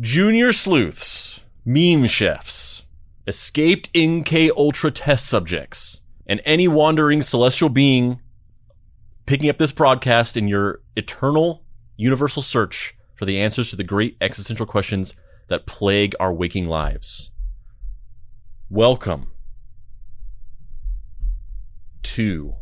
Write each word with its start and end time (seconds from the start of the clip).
Junior 0.00 0.50
sleuths, 0.50 1.40
meme 1.62 2.06
chefs, 2.06 2.86
escaped 3.26 3.92
MK 3.92 4.48
Ultra 4.56 4.90
test 4.90 5.26
subjects, 5.26 6.00
and 6.26 6.40
any 6.46 6.66
wandering 6.66 7.20
celestial 7.20 7.68
being 7.68 8.18
picking 9.26 9.50
up 9.50 9.58
this 9.58 9.72
broadcast 9.72 10.38
in 10.38 10.48
your 10.48 10.80
eternal 10.96 11.64
universal 11.98 12.40
search 12.40 12.96
for 13.14 13.26
the 13.26 13.38
answers 13.38 13.68
to 13.68 13.76
the 13.76 13.84
great 13.84 14.16
existential 14.22 14.64
questions 14.64 15.12
that 15.48 15.66
plague 15.66 16.14
our 16.18 16.32
waking 16.32 16.66
lives. 16.66 17.30
Welcome 18.70 19.32
to 22.04 22.54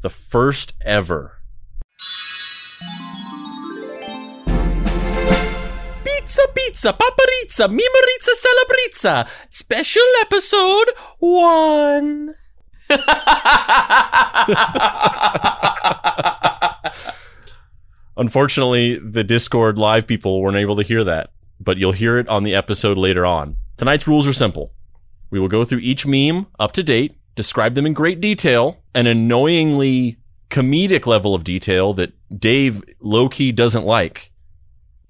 the 0.00 0.10
first 0.10 0.74
ever 0.80 1.35
Pizza 6.26 6.42
Pizza 6.56 6.92
Paparizza 6.92 7.68
Memearizza 7.68 8.34
Celebrizza 8.34 9.28
Special 9.48 10.02
Episode 10.22 10.90
1 11.20 12.34
Unfortunately, 18.16 18.98
the 18.98 19.22
Discord 19.22 19.78
live 19.78 20.08
people 20.08 20.42
weren't 20.42 20.56
able 20.56 20.74
to 20.74 20.82
hear 20.82 21.04
that, 21.04 21.30
but 21.60 21.76
you'll 21.76 21.92
hear 21.92 22.18
it 22.18 22.28
on 22.28 22.42
the 22.42 22.56
episode 22.56 22.98
later 22.98 23.24
on. 23.24 23.54
Tonight's 23.76 24.08
rules 24.08 24.26
are 24.26 24.32
simple. 24.32 24.72
We 25.30 25.38
will 25.38 25.46
go 25.46 25.64
through 25.64 25.78
each 25.78 26.06
meme 26.06 26.48
up 26.58 26.72
to 26.72 26.82
date, 26.82 27.14
describe 27.36 27.76
them 27.76 27.86
in 27.86 27.92
great 27.92 28.20
detail, 28.20 28.82
an 28.96 29.06
annoyingly 29.06 30.16
comedic 30.50 31.06
level 31.06 31.36
of 31.36 31.44
detail 31.44 31.94
that 31.94 32.14
Dave 32.36 32.82
low 32.98 33.28
key 33.28 33.52
doesn't 33.52 33.84
like. 33.84 34.32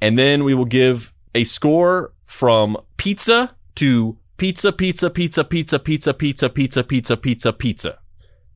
And 0.00 0.18
then 0.18 0.44
we 0.44 0.54
will 0.54 0.66
give 0.66 1.12
a 1.34 1.44
score 1.44 2.12
from 2.24 2.76
pizza 2.96 3.56
to 3.76 4.18
pizza, 4.36 4.72
pizza, 4.72 5.10
pizza, 5.10 5.44
pizza, 5.44 5.78
pizza, 5.78 6.12
pizza, 6.14 6.48
pizza, 6.50 6.84
pizza, 6.84 7.16
pizza, 7.16 7.52
pizza 7.52 7.98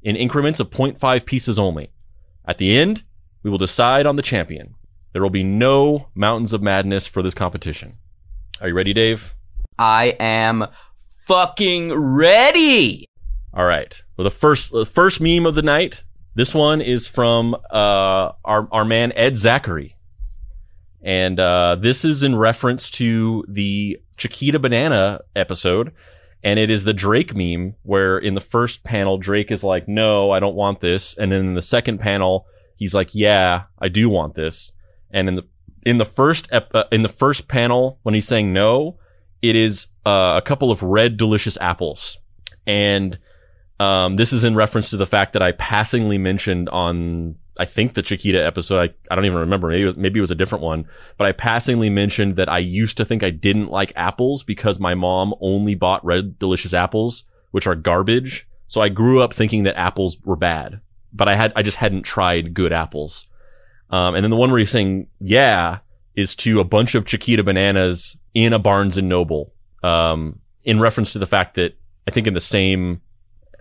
in 0.02 0.16
increments 0.16 0.60
of 0.60 0.70
0.5 0.70 1.24
pieces 1.24 1.58
only. 1.58 1.90
At 2.44 2.58
the 2.58 2.76
end, 2.76 3.04
we 3.42 3.50
will 3.50 3.58
decide 3.58 4.06
on 4.06 4.16
the 4.16 4.22
champion. 4.22 4.74
There 5.12 5.22
will 5.22 5.30
be 5.30 5.42
no 5.42 6.08
mountains 6.14 6.52
of 6.52 6.62
madness 6.62 7.06
for 7.06 7.22
this 7.22 7.34
competition. 7.34 7.94
Are 8.60 8.68
you 8.68 8.74
ready, 8.74 8.92
Dave? 8.92 9.34
I 9.78 10.16
am 10.20 10.66
fucking 11.26 11.92
ready. 11.94 13.06
All 13.52 13.64
right. 13.64 14.00
Well, 14.16 14.24
the 14.24 14.30
first 14.30 14.72
the 14.72 14.86
first 14.86 15.20
meme 15.20 15.46
of 15.46 15.54
the 15.54 15.62
night. 15.62 16.04
This 16.34 16.54
one 16.54 16.80
is 16.80 17.08
from 17.08 17.56
uh, 17.70 18.32
our 18.44 18.68
our 18.70 18.84
man 18.84 19.12
Ed 19.16 19.36
Zachary, 19.36 19.96
and 21.02 21.40
uh, 21.40 21.76
this 21.78 22.04
is 22.04 22.22
in 22.22 22.36
reference 22.36 22.90
to 22.90 23.44
the 23.48 23.98
Chiquita 24.16 24.58
Banana 24.58 25.20
episode, 25.34 25.92
and 26.42 26.58
it 26.58 26.70
is 26.70 26.84
the 26.84 26.92
Drake 26.92 27.34
meme 27.34 27.74
where 27.82 28.18
in 28.18 28.34
the 28.34 28.40
first 28.40 28.84
panel 28.84 29.18
Drake 29.18 29.50
is 29.50 29.64
like, 29.64 29.88
"No, 29.88 30.30
I 30.30 30.40
don't 30.40 30.54
want 30.54 30.80
this," 30.80 31.16
and 31.16 31.32
then 31.32 31.40
in 31.40 31.54
the 31.54 31.62
second 31.62 31.98
panel 31.98 32.46
he's 32.76 32.94
like, 32.94 33.14
"Yeah, 33.14 33.64
I 33.78 33.88
do 33.88 34.08
want 34.08 34.34
this," 34.34 34.72
and 35.10 35.28
in 35.28 35.36
the 35.36 35.46
in 35.86 35.98
the 35.98 36.04
first 36.04 36.48
ep- 36.52 36.74
uh, 36.74 36.84
in 36.92 37.02
the 37.02 37.08
first 37.08 37.48
panel 37.48 37.98
when 38.02 38.14
he's 38.14 38.28
saying 38.28 38.52
no, 38.52 38.98
it 39.42 39.56
is 39.56 39.86
uh, 40.04 40.34
a 40.36 40.42
couple 40.42 40.70
of 40.70 40.82
red 40.82 41.16
delicious 41.16 41.56
apples, 41.60 42.18
and 42.66 43.18
um, 43.80 44.16
this 44.16 44.32
is 44.32 44.44
in 44.44 44.54
reference 44.54 44.90
to 44.90 44.98
the 44.98 45.06
fact 45.06 45.32
that 45.32 45.42
I 45.42 45.52
passingly 45.52 46.18
mentioned 46.18 46.68
on, 46.68 47.36
I 47.60 47.66
think 47.66 47.92
the 47.94 48.02
Chiquita 48.02 48.44
episode. 48.44 48.78
I, 48.80 49.12
I 49.12 49.14
don't 49.14 49.26
even 49.26 49.38
remember. 49.38 49.68
Maybe, 49.68 49.82
it 49.82 49.86
was- 49.86 49.96
maybe 49.96 50.18
it 50.18 50.22
was 50.22 50.30
a 50.30 50.34
different 50.36 50.64
one, 50.64 50.86
but 51.18 51.26
I 51.26 51.32
passingly 51.32 51.90
mentioned 51.90 52.36
that 52.36 52.48
I 52.48 52.58
used 52.58 52.96
to 52.96 53.04
think 53.04 53.22
I 53.22 53.28
didn't 53.30 53.70
like 53.70 53.92
apples 53.96 54.42
because 54.42 54.80
my 54.80 54.94
mom 54.94 55.34
only 55.40 55.74
bought 55.74 56.04
red 56.04 56.38
delicious 56.38 56.72
apples, 56.72 57.24
which 57.50 57.66
are 57.66 57.74
garbage. 57.74 58.48
So 58.66 58.80
I 58.80 58.88
grew 58.88 59.20
up 59.20 59.34
thinking 59.34 59.64
that 59.64 59.76
apples 59.78 60.16
were 60.24 60.36
bad, 60.36 60.80
but 61.12 61.28
I 61.28 61.34
had, 61.34 61.52
I 61.54 61.62
just 61.62 61.76
hadn't 61.76 62.02
tried 62.04 62.54
good 62.54 62.72
apples. 62.72 63.26
Um, 63.90 64.14
and 64.14 64.24
then 64.24 64.30
the 64.30 64.36
one 64.36 64.50
where 64.50 64.58
he's 64.60 64.70
saying, 64.70 65.08
yeah, 65.20 65.80
is 66.14 66.34
to 66.36 66.60
a 66.60 66.64
bunch 66.64 66.94
of 66.94 67.04
Chiquita 67.04 67.42
bananas 67.44 68.16
in 68.32 68.52
a 68.52 68.58
Barnes 68.58 68.96
and 68.96 69.08
Noble, 69.08 69.52
um, 69.82 70.38
in 70.64 70.78
reference 70.80 71.12
to 71.12 71.18
the 71.18 71.26
fact 71.26 71.56
that 71.56 71.76
I 72.06 72.10
think 72.10 72.26
in 72.26 72.34
the 72.34 72.40
same 72.40 73.02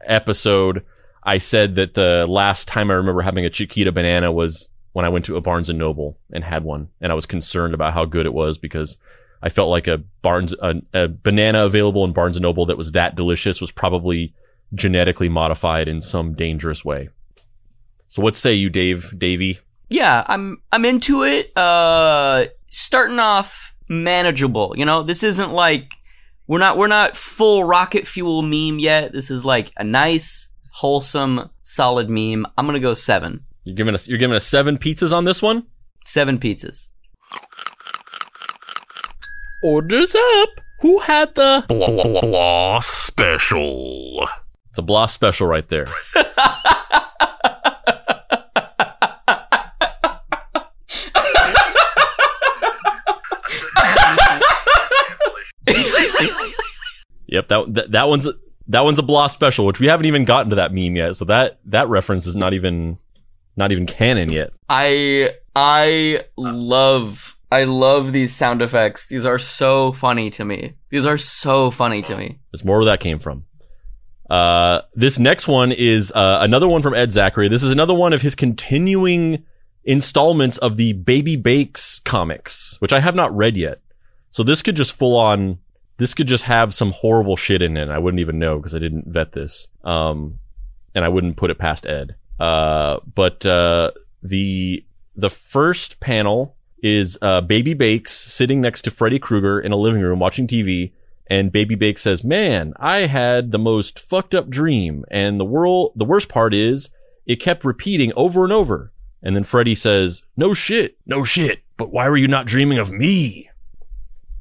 episode, 0.05 0.85
I 1.23 1.37
said 1.37 1.75
that 1.75 1.93
the 1.93 2.25
last 2.27 2.67
time 2.67 2.89
I 2.89 2.95
remember 2.95 3.21
having 3.21 3.45
a 3.45 3.49
Chiquita 3.49 3.91
banana 3.91 4.31
was 4.31 4.69
when 4.93 5.05
I 5.05 5.09
went 5.09 5.25
to 5.25 5.37
a 5.37 5.41
Barnes 5.41 5.69
and 5.69 5.77
Noble 5.79 6.17
and 6.31 6.43
had 6.43 6.63
one, 6.63 6.89
and 7.01 7.11
I 7.11 7.15
was 7.15 7.25
concerned 7.25 7.73
about 7.73 7.93
how 7.93 8.05
good 8.05 8.25
it 8.25 8.33
was 8.33 8.57
because 8.57 8.97
I 9.41 9.49
felt 9.49 9.69
like 9.69 9.87
a 9.87 9.99
Barnes 10.21 10.53
a, 10.61 10.81
a 10.93 11.07
banana 11.07 11.65
available 11.65 12.03
in 12.03 12.13
Barnes 12.13 12.37
and 12.37 12.43
Noble 12.43 12.65
that 12.65 12.77
was 12.77 12.91
that 12.93 13.15
delicious 13.15 13.61
was 13.61 13.71
probably 13.71 14.33
genetically 14.73 15.29
modified 15.29 15.87
in 15.87 16.01
some 16.01 16.33
dangerous 16.33 16.83
way. 16.83 17.09
So 18.07 18.21
what 18.21 18.35
say 18.35 18.53
you, 18.53 18.69
Dave, 18.69 19.17
Davy? 19.17 19.59
Yeah, 19.89 20.23
I'm 20.27 20.61
I'm 20.71 20.85
into 20.85 21.23
it. 21.23 21.55
Uh 21.55 22.45
starting 22.69 23.19
off 23.19 23.75
manageable, 23.87 24.73
you 24.77 24.85
know? 24.85 25.03
This 25.03 25.23
isn't 25.23 25.51
like 25.51 25.93
we're 26.47 26.59
not 26.59 26.77
we're 26.77 26.87
not 26.87 27.15
full 27.15 27.63
rocket 27.63 28.07
fuel 28.07 28.41
meme 28.41 28.79
yet. 28.79 29.11
This 29.11 29.29
is 29.31 29.45
like 29.45 29.71
a 29.77 29.83
nice, 29.83 30.48
wholesome, 30.79 31.49
solid 31.61 32.09
meme. 32.09 32.45
I'm 32.57 32.65
going 32.65 32.73
to 32.73 32.79
go 32.79 32.93
7. 32.93 33.43
You're 33.65 33.75
giving 33.75 33.93
us 33.93 34.07
you're 34.07 34.17
giving 34.17 34.35
us 34.35 34.47
seven 34.47 34.77
pizzas 34.77 35.11
on 35.11 35.25
this 35.25 35.41
one. 35.41 35.67
7 36.05 36.39
pizzas. 36.39 36.89
Orders 39.63 40.15
up. 40.15 40.49
Who 40.81 40.99
had 40.99 41.35
the? 41.35 41.65
Blah, 41.67 41.87
blah 41.87 42.21
blah 42.21 42.79
special. 42.79 44.25
It's 44.69 44.77
a 44.77 44.81
blah 44.81 45.05
special 45.07 45.47
right 45.47 45.67
there. 45.67 45.87
Yep 57.31 57.47
that, 57.49 57.73
that 57.75 57.91
that 57.91 58.07
one's 58.07 58.27
that 58.69 58.83
one's 58.83 58.99
a 58.99 59.03
blah 59.03 59.27
special, 59.27 59.65
which 59.65 59.79
we 59.79 59.87
haven't 59.87 60.05
even 60.05 60.25
gotten 60.25 60.49
to 60.51 60.55
that 60.55 60.73
meme 60.73 60.95
yet. 60.95 61.15
So 61.15 61.25
that 61.25 61.59
that 61.65 61.89
reference 61.89 62.25
is 62.25 62.35
not 62.35 62.53
even 62.53 62.97
not 63.57 63.71
even 63.71 63.85
canon 63.85 64.31
yet. 64.31 64.51
I 64.69 65.35
I 65.55 66.23
love 66.37 67.37
I 67.51 67.63
love 67.63 68.13
these 68.13 68.33
sound 68.33 68.61
effects. 68.61 69.07
These 69.07 69.25
are 69.25 69.39
so 69.39 69.91
funny 69.91 70.29
to 70.31 70.45
me. 70.45 70.75
These 70.89 71.05
are 71.05 71.17
so 71.17 71.71
funny 71.71 72.01
to 72.03 72.15
me. 72.15 72.39
There's 72.51 72.63
more 72.63 72.77
where 72.77 72.85
that 72.85 72.99
came 72.99 73.19
from. 73.19 73.45
Uh, 74.29 74.81
this 74.93 75.17
next 75.17 75.47
one 75.47 75.71
is 75.71 76.11
uh, 76.11 76.37
another 76.41 76.67
one 76.67 76.83
from 76.83 76.93
Ed 76.93 77.11
Zachary. 77.11 77.49
This 77.49 77.63
is 77.63 77.71
another 77.71 77.95
one 77.95 78.13
of 78.13 78.21
his 78.21 78.35
continuing 78.35 79.43
installments 79.83 80.59
of 80.59 80.77
the 80.77 80.93
Baby 80.93 81.35
Bakes 81.35 81.99
comics, 81.99 82.75
which 82.79 82.93
I 82.93 82.99
have 82.99 83.15
not 83.15 83.35
read 83.35 83.57
yet. 83.57 83.79
So 84.29 84.43
this 84.43 84.61
could 84.61 84.75
just 84.75 84.93
full 84.93 85.17
on, 85.17 85.57
this 85.99 86.13
could 86.13 86.27
just 86.27 86.45
have 86.45 86.73
some 86.73 86.91
horrible 86.91 87.35
shit 87.35 87.61
in 87.61 87.75
it. 87.75 87.89
I 87.89 87.99
wouldn't 87.99 88.21
even 88.21 88.39
know 88.39 88.57
because 88.57 88.73
I 88.73 88.79
didn't 88.79 89.07
vet 89.07 89.33
this. 89.33 89.67
Um, 89.83 90.39
and 90.95 91.03
I 91.03 91.09
wouldn't 91.09 91.35
put 91.35 91.51
it 91.51 91.59
past 91.59 91.85
Ed. 91.85 92.15
Uh, 92.39 92.99
but 93.13 93.45
uh, 93.45 93.91
the 94.23 94.83
the 95.15 95.29
first 95.29 95.99
panel 95.99 96.55
is 96.81 97.17
uh, 97.21 97.41
Baby 97.41 97.73
Bakes 97.73 98.13
sitting 98.13 98.61
next 98.61 98.83
to 98.83 98.91
Freddy 98.91 99.19
Krueger 99.19 99.59
in 99.59 99.73
a 99.73 99.75
living 99.75 100.01
room 100.01 100.19
watching 100.19 100.47
TV, 100.47 100.93
and 101.27 101.51
Baby 101.51 101.75
Bakes 101.75 102.01
says, 102.01 102.23
"Man, 102.23 102.73
I 102.77 103.07
had 103.07 103.51
the 103.51 103.59
most 103.59 103.99
fucked 103.99 104.33
up 104.33 104.49
dream, 104.49 105.03
and 105.11 105.37
the 105.37 105.45
world. 105.45 105.91
The 105.97 106.05
worst 106.05 106.29
part 106.29 106.53
is 106.53 106.89
it 107.25 107.41
kept 107.41 107.65
repeating 107.65 108.13
over 108.15 108.45
and 108.45 108.53
over." 108.53 108.93
And 109.21 109.35
then 109.35 109.43
Freddy 109.43 109.75
says, 109.75 110.23
"No 110.37 110.53
shit, 110.53 110.97
no 111.05 111.25
shit. 111.25 111.59
But 111.75 111.91
why 111.91 112.07
were 112.07 112.17
you 112.17 112.29
not 112.29 112.47
dreaming 112.47 112.77
of 112.77 112.89
me?" 112.89 113.48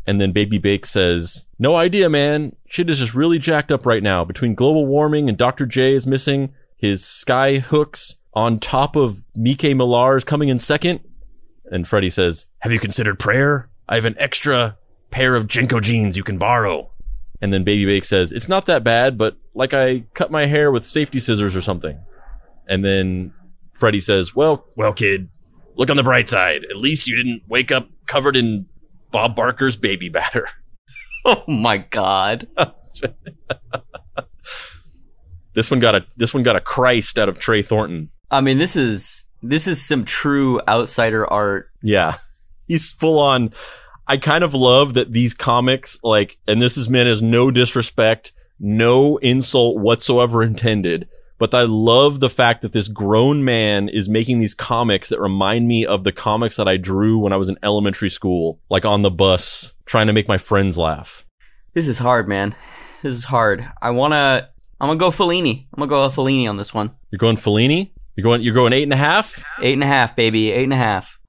And 0.09 0.19
then 0.19 0.33
Baby 0.33 0.57
Bake 0.57 0.87
says, 0.87 1.45
No 1.59 1.77
idea, 1.77 2.09
man. 2.09 2.57
Shit 2.67 2.89
is 2.89 2.99
just 2.99 3.15
really 3.15 3.39
jacked 3.39 3.71
up 3.71 3.85
right 3.85 4.03
now. 4.03 4.25
Between 4.25 4.55
global 4.55 4.87
warming 4.87 5.29
and 5.29 5.37
Dr. 5.37 5.67
J 5.67 5.93
is 5.93 6.07
missing, 6.07 6.55
his 6.79 7.05
sky 7.05 7.59
hooks 7.59 8.15
on 8.33 8.59
top 8.59 8.97
of 8.97 9.23
Mike 9.37 9.63
Millar 9.63 10.17
is 10.17 10.25
coming 10.25 10.49
in 10.49 10.57
second. 10.57 11.01
And 11.71 11.87
Freddy 11.87 12.09
says, 12.09 12.47
Have 12.61 12.73
you 12.73 12.79
considered 12.79 13.19
prayer? 13.19 13.69
I 13.87 13.97
have 13.97 14.07
an 14.07 14.15
extra 14.17 14.79
pair 15.11 15.37
of 15.37 15.47
JNCO 15.47 15.83
jeans 15.83 16.17
you 16.17 16.25
can 16.25 16.39
borrow. 16.39 16.91
And 17.43 17.53
then 17.53 17.63
Baby 17.63 17.85
Bake 17.85 18.07
says, 18.07 18.33
It's 18.33 18.49
not 18.49 18.65
that 18.65 18.83
bad, 18.83 19.19
but 19.19 19.37
like 19.53 19.75
I 19.75 20.07
cut 20.15 20.31
my 20.31 20.47
hair 20.47 20.73
with 20.73 20.87
safety 20.87 21.21
scissors 21.21 21.55
or 21.55 21.61
something. 21.61 21.99
And 22.67 22.83
then 22.83 23.35
Freddy 23.75 24.01
says, 24.01 24.35
Well, 24.35 24.65
well, 24.75 24.95
kid, 24.95 25.29
look 25.77 25.91
on 25.91 25.99
the 25.99 26.03
bright 26.03 26.31
side. 26.31 26.65
At 26.71 26.79
least 26.79 27.07
you 27.07 27.15
didn't 27.15 27.43
wake 27.47 27.71
up 27.71 27.91
covered 28.07 28.39
in 28.39 28.65
Bob 29.11 29.37
Barker's 29.37 29.77
baby 29.77 30.09
batter. 30.09 30.49
Oh 31.25 31.43
my 31.47 31.79
god. 31.79 32.47
This 35.53 35.71
one 35.71 35.81
got 35.81 35.97
a 35.97 36.07
this 36.17 36.33
one 36.33 36.45
got 36.45 36.57
a 36.57 36.61
Christ 36.61 37.19
out 37.19 37.29
of 37.29 37.39
Trey 37.39 37.61
Thornton. 37.61 38.11
I 38.31 38.41
mean, 38.41 38.59
this 38.59 38.77
is 38.77 39.25
this 39.43 39.67
is 39.67 39.85
some 39.85 40.05
true 40.05 40.61
outsider 40.69 41.27
art. 41.27 41.71
Yeah. 41.83 42.15
He's 42.67 42.91
full 42.91 43.19
on 43.19 43.53
I 44.07 44.17
kind 44.17 44.43
of 44.43 44.55
love 44.55 44.95
that 44.95 45.13
these 45.13 45.35
comics, 45.35 45.99
like, 46.03 46.39
and 46.47 46.63
this 46.63 46.79
is 46.79 46.89
meant 46.89 47.09
as 47.09 47.21
no 47.21 47.51
disrespect, 47.51 48.33
no 48.59 49.19
insult 49.19 49.81
whatsoever 49.81 50.43
intended. 50.43 51.09
But 51.39 51.55
I 51.55 51.63
love 51.63 52.19
the 52.19 52.29
fact 52.29 52.63
that 52.63 52.73
this 52.73 52.89
grown 52.89 53.45
man 53.45 53.89
is 53.89 54.09
making 54.09 54.41
these 54.41 54.55
comics 54.55 55.09
that 55.09 55.21
remind 55.21 55.69
me 55.69 55.87
of 55.87 56.03
the 56.03 56.11
comics 56.11 56.57
that 56.57 56.67
I 56.67 56.77
drew 56.77 57.19
when 57.19 57.33
I 57.33 57.37
was 57.37 57.49
in 57.49 57.57
elementary 57.63 58.11
school, 58.11 58.61
like 58.69 58.85
on 58.85 59.03
the 59.03 59.11
bus, 59.11 59.73
trying 59.87 60.09
to 60.09 60.13
make 60.13 60.27
my 60.27 60.39
friends 60.39 60.77
laugh. 60.77 61.25
This 61.75 61.87
is 61.87 61.99
hard, 61.99 62.29
man. 62.29 62.57
This 63.03 63.15
is 63.15 63.25
hard. 63.25 63.71
I 63.81 63.91
wanna. 63.91 64.49
I'm 64.81 64.89
gonna 64.89 64.99
go 64.99 65.11
Fellini. 65.11 65.67
I'm 65.73 65.79
gonna 65.79 65.89
go 65.89 66.09
Fellini 66.09 66.49
on 66.49 66.57
this 66.57 66.75
one. 66.75 66.91
You're 67.11 67.19
going 67.19 67.37
Fellini? 67.37 67.93
You're 68.17 68.25
going, 68.25 68.43
you're 68.43 68.55
going 68.55 68.73
eight 68.73 68.83
and 68.83 68.93
a 68.93 68.97
half? 68.97 69.45
Eight 69.63 69.75
and 69.75 69.85
a 69.85 69.87
half, 69.87 70.17
baby. 70.17 70.51
Eight 70.51 70.65
and 70.65 70.73
a 70.73 70.77
half. 70.77 71.21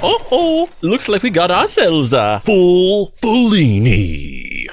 Oh, 0.00 0.26
oh, 0.30 0.70
looks 0.80 1.08
like 1.08 1.22
we 1.22 1.28
got 1.28 1.50
ourselves 1.50 2.14
a 2.14 2.40
full 2.40 3.12
Fellini. 3.22 4.66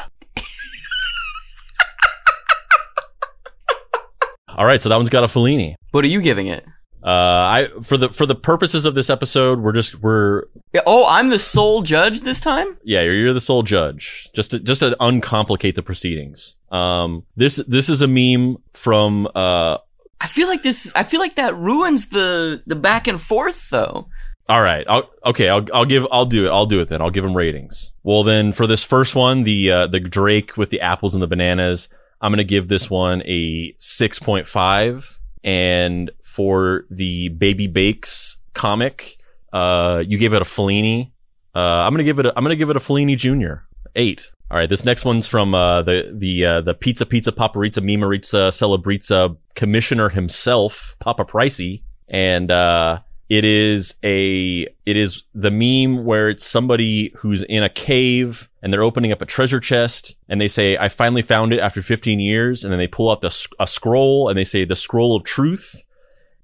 All 4.56 4.66
right, 4.66 4.82
so 4.82 4.90
that 4.90 4.96
one's 4.96 5.10
got 5.10 5.24
a 5.24 5.28
Fellini. 5.28 5.76
What 5.92 6.04
are 6.06 6.08
you 6.08 6.22
giving 6.22 6.48
it? 6.48 6.66
Uh, 7.04 7.08
I 7.08 7.68
for 7.84 7.98
the 7.98 8.10
for 8.10 8.26
the 8.26 8.34
purposes 8.34 8.86
of 8.86 8.96
this 8.96 9.12
episode, 9.12 9.60
we're 9.60 9.74
just 9.74 10.02
we're 10.02 10.46
Yeah, 10.74 10.82
oh, 10.88 11.06
I'm 11.08 11.30
the 11.30 11.38
sole 11.38 11.84
judge 11.84 12.22
this 12.22 12.40
time. 12.40 12.78
yeah, 12.84 13.02
you're, 13.02 13.14
you're 13.14 13.34
the 13.34 13.42
sole 13.42 13.62
judge. 13.62 14.30
Just 14.34 14.52
to, 14.52 14.60
just 14.60 14.80
to 14.80 14.96
uncomplicate 15.00 15.76
the 15.76 15.84
proceedings. 15.84 16.56
Um, 16.72 17.26
this 17.36 17.58
this 17.68 17.90
is 17.90 18.02
a 18.02 18.08
meme 18.08 18.58
from 18.74 19.28
uh. 19.36 19.78
I 20.20 20.28
feel 20.28 20.48
like 20.48 20.64
this. 20.64 20.92
I 20.96 21.04
feel 21.04 21.20
like 21.20 21.36
that 21.36 21.56
ruins 21.56 22.10
the 22.10 22.64
the 22.66 22.76
back 22.76 23.08
and 23.08 23.22
forth, 23.22 23.70
though. 23.70 24.08
All 24.48 24.62
right, 24.62 24.86
I'll, 24.88 25.10
okay, 25.26 25.50
I'll 25.50 25.66
I'll 25.74 25.86
give 25.86 26.08
I'll 26.12 26.26
do 26.26 26.46
it. 26.46 26.50
I'll 26.50 26.66
do 26.66 26.80
it 26.80 26.88
then. 26.88 27.02
I'll 27.02 27.12
give 27.12 27.24
them 27.24 27.36
ratings. 27.36 27.94
Well, 28.04 28.24
then 28.24 28.52
for 28.52 28.66
this 28.66 28.84
first 28.84 29.16
one, 29.16 29.44
the 29.44 29.70
uh, 29.70 29.88
the 29.88 30.00
Drake 30.00 30.58
with 30.58 30.70
the 30.70 30.82
apples 30.82 31.14
and 31.14 31.22
the 31.22 31.28
bananas, 31.28 31.88
I'm 32.22 32.32
gonna 32.32 32.44
give 32.44 32.68
this 32.68 32.90
one 32.90 33.22
a 33.26 33.74
six 33.78 34.20
point 34.20 34.48
five, 34.48 35.20
and 35.44 36.12
for 36.24 36.86
the 36.90 37.30
Baby 37.30 37.68
Bakes 37.68 38.38
comic, 38.54 39.18
uh, 39.54 40.04
you 40.06 40.18
gave 40.18 40.34
it 40.34 40.42
a 40.42 40.46
Fellini. 40.46 41.12
Uh, 41.54 41.60
I'm 41.60 41.94
gonna 41.94 42.04
give 42.04 42.20
it. 42.20 42.26
A, 42.26 42.34
I'm 42.36 42.44
gonna 42.44 42.56
give 42.56 42.70
it 42.70 42.78
a 42.78 42.80
Fellini 42.80 43.18
Junior 43.18 43.66
eight. 43.96 44.32
All 44.52 44.58
right, 44.58 44.70
this 44.70 44.86
next 44.86 45.06
one's 45.06 45.28
from 45.28 45.56
uh, 45.56 45.82
the 45.82 46.12
the 46.14 46.46
uh, 46.46 46.62
the 46.62 46.74
Pizza 46.74 47.06
Pizza 47.06 47.32
Paparizza 47.32 47.82
Memearizza 47.82 48.50
Celebrizza 48.52 49.38
commissioner 49.56 50.10
himself, 50.10 50.96
Papa 51.00 51.26
Pricey, 51.26 51.84
and 52.08 52.52
uh, 52.52 53.00
it 53.28 53.44
is 53.44 53.96
a 54.04 54.68
it 54.86 54.98
is 54.98 55.24
the 55.34 55.52
meme 55.52 56.06
where 56.06 56.30
it's 56.30 56.46
somebody 56.46 57.12
who's 57.18 57.42
in 57.44 57.64
a 57.64 57.70
cave 57.70 58.50
and 58.62 58.72
they're 58.72 58.84
opening 58.84 59.12
up 59.12 59.22
a 59.22 59.26
treasure 59.26 59.60
chest 59.60 60.16
and 60.30 60.40
they 60.40 60.48
say, 60.48 60.78
"I 60.78 60.90
finally 60.90 61.22
found 61.22 61.52
it 61.54 61.60
after 61.60 61.82
15 61.82 62.20
years," 62.20 62.64
and 62.64 62.72
then 62.72 62.78
they 62.78 62.88
pull 62.88 63.10
out 63.10 63.22
the 63.22 63.48
a 63.60 63.66
scroll 63.66 64.30
and 64.30 64.38
they 64.38 64.44
say, 64.44 64.66
"The 64.66 64.76
scroll 64.76 65.16
of 65.16 65.24
truth." 65.24 65.84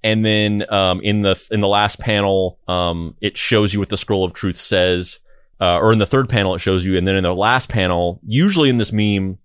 And 0.04 0.26
then 0.26 0.66
um, 0.74 1.02
in 1.02 1.22
the 1.22 1.40
in 1.52 1.62
the 1.62 1.68
last 1.68 2.00
panel, 2.00 2.58
um, 2.68 3.16
it 3.22 3.38
shows 3.38 3.74
you 3.74 3.80
what 3.80 3.90
the 3.90 3.98
scroll 3.98 4.24
of 4.24 4.34
truth 4.34 4.58
says, 4.58 5.20
uh, 5.60 5.78
or 5.78 5.94
in 5.94 6.00
the 6.00 6.08
third 6.08 6.28
panel, 6.28 6.56
it 6.56 6.60
shows 6.60 6.84
you, 6.84 6.98
and 6.98 7.08
then 7.08 7.16
in 7.16 7.24
the 7.24 7.36
last 7.36 7.70
panel, 7.70 8.20
usually 8.26 8.70
in 8.70 8.78
this 8.78 8.92
meme, 8.92 9.38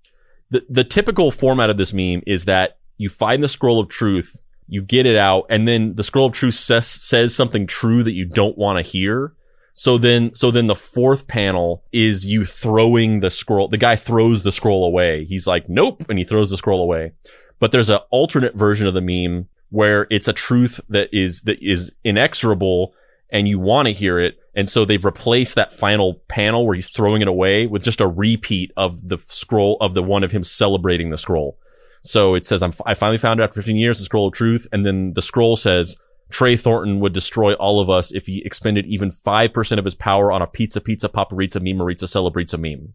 the 0.49 0.65
the 0.71 0.85
typical 0.85 1.31
format 1.31 1.69
of 1.69 1.77
this 1.77 1.93
meme 1.93 2.23
is 2.27 2.47
that 2.47 2.79
you 2.97 3.11
find 3.11 3.43
the 3.43 3.49
scroll 3.49 3.79
of 3.79 3.89
truth, 3.89 4.41
you 4.69 4.83
get 4.83 5.07
it 5.07 5.17
out, 5.17 5.47
and 5.49 5.67
then 5.67 5.95
the 5.95 6.03
scroll 6.03 6.27
of 6.27 6.33
truth 6.33 6.55
says 6.55 6.87
says 6.87 7.35
something 7.35 7.67
true 7.67 8.03
that 8.03 8.13
you 8.13 8.25
don't 8.25 8.59
want 8.59 8.79
to 8.79 8.83
hear. 8.83 9.33
So 9.79 9.99
then, 9.99 10.33
so 10.35 10.51
then 10.51 10.69
the 10.69 10.75
fourth 10.75 11.29
panel 11.29 11.85
is 11.93 12.25
you 12.25 12.47
throwing 12.47 13.21
the 13.21 13.31
scroll. 13.31 13.69
The 13.69 13.77
guy 13.77 13.95
throws 13.95 14.43
the 14.43 14.51
scroll 14.51 14.87
away. 14.87 15.25
He's 15.27 15.47
like, 15.47 15.69
nope. 15.69 16.03
And 16.09 16.19
he 16.19 16.25
throws 16.25 16.49
the 16.49 16.57
scroll 16.57 16.81
away. 16.81 17.13
But 17.59 17.73
there's 17.73 17.91
an 17.91 17.99
alternate 18.11 18.55
version 18.55 18.87
of 18.87 18.95
the 18.95 19.03
meme 19.03 19.49
where 19.69 20.07
it's 20.09 20.29
a 20.29 20.33
truth 20.33 20.81
that 20.89 21.11
is, 21.13 21.43
that 21.43 21.63
is 21.63 21.93
inexorable 22.05 22.95
and 23.29 23.47
you 23.47 23.59
want 23.59 23.87
to 23.87 23.93
hear 23.93 24.19
it. 24.19 24.39
And 24.55 24.67
so 24.67 24.87
they've 24.87 25.05
replaced 25.05 25.57
that 25.57 25.75
final 25.75 26.23
panel 26.27 26.65
where 26.65 26.75
he's 26.75 26.89
throwing 26.89 27.21
it 27.21 27.29
away 27.29 27.67
with 27.67 27.85
just 27.85 28.01
a 28.01 28.09
repeat 28.09 28.73
of 28.79 29.09
the 29.09 29.19
scroll 29.25 29.77
of 29.83 29.93
the 29.93 30.03
one 30.03 30.25
of 30.25 30.33
him 30.33 30.43
celebrating 30.43 31.11
the 31.11 31.19
scroll. 31.19 31.59
So 32.07 32.35
it 32.35 32.47
says, 32.47 32.63
I 32.63 32.95
finally 32.95 33.19
found 33.19 33.41
it 33.41 33.43
after 33.43 33.61
15 33.61 33.77
years, 33.77 33.99
the 33.99 34.05
scroll 34.05 34.29
of 34.29 34.35
truth. 34.35 34.69
And 34.73 34.85
then 34.85 35.15
the 35.15 35.23
scroll 35.23 35.57
says, 35.57 35.97
Trey 36.31 36.57
Thornton 36.57 37.01
would 37.01 37.13
destroy 37.13 37.55
all 37.55 37.81
of 37.81 37.91
us 37.91 38.13
if 38.13 38.27
he 38.27 38.45
expended 38.45 38.87
even 38.87 39.11
5% 39.11 39.79
of 39.79 39.85
his 39.85 39.95
power 39.95 40.31
on 40.31 40.43
a 40.43 40.47
pizza, 40.47 40.81
pizza, 40.81 41.09
paparizza, 41.09 41.61
memearizza, 41.61 42.05
celebrizza 42.05 42.59
meme. 42.59 42.95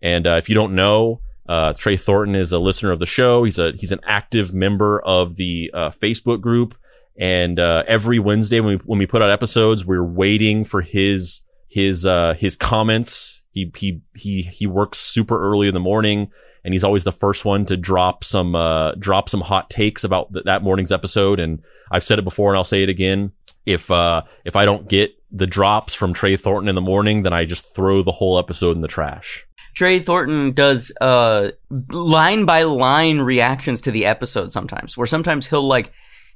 And, 0.00 0.26
uh, 0.26 0.34
if 0.34 0.48
you 0.48 0.54
don't 0.54 0.74
know, 0.74 1.20
uh, 1.48 1.72
Trey 1.74 1.96
Thornton 1.96 2.34
is 2.34 2.52
a 2.52 2.58
listener 2.58 2.90
of 2.90 2.98
the 2.98 3.06
show. 3.06 3.44
He's 3.44 3.58
a, 3.58 3.72
he's 3.72 3.92
an 3.92 4.00
active 4.04 4.52
member 4.52 5.00
of 5.00 5.36
the, 5.36 5.70
uh, 5.72 5.90
Facebook 5.90 6.40
group. 6.40 6.74
And, 7.18 7.60
uh, 7.60 7.84
every 7.86 8.18
Wednesday 8.18 8.60
when 8.60 8.78
we, 8.78 8.84
when 8.84 8.98
we 8.98 9.06
put 9.06 9.22
out 9.22 9.30
episodes, 9.30 9.84
we're 9.84 10.04
waiting 10.04 10.64
for 10.64 10.80
his, 10.80 11.42
his, 11.68 12.06
uh, 12.06 12.34
his 12.38 12.56
comments. 12.56 13.42
He, 13.50 13.70
he, 13.76 14.00
he, 14.14 14.42
he 14.42 14.66
works 14.66 14.98
super 14.98 15.38
early 15.38 15.68
in 15.68 15.74
the 15.74 15.80
morning 15.80 16.30
and 16.64 16.74
he's 16.74 16.84
always 16.84 17.04
the 17.04 17.12
first 17.12 17.44
one 17.44 17.66
to 17.66 17.76
drop 17.76 18.24
some 18.24 18.54
uh, 18.54 18.92
drop 18.92 19.28
some 19.28 19.40
hot 19.40 19.70
takes 19.70 20.04
about 20.04 20.32
th- 20.32 20.44
that 20.44 20.62
morning's 20.62 20.92
episode. 20.92 21.40
And 21.40 21.62
I've 21.90 22.04
said 22.04 22.18
it 22.18 22.24
before, 22.24 22.52
and 22.52 22.56
I'll 22.56 22.64
say 22.64 22.82
it 22.82 22.88
again. 22.88 23.32
If 23.66 23.90
uh, 23.90 24.22
if 24.44 24.56
I 24.56 24.64
don't 24.64 24.88
get 24.88 25.14
the 25.30 25.46
drops 25.46 25.94
from 25.94 26.12
Trey 26.12 26.36
Thornton 26.36 26.68
in 26.68 26.74
the 26.74 26.80
morning, 26.80 27.22
then 27.22 27.32
I 27.32 27.44
just 27.44 27.74
throw 27.74 28.02
the 28.02 28.12
whole 28.12 28.38
episode 28.38 28.76
in 28.76 28.82
the 28.82 28.88
trash. 28.88 29.46
Trey 29.74 29.98
Thornton 29.98 30.52
does 30.52 30.92
uh 31.00 31.52
line 31.90 32.44
by 32.44 32.62
line 32.62 33.20
reactions 33.20 33.80
to 33.82 33.90
the 33.90 34.06
episode 34.06 34.52
sometimes, 34.52 34.96
where 34.96 35.06
sometimes 35.06 35.48
he'll 35.48 35.66
like 35.66 35.92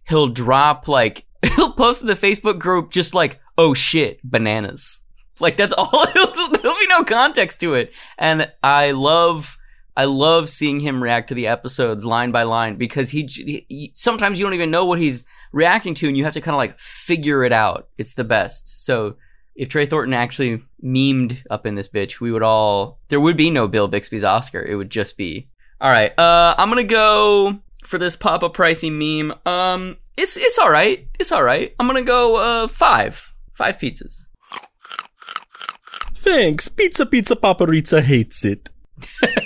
he'll 0.08 0.28
drop 0.28 0.88
like 0.88 1.26
he'll 1.56 1.72
post 1.72 2.00
to 2.00 2.06
the 2.06 2.14
Facebook 2.14 2.58
group 2.58 2.90
just 2.90 3.14
like 3.14 3.40
oh 3.58 3.74
shit 3.74 4.20
bananas 4.22 5.02
like 5.40 5.56
that's 5.56 5.72
all 5.78 6.06
there'll 6.14 6.78
be 6.78 6.86
no 6.88 7.04
context 7.04 7.60
to 7.60 7.74
it 7.74 7.92
and 8.18 8.50
I 8.62 8.92
love 8.92 9.58
I 9.96 10.04
love 10.04 10.48
seeing 10.50 10.80
him 10.80 11.02
react 11.02 11.28
to 11.28 11.34
the 11.34 11.46
episodes 11.46 12.04
line 12.04 12.30
by 12.30 12.42
line 12.42 12.76
because 12.76 13.10
he, 13.10 13.26
he 13.68 13.92
sometimes 13.94 14.38
you 14.38 14.44
don't 14.44 14.54
even 14.54 14.70
know 14.70 14.84
what 14.84 14.98
he's 14.98 15.24
reacting 15.52 15.94
to 15.94 16.08
and 16.08 16.16
you 16.16 16.24
have 16.24 16.34
to 16.34 16.40
kind 16.40 16.54
of 16.54 16.58
like 16.58 16.78
figure 16.78 17.44
it 17.44 17.52
out. 17.52 17.88
It's 17.96 18.14
the 18.14 18.24
best. 18.24 18.84
So 18.84 19.16
if 19.54 19.70
Trey 19.70 19.86
Thornton 19.86 20.12
actually 20.12 20.62
memed 20.84 21.42
up 21.48 21.66
in 21.66 21.76
this 21.76 21.88
bitch, 21.88 22.20
we 22.20 22.30
would 22.30 22.42
all 22.42 23.00
there 23.08 23.20
would 23.20 23.36
be 23.36 23.50
no 23.50 23.68
Bill 23.68 23.88
Bixby's 23.88 24.24
Oscar. 24.24 24.62
It 24.62 24.76
would 24.76 24.90
just 24.90 25.16
be 25.16 25.48
all 25.80 25.90
right. 25.90 26.16
Uh, 26.18 26.54
I'm 26.58 26.68
gonna 26.68 26.84
go 26.84 27.58
for 27.82 27.98
this 27.98 28.16
Papa 28.16 28.50
Pricey 28.50 28.92
meme. 28.92 29.34
Um, 29.46 29.96
it's 30.16 30.36
it's 30.36 30.58
all 30.58 30.70
right. 30.70 31.08
It's 31.18 31.32
all 31.32 31.42
right. 31.42 31.74
I'm 31.78 31.86
gonna 31.86 32.02
go 32.02 32.36
uh 32.36 32.68
five 32.68 33.34
five 33.52 33.78
pizzas. 33.78 34.26
Thanks. 36.14 36.68
Pizza 36.68 37.06
Pizza 37.06 37.36
Paparizza 37.36 38.02
hates 38.02 38.44
it. 38.44 38.68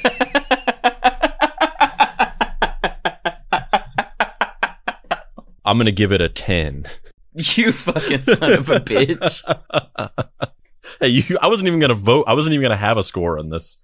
I'm 5.65 5.79
gonna 5.79 5.91
give 5.93 6.13
it 6.13 6.21
a 6.21 6.29
ten. 6.29 6.85
You 7.33 7.71
fucking 7.71 8.25
son 8.25 8.53
of 8.55 8.69
a 8.71 8.81
bitch. 8.81 9.41
hey, 11.01 11.09
you, 11.09 11.39
I 11.41 11.47
wasn't 11.47 11.69
even 11.69 11.79
gonna 11.79 11.95
vote. 11.95 12.25
I 12.27 12.35
wasn't 12.35 12.55
even 12.55 12.63
gonna 12.63 12.77
have 12.77 12.99
a 12.99 13.05
score 13.05 13.39
on 13.39 13.51
this. 13.51 13.81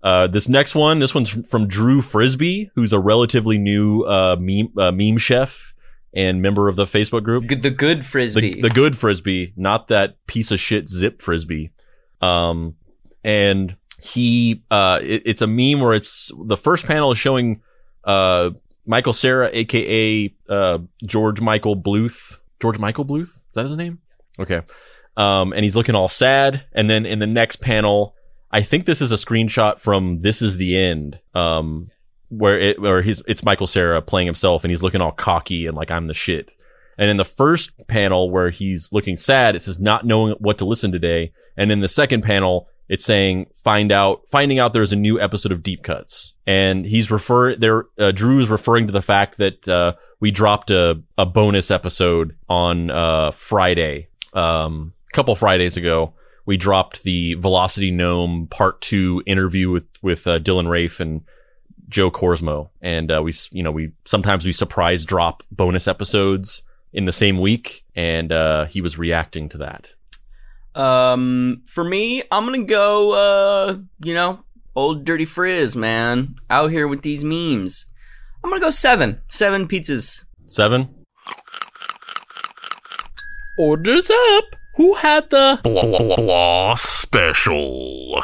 Uh, 0.00 0.28
this 0.28 0.48
next 0.48 0.76
one, 0.76 1.00
this 1.00 1.12
one's 1.12 1.28
from, 1.48 1.66
Drew 1.66 2.00
Frisbee, 2.00 2.70
who's 2.76 2.92
a 2.92 3.00
relatively 3.00 3.58
new 3.58 4.02
uh, 4.02 4.36
meme 4.38 4.68
uh, 4.78 4.92
meme 4.92 5.18
chef 5.18 5.74
and 6.14 6.40
member 6.40 6.68
of 6.68 6.76
the 6.76 6.84
Facebook 6.84 7.24
group. 7.24 7.48
Good- 7.48 7.62
The 7.62 7.70
good 7.72 8.04
frisbee. 8.04 8.54
The, 8.54 8.62
the 8.68 8.70
good 8.70 8.96
frisbee, 8.96 9.52
not 9.56 9.88
that 9.88 10.24
piece 10.28 10.52
of 10.52 10.60
shit 10.60 10.88
zip 10.88 11.20
frisbee. 11.20 11.72
Um, 12.20 12.76
and 13.24 13.76
he, 14.00 14.62
uh, 14.70 15.00
it- 15.02 15.22
it's 15.26 15.42
a 15.42 15.48
meme 15.48 15.80
where 15.80 15.94
it's 15.94 16.30
the 16.44 16.56
first 16.56 16.86
panel 16.86 17.10
is 17.10 17.18
showing, 17.18 17.60
uh, 18.04 18.50
Michael 18.86 19.12
Cera, 19.12 19.50
aka, 19.52 20.34
uh, 20.48 20.78
George 21.04 21.40
Michael 21.40 21.76
Bluth. 21.76 22.38
George 22.60 22.78
Michael 22.78 23.04
Bluth? 23.04 23.36
Is 23.48 23.54
that 23.54 23.64
his 23.64 23.76
name? 23.76 23.98
Okay. 24.38 24.62
Um, 25.16 25.52
and 25.52 25.64
he's 25.64 25.76
looking 25.76 25.94
all 25.94 26.08
sad. 26.08 26.64
And 26.72 26.88
then 26.88 27.04
in 27.04 27.18
the 27.18 27.26
next 27.26 27.56
panel, 27.56 28.14
I 28.50 28.62
think 28.62 28.86
this 28.86 29.00
is 29.00 29.12
a 29.12 29.16
screenshot 29.16 29.80
from 29.80 30.20
This 30.20 30.40
Is 30.40 30.56
the 30.56 30.76
End. 30.76 31.20
Um, 31.34 31.90
where 32.28 32.58
it, 32.58 32.80
where 32.80 33.02
he's, 33.02 33.22
it's 33.26 33.44
Michael 33.44 33.66
Cera 33.66 34.02
playing 34.02 34.26
himself 34.26 34.64
and 34.64 34.70
he's 34.70 34.82
looking 34.82 35.00
all 35.00 35.12
cocky 35.12 35.66
and 35.66 35.76
like, 35.76 35.90
I'm 35.90 36.06
the 36.06 36.14
shit. 36.14 36.52
And 36.98 37.10
in 37.10 37.18
the 37.18 37.24
first 37.24 37.86
panel 37.88 38.30
where 38.30 38.50
he's 38.50 38.90
looking 38.92 39.16
sad, 39.16 39.54
it 39.54 39.62
says 39.62 39.78
not 39.78 40.06
knowing 40.06 40.34
what 40.38 40.58
to 40.58 40.64
listen 40.64 40.92
today. 40.92 41.32
And 41.56 41.70
in 41.70 41.80
the 41.80 41.88
second 41.88 42.22
panel, 42.22 42.68
it's 42.88 43.04
saying 43.04 43.46
find 43.54 43.92
out, 43.92 44.22
finding 44.28 44.58
out 44.58 44.72
there's 44.72 44.92
a 44.92 44.96
new 44.96 45.20
episode 45.20 45.52
of 45.52 45.62
Deep 45.62 45.82
Cuts. 45.82 46.34
And 46.46 46.86
he's 46.86 47.10
refer 47.10 47.56
there, 47.56 47.86
uh, 47.98 48.12
Drew 48.12 48.40
is 48.40 48.48
referring 48.48 48.86
to 48.86 48.92
the 48.92 49.02
fact 49.02 49.38
that, 49.38 49.68
uh, 49.68 49.94
we 50.20 50.30
dropped 50.30 50.70
a, 50.70 51.02
a 51.18 51.26
bonus 51.26 51.70
episode 51.70 52.36
on, 52.48 52.90
uh, 52.90 53.30
Friday. 53.32 54.08
um, 54.32 54.92
a 55.10 55.14
couple 55.16 55.34
Fridays 55.34 55.76
ago, 55.76 56.14
we 56.44 56.56
dropped 56.56 57.02
the 57.02 57.34
Velocity 57.34 57.90
Gnome 57.90 58.46
Part 58.46 58.80
Two 58.80 59.22
interview 59.26 59.70
with 59.70 59.86
with 60.00 60.26
uh, 60.26 60.38
Dylan 60.38 60.68
Rafe 60.68 61.00
and 61.00 61.22
Joe 61.88 62.10
Corsmo, 62.10 62.70
and 62.80 63.10
uh, 63.10 63.22
we 63.22 63.32
you 63.50 63.62
know 63.62 63.72
we 63.72 63.92
sometimes 64.04 64.44
we 64.44 64.52
surprise 64.52 65.04
drop 65.04 65.42
bonus 65.50 65.88
episodes 65.88 66.62
in 66.92 67.04
the 67.04 67.12
same 67.12 67.38
week, 67.38 67.84
and 67.94 68.30
uh, 68.30 68.66
he 68.66 68.80
was 68.80 68.96
reacting 68.96 69.48
to 69.50 69.58
that. 69.58 69.94
Um, 70.76 71.62
for 71.64 71.82
me, 71.84 72.22
I'm 72.30 72.44
gonna 72.44 72.64
go. 72.64 73.12
Uh, 73.12 73.78
you 74.04 74.14
know, 74.14 74.44
old 74.74 75.04
dirty 75.04 75.24
frizz, 75.24 75.74
man, 75.74 76.36
out 76.50 76.70
here 76.70 76.86
with 76.86 77.02
these 77.02 77.24
memes. 77.24 77.86
I'm 78.44 78.50
gonna 78.50 78.60
go 78.60 78.70
seven, 78.70 79.20
seven 79.28 79.66
pizzas. 79.66 80.24
Seven. 80.46 80.94
Orders 83.58 84.10
up. 84.10 84.44
Who 84.76 84.94
had 84.96 85.30
the 85.30 85.58
Blah, 85.64 85.82
blah, 85.82 86.16
blah 86.16 86.74
special. 86.74 88.22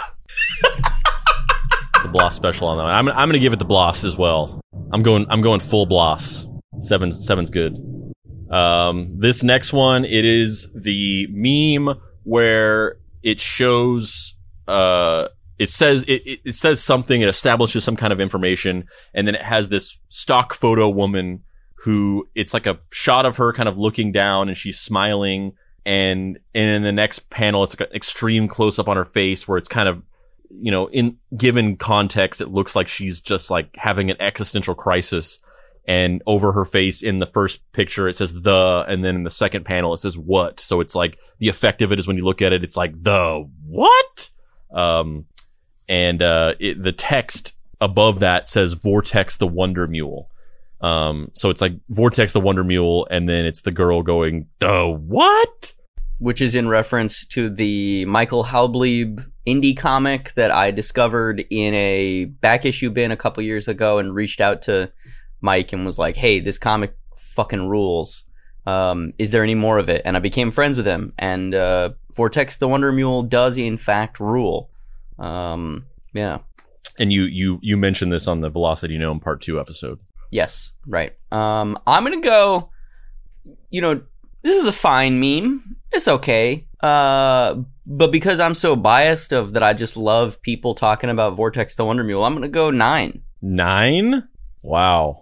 the 2.03 2.09
Bloss 2.13 2.37
special 2.37 2.69
on 2.69 2.77
that 2.77 2.85
one? 2.85 2.93
I'm 2.93 3.09
I'm 3.09 3.29
gonna 3.29 3.39
give 3.39 3.55
it 3.55 3.59
the 3.59 3.65
Bloss 3.65 4.05
as 4.05 4.19
well. 4.19 4.61
I'm 4.93 5.03
going 5.03 5.25
I'm 5.31 5.41
going 5.41 5.61
full 5.61 5.87
Bloss. 5.87 6.47
Seven 6.81 7.11
seven's 7.11 7.49
good. 7.49 7.79
Um, 8.51 9.17
this 9.19 9.43
next 9.43 9.73
one 9.73 10.05
it 10.05 10.27
is 10.27 10.69
the 10.75 11.27
meme 11.31 11.99
where 12.25 12.97
it 13.23 13.41
shows 13.41 14.35
uh 14.69 15.29
it 15.59 15.69
says 15.69 16.03
it, 16.09 16.41
it, 16.45 16.55
says 16.55 16.83
something 16.83 17.21
it 17.21 17.29
establishes 17.29 17.85
some 17.85 17.97
kind 17.97 18.13
of 18.13 18.21
information 18.21 18.85
and 19.15 19.27
then 19.27 19.35
it 19.35 19.43
has 19.43 19.69
this 19.69 19.99
stock 20.09 20.55
photo 20.55 20.89
woman 20.89 21.43
who 21.85 22.29
it's 22.35 22.55
like 22.55 22.67
a 22.67 22.79
shot 22.91 23.27
of 23.27 23.37
her 23.37 23.53
kind 23.53 23.69
of 23.69 23.77
looking 23.77 24.13
down 24.13 24.49
and 24.49 24.57
she's 24.57 24.79
smiling 24.79 25.53
and 25.85 26.39
and 26.55 26.71
in 26.71 26.83
the 26.83 26.93
next 26.93 27.31
panel 27.31 27.63
it's 27.63 27.79
like 27.79 27.89
an 27.89 27.97
extreme 27.97 28.49
close 28.49 28.79
up 28.79 28.89
on 28.89 28.97
her 28.97 29.05
face 29.05 29.47
where 29.47 29.59
it's 29.59 29.69
kind 29.69 29.89
of 29.89 30.03
you 30.51 30.71
know 30.71 30.87
in 30.89 31.17
given 31.37 31.77
context 31.77 32.41
it 32.41 32.49
looks 32.49 32.77
like 32.77 32.89
she's 32.89 33.21
just 33.21 33.51
like 33.51 33.75
having 33.77 34.11
an 34.11 34.17
existential 34.21 34.75
crisis 34.75 35.39
and 35.85 36.23
over 36.27 36.53
her 36.53 36.65
face 36.65 37.03
in 37.03 37.19
the 37.19 37.27
first 37.27 37.61
picture 37.73 38.09
it 38.09 38.17
says 38.17 38.43
the 38.43 38.85
and 38.89 39.05
then 39.05 39.17
in 39.17 39.25
the 39.25 39.31
second 39.31 39.65
panel 39.65 39.93
it 39.93 39.99
says 39.99 40.17
what. 40.17 40.61
So 40.61 40.81
it's 40.81 40.95
like 40.95 41.19
the 41.39 41.49
effect 41.49 41.83
of 41.83 41.93
it 41.93 41.99
is 41.99 42.07
when 42.07 42.17
you 42.17 42.25
look 42.25 42.43
at 42.43 42.53
it 42.53 42.63
it's 42.63 42.77
like 42.77 43.03
the 43.03 43.49
what? 43.67 44.31
Um 44.73 45.27
and 45.89 46.23
uh 46.23 46.55
it, 46.61 46.83
the 46.83 46.93
text 46.93 47.57
above 47.81 48.21
that 48.21 48.49
says 48.49 48.75
vortex 48.75 49.37
the 49.37 49.47
wonder 49.47 49.87
mule. 49.87 50.31
Um 50.81 51.31
so 51.35 51.51
it's 51.51 51.61
like 51.61 51.75
vortex 51.89 52.33
the 52.33 52.41
wonder 52.41 52.65
mule 52.65 53.07
and 53.11 53.29
then 53.29 53.45
it's 53.45 53.63
the 53.63 53.73
girl 53.73 54.03
going 54.03 54.47
the 54.61 54.87
what? 54.87 55.75
Which 56.21 56.41
is 56.41 56.55
in 56.55 56.69
reference 56.69 57.27
to 57.27 57.51
the 57.51 58.05
Michael 58.05 58.45
Halblieb 58.45 59.27
indie 59.45 59.77
comic 59.77 60.33
that 60.35 60.53
I 60.53 60.71
discovered 60.71 61.45
in 61.51 61.75
a 61.75 62.27
back 62.27 62.65
issue 62.65 62.91
bin 62.91 63.11
a 63.11 63.17
couple 63.17 63.43
years 63.43 63.67
ago 63.67 63.99
and 63.99 64.15
reached 64.15 64.41
out 64.41 64.63
to 64.63 64.93
Mike 65.43 65.73
and 65.73 65.85
was 65.85 65.99
like, 65.99 66.17
"Hey, 66.17 66.41
this 66.41 66.59
comic 66.59 66.97
fucking 67.17 67.69
rules. 67.69 68.25
Um, 68.65 69.13
is 69.19 69.31
there 69.31 69.43
any 69.43 69.55
more 69.55 69.79
of 69.79 69.89
it?" 69.89 70.03
And 70.05 70.17
I 70.17 70.21
became 70.21 70.51
friends 70.51 70.77
with 70.77 70.87
him. 70.87 71.13
And 71.19 71.55
uh, 71.55 71.91
Vortex 72.15 72.59
the 72.59 72.69
Wonder 72.69 72.93
Mule 72.93 73.23
does 73.23 73.59
in 73.59 73.77
fact 73.77 74.21
rule. 74.21 74.71
Um, 75.19 75.87
yeah. 76.15 76.39
and 76.99 77.13
you 77.13 77.25
you 77.25 77.59
you 77.63 77.77
mentioned 77.77 78.13
this 78.13 78.27
on 78.27 78.41
the 78.41 78.51
velocity 78.51 78.99
gnome 78.99 79.21
part 79.21 79.41
2 79.41 79.61
episode 79.61 79.99
Yes, 80.33 80.73
right. 80.87 81.13
Um, 81.31 81.79
I'm 81.87 82.05
gonna 82.05 82.23
go. 82.23 82.71
You 83.69 83.83
know, 83.83 84.01
this 84.43 84.57
is 84.59 84.67
a 84.67 84.73
fine 84.73 85.21
meme. 85.21 85.77
It's 85.93 86.09
okay. 86.09 86.67
Uh, 86.81 87.57
but 87.87 88.11
because 88.11 88.41
I'm 88.41 88.55
so 88.55 88.75
biased 88.75 89.33
of 89.33 89.53
that, 89.53 89.63
I 89.63 89.75
just 89.75 89.95
love 89.95 90.41
people 90.41 90.75
talking 90.75 91.11
about 91.11 91.35
Vortex 91.35 91.75
the 91.77 91.85
Wonder 91.85 92.03
Mule. 92.03 92.25
I'm 92.25 92.33
gonna 92.33 92.49
go 92.49 92.71
nine. 92.71 93.23
9 93.43 94.23
wow 94.63 95.22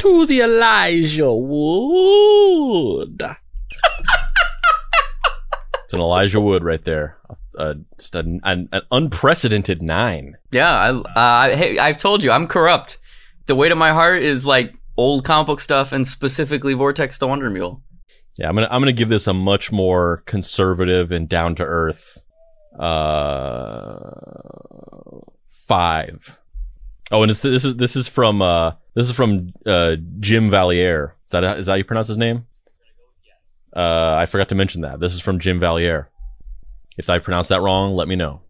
to 0.00 0.26
the 0.26 0.40
Elijah 0.40 1.32
Wood. 1.32 3.22
it's 5.84 5.92
an 5.92 6.00
Elijah 6.00 6.40
Wood 6.40 6.64
right 6.64 6.82
there. 6.84 7.18
Uh, 7.56 7.74
just 7.98 8.14
an, 8.14 8.40
an, 8.42 8.68
an 8.72 8.82
unprecedented 8.90 9.82
nine. 9.82 10.38
Yeah, 10.50 10.70
I, 10.70 10.90
uh, 10.90 11.04
I, 11.16 11.54
hey, 11.54 11.78
I've 11.78 11.98
told 11.98 12.22
you, 12.22 12.30
I'm 12.30 12.46
corrupt. 12.46 12.96
The 13.46 13.54
weight 13.54 13.72
of 13.72 13.78
my 13.78 13.90
heart 13.90 14.22
is 14.22 14.46
like 14.46 14.74
old 14.96 15.24
comic 15.24 15.46
book 15.46 15.60
stuff, 15.60 15.92
and 15.92 16.08
specifically 16.08 16.72
Vortex 16.72 17.18
the 17.18 17.28
Wonder 17.28 17.50
Mule. 17.50 17.82
Yeah, 18.38 18.48
I'm 18.48 18.54
gonna 18.54 18.68
I'm 18.70 18.80
gonna 18.80 18.92
give 18.92 19.10
this 19.10 19.26
a 19.26 19.34
much 19.34 19.70
more 19.70 20.22
conservative 20.24 21.12
and 21.12 21.28
down 21.28 21.54
to 21.56 21.64
earth 21.64 22.22
uh 22.78 23.98
five. 25.48 26.40
Oh, 27.10 27.22
and 27.22 27.30
it's, 27.30 27.42
this 27.42 27.64
is 27.64 27.76
this 27.76 27.96
is 27.96 28.08
from 28.08 28.40
uh 28.40 28.72
this 28.94 29.08
is 29.08 29.14
from 29.14 29.52
uh 29.66 29.96
Jim 30.18 30.50
Valier. 30.50 31.12
Is 31.26 31.32
that 31.32 31.58
is 31.58 31.66
that 31.66 31.72
how 31.72 31.76
you 31.76 31.84
pronounce 31.84 32.08
his 32.08 32.18
name? 32.18 32.46
Uh, 33.74 34.16
I 34.18 34.26
forgot 34.26 34.48
to 34.48 34.54
mention 34.54 34.80
that. 34.82 34.98
This 34.98 35.14
is 35.14 35.20
from 35.20 35.38
Jim 35.38 35.60
Valier. 35.60 36.06
If 36.98 37.08
I 37.08 37.18
pronounce 37.18 37.48
that 37.48 37.60
wrong, 37.60 37.94
let 37.94 38.08
me 38.08 38.16
know. 38.16 38.42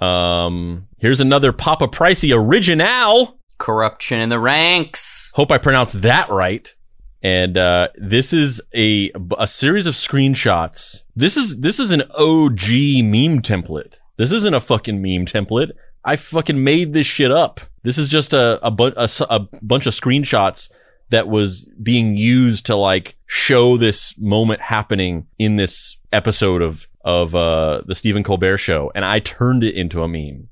Um, 0.00 0.88
here's 0.98 1.20
another 1.20 1.52
Papa 1.52 1.88
Pricey 1.88 2.36
original. 2.36 3.38
Corruption 3.58 4.18
in 4.18 4.28
the 4.28 4.38
ranks. 4.38 5.30
Hope 5.34 5.52
I 5.52 5.58
pronounced 5.58 6.02
that 6.02 6.28
right. 6.28 6.74
And 7.22 7.56
uh, 7.56 7.88
this 7.94 8.32
is 8.32 8.60
a 8.74 9.12
a 9.38 9.46
series 9.46 9.86
of 9.86 9.94
screenshots. 9.94 11.04
This 11.14 11.36
is 11.36 11.60
this 11.60 11.78
is 11.78 11.92
an 11.92 12.02
OG 12.10 12.68
meme 13.04 13.40
template. 13.40 14.00
This 14.16 14.32
isn't 14.32 14.54
a 14.54 14.60
fucking 14.60 15.00
meme 15.00 15.26
template. 15.26 15.70
I 16.04 16.16
fucking 16.16 16.62
made 16.62 16.92
this 16.92 17.06
shit 17.06 17.30
up. 17.30 17.60
This 17.82 17.98
is 17.98 18.10
just 18.10 18.32
a 18.32 18.64
a, 18.64 18.70
bu- 18.70 18.94
a, 18.96 19.08
a 19.28 19.40
bunch 19.60 19.86
of 19.86 19.94
screenshots 19.94 20.70
that 21.10 21.28
was 21.28 21.68
being 21.82 22.16
used 22.16 22.64
to 22.66 22.76
like 22.76 23.16
show 23.26 23.76
this 23.76 24.16
moment 24.18 24.60
happening 24.62 25.26
in 25.38 25.56
this 25.56 25.96
episode 26.12 26.62
of 26.62 26.86
of 27.04 27.34
uh, 27.34 27.82
the 27.86 27.94
Stephen 27.94 28.22
Colbert 28.22 28.58
show, 28.58 28.92
and 28.94 29.04
I 29.04 29.18
turned 29.18 29.64
it 29.64 29.74
into 29.74 30.02
a 30.02 30.08
meme. 30.08 30.48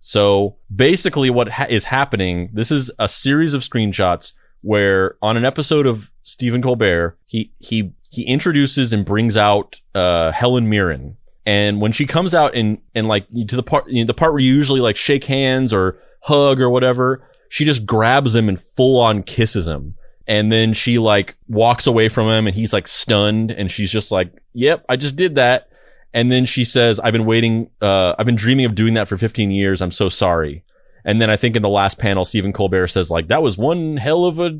So 0.00 0.56
basically, 0.74 1.30
what 1.30 1.48
ha- 1.48 1.66
is 1.68 1.86
happening? 1.86 2.50
This 2.52 2.70
is 2.70 2.90
a 2.98 3.08
series 3.08 3.54
of 3.54 3.62
screenshots 3.62 4.32
where, 4.60 5.16
on 5.22 5.36
an 5.36 5.44
episode 5.44 5.86
of 5.86 6.10
Stephen 6.22 6.62
Colbert, 6.62 7.18
he 7.26 7.52
he 7.58 7.92
he 8.10 8.22
introduces 8.24 8.92
and 8.92 9.04
brings 9.04 9.36
out 9.36 9.80
uh, 9.94 10.32
Helen 10.32 10.68
Mirren, 10.68 11.16
and 11.44 11.80
when 11.80 11.92
she 11.92 12.06
comes 12.06 12.34
out 12.34 12.54
and 12.54 12.78
and 12.94 13.08
like 13.08 13.28
to 13.48 13.56
the 13.56 13.62
part 13.62 13.88
you 13.88 14.02
know, 14.02 14.06
the 14.06 14.14
part 14.14 14.32
where 14.32 14.40
you 14.40 14.54
usually 14.54 14.80
like 14.80 14.96
shake 14.96 15.24
hands 15.24 15.72
or 15.72 15.98
hug 16.22 16.60
or 16.60 16.70
whatever, 16.70 17.28
she 17.48 17.64
just 17.64 17.84
grabs 17.84 18.34
him 18.34 18.48
and 18.48 18.60
full 18.60 19.00
on 19.00 19.22
kisses 19.22 19.68
him. 19.68 19.94
And 20.26 20.50
then 20.50 20.72
she 20.72 20.98
like 20.98 21.36
walks 21.48 21.86
away 21.86 22.08
from 22.08 22.28
him 22.28 22.46
and 22.46 22.54
he's 22.54 22.72
like 22.72 22.88
stunned 22.88 23.50
and 23.50 23.70
she's 23.70 23.90
just 23.90 24.10
like, 24.10 24.32
yep, 24.52 24.84
I 24.88 24.96
just 24.96 25.16
did 25.16 25.34
that. 25.34 25.68
And 26.14 26.30
then 26.30 26.46
she 26.46 26.64
says, 26.64 27.00
I've 27.00 27.12
been 27.12 27.24
waiting, 27.24 27.70
uh, 27.80 28.14
I've 28.18 28.26
been 28.26 28.36
dreaming 28.36 28.66
of 28.66 28.74
doing 28.74 28.94
that 28.94 29.08
for 29.08 29.16
15 29.16 29.50
years. 29.50 29.82
I'm 29.82 29.90
so 29.90 30.08
sorry. 30.08 30.64
And 31.04 31.20
then 31.20 31.30
I 31.30 31.36
think 31.36 31.56
in 31.56 31.62
the 31.62 31.68
last 31.68 31.98
panel, 31.98 32.24
Stephen 32.24 32.52
Colbert 32.52 32.88
says 32.88 33.10
like, 33.10 33.28
that 33.28 33.42
was 33.42 33.58
one 33.58 33.96
hell 33.96 34.24
of 34.24 34.38
a 34.38 34.58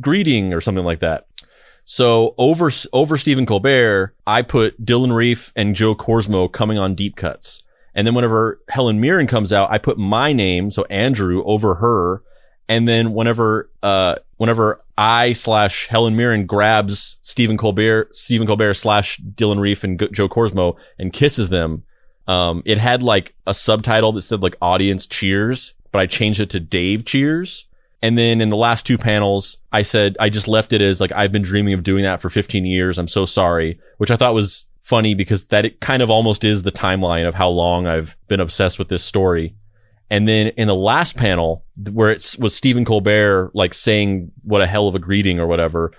greeting 0.00 0.54
or 0.54 0.60
something 0.60 0.84
like 0.84 1.00
that. 1.00 1.26
So 1.84 2.34
over, 2.38 2.70
over 2.92 3.16
Stephen 3.16 3.44
Colbert, 3.44 4.14
I 4.26 4.42
put 4.42 4.84
Dylan 4.84 5.14
Reef 5.14 5.52
and 5.54 5.74
Joe 5.74 5.94
Corsmo 5.94 6.50
coming 6.50 6.78
on 6.78 6.94
deep 6.94 7.16
cuts. 7.16 7.62
And 7.94 8.06
then 8.06 8.14
whenever 8.14 8.60
Helen 8.68 9.00
Mirren 9.00 9.26
comes 9.26 9.52
out, 9.52 9.70
I 9.70 9.78
put 9.78 9.98
my 9.98 10.32
name, 10.32 10.70
so 10.70 10.84
Andrew 10.84 11.42
over 11.44 11.76
her. 11.76 12.22
And 12.68 12.88
then 12.88 13.12
whenever, 13.12 13.70
uh, 13.82 14.16
whenever 14.36 14.80
I 14.96 15.32
slash 15.32 15.88
Helen 15.88 16.16
Mirren 16.16 16.46
grabs 16.46 17.16
Stephen 17.22 17.58
Colbert, 17.58 18.14
Stephen 18.14 18.46
Colbert 18.46 18.74
slash 18.74 19.20
Dylan 19.20 19.60
Reef 19.60 19.84
and 19.84 19.98
Joe 20.12 20.28
Corsmo 20.28 20.76
and 20.98 21.12
kisses 21.12 21.50
them, 21.50 21.82
um, 22.26 22.62
it 22.64 22.78
had 22.78 23.02
like 23.02 23.34
a 23.46 23.52
subtitle 23.52 24.12
that 24.12 24.22
said 24.22 24.42
like 24.42 24.56
audience 24.62 25.06
cheers, 25.06 25.74
but 25.90 26.00
I 26.00 26.06
changed 26.06 26.40
it 26.40 26.50
to 26.50 26.60
Dave 26.60 27.04
cheers. 27.04 27.66
And 28.00 28.18
then 28.18 28.40
in 28.40 28.48
the 28.48 28.56
last 28.56 28.84
two 28.84 28.98
panels, 28.98 29.58
I 29.70 29.82
said, 29.82 30.16
I 30.18 30.28
just 30.28 30.48
left 30.48 30.72
it 30.72 30.80
as 30.80 31.00
like, 31.00 31.12
I've 31.12 31.30
been 31.30 31.42
dreaming 31.42 31.74
of 31.74 31.84
doing 31.84 32.02
that 32.02 32.20
for 32.20 32.30
15 32.30 32.64
years. 32.64 32.98
I'm 32.98 33.06
so 33.08 33.26
sorry, 33.26 33.78
which 33.98 34.10
I 34.10 34.16
thought 34.16 34.34
was 34.34 34.66
funny 34.82 35.14
because 35.14 35.46
that 35.46 35.64
it 35.64 35.80
kind 35.80 36.02
of 36.02 36.10
almost 36.10 36.44
is 36.44 36.62
the 36.62 36.72
timeline 36.72 37.26
of 37.26 37.34
how 37.34 37.48
long 37.48 37.86
I've 37.86 38.16
been 38.28 38.40
obsessed 38.40 38.78
with 38.78 38.88
this 38.88 39.04
story. 39.04 39.54
And 40.10 40.28
then 40.28 40.48
in 40.48 40.68
the 40.68 40.74
last 40.74 41.16
panel 41.16 41.64
where 41.90 42.10
it 42.10 42.36
was 42.38 42.54
Stephen 42.54 42.84
Colbert 42.84 43.52
like 43.54 43.72
saying 43.72 44.32
what 44.42 44.60
a 44.60 44.66
hell 44.66 44.88
of 44.88 44.94
a 44.94 44.98
greeting 44.98 45.40
or 45.40 45.46
whatever, 45.46 45.92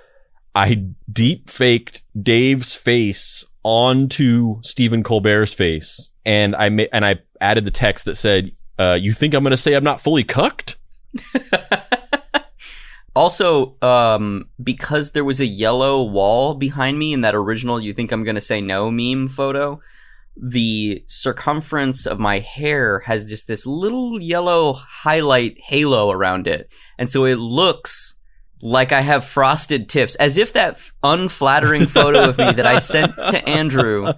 I 0.54 0.86
deep 1.12 1.50
faked 1.50 2.04
Dave's 2.22 2.76
face 2.76 3.44
onto 3.64 4.62
Stephen 4.62 5.02
Colbert's 5.02 5.54
face. 5.54 6.12
And 6.26 6.56
I 6.56 6.70
ma- 6.70 6.84
and 6.94 7.06
I 7.06 7.20
added 7.42 7.66
the 7.66 7.72
text 7.72 8.06
that 8.06 8.16
said, 8.16 8.52
uh, 8.78 8.98
you 9.00 9.14
think 9.14 9.34
I'm 9.34 9.44
going 9.44 9.52
to 9.52 9.58
say 9.58 9.74
I'm 9.74 9.84
not 9.84 10.02
fully 10.02 10.24
cucked? 10.24 10.78
Also, 13.16 13.76
um, 13.82 14.50
because 14.62 15.12
there 15.12 15.24
was 15.24 15.40
a 15.40 15.46
yellow 15.46 16.02
wall 16.02 16.56
behind 16.56 16.98
me 16.98 17.14
in 17.14 17.22
that 17.22 17.36
original 17.36 17.80
"You 17.80 17.94
Think 17.94 18.12
I'm 18.12 18.24
Gonna 18.24 18.42
Say 18.42 18.60
No" 18.60 18.90
meme 18.90 19.30
photo, 19.30 19.80
the 20.36 21.04
circumference 21.08 22.08
of 22.08 22.20
my 22.20 22.40
hair 22.40 23.02
has 23.02 23.30
just 23.30 23.48
this 23.48 23.68
little 23.68 24.20
yellow 24.20 24.74
highlight 24.74 25.60
halo 25.60 26.10
around 26.10 26.48
it, 26.48 26.72
and 26.98 27.10
so 27.10 27.26
it 27.26 27.38
looks 27.38 28.18
like 28.64 28.92
I 28.92 29.02
have 29.02 29.26
frosted 29.26 29.90
tips, 29.90 30.16
as 30.16 30.38
if 30.38 30.54
that 30.54 30.80
unflattering 31.04 31.86
photo 31.86 32.30
of 32.30 32.38
me 32.38 32.52
that 32.54 32.66
I 32.66 32.78
sent 32.78 33.14
to 33.16 33.48
Andrew 33.48 34.14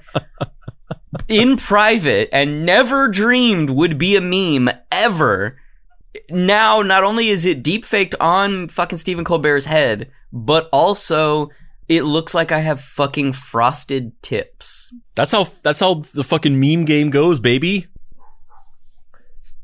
in 1.28 1.58
private 1.58 2.30
and 2.32 2.66
never 2.66 3.08
dreamed 3.08 3.72
would 3.72 3.98
be 3.98 4.16
a 4.16 4.22
meme 4.22 4.70
ever. 4.92 5.58
Now, 6.30 6.82
not 6.82 7.04
only 7.04 7.30
is 7.30 7.46
it 7.46 7.64
deep 7.64 7.86
faked 7.86 8.16
on 8.20 8.68
fucking 8.68 8.98
Stephen 8.98 9.26
Colbert's 9.26 9.66
head, 9.66 10.12
but 10.32 10.70
also 10.72 11.50
it 11.88 12.04
looks 12.04 12.34
like 12.34 12.52
I 12.52 12.60
have 12.60 12.82
fucking 12.82 13.34
frosted 13.34 14.20
tips. 14.22 14.94
That's 15.16 15.32
how 15.32 15.48
that's 15.64 15.80
how 15.80 15.96
the 16.14 16.24
fucking 16.24 16.60
meme 16.60 16.86
game 16.86 17.10
goes, 17.10 17.40
baby. 17.40 17.88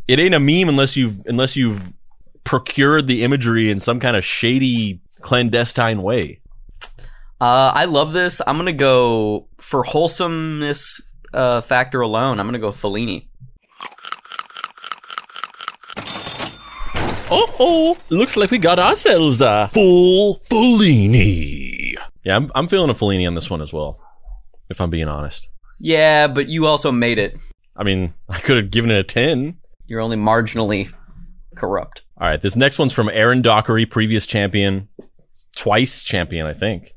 It 0.08 0.20
ain't 0.20 0.36
a 0.36 0.40
meme 0.40 0.70
unless 0.70 0.96
you've 0.96 1.22
unless 1.26 1.56
you've 1.56 1.94
procured 2.44 3.08
the 3.08 3.24
imagery 3.24 3.70
in 3.70 3.80
some 3.80 4.00
kind 4.00 4.16
of 4.16 4.26
shady 4.26 5.02
clandestine 5.22 6.02
way. 6.02 6.42
Uh, 7.40 7.72
I 7.74 7.86
love 7.86 8.14
this. 8.14 8.42
I'm 8.46 8.58
gonna 8.58 8.74
go 8.74 9.48
for 9.58 9.84
wholesomeness 9.84 11.02
uh, 11.34 11.62
factor 11.62 12.02
alone. 12.02 12.40
I'm 12.40 12.46
gonna 12.46 12.60
go 12.60 12.72
Fellini. 12.72 13.28
Oh, 17.34 17.56
oh, 17.60 17.98
looks 18.10 18.36
like 18.36 18.52
we 18.52 18.58
got 18.58 18.78
ourselves 18.78 19.40
a 19.42 19.70
full 19.72 20.40
Fellini. 20.40 21.94
Yeah, 22.26 22.36
I'm, 22.36 22.52
I'm 22.54 22.68
feeling 22.68 22.90
a 22.90 22.94
Fellini 22.94 23.26
on 23.26 23.36
this 23.36 23.50
one 23.50 23.62
as 23.62 23.72
well, 23.72 24.02
if 24.70 24.82
I'm 24.82 24.90
being 24.90 25.08
honest. 25.08 25.48
Yeah, 25.80 26.28
but 26.28 26.50
you 26.50 26.68
also 26.68 26.92
made 26.92 27.20
it. 27.20 27.38
I 27.74 27.84
mean, 27.84 28.14
I 28.30 28.40
could 28.40 28.58
have 28.58 28.70
given 28.70 28.92
it 28.92 28.98
a 28.98 29.04
10. 29.04 29.58
You're 29.86 30.02
only 30.02 30.18
marginally 30.18 30.92
corrupt. 31.56 32.04
All 32.18 32.28
right, 32.28 32.42
this 32.42 32.58
next 32.58 32.78
one's 32.78 32.92
from 32.92 33.08
Aaron 33.08 33.42
Dockery, 33.42 33.86
previous 33.86 34.26
champion, 34.28 34.90
twice 35.56 36.04
champion, 36.04 36.46
I 36.46 36.54
think. 36.54 36.94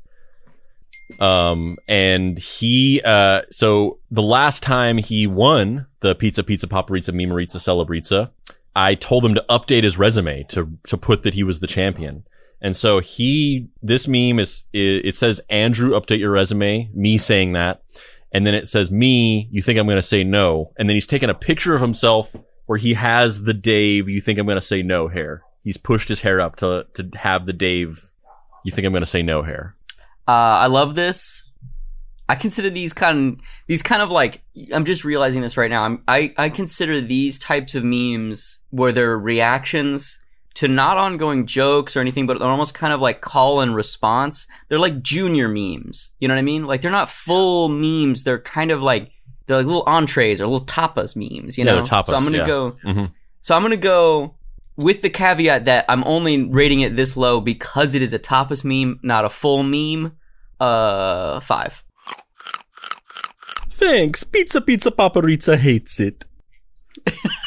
Um, 1.17 1.77
and 1.87 2.37
he, 2.37 3.01
uh, 3.05 3.43
so 3.51 3.99
the 4.11 4.21
last 4.21 4.63
time 4.63 4.97
he 4.97 5.27
won 5.27 5.87
the 6.01 6.13
Pizza 6.13 6.43
Pizza 6.43 6.67
Paparizza 6.67 7.13
Memearizza 7.13 7.57
Celebrizza, 7.57 8.31
I 8.75 8.95
told 8.95 9.25
him 9.25 9.35
to 9.35 9.45
update 9.49 9.83
his 9.83 9.97
resume 9.97 10.43
to 10.49 10.77
to 10.87 10.97
put 10.97 11.23
that 11.23 11.33
he 11.33 11.43
was 11.43 11.59
the 11.59 11.67
champion. 11.67 12.25
And 12.61 12.75
so 12.75 12.99
he, 12.99 13.67
this 13.83 14.07
meme 14.07 14.39
is, 14.39 14.63
it, 14.73 15.13
says 15.13 15.39
Andrew, 15.49 15.91
update 15.91 16.19
your 16.19 16.31
resume. 16.31 16.89
Me 16.95 17.17
saying 17.17 17.51
that, 17.51 17.83
and 18.31 18.47
then 18.47 18.55
it 18.55 18.67
says 18.67 18.89
me. 18.89 19.47
You 19.51 19.61
think 19.61 19.77
I'm 19.77 19.85
going 19.85 19.97
to 19.97 20.01
say 20.01 20.23
no? 20.23 20.71
And 20.77 20.89
then 20.89 20.95
he's 20.95 21.05
taken 21.05 21.29
a 21.29 21.35
picture 21.35 21.75
of 21.75 21.81
himself 21.81 22.35
where 22.65 22.79
he 22.79 22.95
has 22.95 23.43
the 23.43 23.53
Dave. 23.53 24.09
You 24.09 24.19
think 24.19 24.39
I'm 24.39 24.47
going 24.47 24.57
to 24.57 24.61
say 24.61 24.81
no 24.81 25.09
hair. 25.09 25.43
He's 25.63 25.77
pushed 25.77 26.09
his 26.09 26.21
hair 26.21 26.41
up 26.41 26.55
to 26.57 26.87
to 26.95 27.09
have 27.15 27.45
the 27.45 27.53
Dave. 27.53 28.11
You 28.63 28.71
think 28.71 28.85
I'm 28.85 28.93
going 28.93 29.01
to 29.01 29.07
say 29.07 29.21
no 29.21 29.43
hair. 29.43 29.75
Uh, 30.27 30.57
I 30.63 30.67
love 30.67 30.95
this. 30.95 31.51
I 32.27 32.35
consider 32.35 32.71
these 32.71 32.93
kind 32.93 33.39
these 33.67 33.83
kind 33.83 34.01
of 34.01 34.09
like 34.09 34.41
I'm 34.73 34.85
just 34.85 35.03
realizing 35.03 35.43
this 35.43 35.57
right 35.57 35.69
now. 35.69 35.83
I'm, 35.83 36.03
I 36.07 36.33
I 36.37 36.49
consider 36.49 36.99
these 36.99 37.37
types 37.37 37.75
of 37.75 37.83
memes 37.83 38.59
where 38.75 38.91
they're 38.91 39.17
reactions 39.17 40.19
to 40.55 40.67
not 40.67 40.97
ongoing 40.97 41.45
jokes 41.45 41.95
or 41.95 42.01
anything, 42.01 42.25
but 42.25 42.39
they're 42.39 42.47
almost 42.47 42.73
kind 42.73 42.93
of 42.93 43.01
like 43.01 43.21
call 43.21 43.61
and 43.61 43.75
response. 43.75 44.47
They're 44.67 44.79
like 44.79 45.01
junior 45.01 45.47
memes. 45.47 46.11
You 46.19 46.27
know 46.27 46.33
what 46.33 46.39
I 46.39 46.43
mean? 46.43 46.65
Like 46.65 46.81
they're 46.81 46.91
not 46.91 47.09
full 47.09 47.69
memes. 47.69 48.23
They're 48.23 48.39
kind 48.39 48.71
of 48.71 48.81
like 48.81 49.11
they're 49.47 49.57
like 49.57 49.65
little 49.65 49.83
entrees 49.87 50.41
or 50.41 50.47
little 50.47 50.65
tapas 50.65 51.15
memes. 51.15 51.57
You 51.57 51.63
know. 51.63 51.75
they're 51.75 51.83
tapas, 51.83 52.07
so 52.07 52.15
I'm 52.15 52.23
gonna 52.23 52.37
yeah. 52.39 52.47
go. 52.47 52.71
Mhm. 52.83 53.11
So 53.41 53.55
I'm 53.55 53.61
gonna 53.61 53.77
go 53.77 54.35
with 54.75 55.01
the 55.01 55.09
caveat 55.09 55.65
that 55.65 55.85
I'm 55.87 56.03
only 56.05 56.43
rating 56.43 56.81
it 56.81 56.95
this 56.95 57.15
low 57.15 57.39
because 57.39 57.95
it 57.95 58.01
is 58.01 58.13
a 58.13 58.19
tapas 58.19 58.65
meme, 58.65 58.99
not 59.03 59.25
a 59.25 59.29
full 59.29 59.63
meme. 59.63 60.13
Uh, 60.59 61.39
five. 61.41 61.83
Thanks. 63.71 64.23
Pizza 64.23 64.61
Pizza 64.61 64.89
Paparizza 64.89 65.57
hates 65.57 65.99
it. 65.99 66.25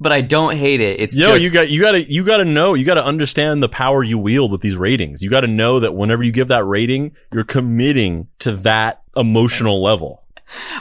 But 0.00 0.12
I 0.12 0.20
don't 0.20 0.56
hate 0.56 0.80
it. 0.80 1.00
It's 1.00 1.16
Yo, 1.16 1.32
just, 1.32 1.42
you 1.42 1.50
got 1.50 1.68
you 1.68 1.80
got 1.80 1.92
to 1.92 2.02
you 2.02 2.24
got 2.24 2.36
to 2.38 2.44
know, 2.44 2.74
you 2.74 2.84
got 2.84 2.94
to 2.94 3.04
understand 3.04 3.62
the 3.62 3.68
power 3.68 4.02
you 4.02 4.16
wield 4.16 4.52
with 4.52 4.60
these 4.60 4.76
ratings. 4.76 5.22
You 5.22 5.30
got 5.30 5.40
to 5.40 5.48
know 5.48 5.80
that 5.80 5.94
whenever 5.94 6.22
you 6.22 6.30
give 6.30 6.48
that 6.48 6.64
rating, 6.64 7.16
you're 7.32 7.44
committing 7.44 8.28
to 8.40 8.52
that 8.58 9.02
emotional 9.16 9.82
level. 9.82 10.24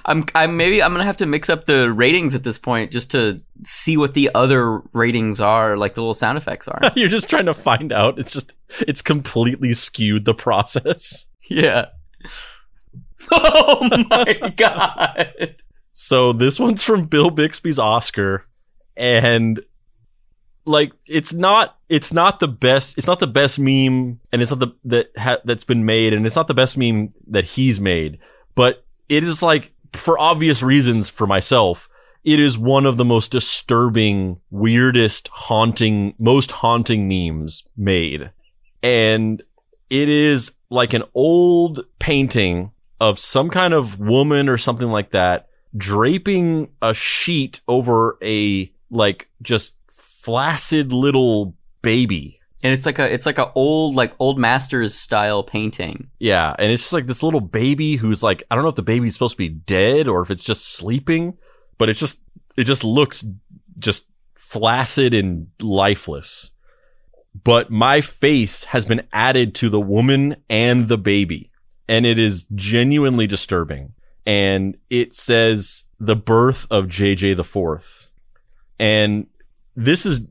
I'm, 0.06 0.24
I'm 0.34 0.56
maybe 0.58 0.82
I'm 0.82 0.92
gonna 0.94 1.04
have 1.04 1.18
to 1.18 1.26
mix 1.26 1.50
up 1.50 1.66
the 1.66 1.92
ratings 1.92 2.36
at 2.36 2.44
this 2.44 2.58
point 2.58 2.92
just 2.92 3.12
to 3.12 3.40
see 3.66 3.98
what 3.98 4.14
the 4.14 4.30
other 4.34 4.80
ratings 4.94 5.40
are, 5.40 5.78
like 5.78 5.96
the 5.96 6.02
little 6.02 6.14
sound 6.14 6.38
effects 6.38 6.68
are. 6.68 6.80
you're 6.96 7.10
just 7.10 7.30
trying 7.30 7.48
to 7.48 7.54
find 7.54 7.92
out. 7.92 8.20
It's 8.20 8.34
just 8.34 8.54
it's 8.82 9.02
completely 9.02 9.74
skewed 9.74 10.26
the 10.26 10.34
process. 10.34 11.26
yeah. 11.50 11.88
Oh 13.30 14.06
my 14.10 14.54
god. 14.56 15.56
So 15.92 16.32
this 16.32 16.62
one's 16.62 16.82
from 16.82 17.08
Bill 17.08 17.30
Bixby's 17.30 17.78
Oscar, 17.78 18.46
and 18.98 19.60
like 20.66 20.92
it's 21.06 21.34
not 21.34 21.78
it's 21.88 22.12
not 22.12 22.40
the 22.40 22.48
best 22.48 22.98
it's 22.98 23.08
not 23.08 23.20
the 23.20 23.28
best 23.28 23.60
meme, 23.60 24.20
and 24.32 24.42
it's 24.42 24.52
not 24.52 24.60
the 24.60 24.76
that 24.86 25.12
ha, 25.18 25.38
that's 25.46 25.64
been 25.64 25.86
made, 25.86 26.14
and 26.14 26.26
it's 26.26 26.36
not 26.36 26.48
the 26.48 26.54
best 26.54 26.78
meme 26.78 27.14
that 27.28 27.46
he's 27.46 27.80
made, 27.80 28.20
but 28.56 28.86
it 29.08 29.24
is 29.24 29.42
like 29.42 29.72
for 29.94 30.20
obvious 30.20 30.62
reasons 30.62 31.10
for 31.10 31.28
myself. 31.28 31.88
It 32.24 32.42
is 32.42 32.58
one 32.58 32.86
of 32.86 32.98
the 32.98 33.06
most 33.06 33.32
disturbing, 33.32 34.42
weirdest, 34.52 35.30
haunting, 35.30 36.14
most 36.20 36.52
haunting 36.52 37.08
memes 37.08 37.64
made. 37.78 38.32
And 38.84 39.42
it 39.90 40.10
is 40.10 40.52
like 40.70 40.94
an 40.94 41.04
old 41.14 41.86
painting 42.00 42.72
of 43.00 43.18
some 43.18 43.50
kind 43.50 43.74
of 43.74 44.00
woman 44.00 44.50
or 44.50 44.58
something 44.58 44.90
like 44.90 45.12
that 45.12 45.48
draping 45.76 46.70
a 46.82 46.94
sheet 46.94 47.62
over 47.68 48.18
a 48.22 48.72
like 48.90 49.30
just 49.42 49.76
flaccid 49.92 50.92
little 50.92 51.56
baby. 51.82 52.40
And 52.64 52.74
it's 52.74 52.86
like 52.86 53.00
a 53.00 53.14
it's 53.14 53.26
like 53.26 53.38
a 53.38 53.52
old 53.54 53.96
like 53.96 54.14
old 54.20 54.40
masters 54.40 54.96
style 54.96 55.44
painting. 55.44 56.10
Yeah, 56.20 56.56
and 56.58 56.72
it's 56.72 56.84
just 56.84 56.94
like 56.94 57.06
this 57.06 57.24
little 57.24 57.40
baby 57.40 57.96
who's 57.96 58.24
like 58.24 58.44
I 58.50 58.56
don't 58.56 58.64
know 58.64 58.70
if 58.70 58.76
the 58.76 58.82
baby's 58.82 59.14
supposed 59.14 59.34
to 59.34 59.38
be 59.38 59.50
dead 59.50 60.08
or 60.08 60.22
if 60.22 60.32
it's 60.32 60.44
just 60.44 60.74
sleeping, 60.74 61.38
but 61.78 61.88
it's 61.88 62.00
just 62.00 62.20
it 62.58 62.64
just 62.64 62.84
looks 62.84 63.24
just 63.78 64.06
flaccid 64.36 65.14
and 65.14 65.48
lifeless. 65.62 66.52
But 67.44 67.70
my 67.70 68.02
face 68.02 68.66
has 68.66 68.86
been 68.86 69.08
added 69.14 69.54
to 69.56 69.70
the 69.70 69.80
woman 69.80 70.38
and 70.50 70.88
the 70.88 70.98
baby, 70.98 71.52
and 71.88 72.06
it 72.06 72.18
is 72.18 72.46
genuinely 72.56 73.28
disturbing. 73.28 73.94
And 74.26 74.78
it 74.90 75.14
says 75.14 75.84
the 76.00 76.16
birth 76.16 76.68
of 76.72 76.88
JJ 76.88 77.38
the 77.38 77.44
fourth. 77.44 78.07
And 78.80 79.28
this 79.76 80.06
is 80.06 80.22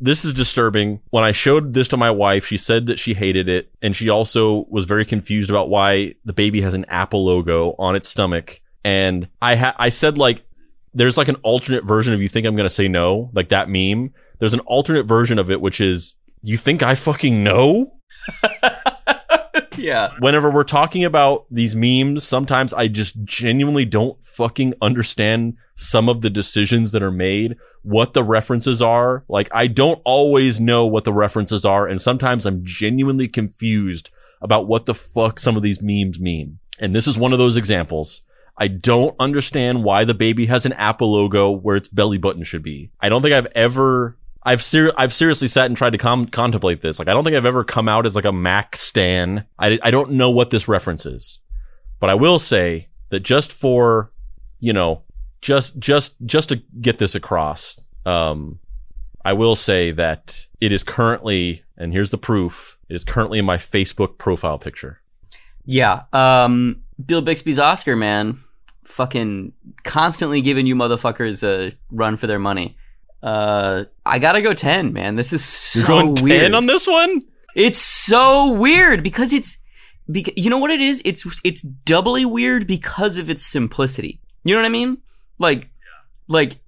this 0.00 0.24
is 0.24 0.32
disturbing. 0.34 1.00
When 1.10 1.24
I 1.24 1.32
showed 1.32 1.72
this 1.72 1.88
to 1.88 1.96
my 1.96 2.10
wife, 2.10 2.46
she 2.46 2.58
said 2.58 2.86
that 2.86 2.98
she 2.98 3.14
hated 3.14 3.48
it. 3.48 3.70
And 3.80 3.94
she 3.94 4.08
also 4.08 4.66
was 4.68 4.84
very 4.84 5.04
confused 5.04 5.50
about 5.50 5.70
why 5.70 6.14
the 6.24 6.32
baby 6.32 6.60
has 6.60 6.74
an 6.74 6.84
Apple 6.86 7.24
logo 7.24 7.74
on 7.78 7.96
its 7.96 8.08
stomach. 8.08 8.60
And 8.84 9.28
I 9.40 9.56
ha- 9.56 9.76
I 9.78 9.88
said 9.88 10.18
like, 10.18 10.44
there's 10.92 11.16
like 11.16 11.28
an 11.28 11.36
alternate 11.36 11.84
version 11.84 12.12
of 12.12 12.20
you 12.20 12.28
think 12.28 12.46
I'm 12.46 12.56
to 12.56 12.68
say 12.68 12.88
no, 12.88 13.30
like 13.32 13.48
that 13.48 13.68
meme. 13.68 14.12
There's 14.38 14.54
an 14.54 14.60
alternate 14.60 15.04
version 15.04 15.38
of 15.38 15.50
it, 15.50 15.60
which 15.60 15.80
is 15.80 16.16
you 16.42 16.56
think 16.56 16.82
I 16.82 16.94
fucking 16.94 17.42
know? 17.42 17.94
Yeah. 19.76 20.12
whenever 20.18 20.50
we're 20.50 20.64
talking 20.64 21.04
about 21.04 21.46
these 21.50 21.74
memes, 21.74 22.24
sometimes 22.24 22.72
I 22.72 22.88
just 22.88 23.24
genuinely 23.24 23.84
don't 23.84 24.22
fucking 24.24 24.74
understand 24.80 25.56
some 25.74 26.08
of 26.08 26.20
the 26.20 26.30
decisions 26.30 26.92
that 26.92 27.02
are 27.02 27.10
made, 27.10 27.56
what 27.82 28.12
the 28.12 28.24
references 28.24 28.80
are. 28.80 29.24
Like, 29.28 29.48
I 29.52 29.66
don't 29.66 30.00
always 30.04 30.60
know 30.60 30.86
what 30.86 31.04
the 31.04 31.12
references 31.12 31.64
are, 31.64 31.86
and 31.86 32.00
sometimes 32.00 32.46
I'm 32.46 32.64
genuinely 32.64 33.28
confused 33.28 34.10
about 34.40 34.66
what 34.66 34.86
the 34.86 34.94
fuck 34.94 35.40
some 35.40 35.56
of 35.56 35.62
these 35.62 35.82
memes 35.82 36.20
mean. 36.20 36.58
And 36.78 36.94
this 36.94 37.06
is 37.06 37.18
one 37.18 37.32
of 37.32 37.38
those 37.38 37.56
examples. 37.56 38.22
I 38.56 38.68
don't 38.68 39.16
understand 39.18 39.82
why 39.82 40.04
the 40.04 40.14
baby 40.14 40.46
has 40.46 40.64
an 40.64 40.72
Apple 40.74 41.12
logo 41.12 41.50
where 41.50 41.76
its 41.76 41.88
belly 41.88 42.18
button 42.18 42.44
should 42.44 42.62
be. 42.62 42.90
I 43.00 43.08
don't 43.08 43.20
think 43.20 43.34
I've 43.34 43.48
ever 43.54 44.16
I've 44.44 44.62
ser- 44.62 44.92
I've 44.96 45.12
seriously 45.12 45.48
sat 45.48 45.66
and 45.66 45.76
tried 45.76 45.90
to 45.90 45.98
com- 45.98 46.26
contemplate 46.26 46.82
this. 46.82 46.98
Like, 46.98 47.08
I 47.08 47.12
don't 47.12 47.24
think 47.24 47.36
I've 47.36 47.46
ever 47.46 47.64
come 47.64 47.88
out 47.88 48.06
as 48.06 48.14
like 48.14 48.24
a 48.24 48.32
Mac 48.32 48.76
stan. 48.76 49.46
I, 49.58 49.78
I 49.82 49.90
don't 49.90 50.12
know 50.12 50.30
what 50.30 50.50
this 50.50 50.68
reference 50.68 51.06
is, 51.06 51.40
but 52.00 52.10
I 52.10 52.14
will 52.14 52.38
say 52.38 52.88
that 53.08 53.20
just 53.20 53.52
for, 53.52 54.12
you 54.58 54.72
know, 54.72 55.02
just, 55.40 55.78
just, 55.78 56.16
just 56.24 56.50
to 56.50 56.62
get 56.80 56.98
this 56.98 57.14
across, 57.14 57.86
um, 58.04 58.58
I 59.24 59.32
will 59.32 59.56
say 59.56 59.90
that 59.92 60.46
it 60.60 60.72
is 60.72 60.82
currently, 60.82 61.62
and 61.76 61.92
here's 61.92 62.10
the 62.10 62.18
proof, 62.18 62.78
it 62.88 62.94
is 62.94 63.04
currently 63.04 63.38
in 63.38 63.44
my 63.44 63.56
Facebook 63.56 64.18
profile 64.18 64.58
picture. 64.58 65.00
Yeah. 65.64 66.02
Um, 66.12 66.82
Bill 67.04 67.22
Bixby's 67.22 67.58
Oscar, 67.58 67.96
man, 67.96 68.40
fucking 68.84 69.52
constantly 69.82 70.42
giving 70.42 70.66
you 70.66 70.74
motherfuckers 70.76 71.42
a 71.42 71.72
run 71.90 72.18
for 72.18 72.26
their 72.26 72.38
money. 72.38 72.76
Uh, 73.24 73.86
I 74.04 74.18
gotta 74.18 74.42
go 74.42 74.52
ten, 74.52 74.92
man. 74.92 75.16
This 75.16 75.32
is 75.32 75.42
so 75.42 76.14
weird. 76.20 76.42
10 76.42 76.54
on 76.54 76.66
this 76.66 76.86
one? 76.86 77.22
It's 77.56 77.78
so 77.78 78.52
weird 78.52 79.02
because 79.02 79.32
it's 79.32 79.62
because 80.10 80.34
you 80.36 80.50
know 80.50 80.58
what 80.58 80.70
it 80.70 80.82
is. 80.82 81.00
It's 81.06 81.24
it's 81.42 81.62
doubly 81.62 82.26
weird 82.26 82.66
because 82.66 83.16
of 83.16 83.30
its 83.30 83.42
simplicity. 83.42 84.20
You 84.44 84.54
know 84.54 84.60
what 84.60 84.66
I 84.66 84.70
mean? 84.70 84.98
Like 85.38 85.70
like 86.28 86.58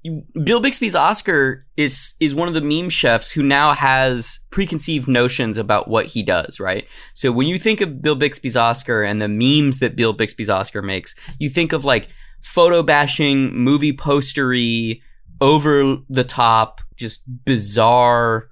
Bill 0.44 0.62
Bixby's 0.62 0.94
Oscar 0.94 1.66
is 1.76 2.14
is 2.20 2.34
one 2.34 2.48
of 2.48 2.54
the 2.54 2.62
meme 2.62 2.88
chefs 2.88 3.30
who 3.30 3.42
now 3.42 3.72
has 3.72 4.40
preconceived 4.48 5.08
notions 5.08 5.58
about 5.58 5.88
what 5.88 6.06
he 6.06 6.22
does, 6.22 6.58
right? 6.58 6.86
So 7.12 7.32
when 7.32 7.48
you 7.48 7.58
think 7.58 7.82
of 7.82 8.00
Bill 8.00 8.16
Bixby's 8.16 8.56
Oscar 8.56 9.02
and 9.02 9.20
the 9.20 9.28
memes 9.28 9.78
that 9.80 9.94
Bill 9.94 10.14
Bixby's 10.14 10.48
Oscar 10.48 10.80
makes, 10.80 11.14
you 11.38 11.50
think 11.50 11.74
of 11.74 11.84
like 11.84 12.08
photo 12.40 12.82
bashing, 12.82 13.54
movie 13.54 13.92
postery, 13.92 15.02
over 15.40 15.98
the 16.08 16.24
top, 16.24 16.80
just 16.96 17.22
bizarre 17.44 18.48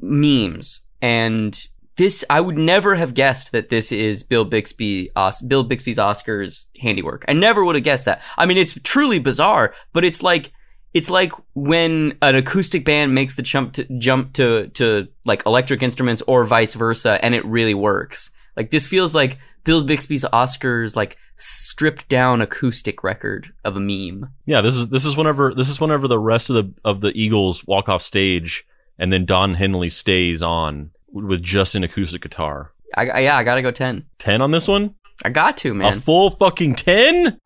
memes. 0.00 0.82
And 1.02 1.68
this, 1.96 2.24
I 2.28 2.40
would 2.40 2.58
never 2.58 2.96
have 2.96 3.14
guessed 3.14 3.52
that 3.52 3.68
this 3.68 3.92
is 3.92 4.22
Bill 4.22 4.44
Bixby, 4.44 5.10
Os- 5.14 5.40
Bill 5.42 5.64
Bixby's 5.64 5.98
Oscars 5.98 6.66
handiwork. 6.80 7.24
I 7.28 7.34
never 7.34 7.64
would 7.64 7.76
have 7.76 7.84
guessed 7.84 8.06
that. 8.06 8.22
I 8.36 8.46
mean, 8.46 8.58
it's 8.58 8.78
truly 8.82 9.18
bizarre, 9.18 9.74
but 9.92 10.04
it's 10.04 10.22
like, 10.22 10.52
it's 10.92 11.10
like 11.10 11.32
when 11.54 12.16
an 12.22 12.36
acoustic 12.36 12.84
band 12.84 13.14
makes 13.14 13.34
the 13.34 13.42
jump 13.42 13.74
to 13.74 13.84
jump 13.98 14.32
to, 14.34 14.68
to 14.68 15.08
like 15.24 15.44
electric 15.44 15.82
instruments 15.82 16.22
or 16.26 16.44
vice 16.44 16.74
versa, 16.74 17.22
and 17.24 17.34
it 17.34 17.44
really 17.44 17.74
works. 17.74 18.30
Like 18.56 18.70
this 18.70 18.86
feels 18.86 19.14
like 19.14 19.38
Bill 19.64 19.84
Bixby's 19.84 20.24
Oscars, 20.24 20.94
like 20.94 21.16
stripped 21.36 22.08
down 22.08 22.40
acoustic 22.40 23.02
record 23.02 23.52
of 23.64 23.76
a 23.76 23.80
meme. 23.80 24.30
Yeah, 24.46 24.60
this 24.60 24.76
is 24.76 24.88
this 24.88 25.04
is 25.04 25.16
whenever 25.16 25.52
this 25.54 25.68
is 25.68 25.80
whenever 25.80 26.06
the 26.08 26.18
rest 26.18 26.50
of 26.50 26.56
the 26.56 26.74
of 26.84 27.00
the 27.00 27.12
Eagles 27.18 27.66
walk 27.66 27.88
off 27.88 28.02
stage 28.02 28.66
and 28.98 29.12
then 29.12 29.24
Don 29.24 29.54
Henley 29.54 29.90
stays 29.90 30.42
on 30.42 30.90
with 31.12 31.42
just 31.42 31.74
an 31.74 31.84
acoustic 31.84 32.22
guitar. 32.22 32.72
I, 32.96 33.08
I 33.08 33.18
yeah, 33.20 33.36
I 33.36 33.44
gotta 33.44 33.62
go 33.62 33.70
ten. 33.70 34.06
10 34.18 34.40
on 34.40 34.50
this 34.50 34.68
one? 34.68 34.94
I 35.24 35.30
got 35.30 35.56
to 35.58 35.74
man. 35.74 35.94
A 35.94 36.00
full 36.00 36.30
fucking 36.30 36.74
10? 36.74 37.38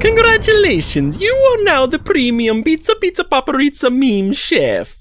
Congratulations, 0.00 1.20
you 1.20 1.34
are 1.34 1.64
now 1.64 1.84
the 1.84 1.98
premium 1.98 2.62
Pizza 2.62 2.94
Pizza 2.94 3.24
Paparizza 3.24 3.90
meme 3.90 4.32
chef. 4.32 4.97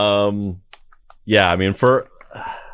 Um 0.00 0.62
yeah, 1.24 1.50
I 1.50 1.56
mean 1.56 1.72
for 1.72 2.08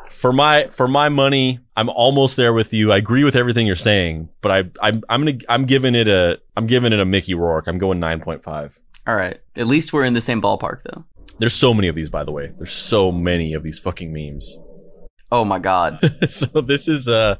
for 0.09 0.33
my 0.33 0.67
for 0.67 0.87
my 0.87 1.09
money, 1.09 1.59
I'm 1.75 1.89
almost 1.89 2.37
there 2.37 2.53
with 2.53 2.73
you. 2.73 2.91
I 2.91 2.97
agree 2.97 3.23
with 3.23 3.35
everything 3.35 3.67
you're 3.67 3.75
saying, 3.75 4.29
but 4.41 4.51
I 4.51 4.57
I'm 4.81 5.03
I'm 5.09 5.25
gonna 5.25 5.37
I'm 5.49 5.65
giving 5.65 5.95
it 5.95 6.07
a 6.07 6.39
I'm 6.55 6.67
giving 6.67 6.93
it 6.93 6.99
a 6.99 7.05
Mickey 7.05 7.35
Rourke. 7.35 7.67
I'm 7.67 7.77
going 7.77 7.99
9.5. 7.99 8.79
All 9.05 9.15
right. 9.15 9.39
At 9.55 9.67
least 9.67 9.93
we're 9.93 10.03
in 10.03 10.13
the 10.13 10.21
same 10.21 10.41
ballpark 10.41 10.81
though. 10.83 11.05
There's 11.39 11.53
so 11.53 11.73
many 11.73 11.87
of 11.87 11.95
these, 11.95 12.09
by 12.09 12.23
the 12.23 12.31
way. 12.31 12.51
There's 12.57 12.73
so 12.73 13.11
many 13.11 13.53
of 13.53 13.61
these 13.63 13.77
fucking 13.77 14.11
memes. 14.11 14.57
Oh 15.31 15.45
my 15.45 15.59
god. 15.59 15.99
so 16.29 16.61
this 16.61 16.87
is 16.87 17.07
uh 17.07 17.35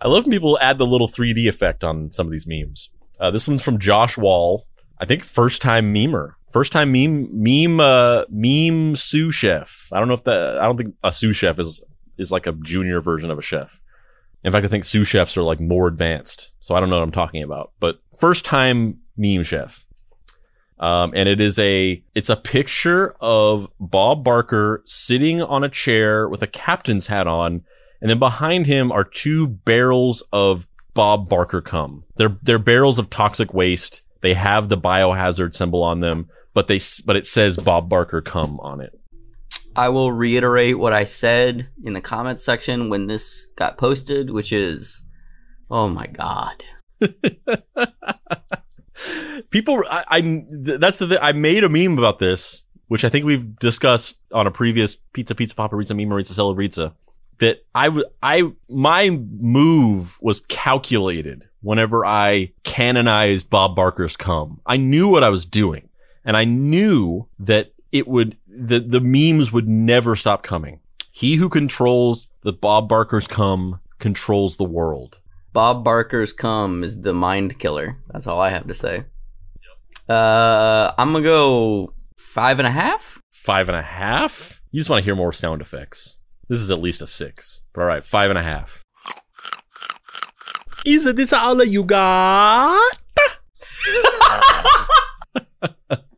I 0.00 0.08
love 0.08 0.24
when 0.24 0.32
people 0.32 0.58
add 0.60 0.78
the 0.78 0.86
little 0.86 1.08
3D 1.08 1.48
effect 1.48 1.84
on 1.84 2.10
some 2.10 2.26
of 2.26 2.32
these 2.32 2.46
memes. 2.46 2.90
Uh, 3.20 3.30
this 3.30 3.46
one's 3.46 3.62
from 3.62 3.78
Josh 3.78 4.18
Wall. 4.18 4.66
I 4.98 5.04
think 5.04 5.22
first 5.22 5.62
time 5.62 5.94
memer. 5.94 6.34
First 6.52 6.72
time 6.72 6.92
meme 6.92 7.28
meme 7.32 7.80
uh 7.80 8.24
meme 8.28 8.94
sous 8.94 9.34
chef. 9.34 9.88
I 9.90 9.98
don't 9.98 10.08
know 10.08 10.14
if 10.14 10.24
that 10.24 10.58
I 10.58 10.64
don't 10.64 10.76
think 10.76 10.94
a 11.02 11.10
sous 11.10 11.36
chef 11.36 11.58
is 11.58 11.82
is 12.18 12.30
like 12.30 12.46
a 12.46 12.52
junior 12.52 13.00
version 13.00 13.30
of 13.30 13.38
a 13.38 13.42
chef. 13.42 13.80
In 14.44 14.52
fact, 14.52 14.64
I 14.64 14.68
think 14.68 14.84
sous 14.84 15.08
chefs 15.08 15.36
are 15.36 15.42
like 15.42 15.60
more 15.60 15.86
advanced. 15.86 16.52
So 16.60 16.74
I 16.74 16.80
don't 16.80 16.90
know 16.90 16.96
what 16.96 17.04
I'm 17.04 17.12
talking 17.12 17.42
about. 17.42 17.72
But 17.80 18.00
first 18.16 18.44
time 18.44 18.98
meme 19.16 19.44
chef. 19.44 19.86
Um, 20.78 21.12
and 21.14 21.28
it 21.28 21.40
is 21.40 21.58
a 21.58 22.02
it's 22.14 22.28
a 22.28 22.36
picture 22.36 23.14
of 23.20 23.68
Bob 23.80 24.22
Barker 24.22 24.82
sitting 24.84 25.40
on 25.40 25.64
a 25.64 25.68
chair 25.68 26.28
with 26.28 26.42
a 26.42 26.46
captain's 26.46 27.06
hat 27.06 27.26
on, 27.26 27.62
and 28.00 28.10
then 28.10 28.18
behind 28.18 28.66
him 28.66 28.90
are 28.92 29.04
two 29.04 29.46
barrels 29.46 30.22
of 30.32 30.66
Bob 30.92 31.28
Barker 31.28 31.60
cum. 31.62 32.04
They're 32.16 32.36
they're 32.42 32.58
barrels 32.58 32.98
of 32.98 33.08
toxic 33.08 33.54
waste. 33.54 34.02
They 34.20 34.34
have 34.34 34.68
the 34.68 34.78
biohazard 34.78 35.54
symbol 35.54 35.82
on 35.82 36.00
them, 36.00 36.28
but 36.54 36.68
they 36.68 36.80
but 37.04 37.16
it 37.16 37.26
says 37.26 37.56
Bob 37.56 37.88
Barker 37.88 38.20
come 38.20 38.60
on 38.60 38.80
it. 38.80 38.98
I 39.74 39.88
will 39.88 40.12
reiterate 40.12 40.78
what 40.78 40.92
I 40.92 41.04
said 41.04 41.68
in 41.82 41.94
the 41.94 42.00
comments 42.00 42.44
section 42.44 42.90
when 42.90 43.06
this 43.06 43.46
got 43.56 43.78
posted, 43.78 44.30
which 44.30 44.52
is 44.52 45.02
oh 45.70 45.88
my 45.88 46.06
god. 46.06 46.62
People, 49.50 49.82
I, 49.90 50.04
I 50.08 50.44
that's 50.50 50.98
the 50.98 51.08
thing. 51.08 51.18
I 51.20 51.32
made 51.32 51.64
a 51.64 51.68
meme 51.68 51.98
about 51.98 52.18
this, 52.18 52.64
which 52.88 53.04
I 53.04 53.08
think 53.08 53.24
we've 53.24 53.56
discussed 53.58 54.18
on 54.32 54.46
a 54.46 54.50
previous 54.50 54.96
pizza, 55.14 55.34
pizza, 55.34 55.54
papa, 55.54 55.74
paparizza, 55.74 55.96
meme, 55.96 56.08
maritza, 56.08 56.34
celebrizza. 56.34 56.94
That 57.38 57.64
I 57.74 58.52
my 58.68 59.10
move 59.10 60.18
was 60.20 60.40
calculated 60.40 61.48
whenever 61.62 62.04
I 62.04 62.52
canonized 62.64 63.48
Bob 63.48 63.74
Barker's 63.74 64.16
come, 64.16 64.60
I 64.66 64.76
knew 64.76 65.08
what 65.08 65.24
I 65.24 65.30
was 65.30 65.46
doing, 65.46 65.88
and 66.24 66.36
I 66.36 66.44
knew 66.44 67.28
that 67.38 67.72
it 67.90 68.08
would 68.08 68.36
the 68.46 68.80
the 68.80 69.00
memes 69.00 69.52
would 69.52 69.68
never 69.68 70.16
stop 70.16 70.42
coming. 70.42 70.80
He 71.10 71.36
who 71.36 71.48
controls 71.48 72.26
the 72.42 72.52
Bob 72.52 72.88
Barker's 72.88 73.26
come 73.26 73.80
controls 73.98 74.56
the 74.56 74.64
world. 74.64 75.18
Bob 75.52 75.84
Barker's 75.84 76.32
come 76.32 76.82
is 76.82 77.02
the 77.02 77.12
mind 77.12 77.58
killer. 77.58 77.98
That's 78.10 78.26
all 78.26 78.40
I 78.40 78.48
have 78.48 78.66
to 78.66 78.74
say. 78.74 79.04
Uh, 80.08 80.92
I'm 80.98 81.12
gonna 81.12 81.22
go 81.22 81.92
five 82.18 82.58
and 82.58 82.66
a 82.66 82.70
half. 82.70 83.20
five 83.32 83.68
and 83.68 83.76
a 83.76 83.82
half. 83.82 84.60
You 84.70 84.80
just 84.80 84.88
want 84.88 85.02
to 85.02 85.04
hear 85.04 85.14
more 85.14 85.32
sound 85.32 85.60
effects. 85.60 86.18
This 86.48 86.58
is 86.60 86.70
at 86.70 86.78
least 86.80 87.02
a 87.02 87.06
six. 87.06 87.64
But 87.72 87.82
all 87.82 87.86
right, 87.86 88.04
five 88.04 88.30
and 88.30 88.38
a 88.38 88.42
half. 88.42 88.82
Is 90.84 91.06
it 91.06 91.16
this 91.16 91.32
all 91.32 91.62
you 91.64 91.84
got? 91.84 92.96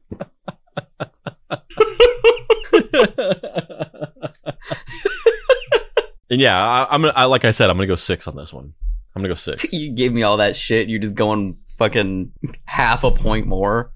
and 6.30 6.40
yeah, 6.40 6.62
I, 6.62 6.86
I'm 6.90 7.02
gonna. 7.02 7.12
I, 7.14 7.24
like 7.24 7.44
I 7.44 7.50
said, 7.50 7.70
I'm 7.70 7.76
gonna 7.76 7.86
go 7.86 7.94
six 7.94 8.26
on 8.28 8.36
this 8.36 8.52
one. 8.52 8.74
I'm 9.14 9.22
gonna 9.22 9.28
go 9.28 9.34
six. 9.34 9.64
You 9.72 9.92
gave 9.92 10.12
me 10.12 10.22
all 10.22 10.38
that 10.38 10.56
shit. 10.56 10.88
You're 10.88 11.00
just 11.00 11.14
going 11.14 11.58
fucking 11.76 12.32
half 12.64 13.04
a 13.04 13.10
point 13.10 13.46
more. 13.46 13.92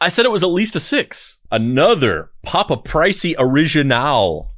I 0.00 0.08
said 0.08 0.26
it 0.26 0.32
was 0.32 0.42
at 0.42 0.48
least 0.50 0.76
a 0.76 0.80
six. 0.80 1.38
Another 1.50 2.30
Papa 2.42 2.76
Pricey 2.76 3.34
original. 3.38 4.50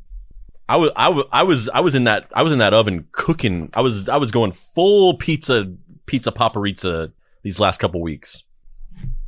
I 0.69 0.77
was, 0.77 0.91
I 0.97 1.09
was, 1.09 1.25
I 1.33 1.43
was, 1.45 1.69
I 1.71 1.81
was 1.81 1.95
in 1.95 2.05
that, 2.05 2.31
I 2.35 2.43
was 2.43 2.53
in 2.53 2.59
that 2.59 2.75
oven 2.75 3.07
cooking. 3.13 3.71
I 3.73 3.81
was, 3.81 4.09
I 4.09 4.17
was 4.17 4.31
going 4.31 4.53
full 4.53 5.17
pizza, 5.17 5.73
pizza 6.07 6.31
paparizza 6.31 7.13
these 7.43 7.59
last 7.59 7.79
couple 7.81 8.03
weeks. 8.03 8.43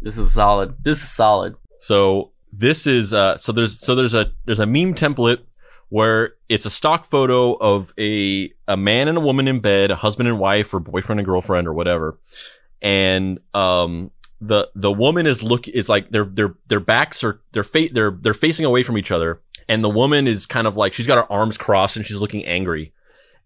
This 0.02 0.18
is 0.18 0.32
solid. 0.32 0.74
This 0.82 1.02
is 1.02 1.10
solid. 1.10 1.54
So 1.78 2.29
this 2.52 2.86
is, 2.86 3.12
uh, 3.12 3.36
so 3.36 3.52
there's, 3.52 3.78
so 3.78 3.94
there's 3.94 4.14
a, 4.14 4.32
there's 4.44 4.60
a 4.60 4.66
meme 4.66 4.94
template 4.94 5.40
where 5.88 6.34
it's 6.48 6.66
a 6.66 6.70
stock 6.70 7.04
photo 7.04 7.54
of 7.54 7.92
a, 7.98 8.52
a 8.68 8.76
man 8.76 9.08
and 9.08 9.18
a 9.18 9.20
woman 9.20 9.48
in 9.48 9.60
bed, 9.60 9.90
a 9.90 9.96
husband 9.96 10.28
and 10.28 10.38
wife 10.38 10.72
or 10.72 10.80
boyfriend 10.80 11.18
and 11.18 11.26
girlfriend 11.26 11.66
or 11.66 11.74
whatever. 11.74 12.18
And, 12.80 13.40
um, 13.54 14.10
the, 14.40 14.70
the 14.74 14.92
woman 14.92 15.26
is 15.26 15.42
look, 15.42 15.68
is 15.68 15.88
like 15.88 16.10
their, 16.10 16.24
their, 16.24 16.54
their 16.68 16.80
backs 16.80 17.22
are, 17.22 17.42
they're 17.52 17.62
fa- 17.62 17.88
they're, 17.92 18.10
they're 18.12 18.34
facing 18.34 18.64
away 18.64 18.82
from 18.82 18.96
each 18.96 19.10
other. 19.10 19.42
And 19.68 19.84
the 19.84 19.90
woman 19.90 20.26
is 20.26 20.46
kind 20.46 20.66
of 20.66 20.76
like, 20.76 20.92
she's 20.92 21.06
got 21.06 21.18
her 21.18 21.30
arms 21.30 21.58
crossed 21.58 21.96
and 21.96 22.06
she's 22.06 22.20
looking 22.20 22.44
angry. 22.46 22.92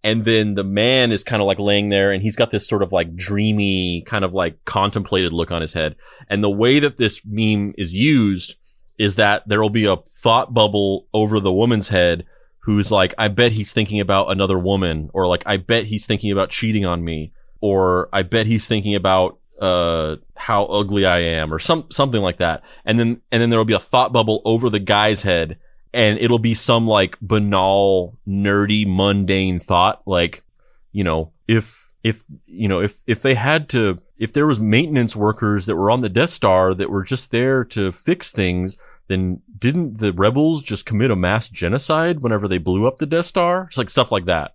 And 0.05 0.27
then 0.27 0.55
the 0.55 0.65
man 0.65 1.13
is 1.13 1.25
kind 1.25 1.41
of 1.41 1.47
like 1.47 1.59
laying 1.59 1.89
there 1.89 2.13
and 2.13 2.23
he's 2.23 2.37
got 2.37 2.51
this 2.51 2.69
sort 2.69 2.83
of 2.83 2.93
like 2.93 3.17
dreamy, 3.17 4.03
kind 4.07 4.25
of 4.25 4.35
like 4.35 4.63
contemplated 4.67 5.33
look 5.33 5.51
on 5.51 5.63
his 5.63 5.73
head. 5.73 5.97
And 6.29 6.45
the 6.45 6.51
way 6.51 6.79
that 6.79 6.99
this 6.99 7.23
meme 7.25 7.75
is 7.79 7.95
used 7.95 8.57
is 8.99 9.17
that 9.17 9.47
there 9.49 9.61
will 9.61 9.71
be 9.71 9.87
a 9.87 9.97
thought 9.97 10.55
bubble 10.55 11.07
over 11.13 11.41
the 11.41 11.53
woman's 11.53 11.89
head 11.89 12.25
who's 12.61 12.91
like, 12.91 13.13
I 13.19 13.29
bet 13.29 13.53
he's 13.53 13.73
thinking 13.73 14.01
about 14.01 14.31
another 14.31 14.59
woman 14.59 15.11
or 15.13 15.27
like, 15.27 15.43
I 15.47 15.57
bet 15.57 15.85
he's 15.85 16.07
thinking 16.07 16.31
about 16.33 16.51
cheating 16.51 16.85
on 16.85 17.05
me 17.05 17.33
or 17.61 18.09
I 18.13 18.23
bet 18.23 18.47
he's 18.47 18.67
thinking 18.67 18.95
about 18.95 19.39
uh 19.61 20.17
how 20.37 20.65
ugly 20.65 21.07
I 21.07 21.19
am 21.19 21.55
or 21.55 21.61
some 21.61 21.87
something 21.91 22.21
like 22.21 22.39
that. 22.39 22.65
And 22.85 22.99
then 22.99 23.21
and 23.31 23.41
then 23.41 23.51
there 23.51 23.59
will 23.59 23.65
be 23.65 23.73
a 23.73 23.79
thought 23.79 24.13
bubble 24.13 24.43
over 24.45 24.69
the 24.69 24.81
guy's 24.81 25.23
head 25.23 25.59
and 25.93 26.19
it'll 26.19 26.41
be 26.41 26.55
some 26.55 26.89
like 26.89 27.17
banal, 27.21 28.19
nerdy, 28.27 28.85
mundane 28.87 29.61
thought 29.61 30.03
like, 30.07 30.43
you 30.91 31.05
know, 31.05 31.31
if 31.47 31.84
if 32.05 32.23
you 32.45 32.69
know, 32.69 32.81
if 32.81 33.03
if 33.07 33.23
they 33.23 33.35
had 33.35 33.69
to 33.71 34.01
if 34.19 34.33
there 34.33 34.47
was 34.47 34.61
maintenance 34.61 35.17
workers 35.17 35.67
that 35.67 35.75
were 35.75 35.91
on 35.91 36.03
the 36.03 36.09
Death 36.09 36.31
Star 36.31 36.75
that 36.75 36.91
were 36.91 37.03
just 37.03 37.33
there 37.33 37.65
to 37.65 37.91
fix 37.91 38.31
things, 38.31 38.77
then 39.09 39.41
didn't 39.59 39.99
the 39.99 40.13
rebels 40.13 40.63
just 40.63 40.87
commit 40.87 41.11
a 41.11 41.17
mass 41.17 41.49
genocide 41.49 42.21
whenever 42.21 42.47
they 42.47 42.59
blew 42.59 42.87
up 42.87 42.99
the 42.99 43.07
Death 43.07 43.25
Star? 43.25 43.65
It's 43.69 43.79
like 43.79 43.91
stuff 43.91 44.13
like 44.13 44.27
that. 44.27 44.55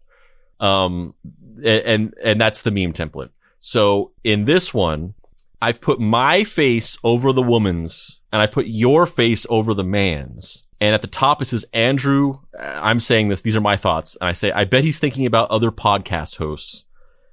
Um, 0.60 1.16
and, 1.64 2.14
and 2.24 2.40
that's 2.40 2.62
the 2.62 2.72
meme 2.72 2.94
template. 2.94 3.30
So 3.60 4.12
in 4.24 4.46
this 4.46 4.74
one, 4.74 5.16
I've 5.62 5.82
put 5.82 6.00
my 6.00 6.44
face 6.44 6.98
over 7.04 7.34
the 7.34 7.42
woman's 7.42 8.22
and 8.32 8.42
I've 8.42 8.52
put 8.52 8.68
your 8.68 9.06
face 9.06 9.46
over 9.50 9.74
the 9.74 9.84
man's. 9.84 10.66
And 10.80 10.96
at 10.96 11.02
the 11.02 11.08
top 11.08 11.42
it 11.42 11.46
says, 11.46 11.66
Andrew, 11.74 12.40
I'm 12.58 13.00
saying 13.00 13.28
this, 13.28 13.42
these 13.42 13.56
are 13.56 13.62
my 13.62 13.76
thoughts. 13.76 14.16
And 14.22 14.30
I 14.30 14.34
say, 14.34 14.52
I 14.52 14.64
bet 14.64 14.84
he's 14.84 15.00
thinking 15.00 15.26
about 15.26 15.52
other 15.52 15.72
podcast 15.72 16.38
hosts. 16.38 16.86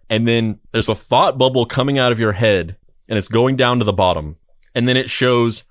And 0.09 0.27
then 0.27 0.61
there's 0.73 0.89
a 0.89 0.95
thought 0.95 1.39
bubble 1.39 1.67
coming 1.67 1.99
out 1.99 2.13
of 2.13 2.21
your 2.21 2.33
head 2.33 2.77
and 3.09 3.19
it's 3.19 3.29
going 3.29 3.57
down 3.57 3.79
to 3.79 3.85
the 3.85 3.93
bottom. 3.93 4.37
And 4.75 4.89
then 4.89 4.97
it 4.97 5.11
shows 5.11 5.65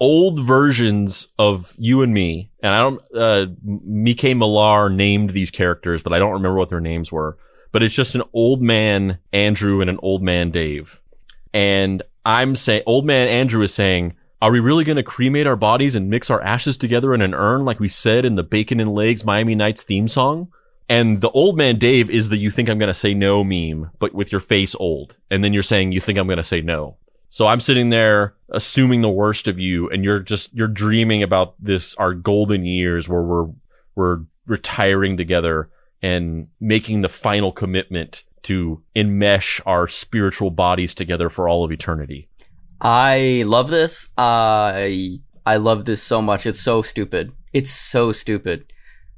old 0.00 0.40
versions 0.40 1.28
of 1.38 1.74
you 1.78 2.02
and 2.02 2.12
me. 2.12 2.50
And 2.60 2.74
I 2.74 2.78
don't, 2.78 3.02
uh, 3.14 3.46
Mike 3.64 4.36
Millar 4.36 4.90
named 4.90 5.30
these 5.30 5.50
characters, 5.50 6.02
but 6.02 6.12
I 6.12 6.18
don't 6.18 6.32
remember 6.32 6.58
what 6.58 6.68
their 6.68 6.80
names 6.80 7.10
were. 7.10 7.38
But 7.72 7.82
it's 7.82 7.94
just 7.94 8.14
an 8.14 8.22
old 8.32 8.62
man 8.62 9.18
Andrew 9.32 9.80
and 9.80 9.90
an 9.90 9.98
old 10.02 10.22
man 10.22 10.50
Dave. 10.50 11.00
And 11.52 12.02
I'm 12.24 12.56
saying, 12.56 12.82
old 12.86 13.04
man 13.04 13.28
Andrew 13.28 13.62
is 13.62 13.74
saying, 13.74 14.16
are 14.42 14.52
we 14.52 14.60
really 14.60 14.84
going 14.84 14.96
to 14.96 15.02
cremate 15.02 15.46
our 15.46 15.56
bodies 15.56 15.94
and 15.94 16.10
mix 16.10 16.30
our 16.30 16.42
ashes 16.42 16.76
together 16.76 17.14
in 17.14 17.22
an 17.22 17.34
urn 17.34 17.64
like 17.64 17.80
we 17.80 17.88
said 17.88 18.24
in 18.24 18.36
the 18.36 18.42
Bacon 18.42 18.80
and 18.80 18.94
Legs 18.94 19.24
Miami 19.24 19.54
Nights 19.54 19.82
theme 19.82 20.08
song? 20.08 20.48
And 20.88 21.20
the 21.20 21.30
old 21.30 21.56
man 21.56 21.78
Dave 21.78 22.10
is 22.10 22.28
the 22.28 22.36
you 22.36 22.50
think 22.50 22.68
I'm 22.68 22.78
going 22.78 22.88
to 22.88 22.94
say 22.94 23.12
no 23.12 23.42
meme, 23.42 23.90
but 23.98 24.14
with 24.14 24.30
your 24.30 24.40
face 24.40 24.74
old. 24.76 25.16
And 25.30 25.42
then 25.42 25.52
you're 25.52 25.62
saying 25.62 25.92
you 25.92 26.00
think 26.00 26.18
I'm 26.18 26.26
going 26.26 26.36
to 26.36 26.44
say 26.44 26.60
no. 26.60 26.96
So 27.28 27.48
I'm 27.48 27.60
sitting 27.60 27.90
there 27.90 28.34
assuming 28.50 29.00
the 29.00 29.10
worst 29.10 29.48
of 29.48 29.58
you 29.58 29.90
and 29.90 30.04
you're 30.04 30.20
just, 30.20 30.54
you're 30.54 30.68
dreaming 30.68 31.22
about 31.22 31.54
this, 31.58 31.94
our 31.96 32.14
golden 32.14 32.64
years 32.64 33.08
where 33.08 33.22
we're, 33.22 33.48
we're 33.96 34.20
retiring 34.46 35.16
together 35.16 35.68
and 36.00 36.48
making 36.60 37.00
the 37.00 37.08
final 37.08 37.50
commitment 37.50 38.22
to 38.42 38.80
enmesh 38.94 39.60
our 39.66 39.88
spiritual 39.88 40.50
bodies 40.50 40.94
together 40.94 41.28
for 41.28 41.48
all 41.48 41.64
of 41.64 41.72
eternity. 41.72 42.28
I 42.80 43.42
love 43.44 43.70
this. 43.70 44.10
I 44.16 45.18
I 45.44 45.56
love 45.56 45.84
this 45.84 46.02
so 46.02 46.20
much. 46.20 46.46
It's 46.46 46.60
so 46.60 46.82
stupid. 46.82 47.32
It's 47.52 47.70
so 47.70 48.12
stupid. 48.12 48.72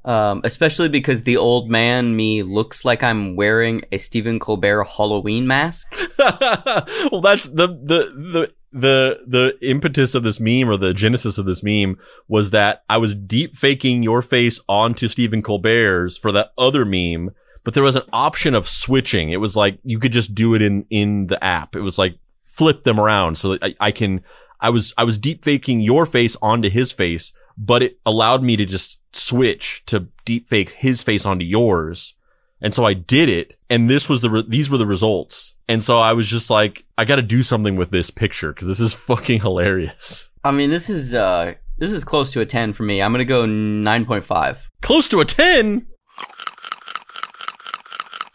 Um, 0.09 0.41
especially 0.43 0.89
because 0.89 1.25
the 1.25 1.37
old 1.37 1.69
man 1.69 2.17
me 2.17 2.43
looks 2.43 2.83
like 2.83 3.03
I'm 3.03 3.37
wearing 3.37 3.83
a 3.93 3.99
Stephen 3.99 4.39
Colbert 4.39 4.85
Halloween 4.85 5.47
mask. 5.47 5.95
well, 6.19 7.21
that's 7.21 7.45
the, 7.45 7.67
the, 7.67 8.15
the, 8.17 8.53
the, 8.73 9.21
the 9.27 9.59
impetus 9.61 10.15
of 10.15 10.23
this 10.23 10.41
meme 10.41 10.71
or 10.71 10.79
the 10.79 10.95
genesis 10.95 11.37
of 11.37 11.45
this 11.45 11.63
meme 11.63 11.99
was 12.27 12.49
that 12.51 12.85
I 12.89 12.97
was 12.97 13.15
deep 13.15 13.55
faking 13.55 14.03
your 14.03 14.23
face 14.23 14.63
onto 14.67 15.09
Stephen 15.09 15.43
Colbert's 15.43 16.17
for 16.17 16.33
that 16.33 16.55
other 16.57 16.87
meme, 16.87 17.35
but 17.63 17.75
there 17.75 17.83
was 17.83 17.97
an 17.97 18.09
option 18.11 18.55
of 18.55 18.67
switching. 18.67 19.29
It 19.29 19.43
was 19.43 19.57
like 19.57 19.79
you 19.85 19.99
could 19.99 20.13
just 20.13 20.35
do 20.35 20.55
it 20.55 20.63
in, 20.63 20.87
in 20.89 21.27
the 21.27 21.45
app. 21.45 21.77
It 21.77 21.83
was 21.83 21.99
like 21.99 22.19
flip 22.43 22.85
them 22.85 22.99
around 22.99 23.37
so 23.37 23.51
that 23.51 23.63
I, 23.63 23.75
I 23.79 23.91
can, 23.91 24.23
I 24.59 24.71
was, 24.71 24.95
I 24.97 25.05
was 25.05 25.19
deep 25.19 25.45
faking 25.45 25.83
your 25.83 26.07
face 26.07 26.35
onto 26.41 26.71
his 26.71 26.93
face, 26.93 27.35
but 27.59 27.83
it 27.83 27.99
allowed 28.07 28.43
me 28.43 28.57
to 28.57 28.65
just 28.65 29.01
switch 29.15 29.83
to 29.87 30.07
deep 30.25 30.49
fake 30.49 30.71
his 30.71 31.03
face 31.03 31.27
onto 31.27 31.45
yours. 31.45 32.15
And 32.61 32.73
so 32.73 32.85
I 32.85 32.95
did 32.95 33.29
it. 33.29 33.57
And 33.69 33.91
this 33.91 34.09
was 34.09 34.21
the, 34.21 34.31
re- 34.31 34.45
these 34.49 34.71
were 34.71 34.79
the 34.79 34.87
results. 34.87 35.55
And 35.69 35.83
so 35.83 35.99
I 35.99 36.13
was 36.13 36.29
just 36.29 36.51
like, 36.51 36.85
I 36.97 37.05
got 37.05 37.17
to 37.17 37.23
do 37.23 37.43
something 37.43 37.77
with 37.77 37.91
this 37.91 38.11
picture 38.11 38.53
because 38.53 38.69
this 38.69 38.81
is 38.81 38.95
fucking 39.09 39.41
hilarious. 39.41 40.31
I 40.45 40.53
mean, 40.53 40.71
this 40.71 40.89
is 40.89 41.15
uh 41.15 41.55
this 41.79 41.93
is 41.93 42.05
close 42.05 42.33
to 42.33 42.41
a 42.41 42.47
10 42.47 42.73
for 42.73 42.85
me. 42.85 43.03
I'm 43.03 43.13
going 43.13 43.21
to 43.21 43.25
go 43.25 43.45
9.5. 43.45 44.59
Close 44.83 45.07
to 45.09 45.21
a 45.21 45.25
10. 45.25 45.87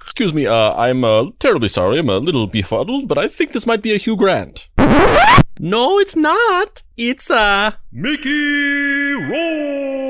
Excuse 0.01 0.33
me, 0.33 0.45
uh, 0.45 0.75
I'm 0.75 1.03
uh, 1.03 1.31
terribly 1.39 1.67
sorry. 1.67 1.97
I'm 1.97 2.07
a 2.07 2.19
little 2.19 2.47
befuddled, 2.47 3.07
but 3.07 3.17
I 3.17 3.27
think 3.27 3.51
this 3.51 3.65
might 3.65 3.81
be 3.81 3.93
a 3.93 3.97
Hugh 3.97 4.15
Grant. 4.15 4.69
No, 5.59 5.99
it's 5.99 6.15
not. 6.15 6.81
It's 6.97 7.29
uh 7.29 7.71
Mickey 7.91 9.02
Rourke. 9.29 10.03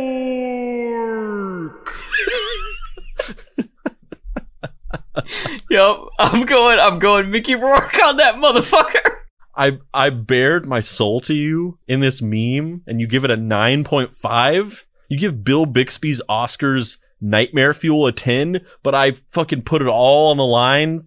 Yep, 5.69 5.97
I'm 6.19 6.45
going 6.45 6.79
I'm 6.79 6.99
going 6.99 7.31
Mickey 7.31 7.55
Rourke 7.55 7.97
on 8.03 8.17
that 8.17 8.35
motherfucker. 8.35 9.17
I 9.55 9.79
I 9.93 10.09
bared 10.09 10.67
my 10.67 10.79
soul 10.79 11.21
to 11.21 11.33
you 11.33 11.79
in 11.87 11.99
this 11.99 12.21
meme, 12.21 12.83
and 12.85 12.99
you 12.99 13.07
give 13.07 13.23
it 13.23 13.31
a 13.31 13.37
nine 13.37 13.83
point 13.83 14.13
five. 14.15 14.85
You 15.09 15.17
give 15.17 15.43
Bill 15.43 15.65
Bixby's 15.65 16.21
Oscars 16.29 16.97
Nightmare 17.21 17.73
Fuel 17.73 18.07
a 18.07 18.11
ten, 18.11 18.65
but 18.83 18.93
I 18.95 19.11
fucking 19.29 19.63
put 19.63 19.81
it 19.81 19.87
all 19.87 20.31
on 20.31 20.37
the 20.37 20.45
line. 20.45 21.05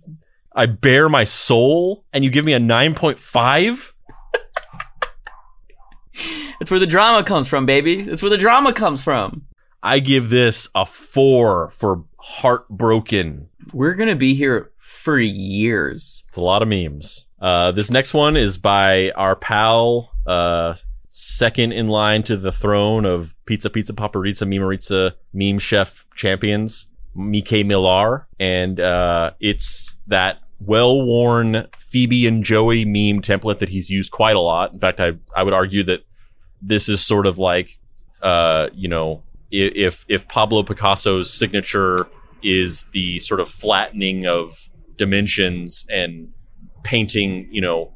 I 0.54 0.66
bare 0.66 1.08
my 1.08 1.24
soul, 1.24 2.04
and 2.12 2.24
you 2.24 2.30
give 2.30 2.44
me 2.44 2.52
a 2.52 2.60
nine 2.60 2.94
point 2.94 3.18
five. 3.18 3.94
That's 6.58 6.70
where 6.70 6.80
the 6.80 6.86
drama 6.86 7.24
comes 7.24 7.48
from, 7.48 7.66
baby. 7.66 8.02
That's 8.02 8.22
where 8.22 8.30
the 8.30 8.38
drama 8.38 8.72
comes 8.72 9.02
from. 9.02 9.46
I 9.82 10.00
give 10.00 10.30
this 10.30 10.68
a 10.74 10.86
four 10.86 11.70
for 11.70 12.04
heartbroken. 12.18 13.48
We're 13.72 13.94
going 13.94 14.08
to 14.08 14.16
be 14.16 14.34
here 14.34 14.72
for 14.78 15.18
years. 15.18 16.24
It's 16.28 16.36
a 16.36 16.40
lot 16.40 16.62
of 16.62 16.68
memes. 16.68 17.26
Uh, 17.40 17.72
this 17.72 17.90
next 17.90 18.14
one 18.14 18.36
is 18.36 18.58
by 18.58 19.10
our 19.12 19.36
pal, 19.36 20.12
uh, 20.26 20.74
second 21.08 21.72
in 21.72 21.88
line 21.88 22.22
to 22.24 22.36
the 22.36 22.52
throne 22.52 23.04
of 23.04 23.34
Pizza 23.46 23.70
Pizza 23.70 23.92
Paparizza 23.92 24.46
Memearizza 24.46 25.12
Meme 25.32 25.58
Chef 25.58 26.06
Champions, 26.16 26.86
Mike 27.14 27.64
Millar. 27.64 28.26
And, 28.40 28.80
uh, 28.80 29.32
it's 29.38 29.98
that 30.06 30.40
well-worn 30.60 31.66
Phoebe 31.76 32.26
and 32.26 32.42
Joey 32.42 32.84
meme 32.84 33.22
template 33.22 33.58
that 33.58 33.68
he's 33.68 33.90
used 33.90 34.10
quite 34.10 34.36
a 34.36 34.40
lot. 34.40 34.72
In 34.72 34.78
fact, 34.78 35.00
I, 35.00 35.12
I 35.34 35.42
would 35.42 35.54
argue 35.54 35.82
that 35.84 36.04
this 36.62 36.88
is 36.88 37.04
sort 37.04 37.26
of 37.26 37.38
like, 37.38 37.78
uh, 38.22 38.68
you 38.74 38.88
know, 38.88 39.22
if, 39.50 40.04
if 40.08 40.26
Pablo 40.28 40.62
Picasso's 40.62 41.32
signature 41.32 42.08
is 42.42 42.84
the 42.92 43.18
sort 43.20 43.40
of 43.40 43.48
flattening 43.48 44.26
of 44.26 44.68
dimensions 44.96 45.86
and 45.90 46.32
painting, 46.82 47.48
you 47.50 47.60
know, 47.60 47.92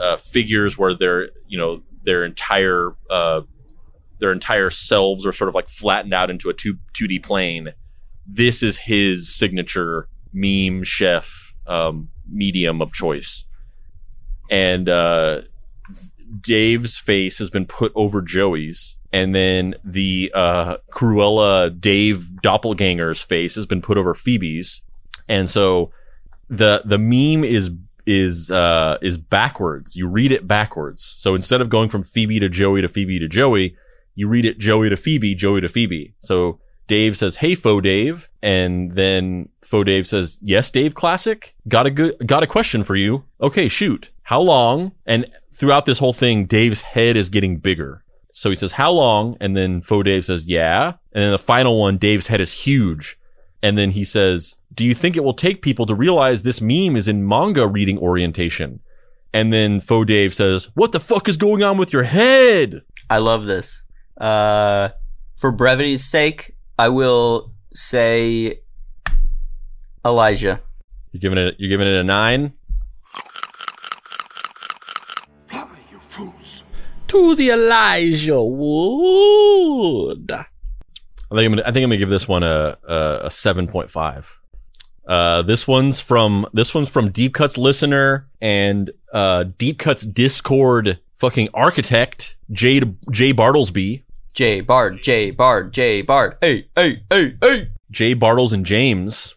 uh, 0.00 0.16
figures 0.16 0.78
where 0.78 0.94
their, 0.94 1.30
you 1.46 1.58
know, 1.58 1.82
their 2.04 2.24
entire, 2.24 2.94
uh, 3.10 3.42
their 4.18 4.32
entire 4.32 4.70
selves 4.70 5.26
are 5.26 5.32
sort 5.32 5.48
of 5.48 5.54
like 5.54 5.68
flattened 5.68 6.14
out 6.14 6.30
into 6.30 6.48
a 6.48 6.54
two, 6.54 6.78
2D 6.94 7.22
plane. 7.22 7.72
This 8.26 8.62
is 8.62 8.78
his 8.78 9.34
signature 9.34 10.08
meme 10.32 10.84
chef, 10.84 11.41
um, 11.66 12.08
medium 12.28 12.80
of 12.80 12.92
choice. 12.92 13.44
And, 14.50 14.88
uh, 14.88 15.42
Dave's 16.40 16.98
face 16.98 17.38
has 17.38 17.50
been 17.50 17.66
put 17.66 17.92
over 17.94 18.22
Joey's, 18.22 18.96
and 19.12 19.34
then 19.34 19.74
the 19.84 20.32
uh, 20.34 20.78
Cruella 20.90 21.78
Dave 21.78 22.30
doppelganger's 22.42 23.20
face 23.20 23.54
has 23.54 23.66
been 23.66 23.82
put 23.82 23.98
over 23.98 24.14
Phoebe's, 24.14 24.82
and 25.28 25.48
so 25.48 25.92
the 26.48 26.82
the 26.84 26.98
meme 26.98 27.44
is 27.44 27.70
is 28.06 28.50
uh, 28.50 28.98
is 29.02 29.18
backwards. 29.18 29.96
You 29.96 30.08
read 30.08 30.32
it 30.32 30.48
backwards. 30.48 31.02
So 31.02 31.34
instead 31.34 31.60
of 31.60 31.68
going 31.68 31.88
from 31.88 32.02
Phoebe 32.02 32.40
to 32.40 32.48
Joey 32.48 32.80
to 32.80 32.88
Phoebe 32.88 33.18
to 33.18 33.28
Joey, 33.28 33.76
you 34.14 34.28
read 34.28 34.44
it 34.44 34.58
Joey 34.58 34.88
to 34.88 34.96
Phoebe, 34.96 35.34
Joey 35.34 35.60
to 35.60 35.68
Phoebe. 35.68 36.14
So 36.20 36.60
Dave 36.92 37.16
says, 37.16 37.36
"Hey, 37.36 37.54
faux 37.54 37.82
Dave," 37.82 38.28
and 38.42 38.92
then 38.92 39.48
faux 39.62 39.86
Dave 39.86 40.06
says, 40.06 40.36
"Yes, 40.42 40.70
Dave, 40.70 40.94
classic. 40.94 41.54
Got 41.66 41.86
a 41.86 41.90
good, 41.90 42.14
got 42.26 42.42
a 42.42 42.46
question 42.46 42.84
for 42.84 42.96
you. 42.96 43.24
Okay, 43.40 43.66
shoot. 43.68 44.10
How 44.24 44.42
long?" 44.42 44.92
And 45.06 45.20
throughout 45.58 45.86
this 45.86 46.00
whole 46.00 46.12
thing, 46.12 46.44
Dave's 46.44 46.82
head 46.82 47.16
is 47.16 47.30
getting 47.30 47.56
bigger. 47.56 48.04
So 48.32 48.50
he 48.50 48.56
says, 48.56 48.72
"How 48.72 48.92
long?" 48.92 49.38
And 49.40 49.56
then 49.56 49.80
faux 49.80 50.04
Dave 50.04 50.26
says, 50.26 50.48
"Yeah." 50.48 50.94
And 51.14 51.24
then 51.24 51.30
the 51.32 51.38
final 51.38 51.80
one, 51.80 51.96
Dave's 51.96 52.26
head 52.26 52.42
is 52.42 52.64
huge. 52.66 53.18
And 53.62 53.78
then 53.78 53.92
he 53.92 54.04
says, 54.04 54.56
"Do 54.74 54.84
you 54.84 54.94
think 54.94 55.16
it 55.16 55.24
will 55.24 55.32
take 55.46 55.62
people 55.62 55.86
to 55.86 55.94
realize 55.94 56.42
this 56.42 56.60
meme 56.60 56.96
is 56.96 57.08
in 57.08 57.26
manga 57.26 57.66
reading 57.66 57.98
orientation?" 57.98 58.80
And 59.32 59.50
then 59.50 59.80
faux 59.80 60.06
Dave 60.06 60.34
says, 60.34 60.68
"What 60.74 60.92
the 60.92 61.00
fuck 61.00 61.26
is 61.26 61.38
going 61.38 61.62
on 61.62 61.78
with 61.78 61.92
your 61.92 62.04
head?" 62.04 62.82
I 63.08 63.18
love 63.18 63.46
this. 63.46 63.82
Uh, 64.20 64.90
for 65.36 65.50
brevity's 65.50 66.04
sake, 66.04 66.51
I 66.78 66.88
will 66.88 67.52
say 67.74 68.60
Elijah. 70.04 70.60
You're 71.12 71.20
giving 71.20 71.38
it. 71.38 71.54
You're 71.58 71.68
giving 71.68 71.86
it 71.86 71.94
a 71.94 72.02
nine. 72.04 72.54
Fly, 75.48 75.68
you 75.90 75.98
fools. 75.98 76.64
To 77.08 77.34
the 77.36 77.50
Elijah 77.50 78.42
Wood. 78.42 80.32
I 80.32 80.44
think 81.34 81.46
I'm 81.46 81.52
gonna, 81.52 81.62
I 81.62 81.72
think 81.72 81.84
I'm 81.84 81.90
gonna 81.90 81.98
give 81.98 82.08
this 82.08 82.26
one 82.26 82.42
a 82.42 82.78
a, 82.86 83.20
a 83.24 83.30
seven 83.30 83.68
point 83.68 83.90
five. 83.90 84.38
Uh, 85.06 85.42
this 85.42 85.66
one's 85.66 86.00
from 86.00 86.46
this 86.52 86.74
one's 86.74 86.88
from 86.88 87.10
Deep 87.10 87.34
Cuts 87.34 87.58
listener 87.58 88.28
and 88.40 88.90
uh, 89.12 89.44
Deep 89.58 89.78
Cuts 89.78 90.02
Discord 90.02 91.00
fucking 91.14 91.48
architect 91.52 92.36
Jade 92.50 92.96
Jay 93.10 93.32
Bartlesby. 93.32 94.04
J 94.32 94.60
Bard, 94.60 95.02
J 95.02 95.30
Bard, 95.30 95.72
J 95.72 96.02
Bard. 96.02 96.36
Hey, 96.40 96.68
hey, 96.74 97.02
hey, 97.10 97.36
hey. 97.40 97.68
Jay 97.90 98.14
Bartles 98.14 98.52
and 98.52 98.64
James, 98.64 99.36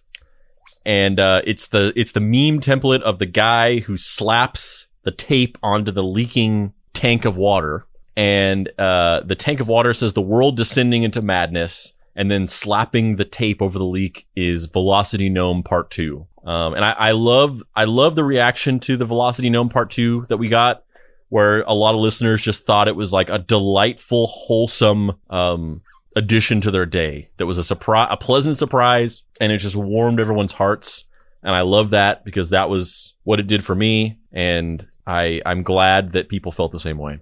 and 0.86 1.20
uh, 1.20 1.42
it's 1.46 1.68
the 1.68 1.92
it's 1.96 2.14
the 2.14 2.22
meme 2.22 2.62
template 2.62 3.02
of 3.02 3.20
the 3.20 3.26
guy 3.26 3.80
who 3.80 3.98
slaps 3.98 4.88
the 5.04 5.12
tape 5.12 5.58
onto 5.62 5.92
the 5.92 6.04
leaking 6.04 6.74
tank 6.94 7.26
of 7.26 7.36
water, 7.36 7.86
and 8.16 8.72
uh, 8.80 9.20
the 9.26 9.36
tank 9.36 9.60
of 9.60 9.68
water 9.68 9.94
says 9.94 10.14
the 10.14 10.22
world 10.22 10.56
descending 10.56 11.04
into 11.04 11.22
madness, 11.22 11.92
and 12.16 12.32
then 12.32 12.48
slapping 12.48 13.18
the 13.18 13.26
tape 13.26 13.62
over 13.62 13.78
the 13.78 13.86
leak 13.86 14.26
is 14.36 14.68
Velocity 14.68 15.28
Gnome 15.30 15.64
Part 15.64 15.92
Two. 15.92 16.28
Um, 16.46 16.76
and 16.76 16.86
I, 16.86 16.92
I 16.92 17.12
love 17.12 17.62
I 17.76 17.84
love 17.84 18.16
the 18.16 18.24
reaction 18.24 18.80
to 18.82 18.96
the 18.96 19.06
Velocity 19.06 19.50
Gnome 19.50 19.70
Part 19.70 19.92
Two 19.92 20.26
that 20.30 20.38
we 20.38 20.48
got 20.48 20.85
where 21.30 21.62
a 21.62 21.74
lot 21.74 21.96
of 21.96 22.02
listeners 22.02 22.42
just 22.42 22.66
thought 22.66 22.88
it 22.88 22.96
was 22.96 23.12
like 23.12 23.30
a 23.30 23.40
delightful, 23.40 24.28
wholesome 24.28 25.14
um, 25.30 25.82
addition 26.16 26.62
to 26.62 26.72
their 26.72 26.86
day. 26.86 27.30
That 27.38 27.46
was 27.46 27.58
a 27.58 27.64
surprise, 27.64 28.08
a 28.12 28.18
pleasant 28.18 28.58
surprise, 28.58 29.24
and 29.42 29.52
it 29.52 29.58
just 29.58 29.76
warmed 29.76 30.20
everyone's 30.20 30.54
hearts. 30.54 31.06
And 31.44 31.56
I 31.56 31.62
love 31.62 31.92
that 31.92 32.26
because 32.26 32.50
that 32.50 32.70
was 32.70 33.14
what 33.24 33.40
it 33.40 33.48
did 33.48 33.64
for 33.64 33.76
me, 33.76 34.18
and 34.32 34.88
I 35.06 35.42
I'm 35.46 35.62
glad 35.64 36.14
that 36.14 36.30
people 36.30 36.52
felt 36.52 36.72
the 36.72 36.80
same 36.80 36.98
way. 36.98 37.20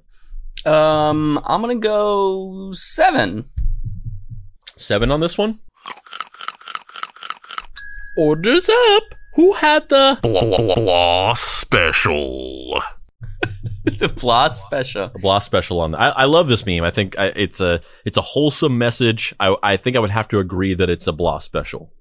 Um, 0.66 1.42
I'm 1.44 1.62
gonna 1.62 1.76
go 1.76 2.72
seven. 2.72 3.50
Seven 4.78 5.12
on 5.12 5.20
this 5.20 5.38
one. 5.38 5.60
Orders 8.18 8.70
up. 8.70 9.04
Who 9.36 9.54
had 9.54 9.90
the 9.90 10.20
Blah, 10.22 10.76
blah 10.76 11.34
special. 11.34 12.80
the 14.00 14.08
Blah 14.08 14.48
special. 14.48 15.12
a 15.14 15.20
Blah 15.20 15.40
special 15.40 15.82
on. 15.82 15.94
I, 15.96 16.10
I 16.10 16.26
love 16.26 16.48
this 16.48 16.66
meme. 16.66 16.84
I 16.84 16.92
think 16.92 17.18
I, 17.18 17.28
it's 17.36 17.60
a 17.60 17.82
it's 18.06 18.18
a 18.18 18.22
wholesome 18.22 18.78
message. 18.78 19.36
I 19.40 19.56
I 19.62 19.78
think 19.78 19.96
I 19.96 20.00
would 20.00 20.12
have 20.12 20.28
to 20.30 20.40
agree 20.40 20.74
that 20.74 20.90
it's 20.90 21.08
a 21.08 21.14
Blah 21.14 21.40
special. 21.40 21.92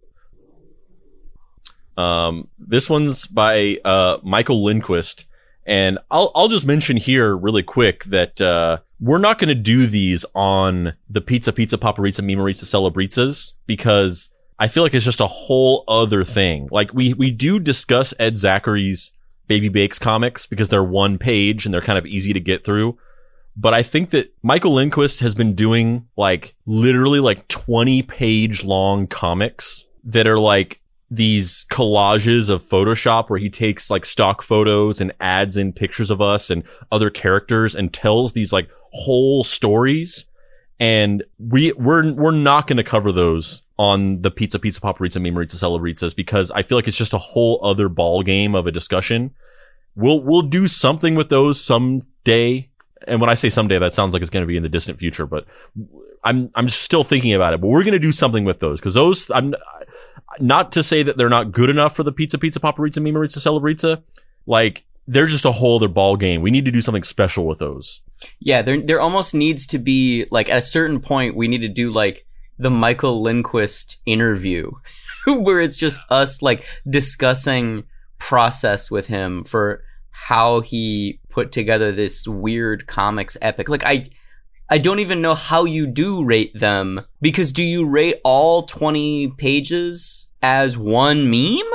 Um, 1.96 2.48
this 2.58 2.88
one's 2.88 3.26
by 3.26 3.78
uh 3.84 4.18
Michael 4.22 4.62
Lindquist, 4.64 5.26
and 5.66 5.98
I'll 6.10 6.30
I'll 6.34 6.48
just 6.48 6.66
mention 6.66 6.96
here 6.96 7.36
really 7.36 7.62
quick 7.62 8.04
that 8.04 8.40
uh 8.40 8.78
we're 9.00 9.18
not 9.18 9.38
going 9.40 9.48
to 9.48 9.54
do 9.54 9.86
these 9.86 10.24
on 10.34 10.94
the 11.10 11.20
Pizza 11.20 11.52
Pizza 11.52 11.76
Paparizza 11.76 12.20
Memearizza 12.20 12.64
Celebrizza 12.64 13.52
because 13.66 14.28
I 14.60 14.68
feel 14.68 14.84
like 14.84 14.94
it's 14.94 15.04
just 15.04 15.20
a 15.20 15.26
whole 15.26 15.82
other 15.88 16.22
thing. 16.22 16.68
Like 16.70 16.94
we 16.94 17.12
we 17.12 17.32
do 17.32 17.58
discuss 17.58 18.14
Ed 18.20 18.36
Zachary's 18.36 19.10
Baby 19.46 19.68
Bakes 19.68 19.98
comics 19.98 20.46
because 20.46 20.68
they're 20.68 20.85
one 20.85 21.18
page 21.18 21.64
and 21.64 21.74
they're 21.74 21.81
kind 21.81 21.98
of 21.98 22.07
easy 22.07 22.33
to 22.33 22.40
get 22.40 22.64
through. 22.64 22.98
But 23.57 23.74
I 23.74 23.83
think 23.83 24.11
that 24.11 24.33
Michael 24.42 24.72
Lindquist 24.72 25.20
has 25.20 25.35
been 25.35 25.55
doing 25.55 26.07
like 26.16 26.55
literally 26.64 27.20
like 27.20 27.48
20 27.48 28.02
page 28.02 28.64
long 28.64 29.07
comics 29.07 29.85
that 30.05 30.26
are 30.26 30.38
like 30.38 30.81
these 31.11 31.66
collages 31.70 32.48
of 32.48 32.62
Photoshop 32.62 33.28
where 33.28 33.38
he 33.38 33.50
takes 33.50 33.90
like 33.90 34.07
stock 34.07 34.40
photos 34.40 35.00
and 35.00 35.12
adds 35.20 35.59
in 35.59 35.74
pictures 35.74 36.11
of 36.11 36.22
us 36.22 36.48
and 36.48 36.64
other 36.90 37.11
characters 37.11 37.74
and 37.74 37.92
tells 37.92 38.33
these 38.33 38.52
like 38.52 38.70
whole 38.92 39.44
stories. 39.44 40.24
And 40.81 41.22
we, 41.38 41.72
we're, 41.72 42.14
we're 42.14 42.33
not 42.33 42.66
going 42.66 42.78
to 42.78 42.83
cover 42.83 43.12
those 43.12 43.62
on 43.82 44.22
the 44.22 44.30
Pizza 44.30 44.60
Pizza 44.60 44.80
Paparizza 44.80 45.20
Memearizza 45.20 45.56
Celebrizza 45.56 46.14
because 46.14 46.52
I 46.52 46.62
feel 46.62 46.78
like 46.78 46.86
it's 46.86 46.96
just 46.96 47.12
a 47.12 47.18
whole 47.18 47.58
other 47.64 47.88
ball 47.88 48.22
game 48.22 48.54
of 48.54 48.68
a 48.68 48.70
discussion. 48.70 49.34
We'll, 49.96 50.22
we'll 50.22 50.42
do 50.42 50.68
something 50.68 51.16
with 51.16 51.30
those 51.30 51.60
someday. 51.60 52.70
And 53.08 53.20
when 53.20 53.28
I 53.28 53.34
say 53.34 53.48
someday, 53.48 53.78
that 53.78 53.92
sounds 53.92 54.12
like 54.12 54.22
it's 54.22 54.30
going 54.30 54.44
to 54.44 54.46
be 54.46 54.56
in 54.56 54.62
the 54.62 54.68
distant 54.68 55.00
future, 55.00 55.26
but 55.26 55.46
I'm, 56.22 56.52
I'm 56.54 56.68
still 56.68 57.02
thinking 57.02 57.34
about 57.34 57.54
it, 57.54 57.60
but 57.60 57.66
we're 57.66 57.82
going 57.82 57.92
to 57.92 57.98
do 57.98 58.12
something 58.12 58.44
with 58.44 58.60
those 58.60 58.78
because 58.78 58.94
those, 58.94 59.28
I'm 59.32 59.56
not 60.38 60.70
to 60.72 60.84
say 60.84 61.02
that 61.02 61.16
they're 61.16 61.28
not 61.28 61.50
good 61.50 61.68
enough 61.68 61.96
for 61.96 62.04
the 62.04 62.12
Pizza 62.12 62.38
Pizza 62.38 62.60
Paparizza 62.60 63.00
Memearizza 63.00 63.38
Celebrizza. 63.38 64.04
Like, 64.46 64.84
they're 65.08 65.26
just 65.26 65.44
a 65.44 65.50
whole 65.50 65.74
other 65.74 65.88
ball 65.88 66.16
game. 66.16 66.40
We 66.40 66.52
need 66.52 66.66
to 66.66 66.70
do 66.70 66.82
something 66.82 67.02
special 67.02 67.48
with 67.48 67.58
those. 67.58 68.00
Yeah, 68.38 68.62
there 68.62 68.80
there 68.80 69.00
almost 69.00 69.34
needs 69.34 69.66
to 69.66 69.78
be 69.80 70.26
like 70.30 70.48
at 70.48 70.58
a 70.58 70.62
certain 70.62 71.00
point 71.00 71.34
we 71.34 71.48
need 71.48 71.62
to 71.62 71.68
do 71.68 71.90
like 71.90 72.24
the 72.62 72.70
Michael 72.70 73.20
Lindquist 73.22 74.01
interview 74.07 74.70
where 75.27 75.61
it's 75.61 75.77
just 75.77 76.01
us 76.11 76.42
like 76.42 76.66
discussing 76.88 77.85
process 78.18 78.90
with 78.90 79.09
him 79.09 79.44
for 79.44 79.83
how 80.11 80.61
he 80.61 81.20
put 81.29 81.53
together 81.53 81.90
this 81.90 82.29
weird 82.29 82.87
comics 82.87 83.37
epic. 83.42 83.68
Like 83.68 83.85
I 83.85 84.07
I 84.68 84.79
don't 84.79 85.01
even 85.01 85.20
know 85.20 85.35
how 85.35 85.64
you 85.64 85.87
do 85.87 86.25
rate 86.25 86.53
them 86.55 87.03
because 87.20 87.53
do 87.53 87.62
you 87.62 87.85
rate 87.85 88.16
all 88.25 88.62
20 88.62 89.29
pages 89.37 90.31
as 90.42 90.79
one 90.79 91.31
meme? 91.31 91.70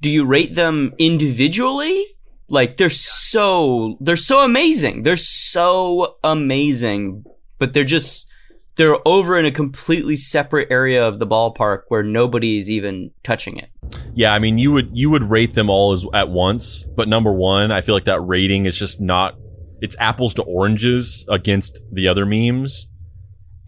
Do 0.00 0.10
you 0.10 0.24
rate 0.24 0.54
them 0.54 0.94
individually? 0.98 2.04
Like 2.48 2.76
they're 2.76 2.88
so 2.88 3.98
they're 4.00 4.16
so 4.16 4.40
amazing. 4.40 5.02
They're 5.02 5.16
so 5.16 6.16
amazing, 6.24 7.24
but 7.58 7.72
they're 7.72 7.84
just 7.84 8.30
they're 8.78 8.96
over 9.06 9.36
in 9.36 9.44
a 9.44 9.50
completely 9.50 10.16
separate 10.16 10.68
area 10.70 11.06
of 11.06 11.18
the 11.18 11.26
ballpark 11.26 11.82
where 11.88 12.04
nobody 12.04 12.58
is 12.58 12.70
even 12.70 13.10
touching 13.24 13.58
it. 13.58 13.70
Yeah, 14.14 14.32
I 14.32 14.38
mean, 14.38 14.56
you 14.56 14.72
would 14.72 14.90
you 14.96 15.10
would 15.10 15.24
rate 15.24 15.54
them 15.54 15.68
all 15.68 15.92
as 15.92 16.06
at 16.14 16.30
once, 16.30 16.84
but 16.84 17.08
number 17.08 17.32
one, 17.32 17.72
I 17.72 17.80
feel 17.80 17.94
like 17.94 18.04
that 18.04 18.20
rating 18.20 18.64
is 18.64 18.78
just 18.78 19.00
not. 19.00 19.36
It's 19.80 19.96
apples 19.98 20.34
to 20.34 20.42
oranges 20.42 21.24
against 21.28 21.80
the 21.92 22.08
other 22.08 22.24
memes, 22.24 22.88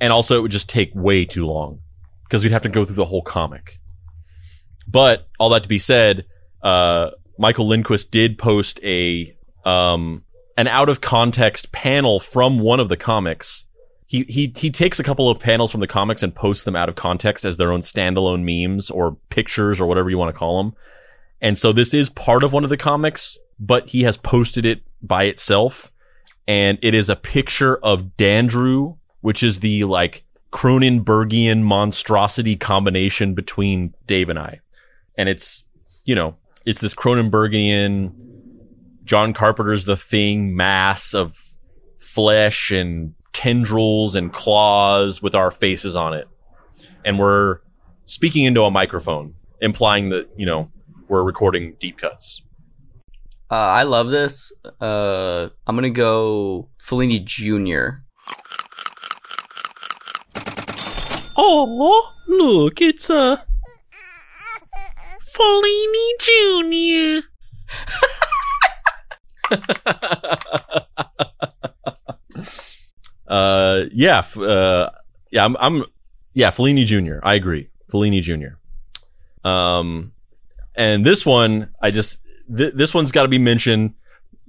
and 0.01 0.13
also 0.13 0.39
it 0.39 0.43
would 0.43 0.51
just 0.51 0.69
take 0.69 0.93
way 0.95 1.25
too 1.25 1.47
long 1.47 1.81
because 2.25 2.43
we'd 2.43 2.53
have 2.53 2.63
to 2.63 2.69
go 2.69 2.85
through 2.85 2.97
the 2.97 3.05
whole 3.05 3.23
comic. 3.23 3.81
But 4.87 5.29
all 5.39 5.51
that 5.51 5.65
to 5.65 5.69
be 5.69 5.79
said, 5.79 6.25
uh, 6.63 7.11
Michael 7.39 7.67
Lindquist 7.67 8.11
did 8.13 8.39
post 8.39 8.81
a 8.85 9.37
um, 9.65 10.25
an 10.57 10.69
out 10.69 10.89
of 10.89 11.01
context 11.01 11.73
panel 11.73 12.21
from 12.21 12.61
one 12.61 12.79
of 12.79 12.89
the 12.89 12.97
comics. 12.97 13.65
He 14.11 14.25
he 14.29 14.53
he 14.57 14.73
takes 14.73 14.99
a 14.99 15.05
couple 15.05 15.31
of 15.31 15.39
panels 15.39 15.71
from 15.71 15.79
the 15.79 15.87
comics 15.87 16.25
and 16.25 16.35
posts 16.35 16.65
them 16.65 16.75
out 16.75 16.89
of 16.89 16.97
context 16.97 17.45
as 17.45 17.59
their 17.59 17.71
own 17.71 17.81
standalone 17.81 18.43
memes 18.43 18.91
or 18.91 19.17
pictures 19.29 19.81
or 19.81 19.87
whatever 19.87 20.11
you 20.11 20.19
want 20.19 20.35
to 20.35 20.37
call 20.37 20.61
them. 20.61 20.75
And 21.41 21.57
so 21.57 21.71
this 21.71 21.95
is 21.95 22.09
part 22.09 22.43
of 22.43 22.53
one 22.53 22.65
of 22.65 22.71
the 22.71 22.77
comics, 22.77 23.39
but 23.61 23.91
he 23.91 24.03
has 24.03 24.17
posted 24.17 24.67
it 24.67 24.83
by 25.01 25.25
itself, 25.25 25.93
and 26.49 26.77
it 26.83 26.93
is 26.93 27.09
a 27.09 27.15
picture 27.15 27.77
of 27.77 28.17
Dandrew, 28.17 28.97
which 29.21 29.45
is 29.45 29.61
the 29.61 29.85
like 29.85 30.25
Cronenbergian 30.51 31.63
monstrosity 31.63 32.57
combination 32.57 33.35
between 33.35 33.95
Dave 34.09 34.29
and 34.29 34.41
I, 34.41 34.59
and 35.17 35.29
it's 35.29 35.63
you 36.05 36.17
know 36.17 36.35
it's 36.67 36.81
this 36.81 36.97
Cronenbergian 36.97 38.13
John 39.05 39.35
Carpenter's 39.35 39.85
The 39.85 39.97
Thing 39.97 40.57
mass 40.57 41.15
of 41.15 41.55
flesh 42.01 42.73
and 42.73 43.15
tendrils 43.33 44.15
and 44.15 44.33
claws 44.33 45.23
with 45.23 45.35
our 45.35 45.51
faces 45.51 45.97
on 45.97 46.15
it. 46.15 46.29
And 47.05 47.19
we're 47.19 47.61
speaking 48.05 48.45
into 48.45 48.63
a 48.63 48.71
microphone, 48.71 49.35
implying 49.61 50.11
that, 50.11 50.29
you 50.37 50.47
know, 50.47 50.71
we're 51.09 51.25
recording 51.25 51.77
deep 51.81 51.99
cuts. 51.99 52.43
Uh, 53.51 53.55
I 53.55 53.83
love 53.83 54.11
this. 54.11 54.53
Uh, 54.81 55.49
I'm 55.67 55.75
gonna 55.75 55.91
go 55.91 56.69
Fellini 56.81 57.25
Jr. 57.25 58.05
Oh, 61.37 62.13
look, 62.29 62.81
it's 62.81 63.11
a 63.11 63.45
Fellini 65.37 66.11
Jr. 66.21 67.27
uh, 73.31 73.85
yeah, 73.93 74.23
uh, 74.37 74.91
yeah, 75.31 75.45
I'm, 75.45 75.57
I'm, 75.59 75.85
yeah, 76.35 76.51
Fellini 76.51 76.85
Jr. 76.85 77.21
I 77.23 77.35
agree, 77.35 77.71
Fellini 77.91 78.21
Jr. 78.21 78.59
Um, 79.49 80.13
and 80.75 81.07
this 81.07 81.25
one, 81.25 81.71
I 81.81 81.93
just, 81.93 82.19
th- 82.55 82.75
this 82.75 82.93
one's 82.93 83.13
got 83.13 83.23
to 83.23 83.29
be 83.29 83.39
mentioned. 83.39 83.95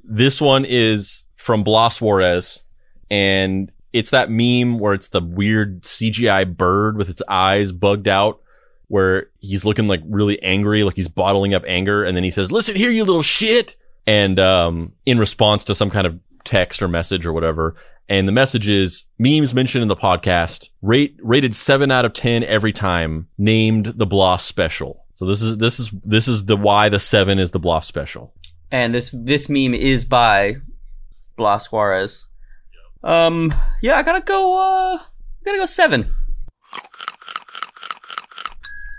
This 0.03 0.41
one 0.41 0.65
is 0.65 1.23
from 1.35 1.63
Blas 1.63 2.01
Juarez, 2.01 2.63
and 3.09 3.71
it's 3.93 4.09
that 4.09 4.29
meme 4.31 4.79
where 4.79 4.93
it's 4.93 5.09
the 5.09 5.21
weird 5.21 5.83
CGI 5.83 6.57
bird 6.57 6.97
with 6.97 7.09
its 7.09 7.21
eyes 7.27 7.71
bugged 7.71 8.07
out 8.07 8.41
where 8.87 9.27
he's 9.39 9.63
looking 9.63 9.87
like 9.87 10.01
really 10.05 10.41
angry, 10.43 10.83
like 10.83 10.95
he's 10.95 11.07
bottling 11.07 11.53
up 11.53 11.63
anger, 11.65 12.03
and 12.03 12.17
then 12.17 12.23
he 12.23 12.31
says, 12.31 12.51
"Listen 12.51 12.75
here, 12.75 12.89
you 12.89 13.05
little 13.05 13.21
shit," 13.21 13.77
and 14.05 14.39
um, 14.39 14.93
in 15.05 15.17
response 15.19 15.63
to 15.65 15.75
some 15.75 15.89
kind 15.89 16.05
of 16.05 16.19
text 16.43 16.81
or 16.81 16.87
message 16.87 17.25
or 17.25 17.31
whatever. 17.31 17.75
And 18.09 18.27
the 18.27 18.33
message 18.33 18.67
is 18.67 19.05
memes 19.17 19.53
mentioned 19.53 19.81
in 19.81 19.87
the 19.87 19.95
podcast, 19.95 20.69
rate 20.81 21.17
rated 21.21 21.55
seven 21.55 21.91
out 21.91 22.03
of 22.03 22.13
ten 22.13 22.43
every 22.43 22.73
time, 22.73 23.29
named 23.37 23.85
the 23.85 24.05
Bloss 24.05 24.43
special. 24.43 25.05
So 25.15 25.25
this 25.25 25.41
is 25.41 25.57
this 25.57 25.79
is 25.79 25.91
this 26.03 26.27
is 26.27 26.45
the 26.45 26.57
why 26.57 26.89
the 26.89 26.99
seven 26.99 27.39
is 27.39 27.51
the 27.51 27.59
Bloss 27.59 27.87
special. 27.87 28.33
And 28.71 28.93
this 28.95 29.11
this 29.13 29.49
meme 29.49 29.73
is 29.73 30.03
by 30.03 30.55
Blas 31.37 31.71
Juarez. 31.71 32.27
Um, 33.03 33.53
yeah, 33.81 33.95
I 33.95 34.03
gotta 34.03 34.21
go. 34.21 34.57
Uh, 34.57 34.97
I 34.97 35.45
gotta 35.45 35.59
go 35.59 35.65
seven. 35.65 36.13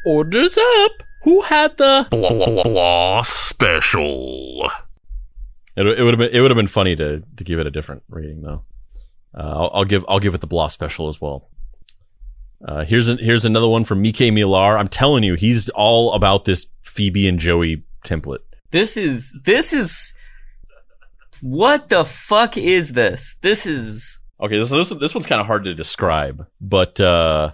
Orders 0.07 0.59
up. 0.59 0.93
Who 1.23 1.43
had 1.43 1.77
the? 1.77 2.09
Blah, 2.11 2.63
blah 2.65 3.23
special. 3.23 4.71
It, 5.77 5.87
it 5.87 6.03
would 6.03 6.15
have 6.15 6.19
been 6.19 6.31
it 6.33 6.41
would 6.41 6.51
have 6.51 6.57
been 6.57 6.67
funny 6.67 6.97
to 6.97 7.23
to 7.37 7.45
give 7.45 7.59
it 7.59 7.67
a 7.67 7.71
different 7.71 8.03
rating 8.09 8.43
though. 8.43 8.65
Uh, 9.35 9.41
I'll, 9.43 9.71
I'll 9.75 9.85
give 9.85 10.05
I'll 10.09 10.21
give 10.21 10.35
it 10.35 10.41
the 10.41 10.47
Blah 10.47 10.69
special 10.69 11.09
as 11.09 11.21
well. 11.21 11.49
Uh, 12.67 12.85
here's 12.85 13.09
a, 13.09 13.17
here's 13.17 13.45
another 13.45 13.69
one 13.69 13.85
from 13.85 14.03
Mike 14.03 14.21
Miller. 14.21 14.79
I'm 14.79 14.89
telling 14.89 15.25
you, 15.25 15.35
he's 15.35 15.69
all 15.71 16.13
about 16.13 16.45
this 16.45 16.67
Phoebe 16.85 17.27
and 17.27 17.39
Joey 17.39 17.85
template. 18.05 18.39
This 18.71 18.97
is 18.97 19.39
this 19.45 19.73
is 19.73 20.15
what 21.41 21.89
the 21.89 22.05
fuck 22.05 22.57
is 22.57 22.93
this? 22.93 23.37
This 23.43 23.67
is 23.67 24.23
Okay, 24.43 24.59
this 24.59 24.71
this 24.71 24.89
this 24.91 25.15
one's 25.15 25.27
kind 25.27 25.41
of 25.41 25.47
hard 25.47 25.63
to 25.65 25.75
describe, 25.75 26.47
but 26.61 27.01
uh, 27.01 27.53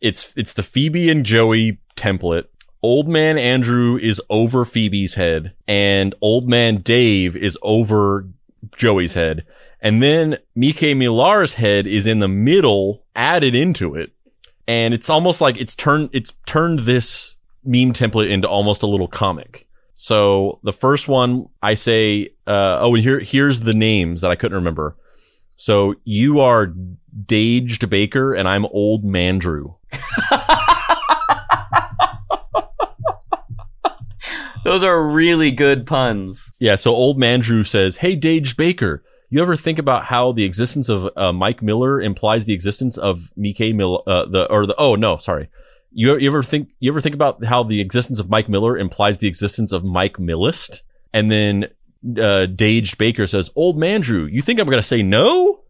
it's 0.00 0.32
it's 0.34 0.54
the 0.54 0.62
Phoebe 0.62 1.10
and 1.10 1.26
Joey 1.26 1.78
template. 1.94 2.46
Old 2.82 3.06
man 3.06 3.36
Andrew 3.36 3.98
is 3.98 4.20
over 4.30 4.64
Phoebe's 4.64 5.14
head, 5.14 5.52
and 5.68 6.14
old 6.22 6.48
man 6.48 6.78
Dave 6.78 7.36
is 7.36 7.58
over 7.60 8.28
Joey's 8.74 9.12
head, 9.12 9.44
and 9.82 10.00
then 10.00 10.38
Mike 10.54 10.96
Miller's 10.96 11.54
head 11.54 11.88
is 11.88 12.06
in 12.06 12.20
the 12.20 12.28
middle, 12.28 13.04
added 13.16 13.56
into 13.56 13.96
it, 13.96 14.12
and 14.68 14.94
it's 14.94 15.10
almost 15.10 15.40
like 15.40 15.60
it's 15.60 15.74
turned 15.74 16.08
it's 16.12 16.32
turned 16.46 16.78
this 16.80 17.34
meme 17.64 17.92
template 17.92 18.30
into 18.30 18.48
almost 18.48 18.84
a 18.84 18.86
little 18.86 19.08
comic. 19.08 19.66
So 19.94 20.60
the 20.62 20.72
first 20.72 21.08
one, 21.08 21.48
I 21.62 21.74
say, 21.74 22.28
uh, 22.46 22.78
oh, 22.80 22.94
and 22.94 23.02
here 23.02 23.18
here's 23.18 23.60
the 23.60 23.74
names 23.74 24.20
that 24.20 24.30
I 24.30 24.36
couldn't 24.36 24.54
remember. 24.54 24.96
So 25.56 25.96
you 26.04 26.38
are 26.40 26.72
Daged 27.26 27.90
Baker 27.90 28.34
and 28.34 28.48
I'm 28.48 28.64
Old 28.66 29.04
Mandrew. 29.04 29.76
those 34.64 34.84
are 34.84 35.04
really 35.08 35.50
good 35.50 35.86
puns. 35.86 36.52
Yeah, 36.58 36.76
so 36.76 36.92
Old 36.92 37.18
Mandrew 37.20 37.66
says, 37.66 37.98
Hey, 37.98 38.16
Daged 38.16 38.56
Baker, 38.56 39.04
you 39.32 39.40
ever 39.40 39.56
think 39.56 39.78
about 39.78 40.04
how 40.04 40.30
the 40.32 40.44
existence 40.44 40.90
of 40.90 41.08
uh, 41.16 41.32
Mike 41.32 41.62
Miller 41.62 42.02
implies 42.02 42.44
the 42.44 42.52
existence 42.52 42.98
of 42.98 43.32
Mike 43.34 43.58
Miller, 43.74 44.00
uh, 44.06 44.26
the, 44.26 44.44
or 44.50 44.66
the, 44.66 44.74
oh, 44.76 44.94
no, 44.94 45.16
sorry. 45.16 45.48
You, 45.90 46.18
you 46.18 46.28
ever 46.28 46.42
think, 46.42 46.68
you 46.80 46.92
ever 46.92 47.00
think 47.00 47.14
about 47.14 47.42
how 47.42 47.62
the 47.62 47.80
existence 47.80 48.18
of 48.18 48.28
Mike 48.28 48.50
Miller 48.50 48.76
implies 48.76 49.16
the 49.18 49.28
existence 49.28 49.72
of 49.72 49.84
Mike 49.84 50.18
Millist? 50.18 50.82
And 51.14 51.30
then, 51.30 51.64
uh, 52.04 52.44
Daged 52.44 52.98
Baker 52.98 53.26
says, 53.26 53.48
Old 53.56 53.78
man 53.78 54.02
Drew, 54.02 54.26
you 54.26 54.42
think 54.42 54.60
I'm 54.60 54.66
to 54.76 54.82
say 54.82 55.02
no? 55.02 55.62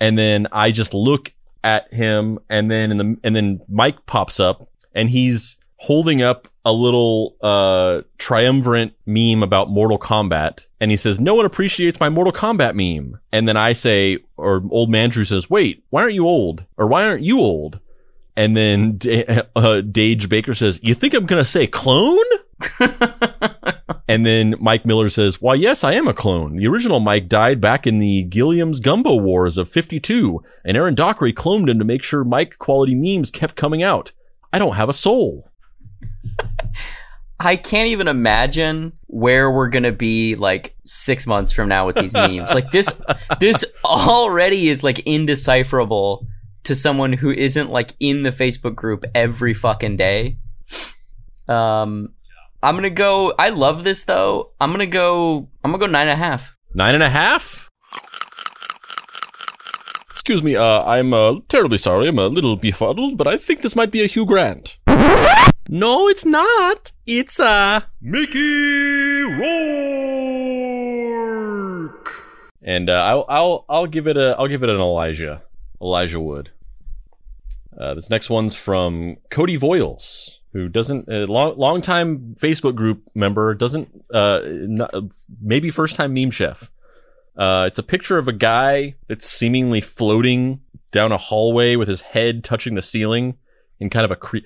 And 0.00 0.18
then 0.18 0.46
I 0.50 0.70
just 0.70 0.94
look 0.94 1.34
at 1.62 1.92
him 1.92 2.38
and 2.48 2.70
then 2.70 2.90
in 2.92 2.96
the, 2.96 3.16
and 3.22 3.36
then 3.36 3.60
Mike 3.68 4.06
pops 4.06 4.40
up 4.40 4.70
and 4.94 5.10
he's 5.10 5.58
holding 5.76 6.22
up 6.22 6.48
a 6.66 6.72
little, 6.72 7.36
uh, 7.40 8.02
triumvirate 8.18 8.92
meme 9.06 9.42
about 9.42 9.70
Mortal 9.70 9.98
Kombat. 9.98 10.66
And 10.80 10.90
he 10.90 10.96
says, 10.96 11.18
no 11.18 11.34
one 11.34 11.46
appreciates 11.46 12.00
my 12.00 12.10
Mortal 12.10 12.32
Kombat 12.32 12.74
meme. 12.74 13.20
And 13.32 13.48
then 13.48 13.56
I 13.56 13.72
say, 13.72 14.18
or 14.36 14.62
old 14.70 14.90
Mandrew 14.90 15.26
says, 15.26 15.48
wait, 15.48 15.84
why 15.90 16.02
aren't 16.02 16.14
you 16.14 16.26
old? 16.26 16.66
Or 16.76 16.88
why 16.88 17.06
aren't 17.06 17.22
you 17.22 17.38
old? 17.38 17.80
And 18.36 18.56
then 18.56 18.98
uh, 19.56 19.80
Dage 19.80 20.28
Baker 20.28 20.54
says, 20.54 20.80
you 20.82 20.94
think 20.94 21.14
I'm 21.14 21.24
going 21.24 21.42
to 21.42 21.48
say 21.48 21.66
clone? 21.66 22.18
and 24.08 24.24
then 24.24 24.54
Mike 24.58 24.84
Miller 24.84 25.08
says, 25.08 25.40
Why, 25.40 25.54
yes, 25.54 25.84
I 25.84 25.92
am 25.92 26.08
a 26.08 26.14
clone. 26.14 26.56
The 26.56 26.66
original 26.66 27.00
Mike 27.00 27.28
died 27.28 27.60
back 27.60 27.86
in 27.86 27.98
the 27.98 28.24
Gilliam's 28.24 28.80
Gumbo 28.80 29.16
Wars 29.16 29.58
of 29.58 29.68
52, 29.68 30.42
and 30.64 30.76
Aaron 30.76 30.94
Dockery 30.94 31.32
cloned 31.32 31.68
him 31.68 31.78
to 31.78 31.84
make 31.84 32.02
sure 32.02 32.24
Mike 32.24 32.58
quality 32.58 32.94
memes 32.94 33.30
kept 33.30 33.56
coming 33.56 33.82
out. 33.82 34.12
I 34.52 34.58
don't 34.58 34.76
have 34.76 34.88
a 34.88 34.94
soul. 34.94 35.50
I 37.38 37.56
can't 37.56 37.88
even 37.88 38.08
imagine 38.08 38.92
where 39.06 39.50
we're 39.50 39.68
gonna 39.68 39.92
be 39.92 40.34
like 40.36 40.74
six 40.84 41.26
months 41.26 41.52
from 41.52 41.68
now 41.68 41.86
with 41.86 41.96
these 41.96 42.14
memes. 42.14 42.52
Like 42.54 42.70
this, 42.70 42.92
this 43.40 43.64
already 43.84 44.68
is 44.68 44.82
like 44.82 45.00
indecipherable 45.00 46.26
to 46.64 46.74
someone 46.74 47.12
who 47.12 47.30
isn't 47.30 47.70
like 47.70 47.92
in 48.00 48.22
the 48.22 48.30
Facebook 48.30 48.74
group 48.74 49.04
every 49.14 49.54
fucking 49.54 49.96
day. 49.96 50.38
Um, 51.48 52.14
I'm 52.62 52.74
gonna 52.74 52.90
go. 52.90 53.34
I 53.38 53.50
love 53.50 53.84
this 53.84 54.04
though. 54.04 54.52
I'm 54.60 54.72
gonna 54.72 54.86
go. 54.86 55.48
I'm 55.62 55.70
gonna 55.70 55.78
go 55.78 55.86
nine 55.86 56.08
and 56.08 56.20
a 56.20 56.24
half. 56.24 56.56
Nine 56.74 56.94
and 56.94 57.02
a 57.02 57.10
half? 57.10 57.70
Excuse 60.10 60.42
me, 60.42 60.56
uh, 60.56 60.82
I'm 60.84 61.14
uh, 61.14 61.36
terribly 61.48 61.78
sorry. 61.78 62.08
I'm 62.08 62.18
a 62.18 62.26
little 62.26 62.56
befuddled, 62.56 63.16
but 63.16 63.28
I 63.28 63.36
think 63.36 63.62
this 63.62 63.76
might 63.76 63.92
be 63.92 64.02
a 64.02 64.06
Hugh 64.06 64.26
Grant. 64.26 64.78
No, 65.68 66.08
it's 66.08 66.24
not. 66.24 66.92
It's, 67.06 67.40
uh, 67.40 67.80
Mickey 68.00 69.22
Rourke. 69.22 69.46
And 72.62 72.88
uh, 72.90 73.02
I'll 73.04 73.24
I'll 73.28 73.64
I'll 73.68 73.86
give 73.86 74.06
it 74.06 74.16
a 74.16 74.36
I'll 74.38 74.46
give 74.48 74.62
it 74.62 74.68
an 74.68 74.78
Elijah 74.80 75.42
Elijah 75.80 76.20
Wood. 76.20 76.50
Uh, 77.78 77.94
this 77.94 78.10
next 78.10 78.30
one's 78.30 78.54
from 78.54 79.18
Cody 79.30 79.58
Voiles, 79.58 80.38
who 80.52 80.68
doesn't 80.68 81.08
a 81.08 81.26
long 81.26 81.56
long 81.56 81.80
time 81.80 82.36
Facebook 82.40 82.74
group 82.74 83.02
member 83.14 83.54
doesn't 83.54 83.88
uh 84.12 84.40
not, 84.44 84.92
maybe 85.40 85.70
first 85.70 85.94
time 85.96 86.14
meme 86.14 86.30
chef. 86.30 86.70
Uh, 87.36 87.64
it's 87.66 87.78
a 87.78 87.82
picture 87.82 88.18
of 88.18 88.28
a 88.28 88.32
guy 88.32 88.94
that's 89.08 89.28
seemingly 89.28 89.80
floating 89.80 90.60
down 90.90 91.12
a 91.12 91.16
hallway 91.18 91.76
with 91.76 91.86
his 91.86 92.00
head 92.00 92.42
touching 92.42 92.74
the 92.74 92.82
ceiling 92.82 93.36
in 93.80 93.90
kind 93.90 94.04
of 94.04 94.10
a 94.10 94.16
cre- 94.16 94.38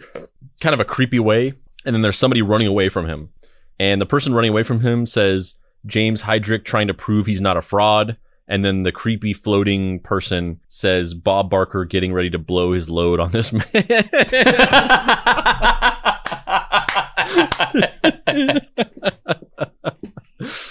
kind 0.61 0.75
of 0.75 0.81
a 0.81 0.85
creepy 0.85 1.19
way, 1.19 1.55
and 1.85 1.95
then 1.95 2.03
there's 2.03 2.19
somebody 2.19 2.43
running 2.43 2.67
away 2.67 2.89
from 2.89 3.07
him, 3.07 3.31
and 3.79 4.01
the 4.01 4.07
person 4.07 4.35
running 4.35 4.51
away 4.51 4.63
from 4.63 4.81
him 4.81 5.07
says 5.07 5.55
James 5.87 6.23
Heydrich 6.23 6.65
trying 6.65 6.89
to 6.89 6.95
prove 6.95 7.27
he's 7.27 7.41
not 7.41 7.57
a 7.57 7.63
fraud. 7.63 8.17
And 8.47 8.65
then 8.65 8.83
the 8.83 8.91
creepy 8.91 9.33
floating 9.33 10.01
person 10.01 10.59
says 10.69 11.15
Bob 11.15 11.49
Barker 11.51 11.85
getting 11.85 12.13
ready 12.13 12.31
to 12.31 12.39
blow 12.39 12.73
his 12.73 12.91
load 12.91 13.21
on 13.21 13.31
this 13.31 13.53
man. 13.53 13.63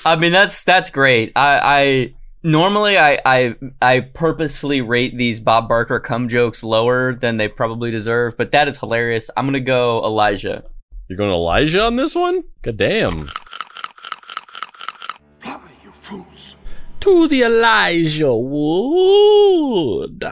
I 0.05 0.15
mean, 0.17 0.33
that's 0.33 0.63
that's 0.65 0.89
great. 0.89 1.31
I, 1.37 1.61
I 1.63 2.13
normally 2.43 2.97
I, 2.97 3.19
I 3.25 3.55
I 3.81 3.99
purposefully 4.01 4.81
rate 4.81 5.17
these 5.17 5.39
Bob 5.39 5.67
Barker 5.67 5.99
cum 5.99 6.29
jokes 6.29 6.63
lower 6.63 7.13
than 7.13 7.37
they 7.37 7.47
probably 7.47 7.91
deserve, 7.91 8.37
but 8.37 8.51
that 8.51 8.67
is 8.67 8.77
hilarious. 8.77 9.29
I'm 9.35 9.45
gonna 9.45 9.59
go 9.59 10.03
Elijah. 10.03 10.63
You're 11.07 11.17
going 11.17 11.31
Elijah 11.31 11.83
on 11.83 11.95
this 11.95 12.13
one? 12.15 12.43
God 12.61 12.77
damn. 12.77 13.27
Blimey, 15.41 15.71
you 15.83 15.91
fools. 15.91 16.55
To 17.01 17.27
the 17.27 17.43
Elijah 17.43 18.35
Wood. 18.35 20.23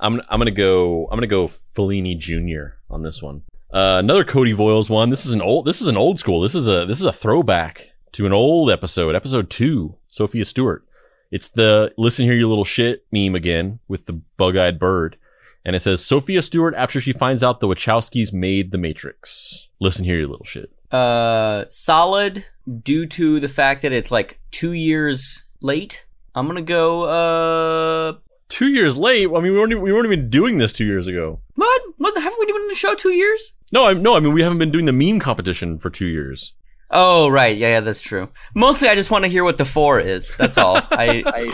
I'm 0.00 0.20
I'm 0.28 0.38
gonna 0.38 0.50
go 0.50 1.06
I'm 1.06 1.16
gonna 1.16 1.26
go 1.26 1.46
Fellini 1.46 2.18
Jr. 2.18 2.76
on 2.90 3.02
this 3.02 3.22
one. 3.22 3.42
Uh, 3.72 3.96
another 3.98 4.24
Cody 4.24 4.52
Voiles 4.52 4.90
one. 4.90 5.08
This 5.10 5.24
is 5.24 5.32
an 5.32 5.40
old 5.40 5.64
this 5.64 5.80
is 5.80 5.88
an 5.88 5.96
old 5.96 6.18
school. 6.18 6.40
This 6.40 6.54
is 6.54 6.68
a 6.68 6.84
this 6.86 7.00
is 7.00 7.06
a 7.06 7.12
throwback 7.12 7.92
to 8.12 8.26
an 8.26 8.32
old 8.32 8.70
episode, 8.70 9.14
episode 9.14 9.48
two, 9.48 9.96
Sophia 10.08 10.44
Stewart. 10.44 10.86
It's 11.32 11.48
the 11.48 11.92
listen 11.98 12.26
here, 12.26 12.34
you 12.34 12.48
little 12.48 12.64
shit 12.64 13.04
meme 13.10 13.34
again 13.34 13.80
with 13.88 14.06
the 14.06 14.12
bug 14.36 14.56
eyed 14.56 14.78
bird. 14.78 15.16
And 15.64 15.74
it 15.74 15.80
says 15.80 16.04
Sophia 16.04 16.42
Stewart 16.42 16.74
after 16.76 17.00
she 17.00 17.12
finds 17.12 17.42
out 17.42 17.58
the 17.60 17.66
Wachowskis 17.68 18.32
made 18.32 18.70
the 18.70 18.78
Matrix. 18.78 19.68
Listen 19.80 20.04
here, 20.04 20.18
you 20.20 20.28
little 20.28 20.44
shit. 20.44 20.70
Uh, 20.90 21.64
solid 21.68 22.44
due 22.82 23.06
to 23.06 23.40
the 23.40 23.48
fact 23.48 23.82
that 23.82 23.92
it's 23.92 24.10
like 24.10 24.40
two 24.50 24.72
years 24.72 25.42
late. 25.62 26.04
I'm 26.34 26.46
gonna 26.46 26.62
go. 26.62 27.02
Uh, 27.04 28.18
Two 28.48 28.68
years 28.68 28.98
late. 28.98 29.26
I 29.28 29.32
mean, 29.40 29.44
we 29.44 29.58
weren't 29.58 29.72
even, 29.72 29.82
we 29.82 29.90
weren't 29.94 30.04
even 30.04 30.28
doing 30.28 30.58
this 30.58 30.74
two 30.74 30.84
years 30.84 31.06
ago. 31.06 31.40
what? 31.54 31.82
What? 31.96 32.14
Haven't 32.22 32.38
we 32.38 32.44
been 32.44 32.56
doing 32.56 32.68
the 32.68 32.74
show 32.74 32.94
two 32.94 33.12
years? 33.12 33.54
No, 33.72 33.88
I 33.88 33.94
no, 33.94 34.14
I 34.14 34.20
mean 34.20 34.34
we 34.34 34.42
haven't 34.42 34.58
been 34.58 34.70
doing 34.70 34.84
the 34.84 34.92
meme 34.92 35.18
competition 35.20 35.78
for 35.78 35.88
two 35.88 36.04
years. 36.06 36.52
Oh 36.92 37.28
right, 37.28 37.56
yeah, 37.56 37.68
yeah, 37.68 37.80
that's 37.80 38.02
true. 38.02 38.28
Mostly, 38.54 38.88
I 38.88 38.94
just 38.94 39.10
want 39.10 39.24
to 39.24 39.30
hear 39.30 39.44
what 39.44 39.56
the 39.56 39.64
four 39.64 39.98
is. 39.98 40.36
That's 40.36 40.58
all. 40.58 40.76
I, 40.90 41.22
I 41.26 41.50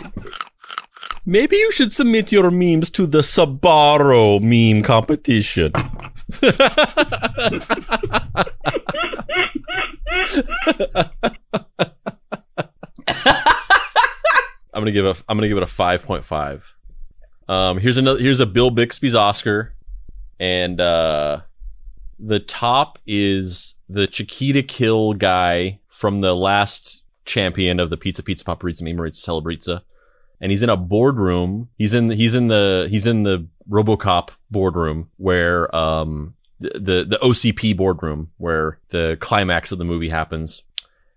Maybe 1.25 1.57
you 1.57 1.71
should 1.73 1.93
submit 1.93 2.33
your 2.33 2.51
memes 2.51 2.91
to 2.91 3.07
the 3.07 3.19
Sabaro 3.19 4.41
meme 4.41 4.83
competition. 4.83 5.73
I'm 14.73 14.81
gonna 14.81 14.93
give 14.93 15.07
a 15.07 15.15
I'm 15.29 15.37
gonna 15.37 15.49
give 15.49 15.57
it 15.57 15.63
a 15.63 15.67
five 15.67 16.03
point 16.03 16.25
five. 16.25 16.75
Um, 17.49 17.79
here's 17.79 17.97
another 17.97 18.19
here's 18.21 18.41
a 18.41 18.47
Bill 18.47 18.71
Bixby's 18.71 19.15
Oscar, 19.15 19.75
and 20.41 20.81
uh, 20.81 21.41
the 22.19 22.41
top 22.41 22.99
is 23.07 23.75
the 23.89 24.07
Chiquita 24.07 24.63
Kill 24.63 25.15
guy 25.15 25.81
from 25.89 26.19
the 26.19 26.35
last 26.35 27.03
champion 27.25 27.81
of 27.81 27.91
the 27.91 27.97
Pizza 27.97 28.23
Pizza 28.23 28.45
Paparizza 28.45 28.83
Memearizza 28.83 29.25
Celebrizza, 29.25 29.83
and 30.41 30.51
he's 30.51 30.63
in 30.63 30.71
a 30.71 30.77
boardroom. 30.77 31.69
He's 31.77 31.95
in 31.95 32.09
the 32.09 32.15
he's 32.15 32.35
in 32.35 32.49
the 32.49 32.89
he's 32.91 33.07
in 33.07 33.23
the 33.23 33.47
RoboCop 33.69 34.31
boardroom 34.51 35.11
where 35.17 35.75
um 35.75 36.35
the 36.61 36.71
the, 36.71 37.05
the 37.05 37.19
OCP 37.23 37.77
boardroom 37.77 38.31
where 38.37 38.79
the 38.91 39.17
climax 39.21 39.73
of 39.73 39.79
the 39.79 39.85
movie 39.85 40.09
happens, 40.09 40.63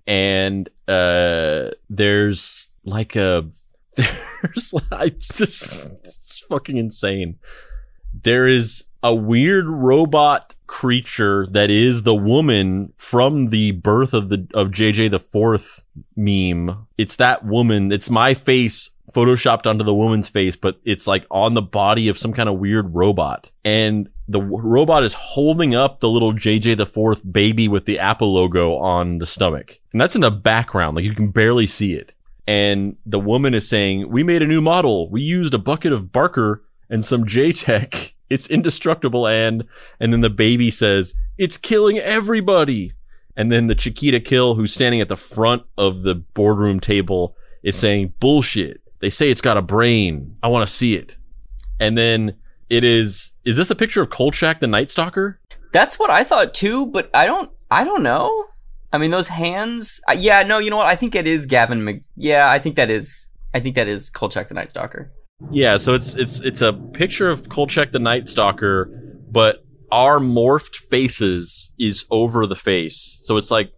and 0.07 0.69
uh 0.87 1.71
there's 1.89 2.71
like 2.83 3.15
a 3.15 3.49
there's 3.95 4.73
I 4.91 5.09
just 5.09 5.89
it's 6.03 6.39
fucking 6.49 6.77
insane. 6.77 7.39
There 8.13 8.47
is 8.47 8.83
a 9.03 9.15
weird 9.15 9.67
robot 9.67 10.55
creature 10.71 11.45
that 11.47 11.69
is 11.69 12.03
the 12.03 12.15
woman 12.15 12.93
from 12.95 13.47
the 13.47 13.71
birth 13.71 14.13
of 14.13 14.29
the 14.29 14.47
of 14.53 14.69
JJ 14.69 15.11
the 15.11 15.19
fourth 15.19 15.83
meme. 16.15 16.87
It's 16.97 17.17
that 17.17 17.45
woman. 17.45 17.91
It's 17.91 18.09
my 18.09 18.33
face 18.33 18.89
photoshopped 19.11 19.67
onto 19.67 19.83
the 19.83 19.93
woman's 19.93 20.29
face, 20.29 20.55
but 20.55 20.79
it's 20.85 21.07
like 21.07 21.25
on 21.29 21.55
the 21.55 21.61
body 21.61 22.07
of 22.07 22.17
some 22.17 22.31
kind 22.31 22.47
of 22.47 22.57
weird 22.57 22.95
robot. 22.95 23.51
And 23.65 24.07
the 24.29 24.39
w- 24.39 24.63
robot 24.63 25.03
is 25.03 25.13
holding 25.13 25.75
up 25.75 25.99
the 25.99 26.09
little 26.09 26.31
JJ 26.31 26.77
the 26.77 26.85
fourth 26.85 27.21
baby 27.29 27.67
with 27.67 27.85
the 27.85 27.99
Apple 27.99 28.33
logo 28.33 28.77
on 28.77 29.17
the 29.17 29.25
stomach. 29.25 29.77
And 29.91 29.99
that's 29.99 30.15
in 30.15 30.21
the 30.21 30.31
background. 30.31 30.95
Like 30.95 31.03
you 31.03 31.13
can 31.13 31.31
barely 31.31 31.67
see 31.67 31.95
it. 31.95 32.13
And 32.47 32.95
the 33.05 33.19
woman 33.19 33.53
is 33.53 33.67
saying, 33.67 34.09
we 34.09 34.23
made 34.23 34.41
a 34.41 34.47
new 34.47 34.61
model. 34.61 35.09
We 35.09 35.21
used 35.21 35.53
a 35.53 35.59
bucket 35.59 35.91
of 35.91 36.13
Barker 36.13 36.63
and 36.89 37.03
some 37.03 37.27
J-Tech. 37.27 38.13
It's 38.31 38.47
indestructible. 38.47 39.27
And, 39.27 39.65
and 39.99 40.11
then 40.11 40.21
the 40.21 40.29
baby 40.29 40.71
says, 40.71 41.13
it's 41.37 41.57
killing 41.57 41.99
everybody. 41.99 42.93
And 43.35 43.51
then 43.51 43.67
the 43.67 43.75
Chiquita 43.75 44.19
Kill, 44.19 44.55
who's 44.55 44.73
standing 44.73 45.01
at 45.01 45.07
the 45.07 45.15
front 45.15 45.63
of 45.77 46.03
the 46.03 46.15
boardroom 46.15 46.79
table, 46.79 47.35
is 47.61 47.75
saying, 47.75 48.13
bullshit. 48.19 48.81
They 48.99 49.09
say 49.09 49.29
it's 49.29 49.41
got 49.41 49.57
a 49.57 49.61
brain. 49.61 50.37
I 50.41 50.47
want 50.47 50.67
to 50.67 50.73
see 50.73 50.95
it. 50.95 51.17
And 51.79 51.97
then 51.97 52.37
it 52.69 52.83
is, 52.83 53.33
is 53.43 53.57
this 53.57 53.69
a 53.69 53.75
picture 53.75 54.01
of 54.01 54.09
Kolchak 54.09 54.59
the 54.59 54.67
Night 54.67 54.91
Stalker? 54.91 55.39
That's 55.71 55.97
what 55.97 56.09
I 56.09 56.23
thought 56.23 56.53
too, 56.53 56.85
but 56.87 57.09
I 57.13 57.25
don't. 57.25 57.49
I 57.69 57.85
don't 57.85 58.03
know. 58.03 58.45
I 58.91 58.97
mean, 58.97 59.11
those 59.11 59.29
hands. 59.29 60.01
Yeah, 60.13 60.43
no. 60.43 60.57
You 60.57 60.69
know 60.69 60.77
what? 60.77 60.87
I 60.87 60.95
think 60.95 61.15
it 61.15 61.25
is 61.25 61.45
Gavin. 61.45 61.85
Mc, 61.85 62.03
yeah, 62.17 62.49
I 62.49 62.59
think 62.59 62.75
that 62.75 62.89
is. 62.89 63.29
I 63.53 63.61
think 63.61 63.75
that 63.75 63.87
is 63.87 64.09
Kolchak 64.09 64.49
the 64.49 64.53
Night 64.53 64.69
Stalker. 64.69 65.11
Yeah, 65.49 65.77
so 65.77 65.93
it's 65.93 66.15
it's 66.15 66.39
it's 66.41 66.61
a 66.61 66.73
picture 66.73 67.29
of 67.29 67.49
Kolchak 67.49 67.91
the 67.91 67.99
Night 67.99 68.29
Stalker, 68.29 68.85
but 69.29 69.65
our 69.91 70.19
morphed 70.19 70.75
faces 70.75 71.71
is 71.79 72.05
over 72.09 72.45
the 72.45 72.55
face. 72.55 73.19
So 73.23 73.37
it's 73.37 73.51
like 73.51 73.73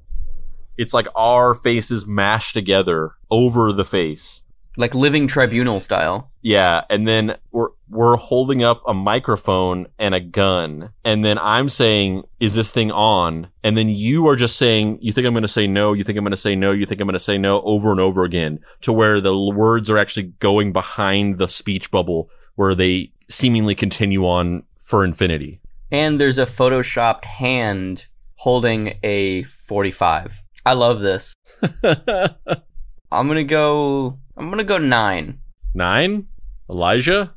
it's 0.78 0.94
like 0.94 1.08
our 1.16 1.54
faces 1.54 2.06
mashed 2.06 2.54
together 2.54 3.12
over 3.32 3.72
the 3.72 3.86
face. 3.86 4.42
Like 4.78 4.94
living 4.94 5.28
tribunal 5.28 5.80
style. 5.80 6.32
Yeah, 6.44 6.84
and 6.90 7.08
then 7.08 7.38
we're 7.52 7.70
we're 7.90 8.18
holding 8.18 8.64
up 8.64 8.82
a 8.86 8.94
microphone 8.94 9.88
and 9.98 10.14
a 10.14 10.20
gun, 10.20 10.92
and 11.06 11.24
then 11.24 11.40
I'm 11.40 11.70
saying, 11.70 12.24
"Is 12.42 12.54
this 12.54 12.70
thing 12.70 12.92
on?" 12.92 13.48
And 13.64 13.78
then 13.78 13.88
you 13.88 14.28
are 14.28 14.36
just 14.36 14.58
saying, 14.58 15.00
"You 15.02 15.14
think 15.14 15.26
I'm 15.26 15.34
going 15.34 15.44
to 15.44 15.48
say 15.48 15.68
no? 15.68 15.94
You 15.94 16.04
think 16.04 16.18
I'm 16.18 16.26
going 16.26 16.32
to 16.32 16.38
say 16.38 16.54
no? 16.54 16.72
You 16.72 16.86
think 16.86 17.00
I'm 17.00 17.08
going 17.08 17.14
to 17.14 17.20
say 17.20 17.38
no?" 17.38 17.62
Over 17.62 17.92
and 17.92 18.02
over 18.02 18.26
again, 18.26 18.60
to 18.82 18.92
where 18.92 19.22
the 19.22 19.38
words 19.38 19.90
are 19.90 19.98
actually 19.98 20.34
going 20.40 20.74
behind 20.74 21.38
the 21.38 21.48
speech 21.48 21.92
bubble, 21.92 22.30
where 22.56 22.76
they 22.76 23.14
seemingly 23.30 23.74
continue 23.74 24.26
on 24.26 24.64
for 24.82 25.06
infinity. 25.06 25.62
And 25.92 26.20
there's 26.20 26.38
a 26.38 26.46
photoshopped 26.46 27.24
hand 27.24 28.08
holding 28.36 29.00
a 29.02 29.44
45. 29.44 30.44
I 30.66 30.74
love 30.74 31.00
this. 31.00 31.34
I'm 31.84 33.28
gonna 33.28 33.46
go. 33.46 34.20
I'm 34.36 34.50
gonna 34.50 34.66
go 34.66 34.78
nine. 34.78 35.40
Nine, 35.74 36.28
Elijah 36.70 37.34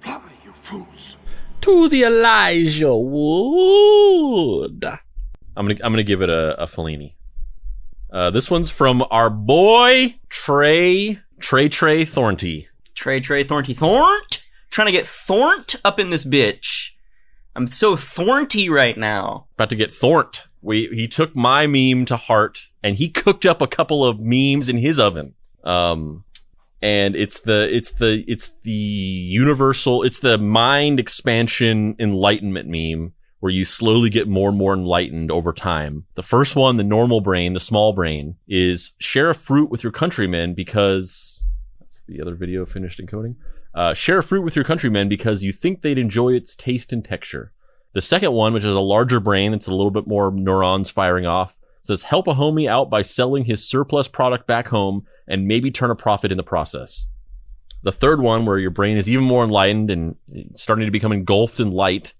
Fly, 0.00 0.20
you 0.44 0.52
fools. 0.52 1.16
to 1.60 1.88
the 1.88 2.04
Elijah 2.04 2.96
Wood. 2.96 4.84
I'm 5.56 5.66
gonna 5.66 5.78
I'm 5.82 5.92
gonna 5.92 6.02
give 6.02 6.22
it 6.22 6.30
a, 6.30 6.60
a 6.62 6.66
Fellini. 6.66 7.14
Uh, 8.12 8.30
this 8.30 8.50
one's 8.50 8.70
from 8.70 9.04
our 9.10 9.30
boy 9.30 10.14
Trey 10.28 11.18
Trey 11.38 11.68
Trey 11.68 12.04
Thornty. 12.04 12.68
Trey 12.94 13.20
Trey 13.20 13.44
Thornty 13.44 13.74
Thornt. 13.74 14.44
Trying 14.70 14.86
to 14.86 14.92
get 14.92 15.06
Thornt 15.06 15.76
up 15.84 15.98
in 15.98 16.10
this 16.10 16.24
bitch. 16.24 16.92
I'm 17.54 17.66
so 17.66 17.96
thornty 17.96 18.70
right 18.70 18.96
now. 18.96 19.46
About 19.54 19.70
to 19.70 19.76
get 19.76 19.90
Thornt. 19.90 20.46
We 20.62 20.88
he 20.88 21.08
took 21.08 21.36
my 21.36 21.66
meme 21.66 22.04
to 22.06 22.16
heart 22.16 22.68
and 22.82 22.96
he 22.96 23.10
cooked 23.10 23.44
up 23.44 23.60
a 23.60 23.66
couple 23.66 24.04
of 24.04 24.18
memes 24.20 24.68
in 24.68 24.78
his 24.78 24.98
oven. 24.98 25.34
Um, 25.64 26.24
and 26.82 27.14
it's 27.14 27.40
the 27.40 27.74
it's 27.74 27.92
the 27.92 28.24
it's 28.26 28.50
the 28.62 28.70
universal 28.70 30.02
it's 30.02 30.20
the 30.20 30.38
mind 30.38 30.98
expansion 30.98 31.94
enlightenment 31.98 32.68
meme 32.68 33.12
where 33.40 33.50
you 33.50 33.64
slowly 33.64 34.10
get 34.10 34.28
more 34.28 34.50
and 34.50 34.58
more 34.58 34.74
enlightened 34.74 35.30
over 35.30 35.52
time. 35.52 36.04
The 36.14 36.22
first 36.22 36.54
one, 36.54 36.76
the 36.76 36.84
normal 36.84 37.22
brain, 37.22 37.54
the 37.54 37.60
small 37.60 37.92
brain, 37.94 38.36
is 38.46 38.92
share 38.98 39.30
a 39.30 39.34
fruit 39.34 39.70
with 39.70 39.82
your 39.82 39.92
countrymen 39.92 40.54
because 40.54 41.48
that's 41.80 42.02
the 42.06 42.20
other 42.20 42.34
video 42.34 42.66
finished 42.66 43.00
encoding. 43.00 43.36
Uh, 43.74 43.94
share 43.94 44.18
a 44.18 44.22
fruit 44.22 44.42
with 44.42 44.56
your 44.56 44.64
countrymen 44.64 45.08
because 45.08 45.42
you 45.42 45.52
think 45.52 45.80
they'd 45.80 45.98
enjoy 45.98 46.34
its 46.34 46.54
taste 46.54 46.92
and 46.92 47.04
texture. 47.04 47.52
The 47.92 48.00
second 48.00 48.32
one, 48.32 48.52
which 48.52 48.64
is 48.64 48.74
a 48.74 48.80
larger 48.80 49.20
brain, 49.20 49.54
it's 49.54 49.66
a 49.66 49.74
little 49.74 49.90
bit 49.90 50.06
more 50.06 50.30
neurons 50.30 50.90
firing 50.90 51.26
off, 51.26 51.58
says 51.82 52.02
help 52.02 52.26
a 52.28 52.34
homie 52.34 52.68
out 52.68 52.90
by 52.90 53.02
selling 53.02 53.46
his 53.46 53.66
surplus 53.66 54.06
product 54.06 54.46
back 54.46 54.68
home 54.68 55.06
and 55.30 55.46
maybe 55.46 55.70
turn 55.70 55.90
a 55.90 55.96
profit 55.96 56.30
in 56.30 56.36
the 56.36 56.42
process. 56.42 57.06
The 57.82 57.92
third 57.92 58.20
one, 58.20 58.44
where 58.44 58.58
your 58.58 58.70
brain 58.70 58.98
is 58.98 59.08
even 59.08 59.24
more 59.24 59.42
enlightened 59.42 59.90
and 59.90 60.16
starting 60.54 60.84
to 60.84 60.90
become 60.90 61.12
engulfed 61.12 61.60
in 61.60 61.70
light, 61.70 62.12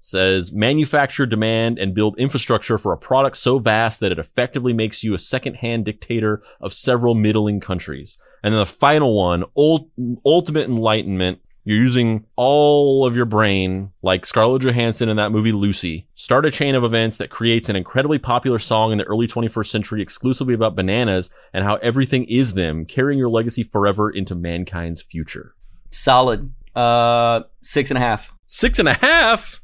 says 0.00 0.52
manufacture, 0.52 1.26
demand, 1.26 1.78
and 1.78 1.94
build 1.94 2.18
infrastructure 2.18 2.78
for 2.78 2.92
a 2.92 2.98
product 2.98 3.36
so 3.36 3.58
vast 3.58 4.00
that 4.00 4.12
it 4.12 4.18
effectively 4.18 4.72
makes 4.72 5.04
you 5.04 5.14
a 5.14 5.18
second-hand 5.18 5.84
dictator 5.84 6.42
of 6.60 6.72
several 6.72 7.14
middling 7.14 7.60
countries. 7.60 8.18
And 8.42 8.52
then 8.52 8.60
the 8.60 8.66
final 8.66 9.16
one, 9.16 9.44
ult- 9.56 9.90
ultimate 10.24 10.68
enlightenment. 10.68 11.40
You're 11.66 11.78
using 11.78 12.26
all 12.36 13.04
of 13.04 13.16
your 13.16 13.24
brain, 13.24 13.90
like 14.00 14.24
Scarlett 14.24 14.62
Johansson 14.62 15.08
in 15.08 15.16
that 15.16 15.32
movie 15.32 15.50
Lucy. 15.50 16.06
Start 16.14 16.46
a 16.46 16.50
chain 16.52 16.76
of 16.76 16.84
events 16.84 17.16
that 17.16 17.28
creates 17.28 17.68
an 17.68 17.74
incredibly 17.74 18.20
popular 18.20 18.60
song 18.60 18.92
in 18.92 18.98
the 18.98 19.04
early 19.04 19.26
21st 19.26 19.66
century 19.66 20.00
exclusively 20.00 20.54
about 20.54 20.76
bananas 20.76 21.28
and 21.52 21.64
how 21.64 21.74
everything 21.82 22.22
is 22.26 22.54
them, 22.54 22.84
carrying 22.84 23.18
your 23.18 23.28
legacy 23.28 23.64
forever 23.64 24.08
into 24.08 24.36
mankind's 24.36 25.02
future. 25.02 25.56
Solid. 25.90 26.54
Uh, 26.76 27.42
six 27.62 27.90
and 27.90 27.98
a 27.98 28.00
half. 28.00 28.32
Six 28.46 28.78
and 28.78 28.88
a 28.88 28.94
half. 28.94 29.60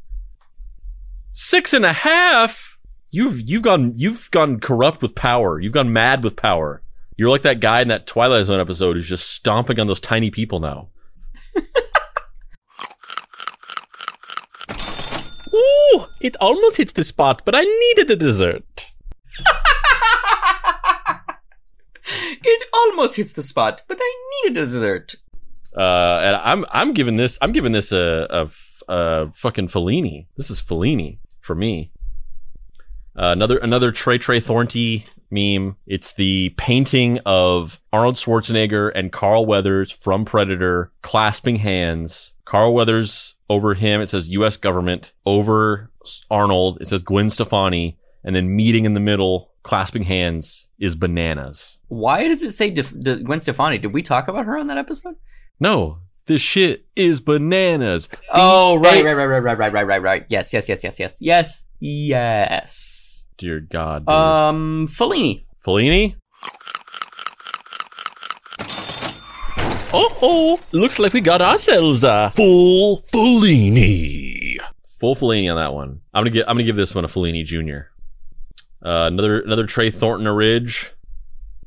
Six 1.30 1.72
and 1.72 1.86
a 1.86 1.92
half. 1.92 2.78
You've 3.12 3.48
you've 3.48 3.62
gone 3.62 3.92
you've 3.94 4.28
gone 4.32 4.58
corrupt 4.58 5.02
with 5.02 5.14
power. 5.14 5.60
You've 5.60 5.72
gone 5.72 5.92
mad 5.92 6.24
with 6.24 6.34
power. 6.34 6.82
You're 7.16 7.30
like 7.30 7.42
that 7.42 7.60
guy 7.60 7.80
in 7.80 7.86
that 7.88 8.08
Twilight 8.08 8.46
Zone 8.46 8.58
episode 8.58 8.96
who's 8.96 9.08
just 9.08 9.30
stomping 9.30 9.78
on 9.78 9.86
those 9.86 10.00
tiny 10.00 10.32
people 10.32 10.58
now. 10.58 10.88
It 16.20 16.36
almost 16.40 16.76
hits 16.76 16.92
the 16.92 17.04
spot, 17.04 17.42
but 17.44 17.54
I 17.54 17.62
needed 17.62 18.10
a 18.10 18.16
dessert. 18.16 18.92
It 22.44 22.62
almost 22.72 23.16
hits 23.16 23.32
the 23.32 23.42
spot, 23.42 23.82
but 23.88 23.98
I 24.00 24.14
needed 24.44 24.58
a 24.58 24.66
dessert. 24.66 25.14
Uh, 25.76 26.20
and 26.22 26.36
I'm 26.36 26.64
I'm 26.70 26.92
giving 26.92 27.16
this 27.16 27.38
I'm 27.40 27.52
giving 27.52 27.72
this 27.72 27.92
a 27.92 28.26
a, 28.28 28.92
a 28.92 29.32
fucking 29.32 29.68
Fellini. 29.68 30.26
This 30.36 30.50
is 30.50 30.60
Fellini 30.60 31.18
for 31.40 31.54
me. 31.54 31.92
Uh, 33.16 33.32
another 33.32 33.58
another 33.58 33.92
Trey 33.92 34.18
Trey 34.18 34.40
Thornty 34.40 35.06
meme. 35.30 35.76
It's 35.86 36.12
the 36.12 36.50
painting 36.58 37.20
of 37.24 37.80
Arnold 37.92 38.16
Schwarzenegger 38.16 38.92
and 38.94 39.12
Carl 39.12 39.46
Weathers 39.46 39.90
from 39.90 40.24
Predator 40.24 40.92
clasping 41.00 41.56
hands. 41.56 42.32
Carl 42.52 42.74
Weathers 42.74 43.34
over 43.48 43.72
him 43.72 44.02
it 44.02 44.08
says 44.10 44.28
U.S. 44.28 44.58
government. 44.58 45.14
Over 45.24 45.90
Arnold 46.30 46.76
it 46.82 46.86
says 46.88 47.02
Gwen 47.02 47.30
Stefani, 47.30 47.96
and 48.22 48.36
then 48.36 48.54
meeting 48.54 48.84
in 48.84 48.92
the 48.92 49.00
middle 49.00 49.54
clasping 49.62 50.02
hands 50.02 50.68
is 50.78 50.94
bananas. 50.94 51.78
Why 51.88 52.28
does 52.28 52.42
it 52.42 52.50
say 52.50 52.68
Def- 52.68 53.00
De- 53.00 53.22
Gwen 53.22 53.40
Stefani? 53.40 53.78
Did 53.78 53.94
we 53.94 54.02
talk 54.02 54.28
about 54.28 54.44
her 54.44 54.58
on 54.58 54.66
that 54.66 54.76
episode? 54.76 55.14
No, 55.60 56.00
this 56.26 56.42
shit 56.42 56.84
is 56.94 57.20
bananas. 57.20 58.10
Oh, 58.30 58.76
right, 58.76 59.02
right, 59.02 59.14
right, 59.14 59.24
right, 59.24 59.38
right, 59.38 59.58
right, 59.58 59.72
right, 59.72 59.86
right, 59.86 60.02
right. 60.02 60.26
Yes, 60.28 60.52
yes, 60.52 60.68
yes, 60.68 60.84
yes, 60.84 61.00
yes, 61.00 61.22
yes, 61.22 61.68
yes. 61.80 63.26
Dear 63.38 63.60
God. 63.60 64.04
Dave. 64.04 64.14
Um, 64.14 64.88
Fellini. 64.88 65.46
Fellini? 65.64 66.16
Oh, 69.94 70.16
oh, 70.22 70.60
looks 70.72 70.98
like 70.98 71.12
we 71.12 71.20
got 71.20 71.42
ourselves 71.42 72.02
a 72.02 72.30
full 72.34 73.02
Fellini. 73.02 74.56
Full 74.98 75.14
Fellini 75.14 75.50
on 75.50 75.56
that 75.56 75.74
one. 75.74 76.00
I'm 76.14 76.20
gonna 76.20 76.30
get. 76.30 76.48
I'm 76.48 76.56
gonna 76.56 76.64
give 76.64 76.76
this 76.76 76.94
one 76.94 77.04
a 77.04 77.08
Fellini 77.08 77.44
Junior. 77.44 77.90
Uh, 78.82 79.10
another 79.12 79.40
another 79.40 79.66
Trey 79.66 79.90
Thornton 79.90 80.26
a 80.26 80.32
Ridge. 80.32 80.92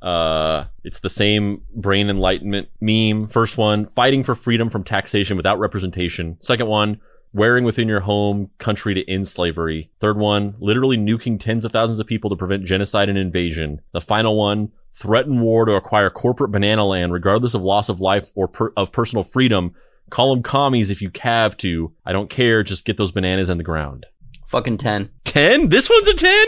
Uh, 0.02 0.66
it's 0.84 1.00
the 1.00 1.10
same 1.10 1.62
brain 1.76 2.10
enlightenment 2.10 2.70
meme. 2.82 3.28
First 3.28 3.58
one, 3.58 3.86
fighting 3.86 4.24
for 4.24 4.34
freedom 4.34 4.70
from 4.70 4.84
taxation 4.84 5.38
without 5.38 5.60
representation. 5.60 6.38
Second 6.42 6.68
one, 6.68 7.00
wearing 7.32 7.64
within 7.64 7.88
your 7.88 8.02
home 8.02 8.50
country 8.58 8.96
to 8.96 9.08
end 9.10 9.28
slavery. 9.28 9.92
Third 10.00 10.18
one, 10.18 10.56
literally 10.60 10.98
nuking 10.98 11.40
tens 11.40 11.64
of 11.64 11.72
thousands 11.72 12.00
of 12.00 12.08
people 12.08 12.30
to 12.32 12.36
prevent 12.36 12.66
genocide 12.66 13.10
and 13.10 13.18
invasion. 13.18 13.82
The 13.92 14.02
final 14.02 14.36
one, 14.36 14.72
threaten 14.96 15.41
war 15.41 15.66
to 15.66 15.74
acquire 15.74 16.10
corporate 16.10 16.52
banana 16.52 16.86
land 16.86 17.12
regardless 17.12 17.54
of 17.54 17.62
loss 17.62 17.89
of 17.89 18.00
life 18.00 18.32
or 18.34 18.48
per- 18.48 18.74
of 18.78 18.91
personal 18.91 19.24
freedom. 19.24 19.74
Call 20.10 20.34
them 20.34 20.43
commies 20.43 20.89
if 20.89 21.02
you 21.02 21.12
have 21.22 21.58
to. 21.58 21.93
I 22.06 22.14
don't 22.14 22.30
care. 22.30 22.64
Just 22.64 22.86
get 22.86 22.98
those 22.98 23.12
bananas 23.12 23.50
in 23.50 23.58
the 23.58 23.64
ground. 23.64 24.06
Fucking 24.48 24.78
10. 24.78 25.10
10? 25.26 25.70
This 25.70 25.89
one's 25.89 26.08
a 26.08 26.14
10? 26.14 26.46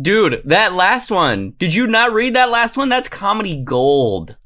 Dude, 0.00 0.42
that 0.44 0.72
last 0.74 1.10
one. 1.10 1.54
Did 1.58 1.74
you 1.74 1.86
not 1.86 2.12
read 2.12 2.34
that 2.34 2.50
last 2.50 2.76
one? 2.76 2.88
That's 2.88 3.08
comedy 3.08 3.62
gold. 3.62 4.36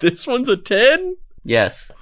This 0.00 0.26
one's 0.26 0.48
a 0.48 0.56
10? 0.56 1.16
Yes. 1.44 1.92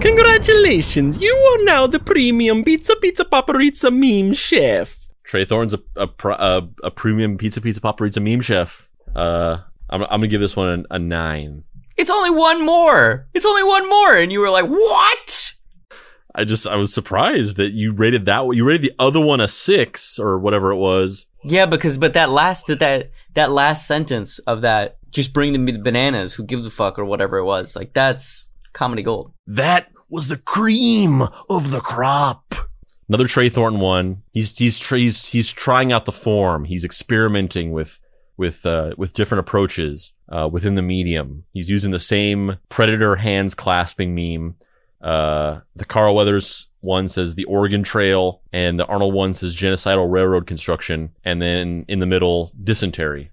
Congratulations, 0.00 1.20
you 1.20 1.34
are 1.34 1.64
now 1.64 1.86
the 1.86 1.98
premium 1.98 2.62
Pizza 2.62 2.94
Pizza 2.96 3.24
Paparizza 3.24 3.90
meme 3.90 4.32
chef. 4.32 4.96
Trey 5.24 5.44
Thorne's 5.44 5.74
a 5.74 5.80
a, 5.96 6.08
a, 6.28 6.68
a 6.84 6.90
premium 6.90 7.36
Pizza 7.36 7.60
Pizza 7.60 7.80
Paparizza 7.80 8.22
meme 8.22 8.40
chef. 8.40 8.88
Uh, 9.14 9.58
I'm, 9.90 10.02
I'm 10.02 10.08
gonna 10.08 10.28
give 10.28 10.40
this 10.40 10.54
one 10.54 10.86
a, 10.90 10.94
a 10.94 10.98
nine. 10.98 11.64
It's 11.96 12.10
only 12.10 12.30
one 12.30 12.64
more. 12.64 13.28
It's 13.34 13.44
only 13.44 13.64
one 13.64 13.88
more. 13.88 14.16
And 14.16 14.30
you 14.30 14.38
were 14.38 14.50
like, 14.50 14.66
what? 14.66 15.54
I 16.34 16.44
just 16.44 16.66
I 16.66 16.76
was 16.76 16.94
surprised 16.94 17.56
that 17.56 17.72
you 17.72 17.92
rated 17.92 18.26
that. 18.26 18.48
You 18.54 18.64
rated 18.64 18.82
the 18.82 18.94
other 19.00 19.20
one 19.20 19.40
a 19.40 19.48
six 19.48 20.18
or 20.18 20.38
whatever 20.38 20.70
it 20.70 20.76
was. 20.76 21.26
Yeah, 21.42 21.66
because, 21.66 21.98
but 21.98 22.14
that 22.14 22.30
last, 22.30 22.66
that, 22.68 23.10
that 23.34 23.50
last 23.50 23.88
sentence 23.88 24.38
of 24.40 24.62
that, 24.62 24.98
just 25.10 25.32
bring 25.32 25.52
them 25.52 25.66
the 25.66 25.78
bananas, 25.78 26.34
who 26.34 26.44
gives 26.44 26.66
a 26.66 26.70
fuck 26.70 26.98
or 26.98 27.04
whatever 27.04 27.38
it 27.38 27.44
was. 27.44 27.74
Like, 27.74 27.94
that's 27.94 28.47
comedy 28.72 29.02
gold. 29.02 29.32
That 29.46 29.88
was 30.08 30.28
the 30.28 30.38
cream 30.38 31.22
of 31.50 31.70
the 31.70 31.80
crop. 31.80 32.54
Another 33.08 33.26
Trey 33.26 33.48
Thornton 33.48 33.80
one. 33.80 34.22
He's 34.32 34.56
he's 34.56 34.86
he's 34.86 35.26
he's 35.26 35.52
trying 35.52 35.92
out 35.92 36.04
the 36.04 36.12
form. 36.12 36.64
He's 36.64 36.84
experimenting 36.84 37.72
with 37.72 37.98
with 38.36 38.64
uh, 38.66 38.92
with 38.96 39.12
different 39.12 39.40
approaches 39.40 40.12
uh, 40.28 40.48
within 40.50 40.74
the 40.74 40.82
medium. 40.82 41.44
He's 41.52 41.70
using 41.70 41.90
the 41.90 41.98
same 41.98 42.58
predator 42.68 43.16
hands 43.16 43.54
clasping 43.54 44.14
meme. 44.14 44.56
Uh, 45.00 45.60
the 45.74 45.84
Carl 45.84 46.14
Weathers 46.14 46.66
one 46.80 47.08
says 47.08 47.34
the 47.34 47.44
Oregon 47.44 47.82
Trail, 47.82 48.42
and 48.52 48.78
the 48.78 48.86
Arnold 48.86 49.14
one 49.14 49.32
says 49.32 49.56
genocidal 49.56 50.10
railroad 50.10 50.46
construction, 50.46 51.10
and 51.24 51.42
then 51.42 51.84
in 51.88 51.98
the 51.98 52.06
middle 52.06 52.52
dysentery. 52.62 53.30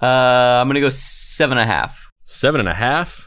Uh, 0.00 0.60
I'm 0.60 0.68
gonna 0.68 0.80
go 0.80 0.90
seven 0.90 1.58
and 1.58 1.68
a 1.68 1.72
half. 1.72 2.10
Seven 2.24 2.60
and 2.60 2.68
a 2.68 2.74
half. 2.74 3.25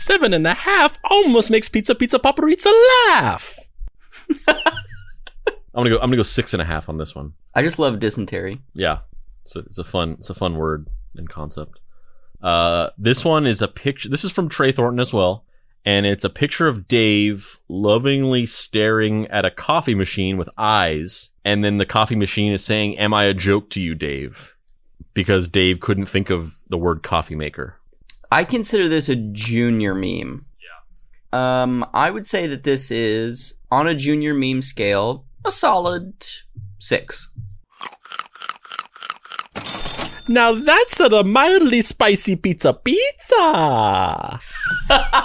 Seven 0.00 0.32
and 0.32 0.46
a 0.46 0.54
half 0.54 0.98
almost 1.10 1.50
makes 1.50 1.68
Pizza 1.68 1.94
Pizza 1.94 2.18
Paparizza 2.18 2.72
laugh. 3.08 3.58
I'm 4.48 4.56
gonna 5.74 5.90
go. 5.90 5.96
I'm 5.96 6.08
gonna 6.08 6.16
go 6.16 6.22
six 6.22 6.54
and 6.54 6.62
a 6.62 6.64
half 6.64 6.88
on 6.88 6.96
this 6.96 7.14
one. 7.14 7.34
I 7.54 7.60
just 7.60 7.78
love 7.78 7.98
dysentery. 7.98 8.62
Yeah, 8.72 9.00
it's 9.42 9.54
a, 9.54 9.58
it's 9.60 9.76
a 9.76 9.84
fun. 9.84 10.12
It's 10.12 10.30
a 10.30 10.34
fun 10.34 10.56
word 10.56 10.88
and 11.14 11.28
concept. 11.28 11.80
Uh, 12.42 12.88
this 12.96 13.26
one 13.26 13.46
is 13.46 13.60
a 13.60 13.68
picture. 13.68 14.08
This 14.08 14.24
is 14.24 14.32
from 14.32 14.48
Trey 14.48 14.72
Thornton 14.72 15.00
as 15.00 15.12
well, 15.12 15.44
and 15.84 16.06
it's 16.06 16.24
a 16.24 16.30
picture 16.30 16.66
of 16.66 16.88
Dave 16.88 17.58
lovingly 17.68 18.46
staring 18.46 19.26
at 19.26 19.44
a 19.44 19.50
coffee 19.50 19.94
machine 19.94 20.38
with 20.38 20.48
eyes, 20.56 21.28
and 21.44 21.62
then 21.62 21.76
the 21.76 21.84
coffee 21.84 22.16
machine 22.16 22.52
is 22.52 22.64
saying, 22.64 22.98
"Am 22.98 23.12
I 23.12 23.24
a 23.24 23.34
joke 23.34 23.68
to 23.70 23.80
you, 23.82 23.94
Dave?" 23.94 24.56
Because 25.12 25.46
Dave 25.46 25.78
couldn't 25.78 26.06
think 26.06 26.30
of 26.30 26.56
the 26.70 26.78
word 26.78 27.02
coffee 27.02 27.36
maker. 27.36 27.79
I 28.30 28.44
consider 28.44 28.88
this 28.88 29.08
a 29.08 29.16
junior 29.16 29.94
meme. 29.94 30.46
Yeah. 31.32 31.62
Um, 31.62 31.86
I 31.92 32.10
would 32.10 32.26
say 32.26 32.46
that 32.46 32.62
this 32.62 32.90
is 32.90 33.54
on 33.70 33.88
a 33.88 33.94
junior 33.94 34.34
meme 34.34 34.62
scale, 34.62 35.24
a 35.44 35.50
solid 35.50 36.24
six. 36.78 37.32
Now 40.28 40.52
that's 40.52 41.00
a 41.00 41.24
mildly 41.24 41.82
spicy 41.82 42.36
pizza 42.36 42.72
pizza. 42.72 44.40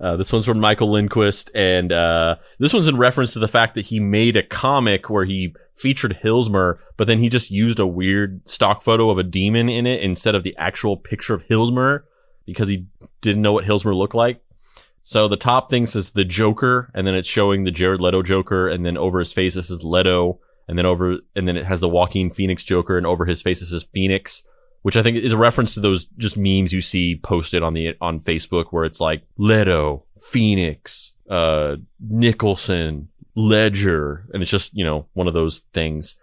Uh, 0.00 0.16
this 0.16 0.30
one's 0.30 0.44
from 0.44 0.60
Michael 0.60 0.90
Lindquist, 0.90 1.50
and 1.54 1.90
uh, 1.90 2.36
this 2.58 2.74
one's 2.74 2.88
in 2.88 2.98
reference 2.98 3.32
to 3.32 3.38
the 3.38 3.48
fact 3.48 3.74
that 3.74 3.86
he 3.86 4.00
made 4.00 4.36
a 4.36 4.42
comic 4.42 5.08
where 5.08 5.24
he 5.24 5.54
featured 5.76 6.18
Hilsmer, 6.22 6.78
but 6.96 7.06
then 7.06 7.18
he 7.18 7.28
just 7.28 7.50
used 7.50 7.78
a 7.78 7.86
weird 7.86 8.46
stock 8.48 8.82
photo 8.82 9.10
of 9.10 9.18
a 9.18 9.22
demon 9.22 9.68
in 9.68 9.86
it 9.86 10.02
instead 10.02 10.34
of 10.34 10.42
the 10.42 10.56
actual 10.56 10.96
picture 10.96 11.34
of 11.34 11.46
Hilsmer 11.48 12.02
because 12.46 12.68
he 12.68 12.86
didn't 13.20 13.42
know 13.42 13.52
what 13.52 13.64
Hilsmer 13.64 13.94
looked 13.94 14.14
like. 14.14 14.40
So 15.02 15.28
the 15.28 15.36
top 15.36 15.68
thing 15.68 15.86
says 15.86 16.10
the 16.10 16.24
Joker, 16.24 16.90
and 16.94 17.06
then 17.06 17.14
it's 17.14 17.28
showing 17.28 17.64
the 17.64 17.70
Jared 17.70 18.00
Leto 18.00 18.22
Joker, 18.22 18.68
and 18.68 18.86
then 18.86 18.96
over 18.96 19.18
his 19.18 19.32
face 19.32 19.56
it 19.56 19.64
says 19.64 19.84
Leto, 19.84 20.40
and 20.66 20.78
then 20.78 20.86
over, 20.86 21.18
and 21.36 21.46
then 21.46 21.56
it 21.56 21.66
has 21.66 21.80
the 21.80 21.88
Joaquin 21.88 22.30
Phoenix 22.30 22.64
Joker, 22.64 22.96
and 22.96 23.06
over 23.06 23.26
his 23.26 23.42
face 23.42 23.60
it 23.60 23.66
says 23.66 23.84
Phoenix 23.84 24.42
which 24.84 24.98
I 24.98 25.02
think 25.02 25.16
is 25.16 25.32
a 25.32 25.38
reference 25.38 25.72
to 25.74 25.80
those 25.80 26.04
just 26.18 26.36
memes 26.36 26.70
you 26.70 26.82
see 26.82 27.16
posted 27.16 27.62
on 27.62 27.72
the 27.72 27.96
on 28.02 28.20
Facebook 28.20 28.66
where 28.68 28.84
it's 28.84 29.00
like 29.00 29.22
Leto, 29.38 30.04
Phoenix, 30.20 31.12
uh, 31.30 31.76
Nicholson, 31.98 33.08
Ledger, 33.34 34.26
and 34.32 34.42
it's 34.42 34.50
just 34.50 34.74
you 34.74 34.84
know 34.84 35.06
one 35.14 35.26
of 35.26 35.34
those 35.34 35.60
things. 35.72 36.16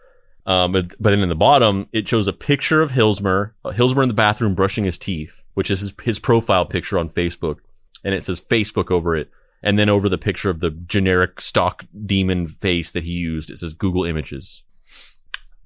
Um, 0.46 0.72
but, 0.72 0.96
but 1.00 1.12
then 1.12 1.20
in 1.20 1.30
the 1.30 1.36
bottom, 1.36 1.88
it 1.92 2.08
shows 2.08 2.28
a 2.28 2.34
picture 2.34 2.82
of 2.82 2.92
Hilsmer, 2.92 3.52
uh, 3.64 3.70
Hilsmer 3.70 4.02
in 4.02 4.08
the 4.08 4.16
bathroom 4.16 4.56
brushing 4.56 4.86
his 4.86 4.98
teeth, 4.98 5.44
which 5.54 5.70
is 5.70 5.82
his, 5.82 5.94
his 6.02 6.20
profile 6.20 6.66
picture 6.66 6.98
on 6.98 7.10
Facebook. 7.10 7.58
And 8.04 8.16
it 8.16 8.24
says 8.24 8.42
Facebook 8.42 8.90
over 8.90 9.16
it. 9.16 9.30
And 9.62 9.78
then 9.78 9.90
over 9.90 10.10
the 10.10 10.18
picture 10.18 10.50
of 10.50 10.60
the 10.60 10.72
generic 10.72 11.40
stock 11.40 11.86
demon 12.06 12.48
face 12.48 12.92
that 12.92 13.04
he 13.04 13.12
used, 13.12 13.52
it 13.52 13.60
says 13.60 13.76
Google 13.76 14.04
Images. 14.04 14.64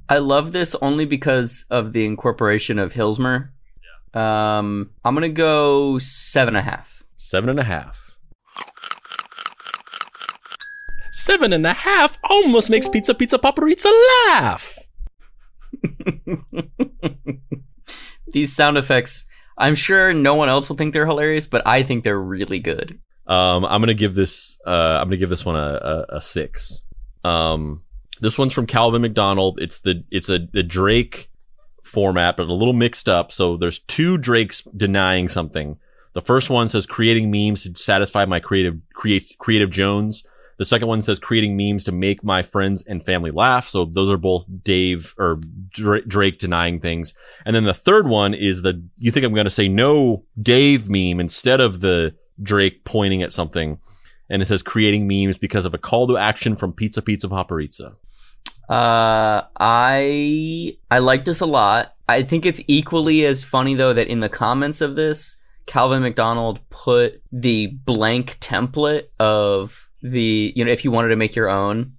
I 0.10 0.18
love 0.18 0.52
this 0.52 0.76
only 0.82 1.06
because 1.06 1.66
of 1.70 1.94
the 1.94 2.06
incorporation 2.06 2.78
of 2.78 2.94
Hilsmer. 2.94 3.50
Yeah. 4.14 4.58
Um, 4.58 4.92
I'm 5.04 5.16
gonna 5.16 5.30
go 5.30 5.98
seven 5.98 6.56
and 6.56 6.68
a 6.68 6.70
half. 6.70 7.04
Seven 7.18 7.50
and 7.50 7.60
a 7.60 7.64
half. 7.64 8.05
Seven 11.26 11.54
and 11.54 11.66
a 11.66 11.74
half 11.74 12.20
almost 12.30 12.70
makes 12.70 12.88
Pizza 12.88 13.16
Pizza 13.16 13.40
Paparizza 13.40 13.92
laugh. 14.28 14.78
These 18.28 18.56
sound 18.56 18.78
effects, 18.78 19.26
I'm 19.58 19.74
sure 19.74 20.14
no 20.14 20.36
one 20.36 20.50
else 20.50 20.70
will 20.70 20.76
think 20.76 20.94
they're 20.94 21.08
hilarious, 21.08 21.48
but 21.48 21.66
I 21.66 21.82
think 21.82 22.04
they're 22.04 22.22
really 22.22 22.60
good. 22.60 23.00
Um, 23.26 23.66
I'm 23.66 23.82
gonna 23.82 23.96
give 23.96 24.14
this. 24.14 24.60
Uh, 24.68 25.00
I'm 25.02 25.08
gonna 25.08 25.18
give 25.18 25.32
this 25.32 25.44
one 25.44 25.56
a, 25.56 26.06
a, 26.10 26.18
a 26.18 26.22
six. 26.22 26.86
Um, 27.24 27.82
this 28.22 28.38
one's 28.38 28.54
from 28.54 28.68
Calvin 28.68 29.02
McDonald. 29.02 29.60
It's 29.60 29.80
the 29.80 30.04
it's 30.12 30.30
a 30.30 30.38
the 30.54 30.62
Drake 30.62 31.32
format, 31.84 32.38
but 32.38 32.50
a 32.50 32.54
little 32.54 32.72
mixed 32.72 33.10
up. 33.10 33.32
So 33.32 33.58
there's 33.58 33.80
two 33.80 34.20
Drakes 34.20 34.62
denying 34.78 35.28
something. 35.30 35.80
The 36.14 36.22
first 36.22 36.52
one 36.52 36.70
says 36.70 36.86
creating 36.86 37.32
memes 37.32 37.64
to 37.64 37.74
satisfy 37.76 38.26
my 38.26 38.40
creative 38.40 38.78
create 38.94 39.36
creative 39.40 39.72
Jones. 39.72 40.24
The 40.58 40.66
second 40.66 40.88
one 40.88 41.02
says 41.02 41.20
creating 41.20 41.58
memes 41.58 41.84
to 41.86 41.92
make 41.92 42.24
my 42.24 42.42
friends 42.42 42.84
and 42.84 43.06
family 43.06 43.32
laugh. 43.32 43.68
So 43.68 43.86
those 43.86 44.10
are 44.10 44.18
both 44.18 44.46
Dave 44.64 45.14
or 45.18 45.42
Drake, 45.72 46.38
denying 46.38 46.80
things. 46.80 47.14
And 47.46 47.56
then 47.56 47.66
the 47.66 47.74
third 47.74 48.08
one 48.08 48.34
is 48.34 48.62
the 48.62 48.84
you 48.98 49.12
think 49.12 49.26
I'm 49.26 49.34
going 49.34 49.46
to 49.46 49.50
say 49.50 49.68
no 49.68 50.24
Dave 50.42 50.90
meme 50.90 51.20
instead 51.20 51.60
of 51.60 51.82
the 51.82 52.16
Drake 52.42 52.86
pointing 52.86 53.22
at 53.22 53.34
something. 53.34 53.80
And 54.30 54.42
it 54.42 54.46
says 54.46 54.64
creating 54.64 55.08
memes 55.08 55.38
because 55.38 55.66
of 55.66 55.74
a 55.74 55.78
call 55.78 56.08
to 56.08 56.18
action 56.18 56.56
from 56.56 56.74
Pizza 56.74 57.02
Pizza 57.02 57.28
Paparizza. 57.28 57.96
Uh, 58.68 59.44
I 59.60 60.78
I 60.90 61.00
like 61.00 61.26
this 61.26 61.42
a 61.42 61.46
lot. 61.46 61.94
I 62.08 62.24
think 62.24 62.46
it's 62.46 62.62
equally 62.68 63.26
as 63.26 63.44
funny 63.44 63.76
though 63.76 63.94
that 63.94 64.08
in 64.08 64.22
the 64.22 64.30
comments 64.30 64.82
of 64.82 64.96
this, 64.96 65.38
Calvin 65.66 66.02
McDonald 66.02 66.60
put 66.70 67.22
the 67.32 67.68
blank 67.68 68.40
template 68.40 69.08
of 69.20 69.90
the 70.12 70.54
you 70.56 70.64
know 70.64 70.72
if 70.72 70.84
you 70.84 70.92
wanted 70.92 71.10
to 71.10 71.16
make 71.16 71.36
your 71.36 71.50
own. 71.50 71.94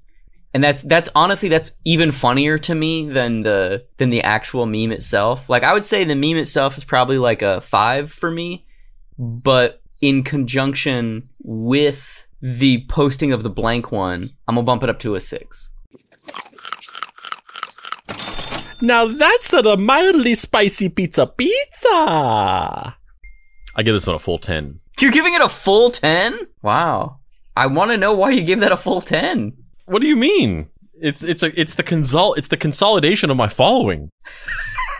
And 0.55 0.65
that's 0.65 0.83
that's 0.83 1.11
honestly 1.15 1.49
that's 1.51 1.73
even 1.85 2.13
funnier 2.13 2.57
to 2.59 2.75
me 2.75 3.09
than 3.09 3.43
the 3.43 3.85
than 3.99 4.11
the 4.11 4.23
actual 4.23 4.65
meme 4.65 4.93
itself. 4.93 5.51
Like 5.51 5.63
i 5.63 5.73
would 5.75 5.85
say 5.85 6.05
the 6.05 6.15
meme 6.15 6.39
itself 6.39 6.79
is 6.79 6.85
probably 6.85 7.19
like 7.19 7.43
a 7.43 7.61
five 7.61 8.11
for 8.13 8.31
me 8.31 8.65
but 9.19 9.83
in 10.01 10.23
conjunction 10.23 11.29
with 11.43 12.27
the 12.41 12.85
posting 12.89 13.33
of 13.33 13.43
the 13.43 13.49
blank 13.51 13.91
one 13.91 14.31
i'm 14.47 14.55
gonna 14.57 14.65
bump 14.65 14.83
it 14.83 14.91
up 14.91 14.99
to 15.01 15.15
a 15.15 15.21
six. 15.21 15.71
Now 18.83 19.07
that's 19.09 19.53
a 19.53 19.77
mildly 19.77 20.35
spicy 20.35 20.89
pizza 20.91 21.27
pizza. 21.27 21.89
I 23.75 23.83
give 23.83 23.95
this 23.95 24.07
one 24.07 24.17
a 24.17 24.19
full 24.19 24.39
10. 24.39 24.81
you're 25.01 25.11
giving 25.11 25.35
it 25.35 25.43
a 25.43 25.49
full 25.49 25.91
10 25.91 26.33
wow 26.63 27.19
i 27.57 27.67
want 27.67 27.91
to 27.91 27.97
know 27.97 28.15
why 28.15 28.31
you 28.31 28.43
gave 28.43 28.61
that 28.61 28.73
a 28.73 28.77
full 28.77 29.01
10 29.01 29.53
What 29.87 30.03
do 30.03 30.09
you 30.09 30.17
mean? 30.17 30.69
It's 31.01 31.23
it's 31.23 31.43
a 31.43 31.59
it's 31.61 31.75
the 31.75 31.83
consol 31.83 32.37
it's 32.39 32.49
the 32.49 32.57
consolidation 32.57 33.31
of 33.31 33.37
my 33.37 33.49
following. 33.49 34.11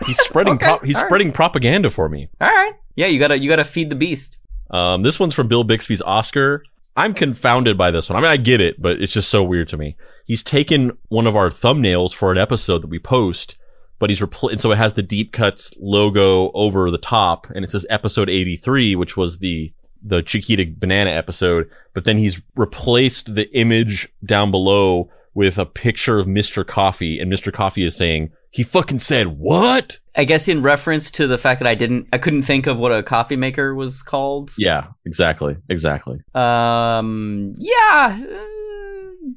He's 0.05 0.19
spreading 0.19 0.53
Okay, 0.57 0.65
prop 0.65 0.83
he's 0.85 0.95
all 0.97 1.01
right. 1.03 1.07
spreading 1.09 1.31
propaganda 1.31 1.89
for 1.89 2.07
me. 2.09 2.29
all 2.39 2.47
right 2.49 2.73
yeah 2.95 3.07
you 3.07 3.19
gotta 3.19 3.39
you 3.39 3.49
gotta 3.49 3.65
feed 3.65 3.89
the 3.89 3.95
beast 3.95 4.37
Um, 4.69 5.01
this 5.01 5.19
one's 5.19 5.33
from 5.33 5.47
Bill 5.47 5.63
Bixby's 5.63 6.01
Oscar. 6.01 6.63
I'm 6.95 7.13
confounded 7.13 7.77
by 7.77 7.91
this 7.91 8.09
one. 8.09 8.17
I 8.17 8.21
mean, 8.21 8.31
I 8.31 8.37
get 8.37 8.59
it, 8.59 8.81
but 8.81 8.99
it's 9.01 9.13
just 9.13 9.29
so 9.29 9.43
weird 9.43 9.67
to 9.69 9.77
me. 9.77 9.95
He's 10.25 10.41
taken 10.43 10.97
one 11.09 11.27
of 11.27 11.35
our 11.35 11.49
thumbnails 11.51 12.11
for 12.13 12.31
an 12.31 12.39
episode 12.39 12.81
that 12.81 12.89
we 12.89 12.97
post, 12.99 13.55
but 13.99 14.09
he's 14.09 14.19
repl- 14.19 14.51
and 14.51 14.59
so 14.59 14.71
it 14.71 14.77
has 14.79 14.93
the 14.93 15.03
deep 15.03 15.31
cuts 15.31 15.71
logo 15.79 16.49
over 16.55 16.89
the 16.89 16.97
top, 16.97 17.45
and 17.53 17.63
it 17.63 17.69
says 17.69 17.85
episode 17.89 18.29
83, 18.31 18.95
which 18.95 19.15
was 19.15 19.37
the 19.37 19.73
the 20.07 20.21
Chiquita 20.21 20.65
banana 20.75 21.11
episode. 21.11 21.69
But 21.93 22.05
then 22.05 22.17
he's 22.17 22.41
replaced 22.55 23.35
the 23.35 23.49
image 23.57 24.07
down 24.23 24.51
below 24.51 25.09
with 25.33 25.57
a 25.57 25.65
picture 25.65 26.17
of 26.17 26.25
Mr. 26.25 26.65
Coffee, 26.65 27.19
and 27.19 27.31
Mr. 27.31 27.53
Coffee 27.53 27.83
is 27.83 27.95
saying 27.95 28.31
he 28.49 28.63
fucking 28.63 28.97
said 28.99 29.27
what? 29.27 29.99
I 30.15 30.23
guess 30.23 30.47
in 30.47 30.63
reference 30.63 31.11
to 31.11 31.27
the 31.27 31.37
fact 31.37 31.59
that 31.59 31.67
I 31.67 31.75
didn't, 31.75 32.07
I 32.11 32.17
couldn't 32.17 32.41
think 32.41 32.65
of 32.65 32.79
what 32.79 32.91
a 32.91 33.03
coffee 33.03 33.35
maker 33.35 33.75
was 33.75 34.01
called. 34.01 34.53
Yeah, 34.57 34.87
exactly, 35.05 35.57
exactly. 35.69 36.21
Um, 36.33 37.53
yeah. 37.59 38.19
uh, 38.19 39.31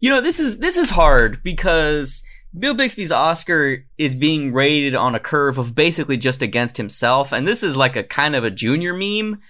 You 0.00 0.10
know, 0.10 0.20
this 0.20 0.38
is 0.38 0.58
this 0.58 0.76
is 0.76 0.90
hard 0.90 1.42
because 1.42 2.22
Bill 2.58 2.74
Bixby's 2.74 3.12
Oscar 3.12 3.84
is 3.96 4.14
being 4.14 4.52
rated 4.52 4.94
on 4.94 5.14
a 5.14 5.20
curve 5.20 5.56
of 5.58 5.74
basically 5.74 6.16
just 6.18 6.42
against 6.42 6.76
himself, 6.76 7.32
and 7.32 7.48
this 7.48 7.62
is 7.62 7.76
like 7.76 7.96
a 7.96 8.04
kind 8.04 8.36
of 8.36 8.44
a 8.44 8.50
junior 8.50 8.92
meme. 8.92 9.40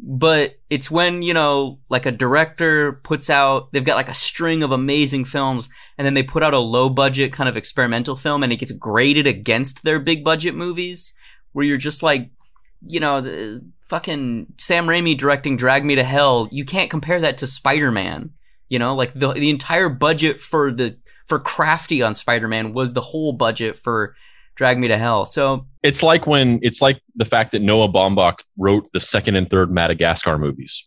But 0.00 0.60
it's 0.70 0.90
when 0.90 1.22
you 1.22 1.34
know, 1.34 1.80
like 1.88 2.06
a 2.06 2.12
director 2.12 2.92
puts 2.92 3.28
out, 3.28 3.72
they've 3.72 3.84
got 3.84 3.96
like 3.96 4.08
a 4.08 4.14
string 4.14 4.62
of 4.62 4.70
amazing 4.70 5.24
films, 5.24 5.68
and 5.96 6.06
then 6.06 6.14
they 6.14 6.22
put 6.22 6.42
out 6.42 6.54
a 6.54 6.58
low 6.58 6.88
budget 6.88 7.32
kind 7.32 7.48
of 7.48 7.56
experimental 7.56 8.16
film, 8.16 8.42
and 8.42 8.52
it 8.52 8.56
gets 8.56 8.72
graded 8.72 9.26
against 9.26 9.82
their 9.82 9.98
big 9.98 10.24
budget 10.24 10.54
movies, 10.54 11.14
where 11.52 11.64
you're 11.64 11.76
just 11.76 12.02
like, 12.02 12.30
you 12.86 13.00
know, 13.00 13.20
the 13.20 13.64
fucking 13.88 14.52
Sam 14.58 14.86
Raimi 14.86 15.18
directing 15.18 15.56
Drag 15.56 15.84
Me 15.84 15.96
to 15.96 16.04
Hell, 16.04 16.48
you 16.52 16.64
can't 16.64 16.90
compare 16.90 17.20
that 17.20 17.38
to 17.38 17.46
Spider-Man. 17.46 18.30
You 18.68 18.78
know, 18.78 18.94
like 18.94 19.14
the 19.14 19.32
the 19.32 19.50
entire 19.50 19.88
budget 19.88 20.40
for 20.40 20.70
the 20.70 20.98
for 21.26 21.38
Crafty 21.38 22.02
on 22.02 22.14
Spider-Man 22.14 22.72
was 22.72 22.92
the 22.92 23.00
whole 23.00 23.32
budget 23.32 23.78
for 23.78 24.14
Drag 24.58 24.76
Me 24.76 24.88
to 24.88 24.98
Hell. 24.98 25.24
So 25.24 25.66
It's 25.84 26.02
like 26.02 26.26
when 26.26 26.58
it's 26.62 26.82
like 26.82 27.00
the 27.14 27.24
fact 27.24 27.52
that 27.52 27.62
Noah 27.62 27.88
Baumbach 27.88 28.40
wrote 28.58 28.88
the 28.92 28.98
second 28.98 29.36
and 29.36 29.48
third 29.48 29.70
Madagascar 29.72 30.36
movies. 30.36 30.86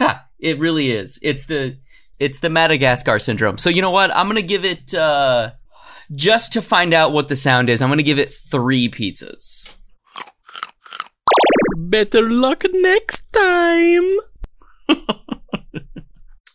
yeah, 0.00 0.22
it 0.40 0.58
really 0.58 0.90
is. 0.90 1.20
It's 1.22 1.46
the 1.46 1.78
it's 2.18 2.40
the 2.40 2.50
Madagascar 2.50 3.20
syndrome. 3.20 3.58
So 3.58 3.70
you 3.70 3.80
know 3.80 3.92
what? 3.92 4.14
I'm 4.14 4.26
gonna 4.26 4.42
give 4.42 4.64
it 4.64 4.92
uh 4.92 5.52
just 6.16 6.52
to 6.54 6.60
find 6.60 6.92
out 6.92 7.12
what 7.12 7.28
the 7.28 7.36
sound 7.36 7.70
is. 7.70 7.80
I'm 7.80 7.88
gonna 7.88 8.02
give 8.02 8.18
it 8.18 8.28
three 8.28 8.88
pizzas. 8.88 9.72
Better 11.76 12.28
luck 12.28 12.64
next 12.72 13.22
time. 13.32 14.16
uh, 14.88 14.96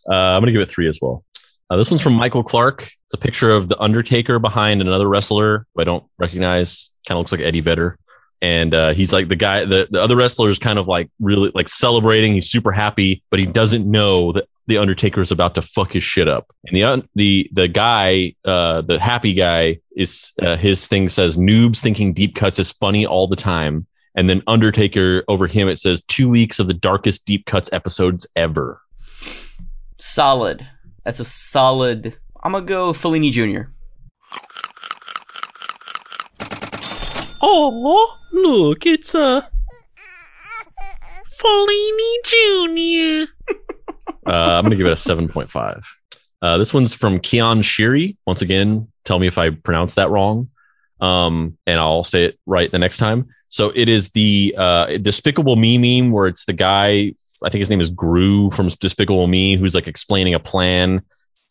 I'm 0.09 0.41
gonna 0.41 0.51
give 0.51 0.61
it 0.61 0.69
three 0.69 0.89
as 0.89 0.99
well. 1.01 1.23
Uh, 1.69 1.77
this 1.77 1.91
one's 1.91 2.01
from 2.01 2.13
Michael 2.13 2.43
Clark. 2.43 2.83
It's 2.83 3.13
a 3.13 3.17
picture 3.17 3.51
of 3.51 3.67
the 3.69 3.79
Undertaker 3.81 4.39
behind 4.39 4.81
another 4.81 5.07
wrestler 5.07 5.65
I 5.77 5.83
don't 5.83 6.05
recognize. 6.17 6.89
Kind 7.07 7.17
of 7.17 7.19
looks 7.19 7.31
like 7.31 7.41
Eddie 7.41 7.61
Vedder. 7.61 7.97
And 8.41 8.73
uh, 8.73 8.93
he's 8.93 9.11
like 9.11 9.29
the 9.29 9.35
guy. 9.35 9.65
The, 9.65 9.87
the 9.89 10.01
other 10.01 10.15
wrestler 10.15 10.49
is 10.49 10.59
kind 10.59 10.77
of 10.77 10.87
like 10.87 11.09
really 11.19 11.51
like 11.55 11.67
celebrating. 11.67 12.33
He's 12.33 12.49
super 12.49 12.71
happy, 12.71 13.23
but 13.31 13.39
he 13.39 13.47
doesn't 13.47 13.89
know 13.89 14.31
that 14.33 14.47
the 14.67 14.77
Undertaker 14.77 15.21
is 15.21 15.31
about 15.31 15.55
to 15.55 15.61
fuck 15.61 15.93
his 15.93 16.03
shit 16.03 16.27
up. 16.27 16.53
And 16.65 16.75
the 16.75 17.07
the 17.15 17.49
the 17.53 17.67
guy, 17.67 18.35
uh, 18.45 18.81
the 18.81 18.99
happy 18.99 19.33
guy, 19.33 19.79
is 19.95 20.31
uh, 20.41 20.55
his 20.55 20.85
thing 20.87 21.09
says 21.09 21.35
noobs 21.35 21.79
thinking 21.79 22.13
deep 22.13 22.35
cuts 22.35 22.59
is 22.59 22.71
funny 22.71 23.05
all 23.05 23.27
the 23.27 23.35
time. 23.35 23.87
And 24.13 24.29
then 24.29 24.43
Undertaker 24.45 25.23
over 25.27 25.47
him 25.47 25.67
it 25.67 25.77
says 25.77 26.01
two 26.07 26.29
weeks 26.29 26.59
of 26.59 26.67
the 26.67 26.73
darkest 26.73 27.25
deep 27.25 27.45
cuts 27.45 27.69
episodes 27.73 28.27
ever. 28.35 28.81
Solid. 29.97 30.67
That's 31.07 31.21
a 31.21 31.25
solid. 31.25 32.17
I'm 32.43 32.51
gonna 32.51 32.65
go 32.65 32.91
Fellini 32.91 33.31
Jr. 33.31 33.71
Oh, 37.41 38.17
look, 38.33 38.85
it's 38.85 39.15
a 39.15 39.49
Fellini 41.39 42.17
Jr. 42.25 43.31
uh, 44.27 44.57
I'm 44.57 44.63
going 44.65 44.71
to 44.71 44.75
give 44.75 44.85
it 44.85 44.91
a 44.91 44.95
7.5. 44.95 45.81
Uh, 46.41 46.57
this 46.57 46.73
one's 46.73 46.93
from 46.93 47.21
Keon 47.21 47.61
Shiri. 47.61 48.17
Once 48.27 48.41
again, 48.41 48.89
tell 49.05 49.17
me 49.17 49.27
if 49.27 49.37
I 49.37 49.51
pronounce 49.51 49.95
that 49.95 50.09
wrong. 50.09 50.49
Um, 50.99 51.57
and 51.65 51.79
I'll 51.79 52.03
say 52.03 52.25
it 52.25 52.39
right 52.45 52.69
the 52.69 52.79
next 52.79 52.97
time. 52.97 53.29
So 53.49 53.71
it 53.75 53.89
is 53.89 54.09
the 54.09 54.55
uh, 54.57 54.97
Despicable 54.97 55.55
Me 55.55 55.77
meme 55.77 56.11
where 56.11 56.27
it's 56.27 56.45
the 56.45 56.53
guy, 56.53 57.13
I 57.43 57.49
think 57.49 57.59
his 57.59 57.69
name 57.69 57.81
is 57.81 57.89
Gru 57.89 58.51
from 58.51 58.67
Despicable 58.67 59.27
Me, 59.27 59.55
who's 59.55 59.75
like 59.75 59.87
explaining 59.87 60.33
a 60.33 60.39
plan. 60.39 61.01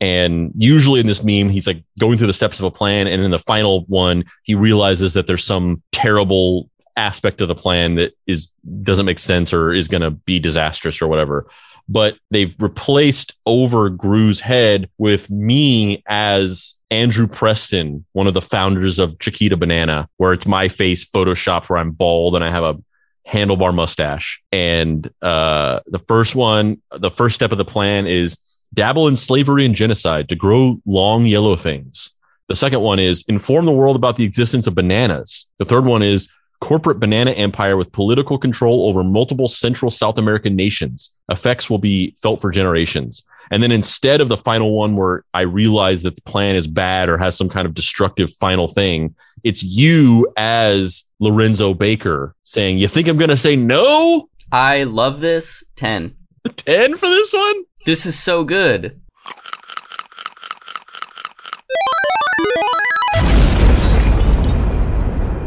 And 0.01 0.53
usually 0.57 1.01
in 1.01 1.07
this 1.07 1.24
meme, 1.24 1.49
he's 1.49 1.66
like 1.66 1.82
going 1.99 2.18
through 2.18 2.26
the 2.26 2.34
steps 2.34 2.59
of 2.59 2.66
a 2.66 2.70
plan. 2.70 3.07
And 3.07 3.22
in 3.22 3.30
the 3.30 3.38
final 3.38 3.84
one, 3.86 4.24
he 4.42 4.55
realizes 4.55 5.14
that 5.14 5.26
there's 5.26 5.44
some 5.44 5.82
terrible 5.92 6.68
aspect 6.97 7.40
of 7.40 7.49
the 7.49 7.55
plan 7.55 7.94
that 7.97 8.14
is 8.26 8.49
doesn't 8.82 9.07
make 9.07 9.18
sense 9.18 9.53
or 9.53 9.72
is 9.72 9.88
going 9.88 10.01
to 10.01 10.11
be 10.11 10.38
disastrous 10.38 11.01
or 11.01 11.09
whatever. 11.09 11.47
But 11.89 12.18
they've 12.30 12.55
replaced 12.61 13.34
over 13.47 13.89
Gru's 13.91 14.41
head 14.41 14.91
with 14.99 15.30
me 15.30 16.03
as 16.07 16.74
Andrew 16.91 17.26
Preston, 17.26 18.05
one 18.12 18.26
of 18.26 18.34
the 18.34 18.43
founders 18.43 18.99
of 18.99 19.18
Chiquita 19.18 19.57
Banana, 19.57 20.09
where 20.16 20.32
it's 20.32 20.47
my 20.47 20.68
face 20.68 21.05
photoshopped 21.05 21.68
where 21.68 21.78
I'm 21.78 21.93
bald 21.93 22.34
and 22.34 22.45
I 22.45 22.51
have 22.51 22.64
a 22.64 22.78
handlebar 23.26 23.74
mustache. 23.74 24.43
And 24.53 25.11
uh, 25.22 25.80
the 25.87 25.99
first 26.01 26.34
one, 26.34 26.80
the 26.97 27.11
first 27.11 27.34
step 27.34 27.53
of 27.53 27.59
the 27.59 27.64
plan 27.64 28.07
is 28.07 28.39
dabble 28.74 29.09
in 29.09 29.16
slavery 29.16 29.64
and 29.64 29.74
genocide 29.74 30.28
to 30.28 30.37
grow 30.37 30.80
long 30.87 31.26
yellow 31.26 31.57
things. 31.57 32.12
The 32.49 32.57
second 32.57 32.80
one 32.80 32.99
is 32.99 33.24
inform 33.26 33.66
the 33.66 33.72
world 33.72 33.97
about 33.97 34.16
the 34.16 34.24
existence 34.24 34.66
of 34.66 34.74
bananas. 34.74 35.47
The 35.59 35.64
third 35.64 35.84
one 35.84 36.03
is 36.03 36.28
corporate 36.61 37.01
banana 37.01 37.33
empire 37.33 37.77
with 37.77 37.93
political 37.93 38.39
control 38.39 38.87
over 38.89 39.05
multiple 39.05 39.49
Central 39.49 39.91
South 39.91 40.19
American 40.19 40.57
nations. 40.57 41.19
Effects 41.31 41.69
will 41.69 41.79
be 41.79 42.15
felt 42.23 42.41
for 42.41 42.51
generations. 42.51 43.23
And 43.51 43.63
then 43.63 43.71
instead 43.71 44.21
of 44.21 44.29
the 44.29 44.37
final 44.37 44.77
one 44.77 44.97
where 44.97 45.25
I 45.33 45.43
realize 45.43 46.03
that 46.03 46.17
the 46.17 46.23
plan 46.23 46.57
is 46.57 46.67
bad 46.67 47.09
or 47.09 47.17
has 47.19 47.37
some 47.37 47.49
kind 47.49 47.67
of 47.67 47.75
destructive 47.75 48.33
final 48.33 48.69
thing, 48.69 49.15
it's 49.45 49.63
you 49.63 50.33
as 50.37 51.05
Lorenzo 51.21 51.75
Baker 51.75 52.35
saying, 52.43 52.79
You 52.79 52.89
think 52.89 53.09
I'm 53.09 53.19
going 53.19 53.31
to 53.31 53.37
say 53.37 53.55
no? 53.55 54.29
I 54.51 54.85
love 54.85 55.21
this. 55.21 55.65
10. 55.77 56.17
10 56.57 56.97
for 56.97 57.07
this 57.07 57.33
one? 57.33 57.65
This 57.85 58.07
is 58.07 58.19
so 58.19 58.43
good. 58.43 59.01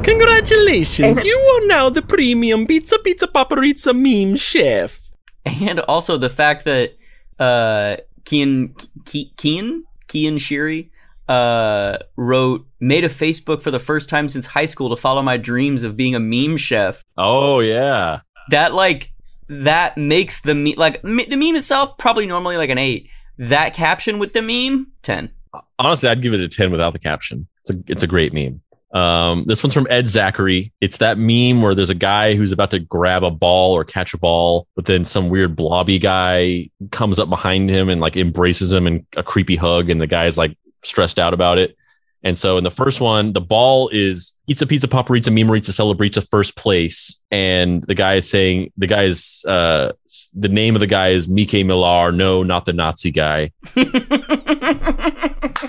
Congratulations, 0.09 1.23
you 1.23 1.37
are 1.37 1.67
now 1.67 1.89
the 1.89 2.01
premium 2.01 2.65
Pizza 2.65 2.97
Pizza 2.99 3.27
Paparizza 3.27 3.93
meme 3.93 4.35
chef. 4.35 4.99
And 5.45 5.79
also 5.81 6.17
the 6.17 6.29
fact 6.29 6.65
that 6.65 6.93
uh 7.37 7.97
Kian 8.23 8.75
Ki- 9.05 9.31
Kian 9.37 9.83
Kian 10.07 10.35
Shiri 10.35 10.89
uh 11.27 11.99
wrote 12.15 12.65
made 12.79 13.03
a 13.03 13.09
Facebook 13.09 13.61
for 13.61 13.69
the 13.69 13.79
first 13.79 14.09
time 14.09 14.29
since 14.29 14.47
high 14.47 14.65
school 14.65 14.89
to 14.89 14.95
follow 14.95 15.21
my 15.21 15.37
dreams 15.37 15.83
of 15.83 15.95
being 15.95 16.15
a 16.15 16.19
meme 16.19 16.57
chef. 16.57 17.03
Oh, 17.15 17.59
yeah. 17.59 18.21
That 18.49 18.73
like 18.73 19.11
that 19.47 19.95
makes 19.95 20.41
the 20.41 20.55
meme 20.55 20.73
like 20.75 21.03
me- 21.03 21.25
the 21.25 21.35
meme 21.35 21.55
itself 21.55 21.97
probably 21.99 22.25
normally 22.25 22.57
like 22.57 22.71
an 22.71 22.79
8. 22.79 23.07
That 23.37 23.75
caption 23.75 24.17
with 24.17 24.33
the 24.33 24.41
meme 24.41 24.91
10. 25.03 25.31
Honestly, 25.77 26.09
I'd 26.09 26.21
give 26.23 26.33
it 26.33 26.39
a 26.39 26.49
10 26.49 26.71
without 26.71 26.93
the 26.93 26.99
caption. 26.99 27.47
It's 27.61 27.69
a, 27.69 27.83
it's 27.87 28.03
a 28.03 28.07
great 28.07 28.33
meme. 28.33 28.61
Um, 28.91 29.43
this 29.45 29.61
one's 29.61 29.73
from 29.73 29.87
Ed 29.89 30.07
Zachary. 30.07 30.73
It's 30.81 30.97
that 30.97 31.17
meme 31.17 31.61
where 31.61 31.75
there's 31.75 31.91
a 31.91 31.95
guy 31.95 32.33
who's 32.33 32.51
about 32.51 32.71
to 32.71 32.79
grab 32.79 33.23
a 33.23 33.31
ball 33.31 33.73
or 33.73 33.83
catch 33.83 34.13
a 34.13 34.17
ball, 34.17 34.67
but 34.75 34.85
then 34.85 35.05
some 35.05 35.29
weird 35.29 35.55
blobby 35.55 35.99
guy 35.99 36.69
comes 36.91 37.19
up 37.19 37.29
behind 37.29 37.69
him 37.69 37.89
and 37.89 38.01
like 38.01 38.17
embraces 38.17 38.73
him 38.73 38.87
and 38.87 39.05
a 39.15 39.23
creepy 39.23 39.55
hug, 39.55 39.89
and 39.89 40.01
the 40.01 40.07
guy's 40.07 40.37
like 40.37 40.57
stressed 40.83 41.19
out 41.19 41.33
about 41.33 41.57
it. 41.57 41.75
And 42.21 42.37
so 42.37 42.57
in 42.57 42.65
the 42.65 42.71
first 42.71 42.99
one, 42.99 43.31
the 43.31 43.41
ball 43.41 43.89
is 43.93 44.33
Pizza 44.47 44.67
Pizza 44.67 44.87
Paparizza 44.87 45.29
Memearizza 45.29 45.71
Celebrizza 45.71 46.27
first 46.29 46.57
place. 46.57 47.17
And 47.31 47.83
the 47.83 47.95
guy 47.95 48.15
is 48.15 48.29
saying 48.29 48.73
the 48.77 48.87
guy 48.87 49.03
is 49.03 49.45
uh 49.47 49.93
the 50.33 50.49
name 50.49 50.75
of 50.75 50.81
the 50.81 50.87
guy 50.87 51.09
is 51.09 51.29
Mike 51.29 51.65
Miller. 51.65 52.11
No, 52.11 52.43
not 52.43 52.65
the 52.65 52.73
Nazi 52.73 53.11
guy. 53.11 53.51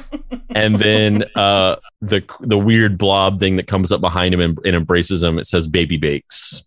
and 0.54 0.76
then 0.76 1.24
uh 1.34 1.76
the 2.00 2.22
the 2.40 2.58
weird 2.58 2.98
blob 2.98 3.40
thing 3.40 3.56
that 3.56 3.66
comes 3.66 3.92
up 3.92 4.00
behind 4.00 4.34
him 4.34 4.40
and, 4.40 4.58
and 4.64 4.76
embraces 4.76 5.22
him, 5.22 5.38
it 5.38 5.46
says 5.46 5.66
baby 5.66 5.96
bakes. 5.96 6.62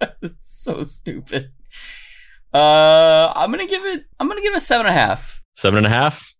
That's 0.00 0.38
so 0.38 0.82
stupid. 0.82 1.50
Uh, 2.52 3.32
I'm 3.34 3.50
gonna 3.50 3.66
give 3.66 3.84
it. 3.84 4.06
I'm 4.18 4.28
gonna 4.28 4.40
give 4.40 4.54
it 4.54 4.56
a 4.56 4.60
seven 4.60 4.86
and 4.86 4.96
a 4.96 4.98
half. 4.98 5.42
Seven 5.54 5.78
and 5.78 5.86
a 5.86 5.90
half. 5.90 6.34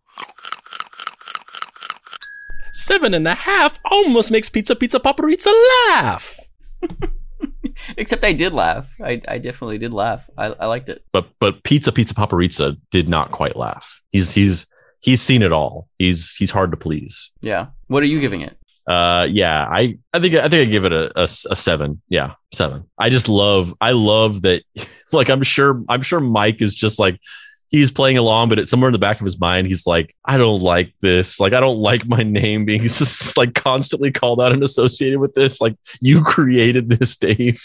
Seven 2.73 3.15
and 3.15 3.27
a 3.27 3.35
half 3.35 3.79
almost 3.91 4.31
makes 4.31 4.49
Pizza 4.49 4.77
Pizza 4.77 5.01
Paparizza 5.01 5.53
laugh. 5.89 6.39
Except 7.97 8.25
I 8.25 8.33
did 8.33 8.53
laugh. 8.53 8.95
I, 9.03 9.21
I 9.29 9.39
definitely 9.39 9.79
did 9.79 9.93
laugh. 9.93 10.31
I, 10.39 10.47
I 10.47 10.67
liked 10.67 10.89
it. 10.89 11.05
But 11.13 11.29
but 11.39 11.63
Pizza 11.65 11.93
Pizza 11.93 12.15
Paparizza 12.15 12.77
did 12.91 13.09
not 13.09 13.33
quite 13.33 13.57
laugh. 13.57 14.01
He's 14.11 14.33
he's 14.33 14.67
he's 15.01 15.23
seen 15.23 15.43
it 15.43 15.53
all. 15.53 15.89
He's 15.99 16.35
he's 16.35 16.51
hard 16.51 16.71
to 16.71 16.77
please. 16.77 17.31
Yeah. 17.41 17.67
What 17.89 18.03
are 18.03 18.07
you 18.07 18.21
giving 18.21 18.41
it? 18.41 18.57
Uh 18.89 19.27
yeah, 19.29 19.67
I 19.69 19.99
I 20.13 20.21
think 20.21 20.35
I 20.35 20.49
think 20.49 20.69
I 20.69 20.71
give 20.71 20.85
it 20.85 20.93
a, 20.93 21.11
a, 21.19 21.25
a 21.25 21.57
seven. 21.57 22.03
Yeah, 22.09 22.35
seven. 22.55 22.85
I 22.99 23.11
just 23.11 23.29
love 23.29 23.75
I 23.81 23.93
love 23.93 24.43
that 24.43 24.63
like 25.13 25.29
I'm 25.29 25.43
sure 25.43 25.83
I'm 25.89 26.03
sure 26.03 26.21
Mike 26.21 26.63
is 26.63 26.75
just 26.75 26.99
like 26.99 27.21
he's 27.69 27.91
playing 27.91 28.17
along, 28.17 28.49
but 28.49 28.59
it's 28.59 28.71
somewhere 28.71 28.89
in 28.89 28.93
the 28.93 28.99
back 28.99 29.21
of 29.21 29.25
his 29.25 29.41
mind, 29.41 29.67
he's 29.67 29.87
like, 29.87 30.15
I 30.25 30.39
don't 30.39 30.63
like 30.63 30.93
this. 31.01 31.41
Like, 31.41 31.53
I 31.53 31.61
don't 31.61 31.79
like 31.79 32.07
my 32.07 32.23
name 32.23 32.65
being 32.65 32.81
just 32.83 33.37
like 33.37 33.55
constantly 33.55 34.13
called 34.13 34.41
out 34.41 34.53
and 34.53 34.63
associated 34.63 35.19
with 35.19 35.35
this. 35.35 35.61
Like, 35.61 35.77
you 36.01 36.23
created 36.25 36.89
this, 36.89 37.17
Dave. 37.17 37.61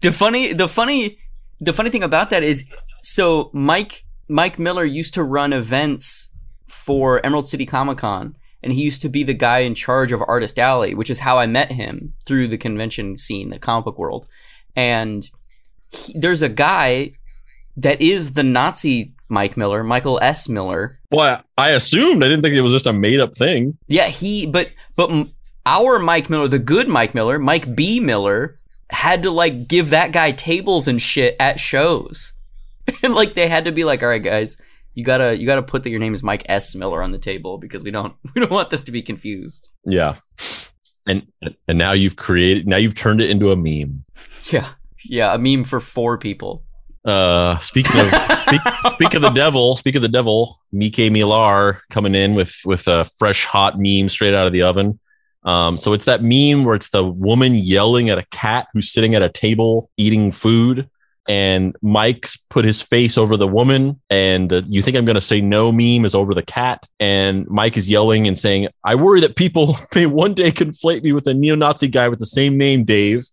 The 0.00 0.12
funny, 0.12 0.52
the 0.52 0.68
funny, 0.68 1.18
the 1.58 1.72
funny 1.72 1.90
thing 1.90 2.02
about 2.02 2.30
that 2.30 2.42
is, 2.42 2.70
so 3.02 3.50
Mike 3.52 4.04
Mike 4.28 4.58
Miller 4.58 4.84
used 4.84 5.14
to 5.14 5.22
run 5.22 5.52
events 5.52 6.30
for 6.66 7.24
Emerald 7.24 7.46
City 7.46 7.66
Comic 7.66 7.98
Con. 7.98 8.36
And 8.62 8.72
he 8.72 8.82
used 8.82 9.02
to 9.02 9.08
be 9.08 9.22
the 9.22 9.34
guy 9.34 9.60
in 9.60 9.74
charge 9.74 10.12
of 10.12 10.22
Artist 10.26 10.58
Alley, 10.58 10.94
which 10.94 11.10
is 11.10 11.20
how 11.20 11.38
I 11.38 11.46
met 11.46 11.72
him 11.72 12.14
through 12.26 12.48
the 12.48 12.58
convention 12.58 13.16
scene, 13.16 13.50
the 13.50 13.58
comic 13.58 13.84
book 13.84 13.98
world. 13.98 14.28
And 14.74 15.30
he, 15.90 16.18
there's 16.18 16.42
a 16.42 16.48
guy 16.48 17.12
that 17.76 18.00
is 18.00 18.32
the 18.32 18.42
Nazi 18.42 19.12
Mike 19.28 19.56
Miller, 19.56 19.84
Michael 19.84 20.18
S. 20.22 20.48
Miller. 20.48 20.98
Well, 21.10 21.42
I 21.58 21.70
assumed. 21.70 22.24
I 22.24 22.28
didn't 22.28 22.42
think 22.42 22.54
it 22.54 22.62
was 22.62 22.72
just 22.72 22.86
a 22.86 22.92
made 22.92 23.20
up 23.20 23.36
thing. 23.36 23.76
Yeah, 23.86 24.06
he, 24.06 24.46
but, 24.46 24.70
but 24.96 25.10
our 25.64 25.98
Mike 25.98 26.30
Miller, 26.30 26.48
the 26.48 26.58
good 26.58 26.88
Mike 26.88 27.14
Miller, 27.14 27.38
Mike 27.38 27.76
B. 27.76 28.00
Miller, 28.00 28.58
had 28.90 29.22
to 29.24 29.30
like 29.30 29.68
give 29.68 29.90
that 29.90 30.12
guy 30.12 30.32
tables 30.32 30.86
and 30.88 31.02
shit 31.02 31.36
at 31.40 31.60
shows. 31.60 32.32
and 33.02 33.14
like 33.14 33.34
they 33.34 33.48
had 33.48 33.64
to 33.64 33.72
be 33.72 33.84
like, 33.84 34.02
all 34.02 34.08
right, 34.08 34.22
guys, 34.22 34.56
you 34.96 35.04
gotta, 35.04 35.38
you 35.38 35.46
gotta 35.46 35.62
put 35.62 35.84
that 35.84 35.90
your 35.90 36.00
name 36.00 36.14
is 36.14 36.24
Mike 36.24 36.42
S. 36.46 36.74
Miller 36.74 37.02
on 37.02 37.12
the 37.12 37.18
table 37.18 37.58
because 37.58 37.82
we 37.82 37.92
don't, 37.92 38.16
we 38.34 38.40
don't 38.40 38.50
want 38.50 38.70
this 38.70 38.82
to 38.82 38.92
be 38.92 39.02
confused. 39.02 39.70
Yeah. 39.84 40.16
And, 41.06 41.28
and 41.68 41.78
now 41.78 41.92
you've 41.92 42.16
created, 42.16 42.66
now 42.66 42.78
you've 42.78 42.96
turned 42.96 43.20
it 43.20 43.30
into 43.30 43.52
a 43.52 43.56
meme. 43.56 44.04
Yeah. 44.50 44.70
Yeah. 45.04 45.32
A 45.32 45.38
meme 45.38 45.62
for 45.62 45.78
four 45.78 46.18
people. 46.18 46.64
Uh, 47.04 47.56
speaking 47.58 48.00
of 48.00 48.08
speak, 48.08 48.60
speak 48.90 49.14
of 49.14 49.22
the 49.22 49.30
devil, 49.30 49.76
speak 49.76 49.94
of 49.94 50.02
the 50.02 50.08
devil, 50.08 50.60
Mike 50.72 50.98
Miller 51.12 51.80
coming 51.88 52.16
in 52.16 52.34
with 52.34 52.52
with 52.64 52.88
a 52.88 53.04
fresh 53.16 53.44
hot 53.44 53.74
meme 53.78 54.08
straight 54.08 54.34
out 54.34 54.48
of 54.48 54.52
the 54.52 54.62
oven. 54.62 54.98
Um, 55.44 55.78
so 55.78 55.92
it's 55.92 56.06
that 56.06 56.24
meme 56.24 56.64
where 56.64 56.74
it's 56.74 56.90
the 56.90 57.04
woman 57.04 57.54
yelling 57.54 58.10
at 58.10 58.18
a 58.18 58.26
cat 58.32 58.66
who's 58.72 58.92
sitting 58.92 59.14
at 59.14 59.22
a 59.22 59.28
table 59.28 59.88
eating 59.96 60.32
food, 60.32 60.90
and 61.28 61.76
Mike's 61.82 62.36
put 62.36 62.64
his 62.64 62.82
face 62.82 63.18
over 63.18 63.36
the 63.36 63.48
woman, 63.48 64.00
and 64.10 64.52
uh, 64.52 64.62
you 64.68 64.82
think 64.82 64.96
I'm 64.96 65.04
going 65.04 65.16
to 65.16 65.20
say 65.20 65.40
no 65.40 65.72
meme 65.72 66.04
is 66.04 66.14
over 66.14 66.34
the 66.34 66.42
cat, 66.42 66.86
and 67.00 67.46
Mike 67.48 67.76
is 67.76 67.88
yelling 67.88 68.26
and 68.26 68.38
saying, 68.38 68.68
"I 68.84 68.94
worry 68.94 69.20
that 69.20 69.36
people 69.36 69.76
may 69.94 70.06
one 70.06 70.34
day 70.34 70.50
conflate 70.50 71.02
me 71.02 71.12
with 71.12 71.26
a 71.26 71.34
neo-Nazi 71.34 71.88
guy 71.88 72.08
with 72.08 72.18
the 72.18 72.26
same 72.26 72.56
name, 72.56 72.84
Dave." 72.84 73.24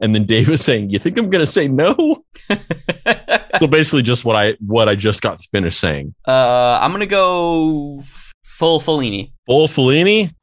And 0.00 0.14
then 0.14 0.24
Dave 0.24 0.48
is 0.48 0.64
saying, 0.64 0.90
"You 0.90 0.98
think 0.98 1.18
I'm 1.18 1.30
going 1.30 1.44
to 1.44 1.50
say 1.50 1.68
no?" 1.68 2.24
so 3.58 3.66
basically, 3.66 4.02
just 4.02 4.24
what 4.24 4.36
I 4.36 4.56
what 4.60 4.88
I 4.88 4.94
just 4.94 5.22
got 5.22 5.40
finished 5.52 5.78
saying. 5.78 6.14
Uh, 6.26 6.78
I'm 6.80 6.92
gonna 6.92 7.06
go 7.06 8.02
full 8.44 8.80
Fellini. 8.80 9.32
Full 9.46 9.68
Fellini. 9.68 10.34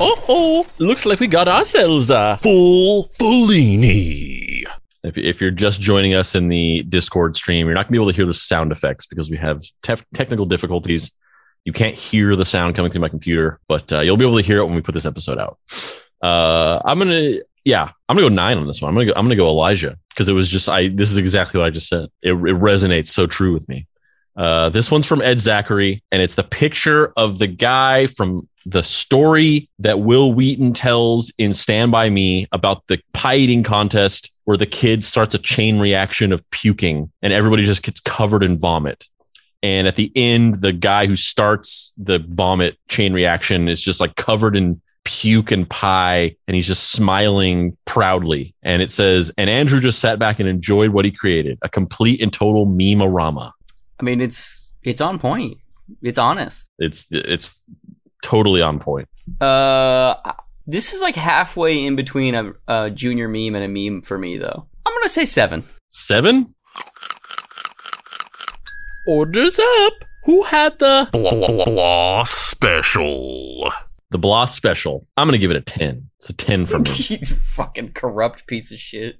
Oh, 0.00 0.24
oh! 0.28 0.66
Looks 0.84 1.06
like 1.06 1.20
we 1.20 1.28
got 1.28 1.46
ourselves 1.46 2.10
a 2.10 2.36
full 2.42 3.04
Fellini. 3.10 4.64
If, 5.04 5.16
if 5.16 5.40
you're 5.40 5.52
just 5.52 5.80
joining 5.80 6.14
us 6.14 6.34
in 6.34 6.48
the 6.48 6.82
Discord 6.82 7.36
stream, 7.36 7.66
you're 7.66 7.74
not 7.74 7.86
gonna 7.86 7.92
be 7.92 7.98
able 7.98 8.10
to 8.10 8.16
hear 8.16 8.26
the 8.26 8.34
sound 8.34 8.72
effects 8.72 9.06
because 9.06 9.30
we 9.30 9.36
have 9.36 9.62
te- 9.82 10.02
technical 10.12 10.46
difficulties. 10.46 11.12
You 11.64 11.72
can't 11.72 11.94
hear 11.94 12.34
the 12.34 12.44
sound 12.44 12.74
coming 12.74 12.90
through 12.90 13.02
my 13.02 13.08
computer, 13.08 13.60
but 13.68 13.92
uh, 13.92 14.00
you'll 14.00 14.16
be 14.16 14.24
able 14.24 14.36
to 14.36 14.42
hear 14.42 14.58
it 14.58 14.64
when 14.64 14.74
we 14.74 14.82
put 14.82 14.94
this 14.94 15.06
episode 15.06 15.38
out. 15.38 15.58
Uh, 16.20 16.80
I'm 16.84 16.98
gonna, 16.98 17.34
yeah, 17.64 17.90
I'm 18.08 18.16
gonna 18.16 18.28
go 18.28 18.34
nine 18.34 18.58
on 18.58 18.66
this 18.66 18.82
one. 18.82 18.88
I'm 18.88 18.94
gonna 18.94 19.06
go, 19.06 19.12
I'm 19.14 19.24
gonna 19.26 19.36
go 19.36 19.48
Elijah 19.48 19.96
because 20.08 20.28
it 20.28 20.32
was 20.32 20.48
just 20.48 20.68
I. 20.68 20.88
This 20.88 21.10
is 21.12 21.18
exactly 21.18 21.60
what 21.60 21.66
I 21.66 21.70
just 21.70 21.88
said. 21.88 22.08
It, 22.20 22.32
it 22.32 22.58
resonates 22.58 23.08
so 23.08 23.26
true 23.28 23.52
with 23.52 23.68
me. 23.68 23.86
Uh, 24.36 24.68
this 24.68 24.90
one's 24.90 25.06
from 25.06 25.22
Ed 25.22 25.40
Zachary, 25.40 26.02
and 26.10 26.20
it's 26.20 26.34
the 26.34 26.44
picture 26.44 27.12
of 27.16 27.38
the 27.38 27.46
guy 27.46 28.06
from 28.06 28.48
the 28.66 28.82
story 28.82 29.68
that 29.78 30.00
Wil 30.00 30.32
Wheaton 30.32 30.72
tells 30.72 31.30
in 31.38 31.52
Stand 31.52 31.92
By 31.92 32.10
Me 32.10 32.46
about 32.50 32.86
the 32.86 33.00
pie 33.12 33.36
eating 33.36 33.62
contest 33.62 34.30
where 34.44 34.56
the 34.56 34.66
kid 34.66 35.04
starts 35.04 35.34
a 35.34 35.38
chain 35.38 35.78
reaction 35.78 36.32
of 36.32 36.48
puking 36.50 37.10
and 37.22 37.32
everybody 37.32 37.64
just 37.64 37.82
gets 37.82 38.00
covered 38.00 38.42
in 38.42 38.58
vomit. 38.58 39.06
And 39.62 39.86
at 39.86 39.96
the 39.96 40.12
end, 40.14 40.60
the 40.60 40.72
guy 40.72 41.06
who 41.06 41.16
starts 41.16 41.94
the 41.96 42.24
vomit 42.28 42.78
chain 42.88 43.12
reaction 43.12 43.68
is 43.68 43.82
just 43.82 44.00
like 44.00 44.16
covered 44.16 44.56
in 44.56 44.80
puke 45.04 45.52
and 45.52 45.68
pie 45.68 46.34
and 46.46 46.54
he's 46.54 46.66
just 46.66 46.90
smiling 46.90 47.76
proudly. 47.84 48.54
And 48.62 48.82
it 48.82 48.90
says, 48.90 49.30
and 49.36 49.48
Andrew 49.48 49.80
just 49.80 50.00
sat 50.00 50.18
back 50.18 50.40
and 50.40 50.48
enjoyed 50.48 50.90
what 50.90 51.04
he 51.04 51.10
created 51.10 51.58
a 51.62 51.68
complete 51.68 52.20
and 52.20 52.32
total 52.32 52.66
meme-orama. 52.66 53.52
I 54.04 54.06
mean, 54.06 54.20
it's 54.20 54.70
it's 54.82 55.00
on 55.00 55.18
point. 55.18 55.56
It's 56.02 56.18
honest. 56.18 56.68
It's 56.78 57.06
it's 57.10 57.58
totally 58.22 58.60
on 58.60 58.78
point. 58.78 59.08
Uh, 59.40 60.16
this 60.66 60.92
is 60.92 61.00
like 61.00 61.16
halfway 61.16 61.82
in 61.82 61.96
between 61.96 62.34
a, 62.34 62.52
a 62.68 62.90
junior 62.90 63.28
meme 63.28 63.54
and 63.54 63.64
a 63.64 63.68
meme 63.68 64.02
for 64.02 64.18
me, 64.18 64.36
though. 64.36 64.66
I'm 64.84 64.92
gonna 64.92 65.08
say 65.08 65.24
seven. 65.24 65.64
Seven? 65.88 66.54
Orders 69.08 69.58
up. 69.58 69.94
Who 70.24 70.42
had 70.42 70.78
the 70.78 71.08
blah, 71.10 71.30
blah 71.30 71.64
blah, 71.64 72.24
special? 72.24 73.70
The 74.10 74.18
blah 74.18 74.44
special. 74.44 75.06
I'm 75.16 75.26
gonna 75.26 75.38
give 75.38 75.50
it 75.50 75.56
a 75.56 75.62
ten. 75.62 76.10
It's 76.18 76.28
a 76.28 76.34
ten 76.34 76.66
for 76.66 76.78
me. 76.78 76.90
He's 76.90 77.34
fucking 77.34 77.92
corrupt 77.92 78.46
piece 78.46 78.70
of 78.70 78.78
shit. 78.78 79.16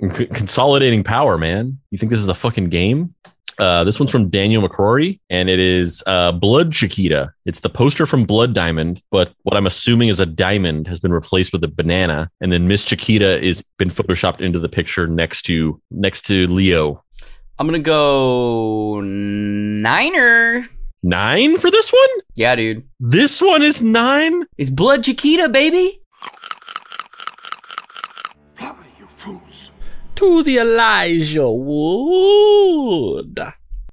C- 0.00 0.26
consolidating 0.26 1.04
power, 1.04 1.36
man. 1.36 1.78
You 1.90 1.98
think 1.98 2.10
this 2.10 2.20
is 2.20 2.28
a 2.28 2.34
fucking 2.34 2.68
game? 2.70 3.14
Uh, 3.58 3.84
this 3.84 4.00
one's 4.00 4.10
from 4.10 4.30
Daniel 4.30 4.66
McCrory, 4.66 5.20
and 5.28 5.50
it 5.50 5.58
is 5.58 6.02
uh, 6.06 6.32
Blood 6.32 6.72
Chiquita. 6.72 7.34
It's 7.44 7.60
the 7.60 7.68
poster 7.68 8.06
from 8.06 8.24
Blood 8.24 8.54
Diamond, 8.54 9.02
but 9.10 9.34
what 9.42 9.54
I'm 9.54 9.66
assuming 9.66 10.08
is 10.08 10.18
a 10.18 10.24
diamond 10.24 10.86
has 10.86 10.98
been 10.98 11.12
replaced 11.12 11.52
with 11.52 11.62
a 11.62 11.68
banana, 11.68 12.30
and 12.40 12.50
then 12.50 12.66
Miss 12.68 12.86
Chiquita 12.86 13.42
is 13.44 13.62
been 13.76 13.90
photoshopped 13.90 14.40
into 14.40 14.58
the 14.58 14.68
picture 14.68 15.06
next 15.06 15.42
to 15.42 15.78
next 15.90 16.22
to 16.28 16.46
Leo. 16.46 17.04
I'm 17.58 17.66
gonna 17.66 17.78
go 17.80 19.02
niner. 19.02 20.64
Nine 21.02 21.58
for 21.58 21.70
this 21.70 21.92
one? 21.92 22.08
Yeah, 22.36 22.56
dude. 22.56 22.88
This 22.98 23.42
one 23.42 23.62
is 23.62 23.82
nine. 23.82 24.46
It's 24.56 24.70
Blood 24.70 25.04
Chiquita, 25.04 25.50
baby. 25.50 26.00
Fly, 28.54 28.74
you 28.98 29.06
fools. 29.16 29.72
To 30.20 30.42
the 30.42 30.58
Elijah 30.58 31.50
Wood. 31.50 33.40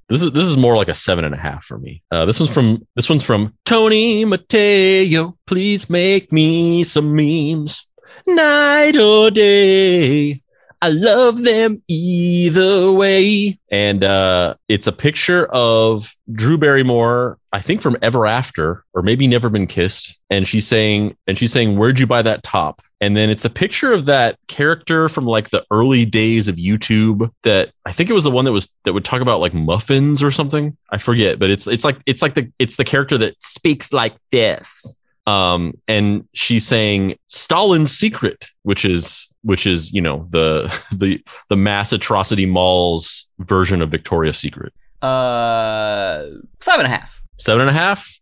This 0.10 0.22
is 0.22 0.34
this 0.34 0.44
is 0.44 0.58
more 0.58 0.76
like 0.76 0.90
a 0.90 0.94
seven 0.94 1.24
and 1.24 1.34
a 1.34 1.38
half 1.38 1.64
for 1.64 1.78
me. 1.78 2.04
Uh, 2.12 2.26
this 2.26 2.38
one's 2.38 2.54
from 2.54 2.86
this 2.98 3.10
one's 3.10 3.24
from 3.24 3.54
Tony 3.64 4.26
Mateo. 4.26 5.38
Please 5.46 5.90
make 5.90 6.34
me 6.34 6.84
some 6.84 7.16
memes, 7.16 7.88
night 8.28 8.98
or 8.98 9.32
day. 9.32 10.42
I 10.82 10.90
love 10.90 11.44
them 11.44 11.82
either 11.88 12.92
way. 12.92 13.60
And 13.72 14.04
uh, 14.04 14.56
it's 14.68 14.88
a 14.88 14.92
picture 14.92 15.46
of 15.46 16.14
Drew 16.32 16.58
Barrymore, 16.58 17.40
I 17.52 17.62
think 17.62 17.82
from 17.82 17.98
Ever 18.02 18.26
After, 18.28 18.84
or 18.94 19.02
maybe 19.02 19.28
Never 19.28 19.50
Been 19.50 19.68
Kissed. 19.68 20.20
And 20.30 20.48
she's 20.48 20.68
saying, 20.68 21.16
and 21.26 21.38
she's 21.38 21.52
saying, 21.52 21.78
Where'd 21.78 22.00
you 22.00 22.08
buy 22.08 22.22
that 22.22 22.44
top? 22.44 22.82
And 23.00 23.16
then 23.16 23.30
it's 23.30 23.46
a 23.46 23.50
picture 23.50 23.94
of 23.94 24.06
that 24.06 24.38
character 24.48 25.08
from 25.08 25.26
like 25.26 25.50
the 25.50 25.66
early 25.72 26.06
days 26.06 26.48
of 26.48 26.56
YouTube 26.56 27.32
that 27.44 27.72
I 27.86 27.92
think 27.92 28.10
it 28.10 28.14
was 28.14 28.24
the 28.24 28.32
one 28.32 28.46
that 28.46 28.52
was 28.52 28.72
that 28.86 28.94
would 28.94 29.06
talk 29.06 29.22
about 29.22 29.40
like 29.40 29.54
muffins 29.54 30.24
or 30.24 30.32
something. 30.32 30.76
I 30.90 30.98
forget, 30.98 31.38
but 31.38 31.52
it's 31.52 31.68
it's 31.68 31.84
like 31.84 32.00
it's 32.06 32.22
like 32.22 32.34
the 32.34 32.52
it's 32.58 32.76
the 32.76 32.84
character 32.84 33.18
that 33.20 33.42
speaks 33.42 33.94
like 33.94 34.16
this. 34.32 34.98
Um, 35.28 35.74
and 35.88 36.28
she's 36.34 36.66
saying 36.66 37.18
Stalin's 37.28 37.92
secret, 37.92 38.48
which 38.64 38.86
is 38.86 39.30
which 39.48 39.66
is 39.66 39.94
you 39.94 40.02
know 40.02 40.28
the 40.30 40.68
the 40.92 41.24
the 41.50 41.56
mass 41.56 41.94
atrocity 41.94 42.46
malls 42.46 43.26
version 43.40 43.82
of 43.82 43.90
Victoria's 43.90 44.38
Secret. 44.38 44.74
Uh, 45.02 46.26
five 46.60 46.80
and 46.80 46.88
a 46.88 46.90
half. 46.90 47.22
Seven 47.40 47.62
and 47.62 47.70
a 47.70 47.74
half. 47.74 48.20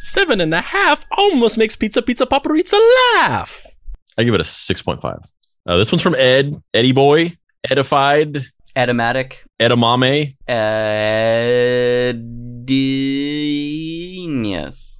Seven 0.00 0.40
and 0.40 0.54
a 0.54 0.62
half 0.62 1.04
almost 1.16 1.58
makes 1.58 1.76
Pizza 1.76 2.00
Pizza 2.00 2.24
Paparizza 2.24 2.78
laugh. 3.14 3.66
I 4.16 4.24
give 4.24 4.34
it 4.34 4.40
a 4.40 4.44
six 4.44 4.80
point 4.80 5.02
five. 5.02 5.20
Uh, 5.66 5.76
this 5.76 5.92
one's 5.92 6.02
from 6.02 6.14
Ed 6.14 6.54
Eddie 6.72 6.92
Boy 6.92 7.32
Edified 7.68 8.46
Edomatic. 8.74 9.44
Edamame. 9.60 10.36
Edinius. 10.48 12.14
Yep. 14.56 14.97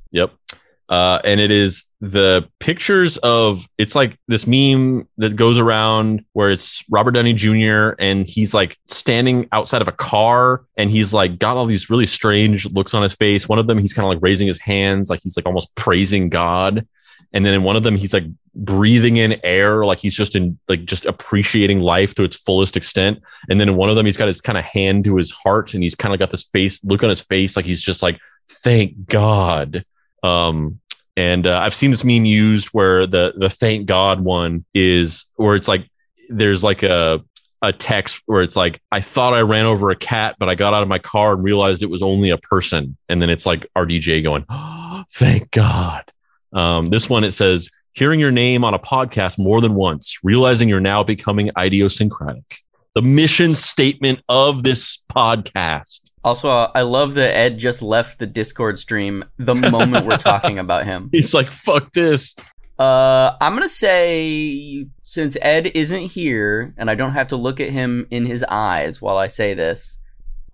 Uh, 0.88 1.20
and 1.22 1.38
it 1.38 1.50
is 1.50 1.84
the 2.00 2.48
pictures 2.60 3.18
of 3.18 3.66
it's 3.76 3.94
like 3.94 4.18
this 4.28 4.46
meme 4.46 5.06
that 5.18 5.36
goes 5.36 5.58
around 5.58 6.24
where 6.32 6.50
it's 6.50 6.82
Robert 6.88 7.10
Downey 7.10 7.34
Jr. 7.34 7.94
and 7.98 8.26
he's 8.26 8.54
like 8.54 8.78
standing 8.86 9.48
outside 9.52 9.82
of 9.82 9.88
a 9.88 9.92
car 9.92 10.64
and 10.76 10.90
he's 10.90 11.12
like 11.12 11.38
got 11.38 11.56
all 11.56 11.66
these 11.66 11.90
really 11.90 12.06
strange 12.06 12.66
looks 12.70 12.94
on 12.94 13.02
his 13.02 13.14
face. 13.14 13.48
One 13.48 13.58
of 13.58 13.66
them, 13.66 13.78
he's 13.78 13.92
kind 13.92 14.04
of 14.04 14.10
like 14.10 14.22
raising 14.22 14.46
his 14.46 14.60
hands, 14.60 15.10
like 15.10 15.20
he's 15.22 15.36
like 15.36 15.46
almost 15.46 15.74
praising 15.74 16.30
God. 16.30 16.86
And 17.34 17.44
then 17.44 17.52
in 17.52 17.62
one 17.62 17.76
of 17.76 17.82
them, 17.82 17.96
he's 17.96 18.14
like 18.14 18.24
breathing 18.54 19.18
in 19.18 19.38
air, 19.44 19.84
like 19.84 19.98
he's 19.98 20.14
just 20.14 20.34
in 20.34 20.58
like 20.68 20.86
just 20.86 21.04
appreciating 21.04 21.80
life 21.80 22.14
to 22.14 22.22
its 22.22 22.36
fullest 22.36 22.76
extent. 22.76 23.20
And 23.50 23.60
then 23.60 23.68
in 23.68 23.76
one 23.76 23.90
of 23.90 23.96
them, 23.96 24.06
he's 24.06 24.16
got 24.16 24.28
his 24.28 24.40
kind 24.40 24.56
of 24.56 24.64
hand 24.64 25.04
to 25.04 25.16
his 25.16 25.30
heart 25.32 25.74
and 25.74 25.82
he's 25.82 25.94
kind 25.94 26.14
of 26.14 26.18
got 26.18 26.30
this 26.30 26.44
face 26.44 26.82
look 26.84 27.02
on 27.02 27.10
his 27.10 27.20
face, 27.20 27.56
like 27.56 27.66
he's 27.66 27.82
just 27.82 28.02
like, 28.02 28.18
thank 28.48 29.06
God. 29.06 29.84
Um, 30.22 30.80
and 31.16 31.46
uh, 31.46 31.58
I've 31.58 31.74
seen 31.74 31.90
this 31.90 32.04
meme 32.04 32.24
used 32.24 32.68
where 32.68 33.06
the 33.06 33.34
the 33.36 33.50
thank 33.50 33.86
God 33.86 34.20
one 34.20 34.64
is 34.72 35.24
where 35.34 35.56
it's 35.56 35.66
like 35.66 35.88
there's 36.28 36.62
like 36.62 36.82
a 36.82 37.24
a 37.60 37.72
text 37.72 38.22
where 38.26 38.42
it's 38.42 38.54
like 38.54 38.80
I 38.92 39.00
thought 39.00 39.34
I 39.34 39.40
ran 39.40 39.66
over 39.66 39.90
a 39.90 39.96
cat, 39.96 40.36
but 40.38 40.48
I 40.48 40.54
got 40.54 40.74
out 40.74 40.82
of 40.82 40.88
my 40.88 41.00
car 41.00 41.34
and 41.34 41.42
realized 41.42 41.82
it 41.82 41.90
was 41.90 42.02
only 42.02 42.30
a 42.30 42.38
person, 42.38 42.96
and 43.08 43.20
then 43.20 43.30
it's 43.30 43.46
like 43.46 43.66
RDJ 43.76 44.22
going, 44.22 44.44
oh, 44.48 45.04
"Thank 45.10 45.50
God." 45.50 46.04
Um, 46.52 46.90
this 46.90 47.10
one 47.10 47.24
it 47.24 47.32
says, 47.32 47.70
"Hearing 47.94 48.20
your 48.20 48.30
name 48.30 48.64
on 48.64 48.74
a 48.74 48.78
podcast 48.78 49.38
more 49.38 49.60
than 49.60 49.74
once, 49.74 50.18
realizing 50.22 50.68
you're 50.68 50.80
now 50.80 51.02
becoming 51.02 51.50
idiosyncratic." 51.58 52.62
The 52.94 53.02
mission 53.02 53.54
statement 53.54 54.20
of 54.28 54.62
this 54.62 55.02
podcast. 55.12 56.07
Also, 56.24 56.50
uh, 56.50 56.70
I 56.74 56.82
love 56.82 57.14
that 57.14 57.36
Ed 57.36 57.58
just 57.58 57.80
left 57.82 58.18
the 58.18 58.26
Discord 58.26 58.78
stream 58.78 59.24
the 59.38 59.54
moment 59.54 60.06
we're 60.06 60.16
talking 60.16 60.58
about 60.64 60.84
him. 60.84 61.08
He's 61.12 61.32
like, 61.32 61.48
fuck 61.48 61.92
this. 61.92 62.34
Uh, 62.78 63.36
I'm 63.40 63.52
going 63.52 63.64
to 63.64 63.68
say 63.68 64.86
since 65.02 65.36
Ed 65.42 65.66
isn't 65.74 66.12
here 66.12 66.74
and 66.76 66.90
I 66.90 66.94
don't 66.94 67.12
have 67.12 67.28
to 67.28 67.36
look 67.36 67.60
at 67.60 67.70
him 67.70 68.06
in 68.10 68.26
his 68.26 68.44
eyes 68.48 69.02
while 69.02 69.16
I 69.16 69.26
say 69.26 69.54
this, 69.54 69.98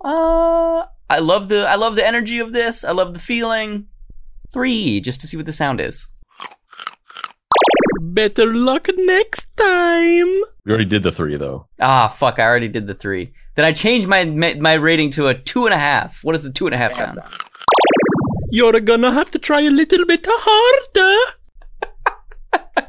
uh, 0.03 0.85
I 1.11 1.19
love 1.19 1.49
the 1.49 1.69
I 1.69 1.75
love 1.75 1.97
the 1.97 2.07
energy 2.07 2.39
of 2.39 2.53
this. 2.53 2.85
I 2.85 2.93
love 2.93 3.12
the 3.12 3.21
feeling. 3.21 3.89
3 4.53 5.01
just 5.01 5.21
to 5.21 5.27
see 5.27 5.37
what 5.37 5.47
the 5.47 5.53
sound 5.53 5.81
is. 5.81 6.09
Better 8.01 8.55
luck 8.55 8.89
next 8.97 9.49
time. 9.57 10.29
We 10.65 10.69
already 10.71 10.85
did 10.85 11.03
the 11.03 11.11
3 11.12 11.37
though. 11.37 11.67
Ah, 11.81 12.09
fuck, 12.09 12.39
I 12.39 12.45
already 12.45 12.69
did 12.69 12.87
the 12.87 12.95
3. 12.95 13.33
Then 13.55 13.65
I 13.65 13.73
changed 13.73 14.09
my 14.09 14.25
my 14.25 14.75
rating 14.75 15.11
to 15.11 15.29
a 15.29 15.35
two 15.35 15.67
and 15.67 15.75
a 15.75 15.79
half. 15.79 16.25
What 16.25 16.33
does 16.33 16.45
the 16.45 16.53
two 16.53 16.67
and 16.67 16.75
a 16.75 16.79
half 16.79 16.95
sound? 16.95 17.19
You're 18.51 18.81
gonna 18.81 19.13
have 19.13 19.31
to 19.33 19.39
try 19.39 19.61
a 19.63 19.71
little 19.71 20.07
bit 20.07 20.27
harder. 20.29 21.37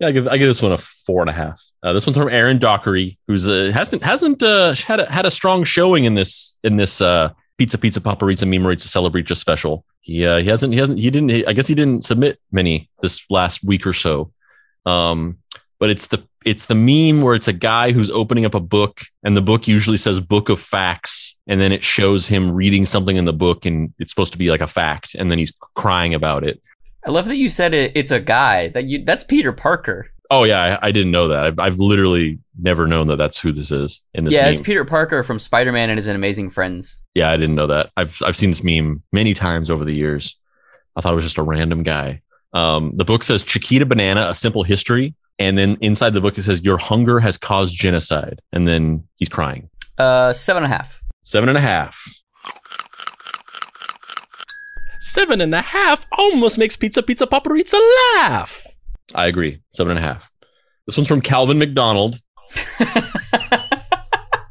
yeah, 0.00 0.08
I 0.08 0.12
give, 0.12 0.28
I 0.28 0.36
give 0.36 0.48
this 0.48 0.62
one 0.62 0.72
a 0.72 0.78
four 0.78 1.20
and 1.20 1.30
a 1.30 1.32
half. 1.32 1.62
Uh, 1.82 1.92
this 1.92 2.06
one's 2.06 2.16
from 2.16 2.28
Aaron 2.28 2.58
Dockery, 2.58 3.18
who's 3.26 3.48
uh, 3.48 3.70
hasn't 3.74 4.02
hasn't 4.02 4.42
uh, 4.42 4.74
had 4.74 5.00
a, 5.00 5.10
had 5.10 5.26
a 5.26 5.30
strong 5.30 5.64
showing 5.64 6.04
in 6.04 6.14
this 6.14 6.58
in 6.62 6.76
this 6.76 7.00
uh, 7.00 7.30
pizza 7.58 7.78
pizza 7.78 8.00
paparizza 8.00 8.46
memorates 8.46 8.84
to 8.84 8.88
celebrate 8.88 9.26
just 9.26 9.40
special. 9.40 9.84
He 10.00 10.24
uh, 10.24 10.38
he 10.38 10.48
hasn't 10.48 10.72
he 10.72 10.78
hasn't 10.78 10.98
he 11.00 11.10
didn't 11.10 11.30
he, 11.30 11.46
I 11.46 11.52
guess 11.52 11.66
he 11.66 11.74
didn't 11.74 12.04
submit 12.04 12.38
many 12.52 12.88
this 13.02 13.24
last 13.30 13.64
week 13.64 13.86
or 13.86 13.92
so. 13.92 14.32
Um, 14.86 15.38
but 15.78 15.90
it's 15.90 16.06
the 16.08 16.24
it's 16.44 16.66
the 16.66 16.74
meme 16.74 17.22
where 17.22 17.34
it's 17.34 17.48
a 17.48 17.52
guy 17.52 17.92
who's 17.92 18.10
opening 18.10 18.44
up 18.44 18.54
a 18.54 18.60
book 18.60 19.02
and 19.22 19.36
the 19.36 19.42
book 19.42 19.66
usually 19.66 19.96
says 19.96 20.20
book 20.20 20.48
of 20.48 20.60
facts 20.60 21.36
and 21.46 21.60
then 21.60 21.72
it 21.72 21.84
shows 21.84 22.26
him 22.26 22.52
reading 22.52 22.86
something 22.86 23.16
in 23.16 23.24
the 23.24 23.32
book 23.32 23.64
and 23.66 23.92
it's 23.98 24.12
supposed 24.12 24.32
to 24.32 24.38
be 24.38 24.48
like 24.50 24.60
a 24.60 24.66
fact 24.66 25.14
and 25.14 25.30
then 25.30 25.38
he's 25.38 25.52
crying 25.74 26.14
about 26.14 26.44
it. 26.44 26.62
I 27.06 27.10
love 27.10 27.26
that 27.26 27.36
you 27.36 27.48
said 27.48 27.74
it. 27.74 27.92
It's 27.94 28.10
a 28.10 28.20
guy 28.20 28.68
that 28.68 28.84
you. 28.84 29.04
That's 29.04 29.24
Peter 29.24 29.52
Parker. 29.52 30.08
Oh 30.30 30.44
yeah, 30.44 30.78
I, 30.80 30.88
I 30.88 30.92
didn't 30.92 31.10
know 31.10 31.28
that. 31.28 31.44
I've, 31.44 31.58
I've 31.58 31.78
literally 31.78 32.38
never 32.58 32.86
known 32.86 33.08
that 33.08 33.16
that's 33.16 33.38
who 33.38 33.52
this 33.52 33.70
is 33.70 34.00
in 34.14 34.24
this. 34.24 34.32
yeah, 34.32 34.44
meme. 34.44 34.52
it's 34.52 34.62
Peter 34.62 34.84
Parker 34.84 35.22
from 35.22 35.38
Spider 35.38 35.72
Man 35.72 35.90
and 35.90 35.98
His 35.98 36.06
Amazing 36.08 36.50
Friends. 36.50 37.04
Yeah, 37.14 37.30
I 37.30 37.36
didn't 37.36 37.56
know 37.56 37.66
that. 37.66 37.90
I've 37.96 38.20
I've 38.24 38.36
seen 38.36 38.50
this 38.50 38.62
meme 38.62 39.02
many 39.12 39.34
times 39.34 39.70
over 39.70 39.84
the 39.84 39.94
years. 39.94 40.38
I 40.94 41.00
thought 41.00 41.12
it 41.12 41.16
was 41.16 41.24
just 41.24 41.38
a 41.38 41.42
random 41.42 41.82
guy. 41.82 42.22
Um, 42.52 42.92
the 42.94 43.04
book 43.04 43.24
says 43.24 43.42
Chiquita 43.42 43.84
Banana: 43.84 44.28
A 44.28 44.34
Simple 44.34 44.62
History, 44.62 45.14
and 45.38 45.56
then 45.56 45.76
inside 45.80 46.10
the 46.14 46.20
book 46.20 46.38
it 46.38 46.42
says 46.42 46.64
Your 46.64 46.78
hunger 46.78 47.20
has 47.20 47.36
caused 47.38 47.76
genocide, 47.76 48.40
and 48.52 48.66
then 48.66 49.04
he's 49.16 49.28
crying. 49.28 49.68
Uh, 49.98 50.32
seven 50.32 50.62
and 50.64 50.72
a 50.72 50.76
half. 50.76 51.02
Seven 51.22 51.48
and 51.48 51.58
a 51.58 51.60
half. 51.60 52.02
Seven 55.00 55.40
and 55.40 55.54
a 55.54 55.60
half 55.60 56.06
almost 56.16 56.58
makes 56.58 56.76
Pizza 56.76 57.02
Pizza 57.02 57.26
Paparizza 57.26 57.78
laugh. 58.16 58.66
I 59.14 59.26
agree. 59.26 59.60
Seven 59.72 59.96
and 59.96 60.00
a 60.00 60.02
half. 60.02 60.30
This 60.86 60.96
one's 60.96 61.08
from 61.08 61.20
Calvin 61.20 61.58
McDonald, 61.58 62.16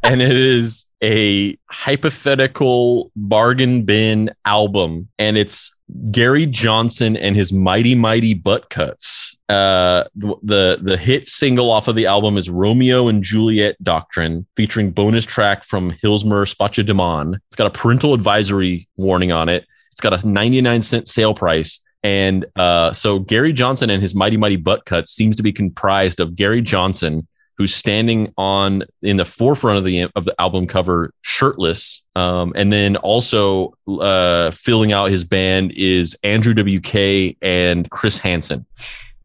and 0.03 0.21
it 0.21 0.35
is 0.37 0.85
a 1.03 1.57
hypothetical 1.69 3.11
bargain 3.15 3.83
bin 3.83 4.31
album, 4.45 5.09
and 5.17 5.37
it's 5.37 5.75
Gary 6.11 6.45
Johnson 6.45 7.17
and 7.17 7.35
his 7.35 7.51
Mighty 7.51 7.95
Mighty 7.95 8.33
Butt 8.33 8.69
Cuts. 8.69 9.37
Uh, 9.49 10.05
the, 10.15 10.79
the 10.81 10.95
hit 10.95 11.27
single 11.27 11.69
off 11.69 11.89
of 11.89 11.95
the 11.95 12.05
album 12.05 12.37
is 12.37 12.49
Romeo 12.49 13.09
and 13.09 13.21
Juliet 13.21 13.75
Doctrine, 13.83 14.45
featuring 14.55 14.91
bonus 14.91 15.25
track 15.25 15.65
from 15.65 15.91
Hilsmer 15.91 16.49
Spacha 16.49 16.85
Demon. 16.85 17.35
It's 17.47 17.55
got 17.57 17.67
a 17.67 17.77
parental 17.77 18.13
advisory 18.13 18.87
warning 18.95 19.31
on 19.31 19.49
it. 19.49 19.65
It's 19.91 20.01
got 20.01 20.23
a 20.23 20.25
99 20.25 20.81
cent 20.83 21.07
sale 21.07 21.33
price. 21.33 21.81
And 22.03 22.45
uh, 22.55 22.93
so 22.93 23.19
Gary 23.19 23.53
Johnson 23.53 23.89
and 23.89 24.01
his 24.01 24.15
Mighty 24.15 24.37
Mighty 24.37 24.55
Butt 24.55 24.85
Cuts 24.85 25.11
seems 25.11 25.35
to 25.35 25.43
be 25.43 25.51
comprised 25.51 26.19
of 26.19 26.35
Gary 26.35 26.61
Johnson, 26.61 27.27
who's 27.61 27.75
standing 27.75 28.33
on 28.39 28.83
in 29.03 29.17
the 29.17 29.25
forefront 29.25 29.77
of 29.77 29.83
the 29.83 30.07
of 30.15 30.25
the 30.25 30.33
album 30.41 30.65
cover, 30.65 31.13
shirtless, 31.21 32.03
um, 32.15 32.53
and 32.55 32.73
then 32.73 32.95
also 32.97 33.71
uh, 33.87 34.49
filling 34.49 34.91
out 34.91 35.11
his 35.11 35.23
band 35.23 35.71
is 35.75 36.17
Andrew 36.23 36.55
WK 36.55 37.37
and 37.43 37.87
Chris 37.91 38.17
Hansen. 38.17 38.65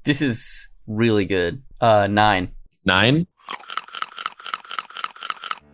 This 0.05 0.20
is 0.20 0.68
really 0.87 1.24
good. 1.24 1.62
Uh, 1.80 2.09
nine. 2.09 2.51
Nine. 2.84 3.26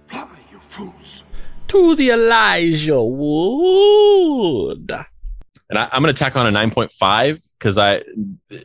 Fly, 0.07 0.29
you 0.53 0.61
fools. 0.61 1.25
To 1.67 1.97
the 1.97 2.11
Elijah 2.11 3.03
Wood. 3.03 4.93
and 5.69 5.79
I, 5.81 5.89
I'm 5.91 6.01
going 6.01 6.15
to 6.15 6.19
tack 6.19 6.37
on 6.37 6.47
a 6.47 6.57
9.5 6.57 7.45
because 7.59 7.77
I 7.77 8.05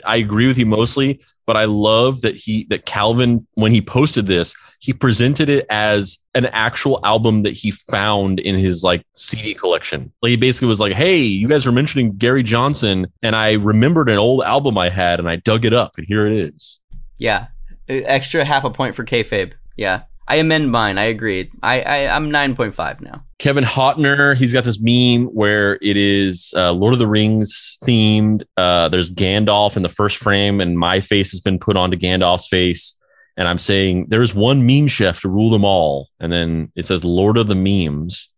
I 0.06 0.18
agree 0.18 0.46
with 0.46 0.60
you 0.60 0.68
mostly, 0.68 1.20
but 1.48 1.58
I 1.58 1.66
love 1.66 2.22
that 2.22 2.36
he 2.36 2.68
that 2.70 2.86
Calvin 2.86 3.48
when 3.56 3.72
he 3.72 3.82
posted 3.82 4.28
this 4.28 4.54
he 4.80 4.94
presented 4.94 5.50
it 5.50 5.66
as 5.70 6.20
an 6.36 6.46
actual 6.48 7.00
album 7.04 7.44
that 7.44 7.54
he 7.54 7.72
found 7.72 8.40
in 8.40 8.60
his 8.60 8.84
like 8.84 9.04
CD 9.16 9.54
collection. 9.54 10.12
Like 10.22 10.30
he 10.30 10.38
basically 10.38 10.68
was 10.68 10.80
like, 10.80 10.94
"Hey, 10.94 11.18
you 11.18 11.48
guys 11.48 11.66
were 11.66 11.72
mentioning 11.72 12.16
Gary 12.16 12.44
Johnson, 12.44 13.08
and 13.24 13.36
I 13.36 13.54
remembered 13.54 14.10
an 14.10 14.18
old 14.18 14.44
album 14.44 14.78
I 14.78 14.90
had, 14.90 15.20
and 15.20 15.28
I 15.28 15.38
dug 15.38 15.66
it 15.66 15.74
up, 15.74 15.94
and 15.98 16.06
here 16.08 16.28
it 16.28 16.34
is." 16.34 16.80
Yeah. 17.18 17.48
Uh, 17.90 17.94
Extra 18.06 18.46
half 18.46 18.64
a 18.64 18.70
point 18.70 18.96
for 18.96 19.04
kayfabe. 19.04 19.54
Yeah. 19.76 20.04
I 20.28 20.36
amend 20.38 20.72
mine. 20.72 20.98
I 20.98 21.06
agree. 21.06 21.50
I, 21.64 21.82
I 21.82 22.16
I'm 22.16 22.32
nine 22.32 22.56
point 22.56 22.76
five 22.76 23.00
now. 23.02 23.24
Kevin 23.40 23.64
Hotner, 23.64 24.36
he's 24.36 24.52
got 24.52 24.64
this 24.64 24.80
meme 24.82 25.28
where 25.28 25.78
it 25.82 25.96
is 25.96 26.54
uh, 26.58 26.72
Lord 26.72 26.94
of 26.94 27.00
the 27.00 27.08
Rings 27.08 27.78
themed. 27.84 28.44
Uh, 28.58 28.90
there's 28.90 29.12
Gandalf 29.12 29.78
in 29.78 29.84
the 29.84 29.90
first 29.90 30.18
frame, 30.18 30.60
and 30.60 30.78
my 30.78 31.00
face 31.00 31.32
has 31.32 31.40
been 31.40 31.60
put 31.60 31.78
onto 31.78 31.98
Gandalf's 31.98 32.48
face. 32.48 32.98
And 33.38 33.48
I'm 33.48 33.60
saying 33.60 34.08
there's 34.10 34.34
one 34.34 34.66
meme 34.66 34.88
chef 34.88 35.22
to 35.22 35.30
rule 35.30 35.52
them 35.52 35.64
all. 35.64 36.10
And 36.20 36.34
then 36.34 36.72
it 36.76 36.88
says 36.88 37.06
Lord 37.06 37.38
of 37.38 37.48
the 37.48 37.56
Memes. 37.56 38.30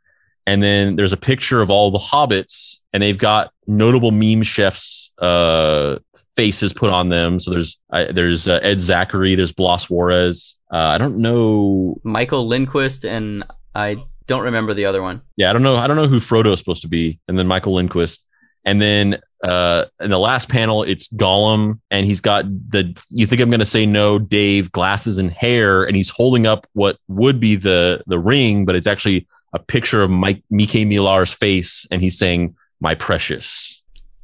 And 0.45 0.61
then 0.61 0.95
there's 0.95 1.13
a 1.13 1.17
picture 1.17 1.61
of 1.61 1.69
all 1.69 1.91
the 1.91 1.99
hobbits, 1.99 2.79
and 2.91 3.01
they've 3.01 3.17
got 3.17 3.53
notable 3.67 4.11
meme 4.11 4.43
chefs 4.43 5.11
uh, 5.19 5.99
faces 6.39 6.71
put 6.71 6.89
on 6.89 7.09
them. 7.09 7.37
So 7.37 7.51
there's 7.51 7.77
there's 7.91 8.47
uh, 8.47 8.61
Ed 8.63 8.79
Zachary, 8.79 9.35
there's 9.35 9.51
Blas 9.51 9.89
Juarez. 9.89 10.57
Uh, 10.71 10.77
I 10.77 10.97
don't 10.97 11.17
know. 11.17 11.99
Michael 12.05 12.47
Lindquist 12.47 13.03
and 13.03 13.43
I 13.75 13.97
don't 14.25 14.43
remember 14.43 14.73
the 14.73 14.85
other 14.85 15.01
one. 15.01 15.21
Yeah, 15.35 15.49
I 15.49 15.53
don't 15.53 15.63
know. 15.63 15.75
I 15.75 15.85
don't 15.85 15.97
know 15.97 16.07
who 16.07 16.21
Frodo 16.21 16.53
is 16.53 16.59
supposed 16.59 16.83
to 16.83 16.87
be. 16.87 17.19
And 17.27 17.37
then 17.37 17.45
Michael 17.45 17.73
Lindquist. 17.73 18.23
And 18.63 18.81
then 18.81 19.19
uh, 19.43 19.85
in 19.99 20.11
the 20.11 20.17
last 20.17 20.47
panel, 20.47 20.83
it's 20.83 21.09
Gollum, 21.09 21.81
and 21.91 22.05
he's 22.05 22.21
got 22.21 22.45
the. 22.45 22.97
You 23.09 23.27
think 23.27 23.41
I'm 23.41 23.49
going 23.49 23.59
to 23.59 23.65
say 23.65 23.85
no, 23.85 24.17
Dave, 24.17 24.71
glasses 24.71 25.17
and 25.17 25.31
hair, 25.31 25.83
and 25.83 25.95
he's 25.95 26.09
holding 26.09 26.47
up 26.47 26.67
what 26.71 26.99
would 27.09 27.41
be 27.41 27.57
the 27.57 28.01
the 28.07 28.19
ring, 28.19 28.63
but 28.65 28.75
it's 28.75 28.87
actually 28.87 29.27
a 29.51 29.59
picture 29.59 30.03
of 30.03 30.09
Mike 30.09 30.41
Mike 30.49 30.87
Miller's 30.87 31.33
face, 31.33 31.85
and 31.91 32.01
he's 32.01 32.17
saying, 32.17 32.55
"My 32.79 32.95
precious." 32.95 33.78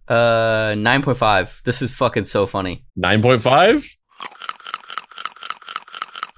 Uh, 0.07 0.75
nine 0.77 1.01
point 1.01 1.17
five. 1.17 1.61
This 1.63 1.81
is 1.81 1.91
fucking 1.91 2.25
so 2.25 2.45
funny. 2.47 2.85
Nine 2.95 3.21
point 3.21 3.41
five. 3.41 3.85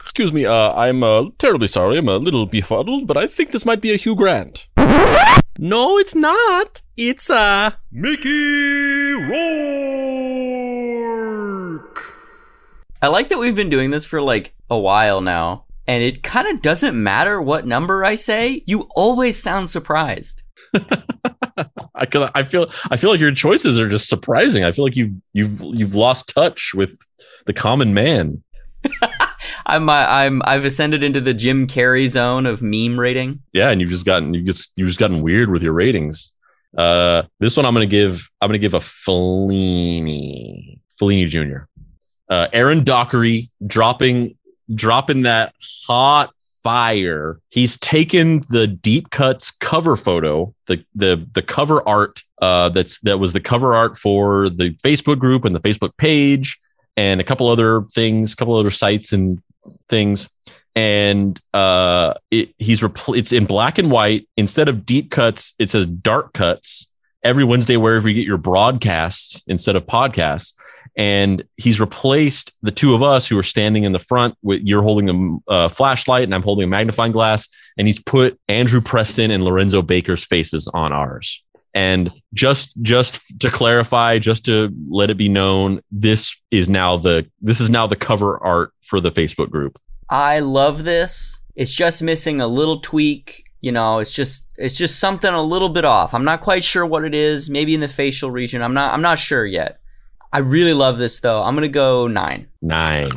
Excuse 0.02 0.34
me, 0.34 0.46
uh, 0.46 0.74
I'm 0.74 1.04
uh, 1.04 1.26
terribly 1.38 1.68
sorry. 1.68 1.98
I'm 1.98 2.10
a 2.10 2.18
little 2.18 2.48
befuddled, 2.48 3.06
but 3.06 3.18
I 3.18 3.28
think 3.28 3.52
this 3.52 3.66
might 3.66 3.82
be 3.82 3.94
a 3.94 3.98
Hugh 3.98 4.16
Grant. 4.16 4.68
No, 5.60 5.98
it's 5.98 6.14
not. 6.14 6.84
It's 6.98 7.32
uh 7.32 7.72
Mickey 7.92 9.14
Rourke. 9.14 9.34
I 13.02 13.08
like 13.08 13.30
that 13.30 13.40
we've 13.40 13.56
been 13.56 13.72
doing 13.72 13.90
this 13.90 14.06
for 14.06 14.22
like 14.22 14.54
a 14.70 14.78
while 14.78 15.20
now, 15.20 15.66
and 15.88 16.04
it 16.04 16.22
kind 16.22 16.48
of 16.48 16.62
doesn't 16.62 17.02
matter 17.02 17.42
what 17.42 17.66
number 17.66 18.06
I 18.06 18.14
say. 18.14 18.62
You 18.68 18.88
always 18.96 19.42
sound 19.42 19.72
surprised. 19.72 20.44
I 21.98 22.06
feel, 22.06 22.30
I 22.36 22.44
feel 22.44 22.68
I 22.92 22.98
feel 22.98 23.10
like 23.10 23.20
your 23.20 23.32
choices 23.32 23.80
are 23.80 23.90
just 23.90 24.08
surprising. 24.08 24.64
I 24.64 24.72
feel 24.72 24.86
like 24.86 24.96
you've 24.96 25.14
you've 25.34 25.60
you've 25.62 25.96
lost 25.96 26.34
touch 26.34 26.74
with 26.74 26.98
the 27.46 27.54
common 27.54 27.94
man. 27.94 28.44
I'm 29.66 29.90
uh, 29.90 30.06
I'm 30.08 30.42
I've 30.46 30.66
ascended 30.66 31.04
into 31.04 31.22
the 31.22 31.34
Jim 31.34 31.68
Carrey 31.68 32.08
zone 32.08 32.46
of 32.46 32.62
meme 32.62 33.00
rating. 33.00 33.42
Yeah, 33.54 33.70
and 33.70 33.82
you've 33.82 33.90
just 33.90 34.06
gotten 34.06 34.34
you 34.34 34.44
just 34.44 34.72
you've 34.76 34.88
just 34.88 35.00
gotten 35.00 35.22
weird 35.22 35.50
with 35.50 35.64
your 35.64 35.74
ratings. 35.74 36.34
Uh, 36.78 37.24
this 37.40 37.58
one 37.58 37.66
I'm 37.66 37.74
gonna 37.74 37.86
give 37.86 38.30
I'm 38.42 38.48
gonna 38.48 38.60
give 38.60 38.74
a 38.74 38.80
Fellini 38.80 40.80
Fellini 41.00 41.28
Jr. 41.28 41.66
Uh, 42.30 42.48
Aaron 42.54 42.84
Dockery 42.84 43.50
dropping 43.66 44.38
dropping 44.74 45.24
that 45.24 45.54
hot 45.86 46.34
fire. 46.68 47.40
He's 47.48 47.78
taken 47.80 48.42
the 48.50 48.68
deep 48.68 49.10
cuts 49.10 49.52
cover 49.52 49.96
photo, 49.96 50.54
the 50.66 50.84
the 50.94 51.26
the 51.32 51.42
cover 51.42 51.88
art 51.88 52.24
uh, 52.42 52.68
that's 52.70 53.00
that 53.02 53.20
was 53.20 53.32
the 53.32 53.40
cover 53.40 53.74
art 53.74 53.98
for 53.98 54.50
the 54.50 54.72
Facebook 54.84 55.18
group 55.18 55.46
and 55.46 55.56
the 55.56 55.62
Facebook 55.62 55.96
page 55.96 56.60
and 56.98 57.22
a 57.22 57.24
couple 57.24 57.48
other 57.48 57.84
things, 57.94 58.34
a 58.34 58.36
couple 58.36 58.54
other 58.54 58.70
sites 58.70 59.14
and 59.14 59.42
things. 59.88 60.28
And 60.76 61.40
uh, 61.54 62.16
it, 62.32 62.54
he's 62.58 62.82
repl- 62.82 63.18
it's 63.18 63.32
in 63.32 63.46
black 63.46 63.78
and 63.78 63.90
white 63.90 64.28
instead 64.36 64.68
of 64.68 64.86
deep 64.86 65.10
cuts. 65.10 65.54
It 65.60 65.70
says 65.70 65.88
dark 65.88 66.34
cuts 66.34 66.92
every 67.24 67.46
Wednesday 67.46 67.78
wherever 67.78 68.10
you 68.10 68.16
get 68.16 68.28
your 68.28 68.38
broadcasts 68.38 69.42
instead 69.48 69.78
of 69.78 69.86
podcasts. 69.86 70.54
And 70.98 71.44
he's 71.58 71.80
replaced 71.80 72.58
the 72.64 72.72
two 72.72 72.96
of 72.96 73.04
us 73.04 73.28
who 73.28 73.38
are 73.38 73.44
standing 73.44 73.84
in 73.84 73.92
the 73.92 74.00
front 74.00 74.36
with 74.42 74.62
you're 74.64 74.82
holding 74.82 75.42
a 75.48 75.52
uh, 75.52 75.68
flashlight 75.70 76.24
and 76.24 76.34
I'm 76.34 76.42
holding 76.42 76.64
a 76.64 76.68
magnifying 76.68 77.12
glass. 77.12 77.48
And 77.78 77.88
he's 77.88 78.00
put 78.00 78.40
Andrew 78.48 78.82
Preston 78.82 79.30
and 79.30 79.44
Lorenzo 79.44 79.84
Baker's 79.84 80.26
faces 80.26 80.68
on 80.68 80.92
ours. 80.92 81.44
And 81.76 82.12
just 82.34 82.74
just 82.82 83.40
to 83.42 83.52
clarify, 83.52 84.18
just 84.18 84.46
to 84.46 84.74
let 84.90 85.12
it 85.12 85.18
be 85.18 85.30
known, 85.30 85.82
this 85.92 86.36
is 86.50 86.68
now 86.68 86.98
the 86.98 87.30
this 87.40 87.60
is 87.60 87.70
now 87.70 87.86
the 87.86 87.96
cover 87.96 88.44
art 88.44 88.72
for 88.82 89.00
the 89.00 89.12
Facebook 89.12 89.52
group. 89.52 89.80
I 90.10 90.40
love 90.40 90.84
this. 90.84 91.40
It's 91.56 91.74
just 91.74 92.02
missing 92.02 92.42
a 92.42 92.48
little 92.48 92.80
tweak. 92.80 93.44
You 93.62 93.72
know, 93.72 94.00
it's 94.00 94.14
just 94.14 94.50
it's 94.58 94.76
just 94.76 95.00
something 95.00 95.32
a 95.32 95.42
little 95.42 95.70
bit 95.70 95.86
off. 95.86 96.16
I'm 96.16 96.26
not 96.26 96.42
quite 96.42 96.64
sure 96.64 96.86
what 96.86 97.04
it 97.04 97.14
is. 97.14 97.48
Maybe 97.48 97.76
in 97.76 97.82
the 97.82 97.88
facial 97.88 98.32
region. 98.32 98.64
I'm 98.64 98.74
not 98.74 98.94
I'm 98.94 99.04
not 99.04 99.20
sure 99.20 99.46
yet. 99.46 99.80
I 100.32 100.40
really 100.40 100.74
love 100.74 100.98
this 100.98 101.20
though. 101.20 101.42
I'm 101.42 101.56
gonna 101.56 101.68
go 101.68 102.08
nine. 102.08 102.50
Nine. 102.62 103.10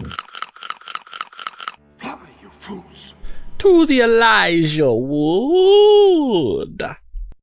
Fly, 1.98 2.18
you 2.40 2.50
fools. 2.50 3.14
to 3.58 3.86
the 3.86 4.00
Elijah 4.02 4.92
Wood. 4.94 6.82
I'm 6.82 6.96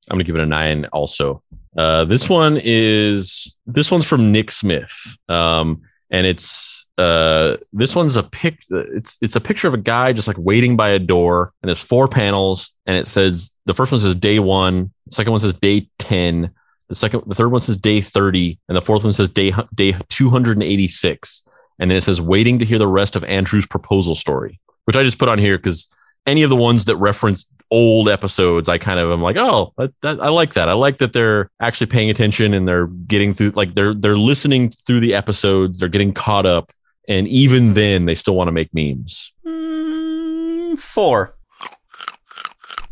gonna 0.10 0.24
give 0.24 0.36
it 0.36 0.42
a 0.42 0.46
nine 0.46 0.86
also. 0.86 1.44
Uh, 1.78 2.06
this 2.06 2.30
one 2.30 2.60
is 2.64 3.58
this 3.66 3.92
one's 3.92 4.08
from 4.08 4.32
Nick 4.32 4.52
Smith. 4.52 4.94
Um, 5.28 5.82
and 6.10 6.26
it's 6.26 6.88
uh 6.98 7.58
this 7.74 7.94
one's 7.94 8.16
a 8.16 8.24
pic 8.24 8.64
it's 8.70 9.18
it's 9.22 9.36
a 9.36 9.42
picture 9.42 9.68
of 9.68 9.74
a 9.76 9.78
guy 9.78 10.14
just 10.14 10.28
like 10.28 10.38
waiting 10.40 10.76
by 10.76 10.90
a 10.90 10.98
door 10.98 11.52
and 11.62 11.68
there's 11.68 11.82
four 11.82 12.08
panels 12.08 12.72
and 12.88 12.98
it 12.98 13.08
says 13.08 13.52
the 13.68 13.74
first 13.74 13.92
one 13.92 14.02
says 14.02 14.16
day 14.16 14.40
one, 14.40 14.92
second 15.12 15.32
one 15.32 15.42
says 15.42 15.54
day 15.54 15.90
10, 16.00 16.50
the 16.90 16.96
second 16.96 17.24
the 17.28 17.36
third 17.36 17.50
one 17.50 17.62
says 17.62 17.78
day 17.78 18.02
30, 18.02 18.60
and 18.68 18.76
the 18.76 18.82
fourth 18.82 19.04
one 19.04 19.14
says 19.14 19.30
day 19.30 19.54
day 19.74 19.96
286. 20.10 21.42
And 21.80 21.92
then 21.92 21.98
it 21.98 22.02
says 22.02 22.20
waiting 22.20 22.60
to 22.60 22.66
hear 22.66 22.80
the 22.80 22.88
rest 22.88 23.16
of 23.16 23.24
Andrew's 23.26 23.68
proposal 23.68 24.16
story, 24.16 24.60
which 24.86 24.96
I 24.96 25.04
just 25.04 25.20
put 25.20 25.30
on 25.30 25.38
here 25.38 25.58
because 25.58 25.94
any 26.26 26.44
of 26.44 26.50
the 26.50 26.56
ones 26.56 26.86
that 26.86 26.96
reference 26.98 27.46
old 27.70 28.10
episodes, 28.10 28.70
I 28.70 28.78
kind 28.78 29.00
of 29.00 29.12
am 29.12 29.22
like, 29.22 29.38
oh, 29.38 29.74
that, 29.78 29.94
that, 30.02 30.22
I 30.22 30.30
like 30.30 30.54
that. 30.54 30.70
I 30.70 30.74
like 30.74 30.98
that 31.00 31.14
they're 31.14 31.50
actually 31.60 31.88
paying 31.88 32.10
attention 32.10 32.54
and 32.54 32.68
they're 32.68 32.88
getting 32.88 33.34
through, 33.34 33.52
like 33.52 33.74
they're 33.74 33.94
they're 33.94 34.18
listening 34.18 34.72
through 34.86 35.02
the 35.02 35.14
episodes. 35.14 35.80
They're 35.80 35.90
getting 35.90 36.14
caught 36.14 36.46
up, 36.46 36.72
and 37.08 37.28
even 37.28 37.74
then, 37.74 38.06
they 38.06 38.16
still 38.16 38.36
want 38.36 38.48
to 38.48 38.52
make 38.52 38.74
memes. 38.74 39.34
Mm, 39.46 40.80
four. 40.80 41.37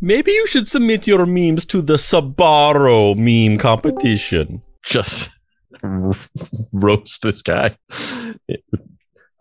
Maybe 0.02 0.32
you 0.32 0.46
should 0.48 0.68
submit 0.68 1.08
your 1.08 1.26
memes 1.26 1.66
to 1.66 1.82
the 1.82 1.96
Sabaro 1.96 3.16
meme 3.16 3.58
competition. 3.58 4.62
Just 4.86 5.30
roast 6.72 7.22
this 7.22 7.42
guy. 7.42 7.76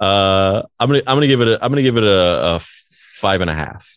Uh, 0.01 0.63
I'm 0.79 0.89
gonna 0.89 1.03
I'm 1.07 1.17
gonna 1.17 1.27
give 1.27 1.41
it 1.41 1.49
a 1.49 1.65
I'm 1.65 1.71
gonna 1.71 1.83
give 1.83 1.97
it 1.97 2.05
a, 2.05 2.57
a 2.57 2.61
five 2.61 3.41
and 3.41 3.51
a 3.51 3.55
half. 3.55 3.89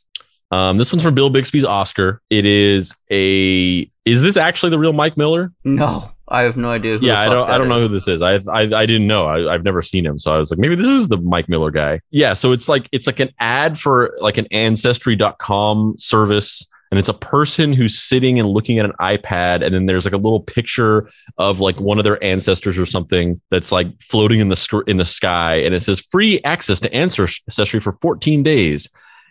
Um, 0.52 0.78
this 0.78 0.93
one's 0.93 1.04
from 1.04 1.14
Bill 1.14 1.30
Bixby's 1.30 1.66
Oscar. 1.66 2.22
It 2.30 2.45
is 2.45 2.95
a. 3.12 3.89
Is 4.06 4.22
this 4.22 4.38
actually 4.38 4.70
the 4.70 4.80
real 4.80 4.93
Mike 4.93 5.18
Miller? 5.18 5.52
No, 5.66 6.10
I 6.28 6.43
have 6.43 6.56
no 6.56 6.70
idea. 6.70 6.98
Who 6.98 7.06
yeah, 7.06 7.20
I 7.20 7.30
don't. 7.30 7.50
I 7.50 7.58
don't 7.58 7.68
know 7.68 7.80
who 7.80 7.89
this 7.89 8.08
is. 8.08 8.22
I 8.22 8.36
I, 8.36 8.62
I 8.62 8.86
didn't 8.86 9.08
know. 9.08 9.28
I, 9.28 9.54
I've 9.54 9.64
never 9.64 9.82
seen 9.82 10.06
him, 10.06 10.18
so 10.18 10.34
I 10.34 10.38
was 10.38 10.50
like, 10.50 10.60
maybe 10.60 10.76
this 10.76 10.88
is 10.88 11.10
the 11.10 11.18
Mike 11.18 11.50
Miller 11.50 11.72
guy. 11.72 12.00
Yeah. 12.12 12.34
So 12.34 12.54
it's 12.54 12.70
like 12.70 12.88
it's 12.91 13.08
like 13.08 13.20
an 13.20 13.30
ad 13.39 13.78
for 13.78 14.16
like 14.22 14.38
an 14.38 14.48
Ancestry.com 14.52 15.95
service, 15.98 16.65
and 16.91 16.99
it's 16.99 17.10
a 17.10 17.14
person 17.14 17.74
who's 17.74 17.99
sitting 17.99 18.40
and 18.40 18.48
looking 18.48 18.80
at 18.80 18.86
an 18.86 18.94
iPad, 19.02 19.64
and 19.64 19.76
then 19.76 19.86
there's 19.86 20.06
like 20.06 20.14
a 20.14 20.18
little 20.18 20.40
picture 20.40 21.10
of 21.38 21.60
like 21.60 21.80
one 21.82 21.98
of 21.98 22.06
their 22.06 22.24
ancestors 22.24 22.78
or 22.78 22.86
something 22.86 23.41
that's 23.52 23.74
like 23.74 23.99
floating 24.02 24.40
in 24.40 24.48
the 24.48 24.56
sc- 24.56 24.88
in 24.88 24.95
the 24.95 25.06
sky, 25.06 25.56
and 25.56 25.76
it 25.76 25.84
says 25.84 25.99
free 25.99 26.40
access 26.45 26.80
to 26.80 26.94
Ancestry 26.94 27.82
for 27.82 27.98
14 28.02 28.44
days. 28.44 28.88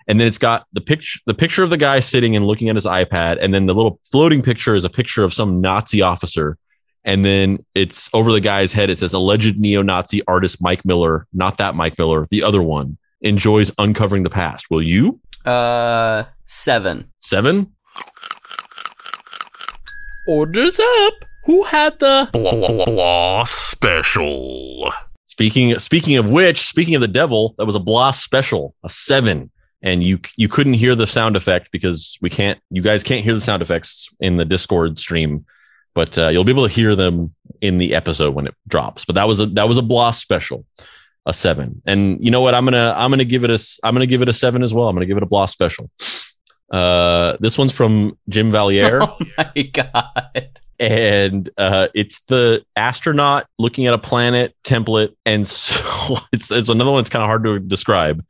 And 0.08 0.20
then 0.20 0.28
it's 0.28 0.38
got 0.38 0.66
the 0.72 0.80
picture, 0.80 1.18
the 1.26 1.34
picture 1.34 1.62
of 1.62 1.70
the 1.70 1.76
guy 1.76 2.00
sitting 2.00 2.36
and 2.36 2.46
looking 2.46 2.68
at 2.68 2.76
his 2.76 2.84
iPad, 2.84 3.38
and 3.40 3.52
then 3.52 3.66
the 3.66 3.74
little 3.74 3.98
floating 4.10 4.42
picture 4.42 4.74
is 4.74 4.84
a 4.84 4.90
picture 4.90 5.24
of 5.24 5.34
some 5.34 5.60
Nazi 5.60 6.00
officer. 6.02 6.58
And 7.04 7.24
then 7.24 7.64
it's 7.74 8.10
over 8.12 8.32
the 8.32 8.40
guy's 8.40 8.72
head. 8.72 8.90
It 8.90 8.98
says 8.98 9.12
alleged 9.12 9.58
neo-Nazi 9.58 10.22
artist 10.26 10.60
Mike 10.60 10.84
Miller, 10.84 11.26
not 11.32 11.58
that 11.58 11.74
Mike 11.74 11.98
Miller, 11.98 12.26
the 12.30 12.42
other 12.42 12.62
one, 12.62 12.98
enjoys 13.20 13.70
uncovering 13.78 14.22
the 14.22 14.30
past. 14.30 14.66
Will 14.70 14.82
you? 14.82 15.20
Uh, 15.44 16.24
seven. 16.44 17.12
Seven? 17.20 17.72
Orders 20.28 20.80
up. 20.80 21.14
Who 21.44 21.62
had 21.62 21.98
the 22.00 22.28
Blah 22.32 22.50
blah, 22.50 22.84
blah, 22.84 23.44
special. 23.44 24.92
Speaking 25.26 25.78
speaking 25.78 26.16
of 26.16 26.28
which, 26.28 26.60
speaking 26.60 26.96
of 26.96 27.00
the 27.00 27.08
devil, 27.08 27.54
that 27.58 27.66
was 27.66 27.76
a 27.76 27.80
Bloss 27.80 28.20
special, 28.20 28.74
a 28.82 28.88
seven. 28.88 29.52
And 29.86 30.02
you 30.02 30.18
you 30.36 30.48
couldn't 30.48 30.74
hear 30.74 30.94
the 30.96 31.06
sound 31.06 31.36
effect 31.36 31.70
because 31.70 32.18
we 32.20 32.28
can't 32.28 32.58
you 32.70 32.82
guys 32.82 33.02
can't 33.04 33.22
hear 33.24 33.34
the 33.34 33.40
sound 33.40 33.62
effects 33.62 34.08
in 34.20 34.36
the 34.36 34.44
Discord 34.44 34.98
stream, 34.98 35.46
but 35.94 36.18
uh, 36.18 36.28
you'll 36.28 36.44
be 36.44 36.50
able 36.52 36.66
to 36.68 36.74
hear 36.74 36.96
them 36.96 37.32
in 37.60 37.78
the 37.78 37.94
episode 37.94 38.34
when 38.34 38.46
it 38.48 38.54
drops. 38.66 39.04
But 39.04 39.14
that 39.14 39.28
was 39.28 39.38
a 39.40 39.46
that 39.46 39.68
was 39.68 39.78
a 39.78 39.82
blast 39.82 40.20
special. 40.20 40.64
a 41.24 41.32
seven. 41.32 41.82
And 41.86 42.18
you 42.24 42.30
know 42.30 42.40
what? 42.40 42.54
I'm 42.54 42.64
gonna 42.64 42.94
I'm 42.96 43.10
gonna 43.10 43.24
give 43.24 43.44
it 43.44 43.50
a 43.50 43.58
i'm 43.84 43.94
gonna 43.94 44.06
give 44.06 44.22
it 44.22 44.28
a 44.28 44.32
seven 44.32 44.62
as 44.62 44.74
well. 44.74 44.88
I'm 44.88 44.96
gonna 44.96 45.06
give 45.06 45.16
it 45.18 45.22
a 45.22 45.26
blast 45.34 45.52
special. 45.52 45.88
Uh, 46.70 47.36
this 47.40 47.56
one's 47.56 47.72
from 47.72 48.18
Jim 48.28 48.50
Valier. 48.52 49.00
Oh 49.38 49.52
my 49.54 49.62
god. 49.72 50.58
and 50.80 51.48
uh, 51.56 51.88
it's 51.94 52.20
the 52.26 52.64
astronaut 52.74 53.46
looking 53.58 53.86
at 53.86 53.94
a 53.94 53.98
planet 53.98 54.54
template, 54.64 55.14
and 55.24 55.46
so 55.64 56.16
it's 56.32 56.50
it's 56.50 56.68
another 56.68 56.90
one 56.90 56.98
that's 56.98 57.08
kind 57.10 57.22
of 57.22 57.28
hard 57.28 57.44
to 57.44 57.58
describe. 57.60 58.24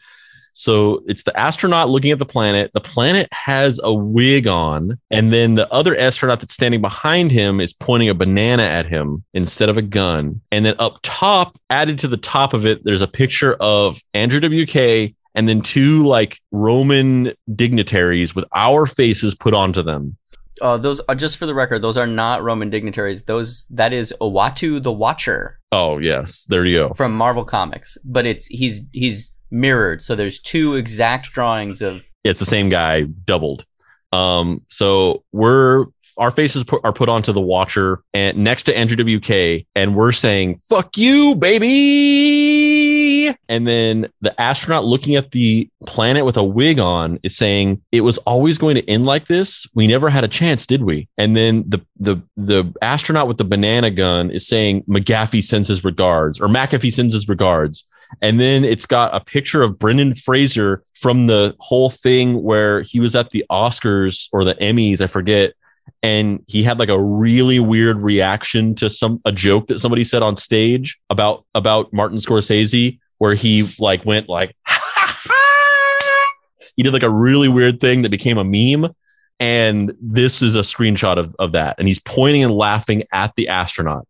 So 0.57 1.03
it's 1.07 1.23
the 1.23 1.39
astronaut 1.39 1.91
looking 1.91 2.13
at 2.13 2.19
the 2.19 2.25
planet. 2.25 2.71
The 2.73 2.81
planet 2.81 3.29
has 3.31 3.79
a 3.85 3.93
wig 3.93 4.47
on, 4.47 4.99
and 5.11 5.31
then 5.31 5.55
the 5.55 5.71
other 5.71 5.95
astronaut 5.97 6.41
that's 6.41 6.55
standing 6.55 6.81
behind 6.81 7.31
him 7.31 7.61
is 7.61 7.75
pointing 7.75 8.09
a 8.09 8.15
banana 8.15 8.63
at 8.63 8.87
him 8.87 9.23
instead 9.35 9.69
of 9.69 9.77
a 9.77 9.83
gun. 9.83 10.41
And 10.51 10.65
then 10.65 10.75
up 10.79 10.99
top, 11.03 11.59
added 11.69 11.99
to 12.01 12.09
the 12.09 12.17
top 12.17 12.55
of 12.55 12.65
it, 12.65 12.85
there's 12.85 13.03
a 13.03 13.07
picture 13.09 13.55
of 13.61 14.01
Andrew 14.15 14.41
WK 14.41 15.15
and 15.35 15.47
then 15.47 15.61
two 15.61 16.07
like 16.07 16.41
Roman 16.51 17.35
dignitaries 17.55 18.35
with 18.35 18.47
our 18.55 18.87
faces 18.87 19.35
put 19.35 19.53
onto 19.53 19.83
them. 19.83 20.17
Uh, 20.63 20.79
those 20.79 21.01
are 21.01 21.15
just 21.15 21.37
for 21.37 21.45
the 21.45 21.55
record. 21.55 21.83
Those 21.83 21.99
are 21.99 22.07
not 22.07 22.43
Roman 22.43 22.71
dignitaries. 22.71 23.25
Those 23.25 23.67
that 23.67 23.93
is 23.93 24.15
Uatu 24.23 24.83
the 24.83 24.91
Watcher 24.91 25.61
Oh 25.71 25.99
yes, 25.99 26.47
there 26.47 26.65
you 26.65 26.79
go. 26.79 26.95
from 26.95 27.15
Marvel 27.15 27.45
Comics, 27.45 27.99
but 28.03 28.25
it's 28.25 28.47
he's 28.47 28.87
he's 28.93 29.36
mirrored. 29.51 30.03
So 30.03 30.15
there's 30.15 30.39
two 30.39 30.75
exact 30.75 31.33
drawings 31.33 31.83
of. 31.83 32.07
it's 32.25 32.41
the 32.41 32.47
same 32.47 32.69
guy 32.69 33.03
doubled. 33.03 33.65
Um, 34.13 34.63
so 34.69 35.25
we're 35.33 35.87
our 36.19 36.31
faces 36.31 36.65
put, 36.65 36.81
are 36.85 36.93
put 36.93 37.09
onto 37.09 37.33
the 37.33 37.41
watcher 37.41 38.03
and 38.15 38.39
next 38.39 38.63
to 38.65 38.77
Andrew 38.77 38.97
WK, 38.97 39.67
and 39.75 39.95
we're 39.95 40.13
saying 40.13 40.61
"fuck 40.69 40.97
you, 40.97 41.35
baby." 41.37 43.35
And 43.49 43.67
then 43.67 44.09
the 44.21 44.39
astronaut 44.41 44.85
looking 44.85 45.17
at 45.17 45.33
the 45.33 45.69
planet 45.87 46.25
with 46.25 46.37
a 46.37 46.45
wig 46.45 46.79
on 46.79 47.19
is 47.23 47.37
saying 47.37 47.83
it 47.93 48.03
was 48.03 48.19
always 48.19 48.59
going 48.59 48.77
to 48.77 48.89
end 48.89 49.05
like 49.07 49.27
this. 49.27 49.67
We 49.75 49.87
never 49.87 50.09
had 50.09 50.25
a 50.25 50.29
chance, 50.29 50.67
did 50.67 50.83
we? 50.83 51.09
And 51.19 51.37
then 51.37 51.65
the 51.69 51.85
the 51.99 52.23
the 52.37 52.73
astronaut 52.81 53.29
with 53.29 53.39
the 53.39 53.45
banana 53.45 53.91
gun 53.91 54.31
is 54.31 54.47
saying 54.47 54.85
McGaffey 54.85 55.43
sends 55.43 55.69
his 55.69 55.85
regards, 55.85 56.41
or 56.41 56.49
McAfee 56.49 56.93
sends 56.93 57.13
his 57.13 57.29
regards. 57.29 57.85
And 58.23 58.41
then 58.41 58.65
it's 58.65 58.87
got 58.87 59.15
a 59.15 59.21
picture 59.21 59.63
of 59.63 59.79
Brendan 59.79 60.15
Fraser 60.15 60.83
from 60.95 61.27
the 61.27 61.55
whole 61.61 61.91
thing 61.91 62.43
where 62.43 62.83
he 62.83 63.01
was 63.01 63.15
at 63.15 63.31
the 63.31 63.45
Oscars 63.51 64.29
or 64.33 64.45
the 64.45 64.55
Emmys, 64.55 65.01
I 65.01 65.07
forget. 65.07 65.55
And 66.03 66.43
he 66.47 66.63
had 66.63 66.79
like 66.79 66.89
a 66.89 67.03
really 67.03 67.61
weird 67.61 67.99
reaction 67.99 68.75
to 68.77 68.91
some 68.91 69.21
a 69.25 69.33
joke 69.33 69.69
that 69.69 69.79
somebody 69.79 70.05
said 70.05 70.23
on 70.23 70.37
stage 70.37 70.99
about 71.11 71.45
about 71.55 71.93
Martin 71.93 72.19
Scorsese, 72.19 72.99
where 73.19 73.35
he 73.35 73.69
like 73.79 74.05
went 74.05 74.29
like 74.29 74.57
he 76.77 76.83
did 76.83 76.93
like 76.93 77.03
a 77.03 77.11
really 77.11 77.49
weird 77.49 77.81
thing 77.81 78.03
that 78.03 78.11
became 78.11 78.39
a 78.39 78.45
meme. 78.45 78.93
And 79.39 79.95
this 80.01 80.43
is 80.43 80.55
a 80.55 80.61
screenshot 80.61 81.19
of, 81.19 81.35
of 81.39 81.53
that. 81.53 81.77
And 81.79 81.87
he's 81.87 82.01
pointing 82.01 82.43
and 82.43 82.55
laughing 82.55 83.05
at 83.13 83.35
the 83.37 83.49
astronaut. 83.49 84.07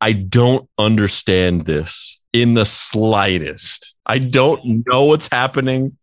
I 0.00 0.12
don't 0.12 0.68
understand 0.78 1.66
this 1.66 2.17
in 2.40 2.54
the 2.54 2.64
slightest. 2.64 3.94
I 4.06 4.18
don't 4.18 4.84
know 4.86 5.04
what's 5.04 5.28
happening. 5.28 5.96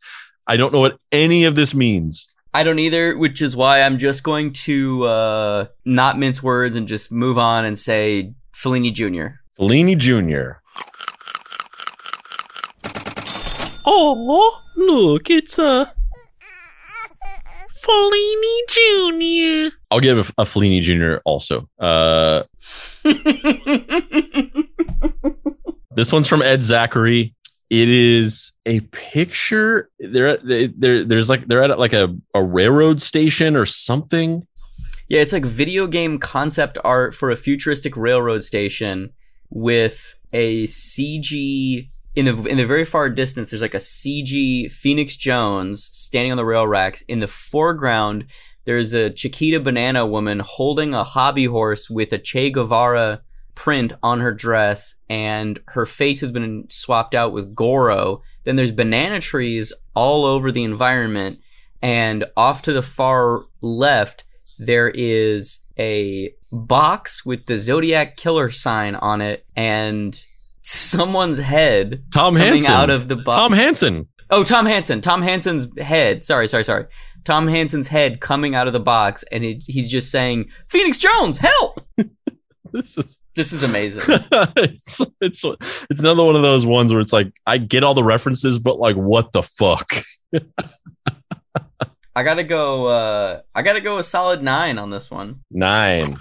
I 0.47 0.57
don't 0.57 0.73
know 0.73 0.79
what 0.79 0.99
any 1.11 1.45
of 1.45 1.55
this 1.55 1.73
means. 1.73 2.27
I 2.53 2.63
don't 2.63 2.79
either, 2.79 3.17
which 3.17 3.41
is 3.41 3.55
why 3.55 3.81
I'm 3.81 3.97
just 3.97 4.23
going 4.23 4.53
to 4.53 5.03
uh, 5.03 5.65
not 5.83 6.17
mince 6.17 6.41
words 6.41 6.75
and 6.75 6.87
just 6.87 7.11
move 7.11 7.37
on 7.37 7.65
and 7.65 7.77
say 7.77 8.33
Fellini 8.53 8.93
Jr. 8.93 9.39
Fellini 9.59 9.97
Jr. 9.97 10.59
Oh, 13.85 14.61
look, 14.75 15.29
it's 15.29 15.59
a 15.59 15.93
Fellini 17.69 18.59
Jr. 18.69 19.75
I'll 19.91 19.99
give 19.99 20.17
a, 20.17 20.41
a 20.41 20.45
Fellini 20.45 20.81
Jr. 20.81 21.17
also. 21.25 21.69
Uh, 21.77 22.43
this 25.95 26.11
one's 26.11 26.27
from 26.27 26.41
Ed 26.41 26.63
Zachary. 26.63 27.33
It 27.69 27.89
is 27.89 28.53
a 28.65 28.81
picture. 28.91 29.89
They're 29.99 30.27
at, 30.27 30.45
they're, 30.45 31.03
there's 31.03 31.29
like 31.29 31.47
they're 31.47 31.63
at 31.63 31.79
like 31.79 31.93
a, 31.93 32.15
a 32.33 32.43
railroad 32.43 33.01
station 33.01 33.55
or 33.55 33.65
something. 33.65 34.45
Yeah, 35.07 35.21
it's 35.21 35.33
like 35.33 35.45
video 35.45 35.87
game 35.87 36.17
concept 36.19 36.77
art 36.83 37.13
for 37.13 37.29
a 37.29 37.35
futuristic 37.35 37.95
railroad 37.95 38.43
station 38.43 39.13
with 39.49 40.15
a 40.33 40.65
CG 40.65 41.89
in 42.15 42.25
the 42.25 42.43
in 42.43 42.57
the 42.57 42.65
very 42.65 42.85
far 42.85 43.09
distance. 43.09 43.49
There's 43.49 43.61
like 43.61 43.73
a 43.73 43.77
CG 43.77 44.71
Phoenix 44.71 45.15
Jones 45.15 45.89
standing 45.93 46.31
on 46.31 46.37
the 46.37 46.45
rail 46.45 46.67
racks. 46.67 47.01
In 47.03 47.19
the 47.19 47.27
foreground, 47.27 48.25
there's 48.65 48.93
a 48.93 49.09
Chiquita 49.09 49.59
Banana 49.59 50.05
woman 50.05 50.39
holding 50.39 50.93
a 50.93 51.03
hobby 51.03 51.45
horse 51.45 51.89
with 51.89 52.11
a 52.11 52.17
Che 52.17 52.49
Guevara 52.49 53.21
print 53.55 53.93
on 54.03 54.19
her 54.19 54.33
dress, 54.33 54.95
and 55.09 55.59
her 55.69 55.85
face 55.85 56.21
has 56.21 56.31
been 56.31 56.65
swapped 56.69 57.15
out 57.15 57.33
with 57.33 57.55
Goro. 57.55 58.21
Then 58.43 58.55
there's 58.55 58.71
banana 58.71 59.19
trees 59.19 59.73
all 59.95 60.25
over 60.25 60.51
the 60.51 60.63
environment, 60.63 61.39
and 61.81 62.25
off 62.37 62.61
to 62.63 62.73
the 62.73 62.81
far 62.81 63.45
left 63.61 64.23
there 64.57 64.89
is 64.89 65.61
a 65.77 66.33
box 66.51 67.25
with 67.25 67.45
the 67.45 67.57
Zodiac 67.57 68.15
killer 68.17 68.49
sign 68.51 68.95
on 68.95 69.21
it 69.21 69.45
and 69.55 70.23
someone's 70.61 71.39
head 71.39 72.03
Tom 72.13 72.35
coming 72.35 72.41
Hansen. 72.59 72.71
out 72.71 72.89
of 72.89 73.07
the 73.07 73.17
box. 73.17 73.37
Tom 73.37 73.51
Hansen. 73.53 74.07
oh, 74.29 74.43
Tom 74.43 74.65
Hansen. 74.65 75.01
Tom 75.01 75.21
Hansen's 75.21 75.67
head. 75.79 76.23
Sorry, 76.23 76.47
sorry, 76.47 76.63
sorry. 76.63 76.85
Tom 77.23 77.47
Hansen's 77.47 77.87
head 77.87 78.21
coming 78.21 78.55
out 78.55 78.67
of 78.67 78.73
the 78.73 78.79
box 78.79 79.23
and 79.31 79.43
it, 79.43 79.63
he's 79.65 79.89
just 79.89 80.11
saying, 80.11 80.49
Phoenix 80.67 80.99
Jones, 80.99 81.39
help! 81.39 81.81
This 82.71 82.97
is 82.97 83.19
This 83.35 83.51
is 83.51 83.63
amazing. 83.63 84.03
it's, 84.55 85.01
it's 85.19 85.43
it's 85.89 85.99
another 85.99 86.23
one 86.23 86.37
of 86.37 86.41
those 86.41 86.65
ones 86.65 86.93
where 86.93 87.01
it's 87.01 87.11
like 87.11 87.33
I 87.45 87.57
get 87.57 87.83
all 87.83 87.93
the 87.93 88.03
references, 88.03 88.59
but 88.59 88.79
like 88.79 88.95
what 88.95 89.33
the 89.33 89.43
fuck? 89.43 89.91
I 92.15 92.23
gotta 92.23 92.43
go, 92.43 92.85
uh, 92.85 93.41
I 93.53 93.61
gotta 93.61 93.81
go 93.81 93.97
a 93.97 94.03
solid 94.03 94.41
nine 94.41 94.77
on 94.77 94.89
this 94.89 95.11
one. 95.11 95.41
Nine. 95.51 96.15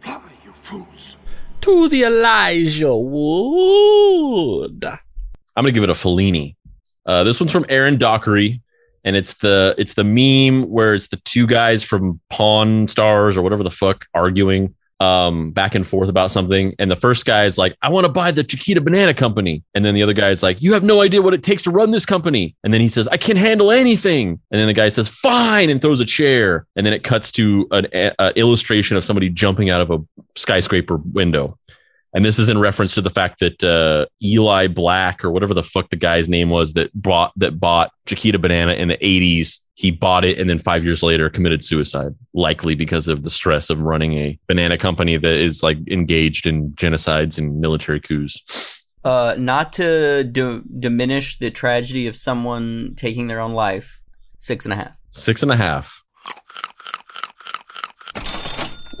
Fly, 0.00 0.20
you 0.44 0.52
fools. 0.52 1.16
To 1.62 1.88
the 1.88 2.04
Elijah 2.04 2.96
Wood. 2.96 4.84
I'm 4.84 5.00
gonna 5.56 5.72
give 5.72 5.82
it 5.82 5.90
a 5.90 5.94
Fellini. 5.94 6.54
Uh, 7.04 7.24
this 7.24 7.40
one's 7.40 7.50
from 7.50 7.66
Aaron 7.68 7.98
Dockery, 7.98 8.62
and 9.02 9.16
it's 9.16 9.34
the 9.34 9.74
it's 9.78 9.94
the 9.94 10.04
meme 10.04 10.70
where 10.70 10.94
it's 10.94 11.08
the 11.08 11.20
two 11.24 11.48
guys 11.48 11.82
from 11.82 12.20
Pawn 12.30 12.86
Stars 12.86 13.36
or 13.36 13.42
whatever 13.42 13.64
the 13.64 13.70
fuck 13.70 14.06
arguing 14.14 14.76
um, 15.02 15.50
back 15.50 15.74
and 15.74 15.84
forth 15.84 16.08
about 16.08 16.30
something, 16.30 16.74
and 16.78 16.88
the 16.88 16.96
first 16.96 17.24
guy 17.24 17.44
is 17.44 17.58
like, 17.58 17.76
"I 17.82 17.88
want 17.88 18.06
to 18.06 18.12
buy 18.12 18.30
the 18.30 18.44
Chiquita 18.44 18.80
Banana 18.80 19.12
Company," 19.12 19.64
and 19.74 19.84
then 19.84 19.94
the 19.94 20.02
other 20.02 20.12
guy 20.12 20.30
is 20.30 20.42
like, 20.42 20.62
"You 20.62 20.72
have 20.74 20.84
no 20.84 21.00
idea 21.00 21.20
what 21.20 21.34
it 21.34 21.42
takes 21.42 21.64
to 21.64 21.70
run 21.70 21.90
this 21.90 22.06
company," 22.06 22.54
and 22.62 22.72
then 22.72 22.80
he 22.80 22.88
says, 22.88 23.08
"I 23.08 23.16
can't 23.16 23.38
handle 23.38 23.72
anything," 23.72 24.40
and 24.50 24.60
then 24.60 24.68
the 24.68 24.72
guy 24.72 24.88
says, 24.88 25.08
"Fine," 25.08 25.70
and 25.70 25.80
throws 25.80 25.98
a 25.98 26.04
chair, 26.04 26.66
and 26.76 26.86
then 26.86 26.92
it 26.92 27.02
cuts 27.02 27.32
to 27.32 27.66
an 27.72 27.88
a, 27.92 28.12
a 28.20 28.38
illustration 28.38 28.96
of 28.96 29.04
somebody 29.04 29.28
jumping 29.28 29.70
out 29.70 29.80
of 29.80 29.90
a 29.90 29.98
skyscraper 30.36 30.98
window. 31.12 31.58
And 32.14 32.24
this 32.24 32.38
is 32.38 32.48
in 32.48 32.58
reference 32.58 32.94
to 32.94 33.00
the 33.00 33.10
fact 33.10 33.40
that 33.40 33.64
uh, 33.64 34.06
Eli 34.22 34.66
Black 34.66 35.24
or 35.24 35.30
whatever 35.30 35.54
the 35.54 35.62
fuck 35.62 35.88
the 35.90 35.96
guy's 35.96 36.28
name 36.28 36.50
was 36.50 36.74
that 36.74 36.90
bought 36.94 37.32
that 37.36 37.58
bought 37.58 37.90
Chiquita 38.06 38.38
Banana 38.38 38.74
in 38.74 38.88
the 38.88 38.98
80s. 38.98 39.60
He 39.74 39.90
bought 39.90 40.24
it 40.24 40.38
and 40.38 40.48
then 40.50 40.58
five 40.58 40.84
years 40.84 41.02
later 41.02 41.30
committed 41.30 41.64
suicide, 41.64 42.14
likely 42.34 42.74
because 42.74 43.08
of 43.08 43.22
the 43.22 43.30
stress 43.30 43.70
of 43.70 43.80
running 43.80 44.14
a 44.14 44.38
banana 44.46 44.76
company 44.76 45.16
that 45.16 45.32
is 45.32 45.62
like 45.62 45.78
engaged 45.88 46.46
in 46.46 46.72
genocides 46.72 47.38
and 47.38 47.60
military 47.60 48.00
coups. 48.00 48.86
Uh, 49.04 49.34
not 49.36 49.72
to 49.72 50.22
d- 50.24 50.60
diminish 50.78 51.38
the 51.38 51.50
tragedy 51.50 52.06
of 52.06 52.14
someone 52.14 52.92
taking 52.94 53.26
their 53.26 53.40
own 53.40 53.52
life, 53.52 54.00
six 54.38 54.64
and 54.64 54.72
a 54.72 54.76
half. 54.76 54.92
Six 55.10 55.42
and 55.42 55.50
a 55.50 55.56
half. 55.56 56.01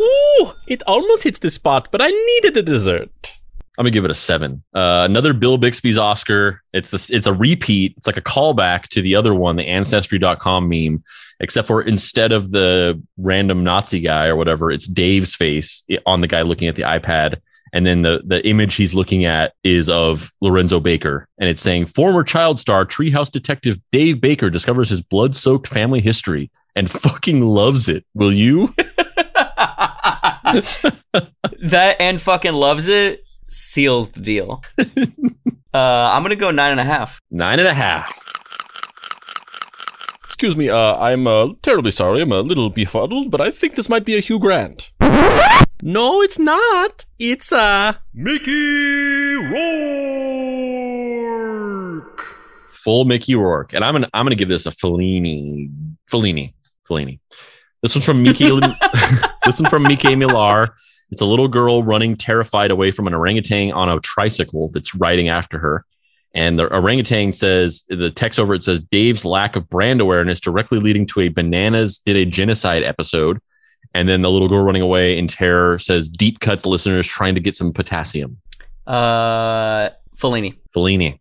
Ooh, 0.02 0.52
it 0.66 0.82
almost 0.86 1.24
hits 1.24 1.38
the 1.38 1.50
spot, 1.50 1.88
but 1.90 2.02
I 2.02 2.08
needed 2.08 2.56
a 2.56 2.62
dessert. 2.62 3.38
I'm 3.78 3.84
gonna 3.84 3.90
give 3.90 4.04
it 4.04 4.10
a 4.10 4.14
seven. 4.14 4.62
Uh, 4.74 5.06
another 5.08 5.32
Bill 5.32 5.58
Bixby's 5.58 5.96
Oscar. 5.96 6.62
It's 6.74 6.90
this. 6.90 7.08
It's 7.08 7.26
a 7.26 7.32
repeat. 7.32 7.94
It's 7.96 8.06
like 8.06 8.18
a 8.18 8.22
callback 8.22 8.88
to 8.88 9.00
the 9.00 9.14
other 9.14 9.34
one, 9.34 9.56
the 9.56 9.66
Ancestry.com 9.66 10.68
meme, 10.68 11.02
except 11.40 11.68
for 11.68 11.80
instead 11.80 12.32
of 12.32 12.52
the 12.52 13.00
random 13.16 13.64
Nazi 13.64 14.00
guy 14.00 14.26
or 14.26 14.36
whatever, 14.36 14.70
it's 14.70 14.86
Dave's 14.86 15.34
face 15.34 15.84
on 16.04 16.20
the 16.20 16.26
guy 16.26 16.42
looking 16.42 16.68
at 16.68 16.76
the 16.76 16.82
iPad, 16.82 17.40
and 17.72 17.86
then 17.86 18.02
the 18.02 18.22
the 18.26 18.46
image 18.46 18.74
he's 18.74 18.92
looking 18.92 19.24
at 19.24 19.54
is 19.64 19.88
of 19.88 20.30
Lorenzo 20.42 20.78
Baker, 20.78 21.26
and 21.38 21.48
it's 21.48 21.62
saying 21.62 21.86
former 21.86 22.24
child 22.24 22.60
star 22.60 22.84
Treehouse 22.84 23.32
detective 23.32 23.78
Dave 23.90 24.20
Baker 24.20 24.50
discovers 24.50 24.90
his 24.90 25.00
blood 25.00 25.34
soaked 25.34 25.66
family 25.66 26.00
history 26.00 26.50
and 26.76 26.90
fucking 26.90 27.40
loves 27.40 27.88
it. 27.88 28.04
Will 28.12 28.32
you? 28.32 28.74
that 31.62 31.96
and 32.00 32.20
fucking 32.20 32.52
loves 32.52 32.88
it 32.88 33.24
seals 33.48 34.10
the 34.10 34.20
deal. 34.20 34.62
uh, 34.78 34.84
I'm 35.74 36.22
gonna 36.22 36.36
go 36.36 36.50
nine 36.50 36.72
and 36.72 36.80
a 36.80 36.84
half. 36.84 37.20
Nine 37.30 37.58
and 37.58 37.68
a 37.68 37.74
half. 37.74 38.18
Excuse 40.24 40.56
me, 40.56 40.68
uh, 40.68 40.96
I'm 40.98 41.26
uh, 41.26 41.50
terribly 41.62 41.92
sorry. 41.92 42.20
I'm 42.20 42.32
a 42.32 42.40
little 42.40 42.70
befuddled, 42.70 43.30
but 43.30 43.40
I 43.40 43.50
think 43.50 43.76
this 43.76 43.88
might 43.88 44.04
be 44.04 44.16
a 44.16 44.20
Hugh 44.20 44.40
Grant. 44.40 44.90
No, 45.84 46.22
it's 46.22 46.38
not. 46.38 47.06
It's 47.18 47.50
a 47.50 47.98
Mickey 48.14 49.34
Rourke. 49.34 49.62
Full 52.68 53.04
Mickey 53.04 53.34
Rourke. 53.34 53.72
And 53.72 53.84
I'm 53.84 53.94
gonna 53.94 54.08
I'm 54.14 54.24
gonna 54.24 54.36
give 54.36 54.48
this 54.48 54.64
a 54.64 54.70
Fellini. 54.70 55.72
Fellini. 56.08 56.54
Fellini. 56.88 57.18
This 57.82 57.94
one's 57.94 58.04
from 58.04 58.22
Miki. 58.22 58.48
this 59.44 59.60
one's 59.60 59.68
from 59.68 59.82
Miki 59.82 60.14
Millar. 60.14 60.74
It's 61.10 61.20
a 61.20 61.26
little 61.26 61.48
girl 61.48 61.82
running 61.82 62.16
terrified 62.16 62.70
away 62.70 62.90
from 62.90 63.06
an 63.06 63.14
orangutan 63.14 63.72
on 63.72 63.88
a 63.88 64.00
tricycle 64.00 64.70
that's 64.70 64.94
riding 64.94 65.28
after 65.28 65.58
her. 65.58 65.84
And 66.34 66.58
the 66.58 66.72
orangutan 66.72 67.32
says, 67.32 67.84
the 67.88 68.10
text 68.10 68.38
over 68.38 68.54
it 68.54 68.64
says, 68.64 68.80
Dave's 68.80 69.24
lack 69.24 69.56
of 69.56 69.68
brand 69.68 70.00
awareness 70.00 70.40
directly 70.40 70.78
leading 70.78 71.06
to 71.08 71.20
a 71.20 71.28
bananas 71.28 71.98
did 71.98 72.16
a 72.16 72.24
genocide 72.24 72.82
episode. 72.82 73.40
And 73.94 74.08
then 74.08 74.22
the 74.22 74.30
little 74.30 74.48
girl 74.48 74.64
running 74.64 74.80
away 74.80 75.18
in 75.18 75.28
terror 75.28 75.78
says, 75.78 76.08
deep 76.08 76.40
cuts 76.40 76.64
listeners 76.64 77.06
trying 77.06 77.34
to 77.34 77.40
get 77.40 77.54
some 77.54 77.72
potassium. 77.72 78.38
Uh, 78.86 79.90
Fellini. 80.16 80.56
Fellini. 80.74 81.18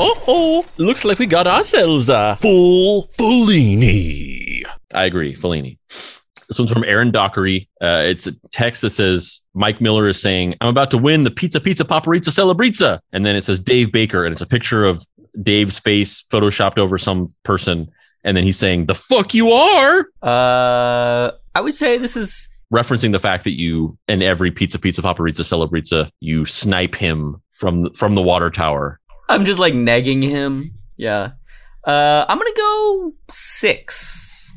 Oh 0.00 0.22
oh. 0.26 0.66
Looks 0.78 1.04
like 1.04 1.18
we 1.18 1.26
got 1.26 1.46
ourselves 1.46 2.08
a 2.08 2.36
full 2.40 3.08
Fellini. 3.18 4.62
I 4.94 5.04
agree. 5.04 5.34
Fellini. 5.34 5.78
This 5.88 6.58
one's 6.58 6.72
from 6.72 6.82
Aaron 6.84 7.12
Dockery. 7.12 7.68
Uh, 7.80 8.02
it's 8.06 8.26
a 8.26 8.32
text 8.50 8.82
that 8.82 8.90
says 8.90 9.42
Mike 9.54 9.80
Miller 9.80 10.08
is 10.08 10.20
saying, 10.20 10.56
"I'm 10.60 10.68
about 10.68 10.90
to 10.90 10.98
win 10.98 11.22
the 11.22 11.30
Pizza 11.30 11.60
Pizza 11.60 11.84
Paparizza 11.84 12.30
Celebrizza," 12.30 12.98
and 13.12 13.24
then 13.24 13.36
it 13.36 13.44
says 13.44 13.60
Dave 13.60 13.92
Baker, 13.92 14.24
and 14.24 14.32
it's 14.32 14.42
a 14.42 14.46
picture 14.46 14.84
of 14.84 15.04
Dave's 15.42 15.78
face 15.78 16.24
photoshopped 16.30 16.78
over 16.78 16.98
some 16.98 17.28
person, 17.44 17.88
and 18.24 18.36
then 18.36 18.42
he's 18.42 18.58
saying, 18.58 18.86
"The 18.86 18.96
fuck 18.96 19.32
you 19.32 19.50
are," 19.50 20.06
Uh, 20.22 21.30
I 21.54 21.60
would 21.60 21.74
say 21.74 21.98
this 21.98 22.16
is 22.16 22.50
referencing 22.74 23.12
the 23.12 23.20
fact 23.20 23.44
that 23.44 23.58
you 23.58 23.96
in 24.08 24.22
every 24.22 24.50
Pizza 24.50 24.78
Pizza 24.78 25.02
Paparizza 25.02 25.42
Celebrizza 25.42 26.10
you 26.20 26.46
snipe 26.46 26.96
him 26.96 27.40
from 27.52 27.92
from 27.94 28.16
the 28.16 28.22
water 28.22 28.50
tower. 28.50 28.98
I'm 29.30 29.44
just 29.44 29.60
like 29.60 29.74
negging 29.74 30.22
him. 30.24 30.74
Yeah. 30.96 31.30
Uh, 31.84 32.24
I'm 32.28 32.36
gonna 32.36 32.50
go 32.56 33.12
six. 33.30 34.52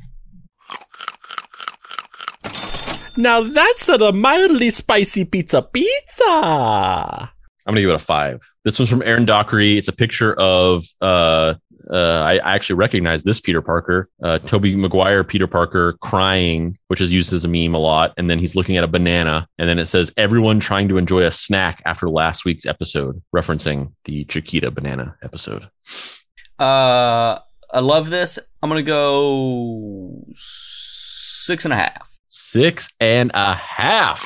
Now 3.15 3.43
that's 3.43 3.87
a 3.87 4.11
mildly 4.11 4.71
spicy 4.71 5.25
pizza 5.25 5.61
pizza. 5.61 6.23
I'm 6.25 7.29
gonna 7.67 7.81
give 7.81 7.91
it 7.91 7.95
a 7.95 7.99
five. 7.99 8.41
This 8.65 8.79
one's 8.79 8.89
from 8.89 9.03
Aaron 9.03 9.25
Dockery. 9.25 9.77
It's 9.77 9.87
a 9.87 9.93
picture 9.93 10.33
of 10.33 10.83
uh 11.01 11.53
uh 11.91 12.21
I 12.23 12.33
I 12.39 12.55
actually 12.55 12.75
recognize 12.75 13.23
this 13.23 13.41
Peter 13.41 13.61
Parker, 13.61 14.09
uh 14.23 14.39
Tobey 14.39 14.75
Maguire 14.75 15.23
Peter 15.23 15.47
Parker 15.47 15.97
crying, 16.01 16.77
which 16.87 17.01
is 17.01 17.11
used 17.11 17.33
as 17.33 17.45
a 17.45 17.47
meme 17.47 17.73
a 17.75 17.79
lot, 17.79 18.13
and 18.17 18.29
then 18.29 18.39
he's 18.39 18.55
looking 18.55 18.77
at 18.77 18.83
a 18.83 18.87
banana, 18.87 19.47
and 19.57 19.67
then 19.67 19.79
it 19.79 19.87
says 19.87 20.11
everyone 20.17 20.59
trying 20.59 20.87
to 20.89 20.97
enjoy 20.97 21.23
a 21.23 21.31
snack 21.31 21.81
after 21.85 22.09
last 22.09 22.45
week's 22.45 22.65
episode, 22.65 23.21
referencing 23.35 23.91
the 24.05 24.25
Chiquita 24.25 24.71
banana 24.71 25.15
episode. 25.23 25.67
Uh, 26.59 27.39
I 27.71 27.79
love 27.79 28.09
this. 28.09 28.39
I'm 28.61 28.69
gonna 28.69 28.83
go 28.83 30.23
six 30.33 31.65
and 31.65 31.73
a 31.73 31.77
half. 31.77 32.09
Six 32.27 32.89
and 32.99 33.31
a 33.33 33.53
half. 33.55 34.23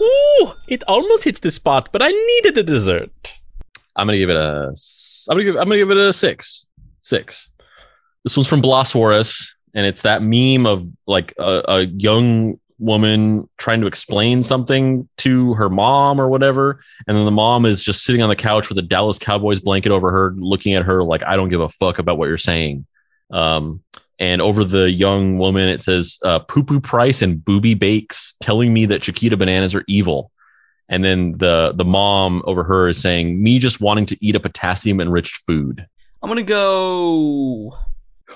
Ooh, 0.00 0.52
it 0.66 0.82
almost 0.88 1.24
hits 1.24 1.40
the 1.40 1.50
spot, 1.50 1.90
but 1.92 2.00
I 2.02 2.08
needed 2.08 2.56
a 2.56 2.62
dessert. 2.62 3.39
I'm 4.00 4.06
gonna 4.06 4.18
give 4.18 4.30
it 4.30 4.36
a. 4.36 4.74
I'm 5.28 5.36
gonna 5.36 5.44
give. 5.44 5.56
I'm 5.56 5.64
gonna 5.64 5.76
give 5.76 5.90
it 5.90 5.98
a 5.98 6.12
six. 6.12 6.66
Six. 7.02 7.50
This 8.24 8.36
one's 8.36 8.48
from 8.48 8.62
Blas 8.62 8.94
and 8.94 9.86
it's 9.86 10.02
that 10.02 10.22
meme 10.22 10.66
of 10.66 10.86
like 11.06 11.34
a, 11.38 11.62
a 11.68 11.80
young 11.82 12.58
woman 12.78 13.46
trying 13.58 13.82
to 13.82 13.86
explain 13.86 14.42
something 14.42 15.06
to 15.18 15.52
her 15.54 15.68
mom 15.68 16.18
or 16.18 16.30
whatever, 16.30 16.82
and 17.06 17.14
then 17.14 17.26
the 17.26 17.30
mom 17.30 17.66
is 17.66 17.84
just 17.84 18.04
sitting 18.04 18.22
on 18.22 18.30
the 18.30 18.36
couch 18.36 18.70
with 18.70 18.78
a 18.78 18.82
Dallas 18.82 19.18
Cowboys 19.18 19.60
blanket 19.60 19.92
over 19.92 20.10
her, 20.10 20.34
looking 20.36 20.74
at 20.74 20.82
her 20.84 21.04
like, 21.04 21.22
"I 21.22 21.36
don't 21.36 21.50
give 21.50 21.60
a 21.60 21.68
fuck 21.68 21.98
about 21.98 22.16
what 22.16 22.28
you're 22.28 22.38
saying." 22.38 22.86
Um, 23.30 23.82
and 24.18 24.40
over 24.40 24.64
the 24.64 24.90
young 24.90 25.36
woman, 25.36 25.68
it 25.68 25.82
says 25.82 26.18
uh, 26.24 26.38
"Poo 26.38 26.64
Poo 26.64 26.80
Price 26.80 27.20
and 27.20 27.44
Booby 27.44 27.74
Bakes," 27.74 28.34
telling 28.40 28.72
me 28.72 28.86
that 28.86 29.02
Chiquita 29.02 29.36
bananas 29.36 29.74
are 29.74 29.84
evil. 29.86 30.32
And 30.90 31.04
then 31.04 31.38
the 31.38 31.72
the 31.74 31.84
mom 31.84 32.42
over 32.44 32.64
her 32.64 32.88
is 32.88 32.98
saying, 32.98 33.42
"Me 33.42 33.58
just 33.58 33.80
wanting 33.80 34.06
to 34.06 34.18
eat 34.20 34.34
a 34.34 34.40
potassium 34.40 35.00
enriched 35.00 35.36
food." 35.46 35.86
I'm 36.22 36.28
gonna 36.28 36.42
go. 36.42 37.72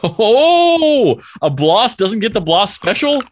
Oh, 0.02 1.20
a 1.42 1.50
Bloss 1.50 1.94
doesn't 1.94 2.20
get 2.20 2.32
the 2.34 2.40
Bloss 2.40 2.74
special. 2.74 3.22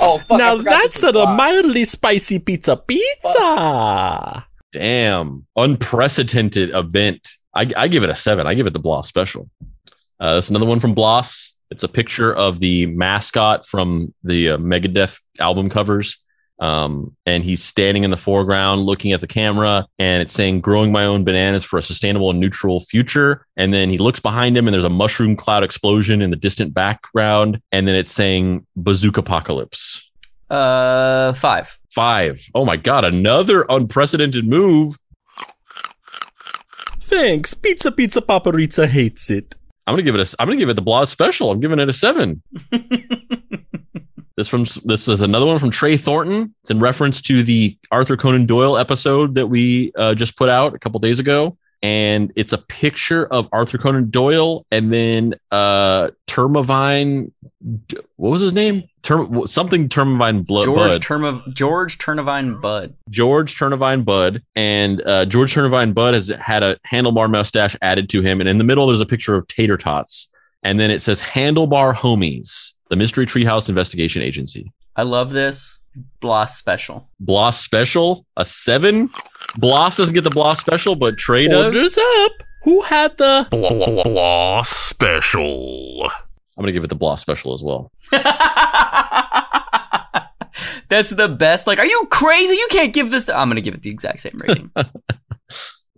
Oh 0.00 0.18
fuck! 0.18 0.38
now 0.38 0.56
that's 0.56 1.02
a 1.02 1.12
mildly 1.12 1.84
spicy 1.84 2.38
pizza 2.38 2.76
pizza. 2.76 4.46
Damn, 4.72 5.46
unprecedented 5.56 6.70
event. 6.70 7.26
I, 7.54 7.66
I 7.76 7.88
give 7.88 8.02
it 8.02 8.10
a 8.10 8.14
seven. 8.14 8.46
I 8.46 8.54
give 8.54 8.66
it 8.66 8.74
the 8.74 8.78
Bloss 8.78 9.08
special. 9.08 9.48
Uh, 10.20 10.34
that's 10.34 10.50
another 10.50 10.66
one 10.66 10.80
from 10.80 10.92
Bloss. 10.92 11.56
It's 11.70 11.82
a 11.82 11.88
picture 11.88 12.34
of 12.34 12.60
the 12.60 12.86
mascot 12.86 13.66
from 13.66 14.12
the 14.22 14.50
uh, 14.50 14.56
Megadeth 14.58 15.20
album 15.40 15.70
covers. 15.70 16.18
Um, 16.58 17.14
and 17.26 17.44
he's 17.44 17.62
standing 17.62 18.04
in 18.04 18.10
the 18.10 18.16
foreground 18.16 18.82
looking 18.82 19.12
at 19.12 19.20
the 19.20 19.26
camera 19.26 19.86
and 19.98 20.22
it's 20.22 20.32
saying 20.32 20.60
growing 20.62 20.90
my 20.90 21.04
own 21.04 21.22
bananas 21.22 21.64
for 21.64 21.78
a 21.78 21.82
sustainable 21.82 22.30
and 22.30 22.40
neutral 22.40 22.80
future. 22.80 23.46
And 23.56 23.74
then 23.74 23.90
he 23.90 23.98
looks 23.98 24.20
behind 24.20 24.56
him 24.56 24.66
and 24.66 24.72
there's 24.74 24.84
a 24.84 24.90
mushroom 24.90 25.36
cloud 25.36 25.62
explosion 25.62 26.22
in 26.22 26.30
the 26.30 26.36
distant 26.36 26.72
background. 26.72 27.60
And 27.72 27.86
then 27.86 27.94
it's 27.94 28.12
saying 28.12 28.66
bazooka 28.76 29.20
apocalypse. 29.20 30.10
Uh, 30.48 31.32
five. 31.34 31.78
Five. 31.90 32.42
Oh 32.54 32.64
my 32.64 32.76
God. 32.76 33.04
Another 33.04 33.66
unprecedented 33.68 34.46
move. 34.46 34.96
Thanks, 37.00 37.54
pizza 37.54 37.92
pizza 37.92 38.20
paparizza 38.20 38.88
hates 38.88 39.30
it. 39.30 39.54
I'm 39.86 39.92
gonna 39.92 40.02
give 40.02 40.16
it 40.16 40.32
a. 40.32 40.36
I'm 40.40 40.48
gonna 40.48 40.58
give 40.58 40.68
it 40.68 40.74
the 40.74 40.82
Blas 40.82 41.08
special. 41.08 41.52
I'm 41.52 41.60
giving 41.60 41.78
it 41.78 41.88
a 41.88 41.92
seven. 41.92 42.42
this 44.36 44.48
from 44.48 44.64
this 44.84 45.08
is 45.08 45.20
another 45.20 45.46
one 45.46 45.58
from 45.58 45.70
Trey 45.70 45.96
Thornton. 45.96 46.54
It's 46.62 46.70
in 46.70 46.80
reference 46.80 47.22
to 47.22 47.42
the 47.42 47.76
Arthur 47.90 48.16
Conan 48.16 48.46
Doyle 48.46 48.76
episode 48.76 49.34
that 49.34 49.46
we 49.46 49.92
uh, 49.96 50.14
just 50.14 50.36
put 50.36 50.48
out 50.48 50.74
a 50.74 50.78
couple 50.78 51.00
days 51.00 51.18
ago, 51.18 51.56
and 51.82 52.32
it's 52.36 52.52
a 52.52 52.58
picture 52.58 53.26
of 53.26 53.48
Arthur 53.52 53.78
Conan 53.78 54.10
Doyle 54.10 54.66
and 54.70 54.92
then 54.92 55.34
uh 55.50 56.10
Termavine. 56.26 57.32
What 58.16 58.30
was 58.30 58.42
his 58.42 58.52
name? 58.52 58.84
Term 59.02 59.46
something 59.46 59.88
Termavine 59.88 60.44
Blood. 60.44 60.66
George 60.66 60.78
Budd. 60.90 61.02
Term 61.02 61.42
George 61.54 61.96
Turnavine 61.96 62.60
Budd. 62.60 62.94
George 63.08 63.58
Turnavine 63.58 64.04
Budd, 64.04 64.42
and 64.54 65.00
uh, 65.06 65.24
George 65.24 65.54
Turnavine 65.54 65.94
Budd 65.94 66.12
has 66.12 66.28
had 66.28 66.62
a 66.62 66.76
handlebar 66.86 67.30
mustache 67.30 67.74
added 67.80 68.10
to 68.10 68.20
him, 68.20 68.40
and 68.40 68.48
in 68.50 68.58
the 68.58 68.64
middle 68.64 68.86
there's 68.86 69.00
a 69.00 69.06
picture 69.06 69.34
of 69.34 69.46
tater 69.46 69.78
tots, 69.78 70.30
and 70.62 70.78
then 70.78 70.90
it 70.90 71.00
says 71.00 71.22
Handlebar 71.22 71.94
Homies, 71.94 72.72
the 72.88 72.96
Mystery 72.96 73.26
Treehouse 73.26 73.68
Investigation 73.68 74.22
Agency. 74.22 74.72
I 74.96 75.02
love 75.02 75.30
this. 75.32 75.78
Bloss 76.20 76.56
special. 76.58 77.08
Bloss 77.20 77.60
special, 77.60 78.26
a 78.36 78.44
seven. 78.44 79.08
Bloss 79.58 79.96
doesn't 79.96 80.14
get 80.14 80.24
the 80.24 80.30
Bloss 80.30 80.58
special, 80.60 80.94
but 80.94 81.16
Trey 81.16 81.48
does. 81.48 81.66
Orders 81.66 81.98
up. 81.98 82.32
Who 82.64 82.82
had 82.82 83.16
the 83.16 83.46
Blah, 83.50 83.70
blah, 83.70 84.02
blah 84.04 84.62
special. 84.62 86.02
I'm 86.56 86.62
gonna 86.62 86.72
give 86.72 86.84
it 86.84 86.88
the 86.88 86.94
Bloss 86.96 87.20
special 87.20 87.54
as 87.54 87.62
well. 87.62 87.90
That's 90.88 91.10
the 91.10 91.28
best. 91.28 91.66
Like, 91.66 91.78
are 91.78 91.86
you 91.86 92.06
crazy? 92.10 92.54
You 92.54 92.66
can't 92.70 92.92
give 92.92 93.10
this. 93.10 93.28
I'm 93.28 93.48
gonna 93.48 93.60
give 93.60 93.74
it 93.74 93.82
the 93.82 93.90
exact 93.90 94.20
same 94.20 94.38
rating. 94.38 94.70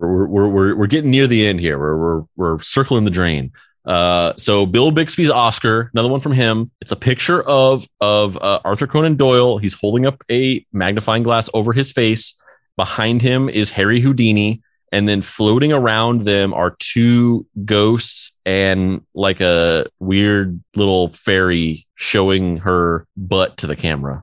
We're 0.01 0.29
we're 0.29 0.49
we're, 0.49 0.77
we're 0.77 0.87
getting 0.87 1.11
near 1.11 1.27
the 1.27 1.45
end 1.45 1.59
here. 1.59 1.77
We're 1.77 1.97
we're 1.97 2.23
we're 2.37 2.59
circling 2.61 3.05
the 3.05 3.11
drain. 3.11 3.51
Uh, 3.89 4.35
so 4.37 4.67
Bill 4.67 4.93
Bixby's 4.93 5.31
Oscar, 5.31 5.91
another 5.95 6.11
one 6.11 6.21
from 6.21 6.33
him. 6.33 6.71
It's 6.83 6.93
a 6.93 6.97
picture 6.97 7.43
of 7.43 7.89
of 8.01 8.37
uh, 8.37 8.61
Arthur 8.63 8.87
Conan 8.87 9.17
Doyle. 9.17 9.57
He's 9.57 9.73
holding 9.73 10.05
up 10.05 10.23
a 10.31 10.65
magnifying 10.73 11.23
glass 11.23 11.49
over 11.55 11.73
his 11.73 11.91
face. 11.91 12.39
Behind 12.77 13.23
him 13.23 13.49
is 13.49 13.71
Harry 13.71 14.01
Houdini, 14.01 14.63
and 14.93 15.09
then 15.09 15.23
floating 15.23 15.73
around 15.73 16.27
them 16.27 16.53
are 16.53 16.77
two 16.79 17.47
ghosts 17.65 18.33
and 18.45 19.07
like 19.15 19.41
a 19.41 19.87
weird 19.99 20.63
little 20.77 21.09
fairy 21.09 21.87
showing 21.95 22.59
her 22.59 23.07
butt 23.17 23.57
to 23.57 23.67
the 23.67 23.75
camera. 23.75 24.23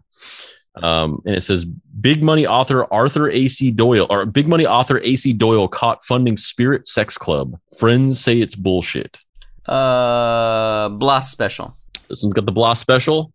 Um, 0.75 1.23
and 1.25 1.35
it 1.35 1.41
says 1.41 1.65
big 1.65 2.21
money 2.21 2.45
author 2.45 2.85
Arthur 2.93 3.31
A.C. 3.31 3.71
Doyle 3.71 4.05
or 4.11 4.27
big 4.27 4.47
money 4.47 4.67
author 4.67 4.99
A.C. 5.03 5.33
Doyle 5.33 5.67
caught 5.67 6.03
funding 6.03 6.37
Spirit 6.37 6.87
Sex 6.87 7.17
Club. 7.17 7.57
Friends 7.79 8.19
say 8.19 8.41
it's 8.41 8.55
bullshit. 8.55 9.17
Uh, 9.67 10.89
Bloss 10.89 11.31
special. 11.31 11.75
This 12.09 12.23
one's 12.23 12.33
got 12.33 12.45
the 12.45 12.51
Bloss 12.51 12.79
special. 12.79 13.33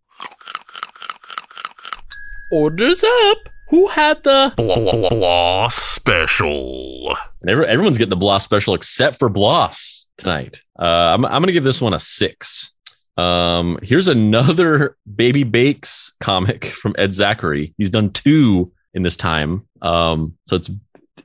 Orders 2.51 3.03
up. 3.03 3.37
Who 3.69 3.87
had 3.87 4.21
the 4.23 4.53
Blah, 4.57 4.75
blah, 4.75 5.09
blah 5.09 5.67
special. 5.69 7.15
And 7.41 7.49
every, 7.49 7.65
everyone's 7.67 7.97
getting 7.97 8.09
the 8.09 8.17
Bloss 8.17 8.43
special 8.43 8.73
except 8.73 9.17
for 9.17 9.29
Bloss 9.29 10.07
tonight. 10.17 10.61
Uh, 10.77 11.13
I'm, 11.13 11.23
I'm 11.25 11.41
going 11.41 11.47
to 11.47 11.53
give 11.53 11.63
this 11.63 11.79
one 11.79 11.93
a 11.93 11.99
six. 11.99 12.73
Um, 13.17 13.79
here's 13.81 14.09
another 14.09 14.97
Baby 15.15 15.43
Bakes 15.43 16.13
comic 16.19 16.65
from 16.81 16.95
Ed 16.97 17.13
Zachary. 17.13 17.73
He's 17.77 17.89
done 17.89 18.11
two 18.11 18.73
in 18.93 19.03
this 19.03 19.15
time. 19.15 19.67
Um, 19.81 20.37
so 20.47 20.57
it's 20.57 20.69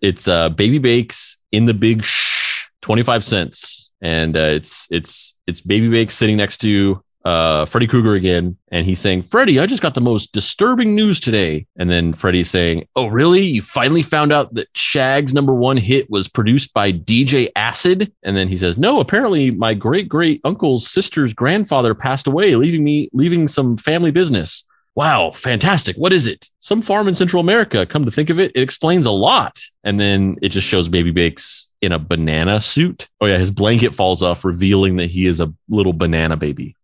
it's 0.00 0.28
uh, 0.28 0.50
Baby 0.50 0.78
Bakes 0.78 1.38
in 1.50 1.64
the 1.64 1.74
Big 1.74 2.04
Shh, 2.04 2.68
25 2.82 3.24
cents, 3.24 3.85
and 4.00 4.36
uh, 4.36 4.40
it's 4.40 4.86
it's 4.90 5.38
it's 5.46 5.60
Baby 5.60 5.88
Bakes 5.88 6.16
sitting 6.16 6.36
next 6.36 6.58
to 6.58 7.02
uh, 7.24 7.66
Freddy 7.66 7.88
Krueger 7.88 8.14
again, 8.14 8.56
and 8.70 8.86
he's 8.86 9.00
saying, 9.00 9.24
"Freddy, 9.24 9.58
I 9.58 9.66
just 9.66 9.82
got 9.82 9.94
the 9.94 10.00
most 10.00 10.32
disturbing 10.32 10.94
news 10.94 11.18
today." 11.18 11.66
And 11.76 11.90
then 11.90 12.12
Freddy's 12.12 12.48
saying, 12.48 12.86
"Oh, 12.94 13.08
really? 13.08 13.42
You 13.42 13.62
finally 13.62 14.02
found 14.02 14.32
out 14.32 14.54
that 14.54 14.68
Shag's 14.76 15.34
number 15.34 15.52
one 15.54 15.76
hit 15.76 16.08
was 16.08 16.28
produced 16.28 16.72
by 16.72 16.92
DJ 16.92 17.48
Acid?" 17.56 18.12
And 18.22 18.36
then 18.36 18.46
he 18.46 18.56
says, 18.56 18.78
"No, 18.78 19.00
apparently 19.00 19.50
my 19.50 19.74
great 19.74 20.08
great 20.08 20.40
uncle's 20.44 20.88
sister's 20.88 21.32
grandfather 21.32 21.94
passed 21.94 22.28
away, 22.28 22.54
leaving 22.54 22.84
me 22.84 23.10
leaving 23.12 23.48
some 23.48 23.76
family 23.76 24.12
business." 24.12 24.64
Wow, 24.96 25.30
fantastic. 25.32 25.94
What 25.96 26.14
is 26.14 26.26
it? 26.26 26.48
Some 26.60 26.80
farm 26.80 27.06
in 27.06 27.14
Central 27.14 27.40
America. 27.40 27.84
Come 27.84 28.06
to 28.06 28.10
think 28.10 28.30
of 28.30 28.40
it, 28.40 28.50
it 28.54 28.62
explains 28.62 29.04
a 29.04 29.10
lot. 29.10 29.60
And 29.84 30.00
then 30.00 30.36
it 30.40 30.48
just 30.48 30.66
shows 30.66 30.88
Baby 30.88 31.10
Bakes 31.10 31.70
in 31.82 31.92
a 31.92 31.98
banana 31.98 32.62
suit. 32.62 33.06
Oh, 33.20 33.26
yeah, 33.26 33.36
his 33.36 33.50
blanket 33.50 33.94
falls 33.94 34.22
off, 34.22 34.42
revealing 34.42 34.96
that 34.96 35.10
he 35.10 35.26
is 35.26 35.38
a 35.38 35.52
little 35.68 35.92
banana 35.92 36.34
baby. 36.38 36.74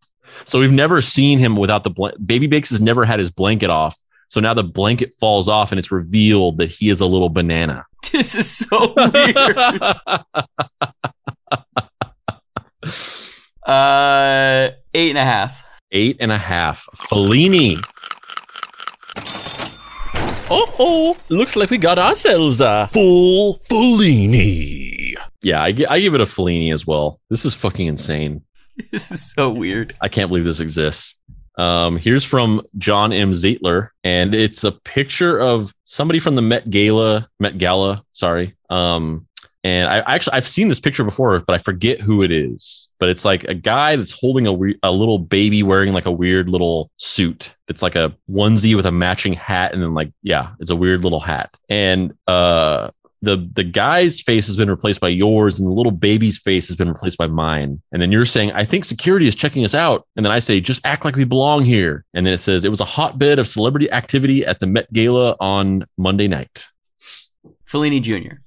So 0.44 0.60
we've 0.60 0.72
never 0.72 1.00
seen 1.00 1.38
him 1.38 1.56
without 1.56 1.84
the 1.84 1.90
blanket. 1.90 2.26
Baby 2.26 2.48
Bakes 2.48 2.68
has 2.68 2.82
never 2.82 3.06
had 3.06 3.18
his 3.18 3.30
blanket 3.30 3.70
off. 3.70 3.96
So 4.28 4.40
now 4.40 4.52
the 4.52 4.62
blanket 4.64 5.14
falls 5.14 5.48
off 5.48 5.72
and 5.72 5.78
it's 5.78 5.90
revealed 5.90 6.58
that 6.58 6.70
he 6.70 6.90
is 6.90 7.00
a 7.00 7.06
little 7.06 7.30
banana. 7.30 7.86
This 8.12 8.34
is 8.34 8.50
so 8.50 8.92
weird. 8.94 9.56
uh, 13.66 14.68
eight 14.92 15.08
and 15.08 15.18
a 15.18 15.24
half. 15.24 15.64
Eight 15.90 16.18
and 16.20 16.30
a 16.30 16.36
half. 16.36 16.86
Fellini. 16.94 17.78
Oh, 20.54 20.74
oh, 20.78 21.16
looks 21.34 21.56
like 21.56 21.70
we 21.70 21.78
got 21.78 21.98
ourselves 21.98 22.60
a 22.60 22.86
Full 22.92 23.54
Fellini. 23.70 25.14
Yeah, 25.40 25.62
I, 25.62 25.74
I 25.88 25.98
give 25.98 26.14
it 26.14 26.20
a 26.20 26.26
Fellini 26.26 26.74
as 26.74 26.86
well. 26.86 27.18
This 27.30 27.46
is 27.46 27.54
fucking 27.54 27.86
insane. 27.86 28.42
This 28.90 29.10
is 29.10 29.32
so 29.32 29.50
weird. 29.50 29.94
I 30.00 30.08
can't 30.08 30.28
believe 30.28 30.44
this 30.44 30.60
exists. 30.60 31.14
Um, 31.56 31.96
here's 31.96 32.24
from 32.24 32.62
John 32.76 33.12
M. 33.12 33.32
Zeitler, 33.32 33.88
and 34.04 34.34
it's 34.34 34.64
a 34.64 34.72
picture 34.72 35.38
of 35.38 35.74
somebody 35.84 36.18
from 36.18 36.34
the 36.34 36.42
Met 36.42 36.68
Gala, 36.68 37.28
Met 37.38 37.56
Gala, 37.58 38.02
sorry. 38.12 38.54
Um, 38.68 39.26
and 39.64 39.88
I 39.88 40.00
I 40.00 40.14
actually 40.14 40.34
I've 40.34 40.46
seen 40.46 40.68
this 40.68 40.80
picture 40.80 41.04
before, 41.04 41.38
but 41.40 41.54
I 41.54 41.58
forget 41.58 42.00
who 42.00 42.22
it 42.22 42.30
is. 42.30 42.88
But 43.02 43.08
it's 43.08 43.24
like 43.24 43.42
a 43.48 43.54
guy 43.54 43.96
that's 43.96 44.12
holding 44.12 44.46
a 44.46 44.52
a 44.84 44.92
little 44.92 45.18
baby 45.18 45.64
wearing 45.64 45.92
like 45.92 46.06
a 46.06 46.12
weird 46.12 46.48
little 46.48 46.88
suit. 46.98 47.56
It's 47.66 47.82
like 47.82 47.96
a 47.96 48.16
onesie 48.30 48.76
with 48.76 48.86
a 48.86 48.92
matching 48.92 49.32
hat, 49.32 49.72
and 49.72 49.82
then 49.82 49.92
like 49.92 50.12
yeah, 50.22 50.50
it's 50.60 50.70
a 50.70 50.76
weird 50.76 51.02
little 51.02 51.18
hat. 51.18 51.56
And 51.68 52.14
uh, 52.28 52.90
the 53.20 53.50
the 53.54 53.64
guy's 53.64 54.20
face 54.20 54.46
has 54.46 54.56
been 54.56 54.70
replaced 54.70 55.00
by 55.00 55.08
yours 55.08 55.58
and 55.58 55.66
the 55.66 55.72
little 55.72 55.90
baby's 55.90 56.38
face 56.38 56.68
has 56.68 56.76
been 56.76 56.88
replaced 56.88 57.18
by 57.18 57.26
mine 57.26 57.82
and 57.92 58.00
then 58.00 58.12
you're 58.12 58.24
saying 58.24 58.52
i 58.52 58.64
think 58.64 58.84
security 58.84 59.26
is 59.28 59.34
checking 59.36 59.64
us 59.64 59.74
out 59.74 60.06
and 60.16 60.24
then 60.26 60.32
i 60.32 60.40
say 60.40 60.60
just 60.60 60.84
act 60.84 61.04
like 61.04 61.14
we 61.14 61.24
belong 61.24 61.64
here 61.64 62.04
and 62.14 62.26
then 62.26 62.34
it 62.34 62.38
says 62.38 62.64
it 62.64 62.68
was 62.68 62.80
a 62.80 62.84
hotbed 62.84 63.38
of 63.38 63.46
celebrity 63.46 63.88
activity 63.92 64.44
at 64.44 64.58
the 64.58 64.66
met 64.66 64.92
gala 64.92 65.36
on 65.38 65.84
monday 65.96 66.26
night 66.26 66.68
Fellini 67.64 68.02
Jr. 68.02 68.41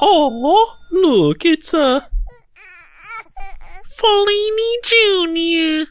Oh, 0.00 0.76
look, 0.90 1.44
it's 1.44 1.74
a 1.74 2.08
Fellini 3.84 4.74
Jr. 4.84 5.90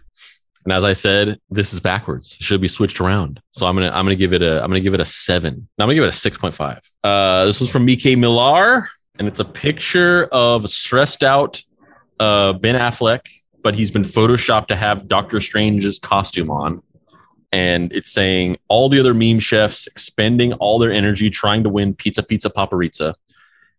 and 0.64 0.72
as 0.72 0.86
i 0.86 0.94
said 0.94 1.40
this 1.50 1.74
is 1.74 1.82
backwards. 1.82 2.38
It 2.40 2.44
should 2.44 2.62
be 2.62 2.68
switched 2.68 3.02
around. 3.02 3.42
So 3.52 3.66
i'm 3.66 3.76
gonna 3.76 3.90
i'm 3.90 4.06
gonna 4.06 4.16
give 4.16 4.32
it 4.32 4.42
a 4.42 4.64
i'm 4.64 4.70
gonna 4.70 4.80
give 4.80 4.94
it 4.94 5.02
a 5.02 5.06
seven. 5.06 5.68
I'm 5.78 5.88
gonna 5.88 5.96
give 5.96 6.06
it 6.06 6.08
a 6.08 6.30
6.5 6.30 6.80
uh 7.04 7.46
this 7.46 7.60
was 7.60 7.70
from 7.70 7.86
mk 7.86 8.18
millar 8.18 8.90
and 9.20 9.28
it's 9.28 9.40
a 9.42 9.46
picture 9.46 10.26
of 10.32 10.64
a 10.64 10.68
stressed 10.70 11.24
out 11.24 11.62
uh 12.20 12.54
ben 12.54 12.76
affleck 12.76 13.28
but 13.68 13.76
he's 13.76 13.92
been 13.92 14.04
photoshopped 14.04 14.68
to 14.68 14.78
have 14.78 15.10
doctor 15.10 15.42
strange's 15.42 16.00
costume 16.00 16.50
on. 16.50 16.82
And 17.52 17.92
it's 17.92 18.10
saying 18.12 18.56
all 18.70 18.88
the 18.88 18.98
other 18.98 19.14
meme 19.14 19.40
chefs 19.40 19.88
expending 19.88 20.54
all 20.54 20.80
their 20.80 20.92
energy 20.92 21.30
trying 21.30 21.64
to 21.64 21.70
win 21.70 21.94
pizza 21.94 22.24
pizza 22.24 22.50
paparizza 22.50 23.16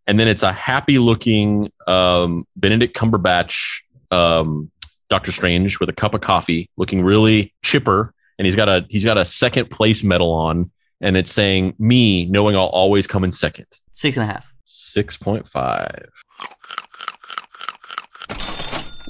and 0.09 0.19
then 0.19 0.27
it's 0.27 0.43
a 0.43 0.53
happy 0.53 0.99
looking 0.99 1.71
um, 1.87 2.47
benedict 2.57 2.97
cumberbatch 2.97 3.83
um, 4.11 4.73
doctor 5.11 5.31
strange 5.31 5.79
with 5.79 5.89
a 5.89 5.93
cup 5.93 6.15
of 6.15 6.21
coffee 6.21 6.69
looking 6.77 7.05
really 7.05 7.55
chipper 7.63 8.13
and 8.39 8.47
he's 8.47 8.57
got 8.57 8.69
a 8.69 8.85
he's 8.89 9.05
got 9.05 9.17
a 9.19 9.25
second 9.25 9.71
place 9.71 10.03
medal 10.03 10.33
on 10.33 10.71
and 11.01 11.17
it's 11.17 11.31
saying 11.31 11.77
me 11.79 12.27
knowing 12.27 12.57
i'll 12.57 12.67
always 12.67 13.07
come 13.07 13.23
in 13.23 13.31
second 13.31 13.67
Six 13.93 14.17
and 14.17 14.31
a 14.31 14.33
half. 14.33 14.53
6.5 14.67 16.09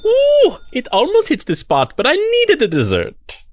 Ooh, 0.05 0.57
it 0.71 0.87
almost 0.91 1.29
hits 1.29 1.43
the 1.43 1.55
spot, 1.55 1.93
but 1.95 2.07
I 2.07 2.13
needed 2.13 2.61
a 2.63 2.67
dessert. 2.67 3.43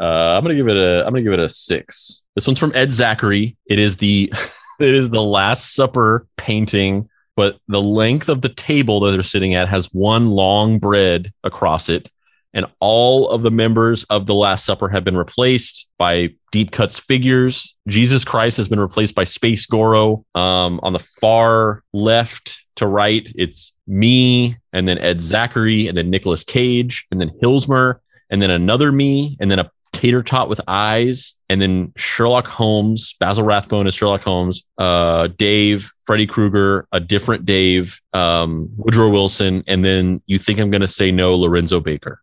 Uh, 0.00 0.04
I'm 0.04 0.44
gonna 0.44 0.54
give 0.54 0.68
it 0.68 0.76
a 0.76 1.00
I'm 1.00 1.12
gonna 1.12 1.22
give 1.22 1.32
it 1.32 1.40
a 1.40 1.48
six. 1.48 2.26
This 2.34 2.46
one's 2.46 2.58
from 2.58 2.70
Ed 2.74 2.92
Zachary. 2.92 3.56
It 3.66 3.78
is 3.78 3.96
the 3.96 4.32
it 4.80 4.94
is 4.94 5.10
the 5.10 5.22
Last 5.22 5.74
Supper 5.74 6.26
painting, 6.36 7.08
but 7.36 7.58
the 7.68 7.82
length 7.82 8.28
of 8.28 8.40
the 8.40 8.48
table 8.48 9.00
that 9.00 9.12
they're 9.12 9.22
sitting 9.22 9.54
at 9.54 9.68
has 9.68 9.92
one 9.92 10.30
long 10.30 10.78
bread 10.78 11.32
across 11.44 11.88
it, 11.88 12.10
and 12.54 12.66
all 12.80 13.28
of 13.28 13.42
the 13.42 13.50
members 13.50 14.04
of 14.04 14.26
the 14.26 14.34
Last 14.34 14.64
Supper 14.64 14.88
have 14.88 15.04
been 15.04 15.16
replaced 15.16 15.88
by 15.98 16.30
deep 16.52 16.70
cuts 16.70 16.98
figures. 16.98 17.76
Jesus 17.86 18.24
Christ 18.24 18.56
has 18.56 18.68
been 18.68 18.80
replaced 18.80 19.14
by 19.14 19.24
Space 19.24 19.66
Goro. 19.66 20.24
Um, 20.34 20.80
on 20.82 20.92
the 20.92 21.06
far 21.20 21.82
left 21.92 22.62
to 22.76 22.86
right, 22.86 23.30
it's 23.34 23.74
me, 23.86 24.56
and 24.72 24.88
then 24.88 24.98
Ed 24.98 25.20
Zachary, 25.20 25.88
and 25.88 25.96
then 25.96 26.10
Nicolas 26.10 26.44
Cage, 26.44 27.06
and 27.10 27.20
then 27.20 27.30
Hilsmer, 27.42 27.96
and 28.30 28.40
then 28.40 28.50
another 28.50 28.90
me, 28.90 29.36
and 29.40 29.50
then 29.50 29.58
a 29.58 29.70
tater 29.96 30.22
tot 30.22 30.48
with 30.50 30.60
eyes, 30.68 31.34
and 31.48 31.60
then 31.60 31.92
Sherlock 31.96 32.46
Holmes, 32.46 33.14
Basil 33.18 33.44
Rathbone 33.44 33.86
as 33.86 33.94
Sherlock 33.94 34.22
Holmes, 34.22 34.62
uh, 34.76 35.28
Dave, 35.38 35.90
Freddy 36.04 36.26
Krueger, 36.26 36.86
a 36.92 37.00
different 37.00 37.46
Dave, 37.46 38.00
um, 38.12 38.68
Woodrow 38.76 39.08
Wilson, 39.08 39.64
and 39.66 39.84
then 39.84 40.22
you 40.26 40.38
think 40.38 40.60
I'm 40.60 40.70
going 40.70 40.82
to 40.82 40.88
say 40.88 41.10
no, 41.10 41.34
Lorenzo 41.34 41.80
Baker. 41.80 42.20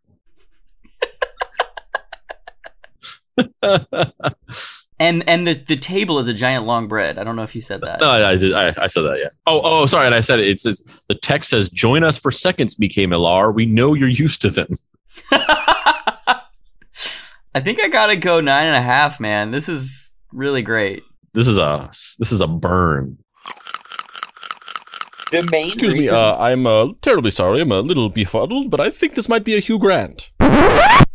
And 4.99 5.27
and 5.27 5.45
the, 5.45 5.55
the 5.55 5.75
table 5.75 6.19
is 6.19 6.27
a 6.27 6.33
giant 6.33 6.65
long 6.65 6.87
bread. 6.87 7.17
I 7.17 7.25
don't 7.25 7.35
know 7.35 7.43
if 7.43 7.55
you 7.55 7.61
said 7.61 7.81
that. 7.81 7.99
No, 7.99 8.09
I, 8.09 8.29
I 8.29 8.35
did. 8.37 8.53
I, 8.53 8.67
I 8.77 8.87
said 8.87 9.01
that. 9.01 9.19
Yeah. 9.19 9.29
Oh, 9.47 9.59
oh, 9.63 9.85
sorry. 9.85 10.05
And 10.05 10.15
I 10.15 10.21
said 10.21 10.39
it. 10.39 10.47
It 10.47 10.61
says 10.61 10.81
the 11.09 11.15
text 11.15 11.49
says, 11.49 11.67
"Join 11.67 12.03
us 12.03 12.17
for 12.17 12.31
seconds, 12.31 12.75
BK 12.75 13.09
Millar. 13.09 13.51
We 13.51 13.65
know 13.65 13.95
you're 13.95 14.07
used 14.07 14.39
to 14.43 14.49
them." 14.49 14.75
I 17.55 17.59
think 17.59 17.79
I 17.79 17.87
gotta 17.87 18.15
go 18.15 18.41
nine 18.41 18.65
and 18.65 18.75
a 18.75 18.81
half, 18.81 19.19
man. 19.19 19.51
This 19.51 19.69
is 19.69 20.13
really 20.31 20.63
great. 20.63 21.03
This 21.33 21.47
is 21.47 21.57
a 21.57 21.87
this 22.17 22.31
is 22.31 22.41
a 22.41 22.47
burn. 22.47 23.19
The 25.31 25.47
main 25.51 25.67
Excuse 25.67 25.93
me, 25.93 26.09
uh, 26.09 26.35
I'm 26.37 26.65
uh, 26.65 26.93
terribly 27.01 27.31
sorry. 27.31 27.61
I'm 27.61 27.71
a 27.71 27.79
little 27.79 28.09
befuddled, 28.09 28.71
but 28.71 28.79
I 28.79 28.89
think 28.89 29.13
this 29.15 29.29
might 29.29 29.43
be 29.43 29.55
a 29.55 29.59
Hugh 29.59 29.79
Grant. 29.79 30.31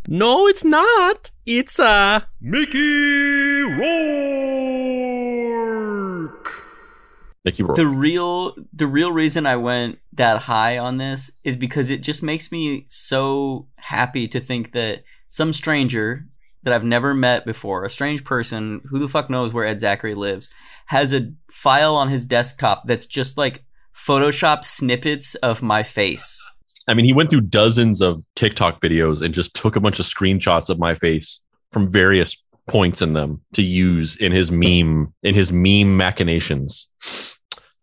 No, 0.07 0.47
it's 0.47 0.63
not. 0.63 1.31
It's 1.45 1.77
uh 1.77 2.21
Mickey 2.39 3.61
Rourke. 3.63 3.89
Mickey 7.43 7.63
Rourke. 7.63 7.75
the 7.75 7.87
real 7.87 8.55
the 8.71 8.87
real 8.87 9.11
reason 9.11 9.45
I 9.45 9.57
went 9.57 9.99
that 10.13 10.43
high 10.43 10.77
on 10.77 10.97
this 10.97 11.33
is 11.43 11.57
because 11.57 11.89
it 11.89 12.01
just 12.01 12.23
makes 12.23 12.49
me 12.49 12.85
so 12.87 13.67
happy 13.75 14.27
to 14.29 14.39
think 14.39 14.71
that 14.71 15.03
some 15.29 15.53
stranger 15.53 16.25
that 16.63 16.73
I've 16.73 16.83
never 16.83 17.13
met 17.13 17.45
before, 17.45 17.85
a 17.85 17.89
strange 17.89 18.25
person, 18.25 18.81
who 18.89 18.99
the 18.99 19.07
fuck 19.07 19.29
knows 19.29 19.53
where 19.53 19.65
Ed 19.65 19.79
Zachary 19.79 20.15
lives, 20.15 20.51
has 20.87 21.13
a 21.13 21.31
file 21.49 21.95
on 21.95 22.09
his 22.09 22.25
desktop 22.25 22.83
that's 22.85 23.05
just 23.05 23.37
like 23.37 23.63
Photoshop 23.95 24.65
snippets 24.65 25.35
of 25.35 25.61
my 25.61 25.83
face. 25.83 26.45
I 26.87 26.93
mean, 26.93 27.05
he 27.05 27.13
went 27.13 27.29
through 27.29 27.41
dozens 27.41 28.01
of 28.01 28.23
TikTok 28.35 28.81
videos 28.81 29.21
and 29.21 29.33
just 29.33 29.55
took 29.55 29.75
a 29.75 29.79
bunch 29.79 29.99
of 29.99 30.05
screenshots 30.05 30.69
of 30.69 30.79
my 30.79 30.95
face 30.95 31.41
from 31.71 31.89
various 31.89 32.41
points 32.67 33.01
in 33.01 33.13
them 33.13 33.41
to 33.53 33.61
use 33.61 34.15
in 34.17 34.31
his 34.31 34.51
meme 34.51 35.13
in 35.23 35.35
his 35.35 35.51
meme 35.51 35.97
machinations. 35.97 36.87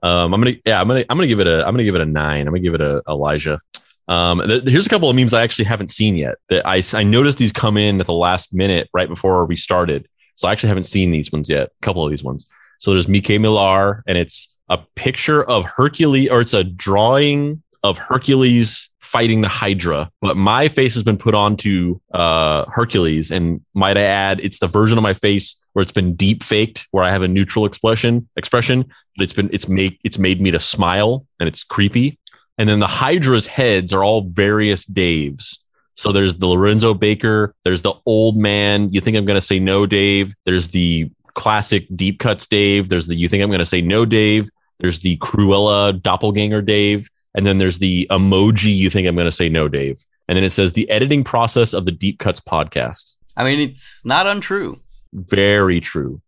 Um, 0.02 0.34
I'm 0.34 0.40
gonna 0.40 0.56
yeah, 0.64 0.80
I'm 0.80 0.88
gonna 0.88 1.04
I'm 1.08 1.16
gonna 1.16 1.26
give 1.26 1.40
it 1.40 1.46
a 1.46 1.66
I'm 1.66 1.72
gonna 1.72 1.84
give 1.84 1.94
it 1.94 2.00
a 2.00 2.06
nine. 2.06 2.40
I'm 2.46 2.52
gonna 2.52 2.60
give 2.60 2.74
it 2.74 2.80
a 2.80 3.02
Elijah. 3.08 3.60
Um, 4.08 4.40
here's 4.66 4.86
a 4.86 4.90
couple 4.90 5.10
of 5.10 5.16
memes 5.16 5.34
I 5.34 5.42
actually 5.42 5.64
haven't 5.64 5.90
seen 5.90 6.16
yet. 6.16 6.36
That 6.48 6.66
I 6.66 6.82
I 6.94 7.02
noticed 7.02 7.38
these 7.38 7.52
come 7.52 7.76
in 7.76 8.00
at 8.00 8.06
the 8.06 8.12
last 8.12 8.54
minute 8.54 8.88
right 8.92 9.08
before 9.08 9.44
we 9.46 9.56
started, 9.56 10.08
so 10.34 10.48
I 10.48 10.52
actually 10.52 10.68
haven't 10.68 10.84
seen 10.84 11.10
these 11.10 11.32
ones 11.32 11.48
yet. 11.48 11.68
A 11.68 11.82
couple 11.82 12.04
of 12.04 12.10
these 12.10 12.24
ones. 12.24 12.46
So 12.78 12.92
there's 12.92 13.08
Mike 13.08 13.40
Miller, 13.40 14.02
and 14.06 14.18
it's 14.18 14.58
a 14.68 14.78
picture 14.94 15.42
of 15.44 15.64
Hercules, 15.64 16.30
or 16.30 16.40
it's 16.40 16.54
a 16.54 16.64
drawing 16.64 17.62
of 17.82 17.98
Hercules 17.98 18.90
fighting 19.00 19.40
the 19.40 19.48
Hydra. 19.48 20.10
But 20.20 20.36
my 20.36 20.68
face 20.68 20.94
has 20.94 21.04
been 21.04 21.16
put 21.16 21.34
onto 21.34 22.00
uh, 22.12 22.64
Hercules, 22.68 23.30
and 23.30 23.60
might 23.74 23.96
I 23.96 24.02
add, 24.02 24.40
it's 24.40 24.58
the 24.58 24.66
version 24.66 24.98
of 24.98 25.02
my 25.02 25.14
face 25.14 25.54
where 25.72 25.82
it's 25.82 25.92
been 25.92 26.14
deep 26.14 26.42
faked, 26.42 26.88
where 26.90 27.04
I 27.04 27.10
have 27.10 27.22
a 27.22 27.28
neutral 27.28 27.66
expression 27.66 28.28
expression, 28.36 28.84
but 29.16 29.24
it's 29.24 29.32
been 29.32 29.50
it's 29.52 29.68
made 29.68 29.98
it's 30.04 30.18
made 30.18 30.40
me 30.40 30.50
to 30.50 30.58
smile, 30.58 31.26
and 31.38 31.48
it's 31.48 31.64
creepy. 31.64 32.18
And 32.58 32.68
then 32.68 32.78
the 32.78 32.86
Hydra's 32.86 33.46
heads 33.46 33.92
are 33.92 34.02
all 34.02 34.22
various 34.22 34.84
Daves. 34.86 35.58
So 35.94 36.12
there's 36.12 36.36
the 36.36 36.46
Lorenzo 36.46 36.94
Baker, 36.94 37.54
there's 37.64 37.82
the 37.82 37.94
old 38.04 38.36
man. 38.36 38.92
You 38.92 39.00
think 39.00 39.16
I'm 39.16 39.24
going 39.24 39.36
to 39.36 39.40
say 39.40 39.58
no, 39.58 39.86
Dave? 39.86 40.34
There's 40.44 40.68
the 40.68 41.10
classic 41.34 41.86
deep 41.94 42.18
cuts 42.18 42.46
Dave. 42.46 42.88
There's 42.88 43.06
the 43.06 43.14
you 43.14 43.28
think 43.28 43.42
I'm 43.42 43.50
going 43.50 43.60
to 43.60 43.64
say 43.64 43.80
no, 43.80 44.04
Dave. 44.04 44.48
There's 44.78 45.00
the 45.00 45.16
Cruella 45.18 46.00
doppelganger 46.02 46.62
Dave. 46.62 47.08
And 47.34 47.46
then 47.46 47.58
there's 47.58 47.78
the 47.78 48.06
emoji 48.10 48.74
you 48.74 48.90
think 48.90 49.06
I'm 49.06 49.14
going 49.14 49.26
to 49.26 49.32
say 49.32 49.48
no, 49.48 49.68
Dave. 49.68 49.98
And 50.28 50.36
then 50.36 50.44
it 50.44 50.50
says 50.50 50.72
the 50.72 50.88
editing 50.90 51.24
process 51.24 51.72
of 51.72 51.84
the 51.84 51.92
Deep 51.92 52.18
Cuts 52.18 52.40
podcast. 52.40 53.16
I 53.36 53.44
mean, 53.44 53.60
it's 53.60 54.00
not 54.04 54.26
untrue. 54.26 54.76
Very 55.12 55.80
true. 55.80 56.20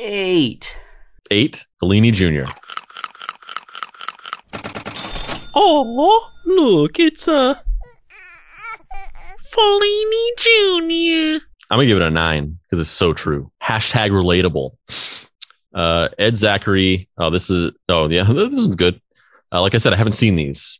Eight. 0.00 0.76
Eight, 1.30 1.64
Fellini 1.82 2.12
Jr. 2.12 2.50
Oh, 5.54 6.30
look, 6.44 6.98
it's 6.98 7.26
a 7.28 7.62
Fellini 9.38 10.36
Jr. 10.36 11.44
I'm 11.70 11.78
gonna 11.78 11.86
give 11.86 11.96
it 11.96 12.02
a 12.02 12.10
nine 12.10 12.58
because 12.64 12.80
it's 12.80 12.90
so 12.90 13.12
true. 13.12 13.50
Hashtag 13.62 14.10
relatable. 14.10 14.72
Uh, 15.74 16.08
Ed 16.18 16.36
Zachary. 16.36 17.08
Oh, 17.16 17.30
this 17.30 17.50
is. 17.50 17.72
Oh, 17.88 18.08
yeah, 18.08 18.22
this 18.28 18.60
one's 18.60 18.76
good. 18.76 19.00
Uh, 19.52 19.60
like 19.60 19.74
I 19.74 19.78
said, 19.78 19.92
I 19.92 19.96
haven't 19.96 20.12
seen 20.12 20.34
these. 20.34 20.78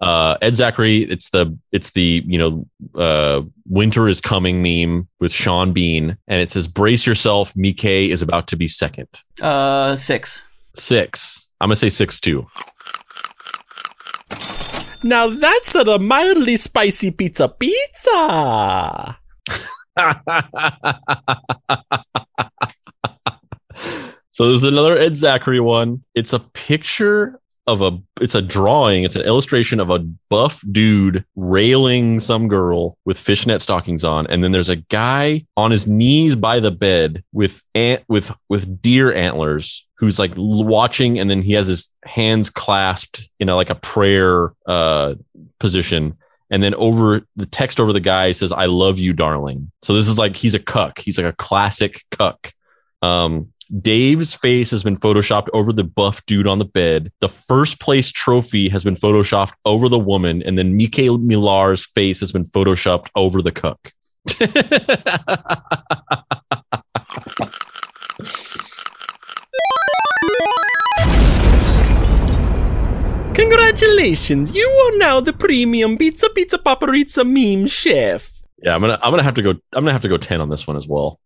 Uh, 0.00 0.36
Ed 0.42 0.56
Zachary. 0.56 0.98
It's 0.98 1.30
the 1.30 1.56
it's 1.70 1.90
the 1.90 2.24
you 2.26 2.38
know 2.38 2.66
uh, 3.00 3.42
winter 3.68 4.08
is 4.08 4.20
coming 4.20 4.62
meme 4.62 5.08
with 5.20 5.32
Sean 5.32 5.72
Bean, 5.72 6.16
and 6.26 6.40
it 6.40 6.48
says 6.48 6.66
brace 6.66 7.06
yourself. 7.06 7.52
Mike 7.56 7.84
is 7.84 8.20
about 8.20 8.48
to 8.48 8.56
be 8.56 8.66
second. 8.66 9.08
Uh, 9.40 9.94
six. 9.94 10.42
Six. 10.74 11.50
I'm 11.60 11.68
gonna 11.68 11.76
say 11.76 11.88
six 11.88 12.18
too. 12.18 12.46
Now 15.04 15.28
that's 15.28 15.74
a 15.74 15.98
mildly 15.98 16.56
spicy 16.56 17.10
pizza 17.10 17.48
pizza. 17.48 19.18
so 24.30 24.48
there's 24.48 24.64
another 24.64 24.96
Ed 24.96 25.16
Zachary 25.16 25.60
one. 25.60 26.04
It's 26.14 26.32
a 26.32 26.38
picture 26.38 27.40
of 27.66 27.80
a 27.80 27.98
it's 28.20 28.34
a 28.34 28.42
drawing, 28.42 29.04
it's 29.04 29.16
an 29.16 29.22
illustration 29.22 29.80
of 29.80 29.90
a 29.90 30.00
buff 30.28 30.62
dude 30.70 31.24
railing 31.36 32.20
some 32.20 32.48
girl 32.48 32.96
with 33.04 33.18
fishnet 33.18 33.60
stockings 33.60 34.04
on 34.04 34.26
and 34.26 34.42
then 34.42 34.52
there's 34.52 34.68
a 34.68 34.76
guy 34.76 35.44
on 35.56 35.70
his 35.70 35.86
knees 35.86 36.34
by 36.34 36.58
the 36.60 36.70
bed 36.70 37.22
with 37.32 37.62
ant 37.74 38.02
with 38.08 38.32
with 38.48 38.82
deer 38.82 39.12
antlers 39.14 39.86
who's 39.94 40.18
like 40.18 40.32
watching 40.36 41.18
and 41.20 41.30
then 41.30 41.42
he 41.42 41.52
has 41.52 41.68
his 41.68 41.92
hands 42.04 42.50
clasped 42.50 43.30
in 43.38 43.48
a 43.48 43.54
like 43.54 43.70
a 43.70 43.76
prayer 43.76 44.52
uh 44.66 45.14
position 45.60 46.16
and 46.50 46.62
then 46.62 46.74
over 46.74 47.22
the 47.36 47.46
text 47.46 47.78
over 47.78 47.92
the 47.92 48.00
guy 48.00 48.32
says 48.32 48.52
i 48.52 48.66
love 48.66 48.98
you 48.98 49.12
darling. 49.12 49.70
So 49.82 49.94
this 49.94 50.08
is 50.08 50.18
like 50.18 50.36
he's 50.36 50.54
a 50.54 50.58
cuck. 50.60 50.98
He's 50.98 51.18
like 51.18 51.32
a 51.32 51.36
classic 51.36 52.04
cuck. 52.10 52.52
Um 53.00 53.51
dave's 53.80 54.34
face 54.34 54.70
has 54.70 54.82
been 54.82 54.98
photoshopped 54.98 55.48
over 55.54 55.72
the 55.72 55.84
buff 55.84 56.24
dude 56.26 56.46
on 56.46 56.58
the 56.58 56.64
bed 56.64 57.10
the 57.20 57.28
first 57.28 57.80
place 57.80 58.12
trophy 58.12 58.68
has 58.68 58.84
been 58.84 58.96
photoshopped 58.96 59.52
over 59.64 59.88
the 59.88 59.98
woman 59.98 60.42
and 60.42 60.58
then 60.58 60.76
Mikhail 60.76 61.18
millar's 61.18 61.86
face 61.86 62.20
has 62.20 62.32
been 62.32 62.44
photoshopped 62.44 63.08
over 63.14 63.42
the 63.42 63.52
cook. 63.52 63.92
Congratulations, 73.34 74.54
you 74.54 74.68
are 74.68 74.98
now 74.98 75.20
the 75.20 75.32
premium 75.32 75.96
pizza 75.96 76.28
pizza 76.30 76.58
paparizza 76.58 77.24
meme 77.24 77.66
chef. 77.66 78.30
Yeah, 78.62 78.74
I'm 78.74 78.80
gonna 78.80 78.98
I'm 79.02 79.10
gonna 79.10 79.22
have 79.22 79.34
to 79.34 79.42
go. 79.42 79.50
I'm 79.50 79.84
gonna 79.84 79.92
have 79.92 80.02
to 80.02 80.08
go 80.08 80.18
ten 80.18 80.40
on 80.40 80.50
this 80.50 80.66
one 80.66 80.76
as 80.76 80.86
well. 80.86 81.18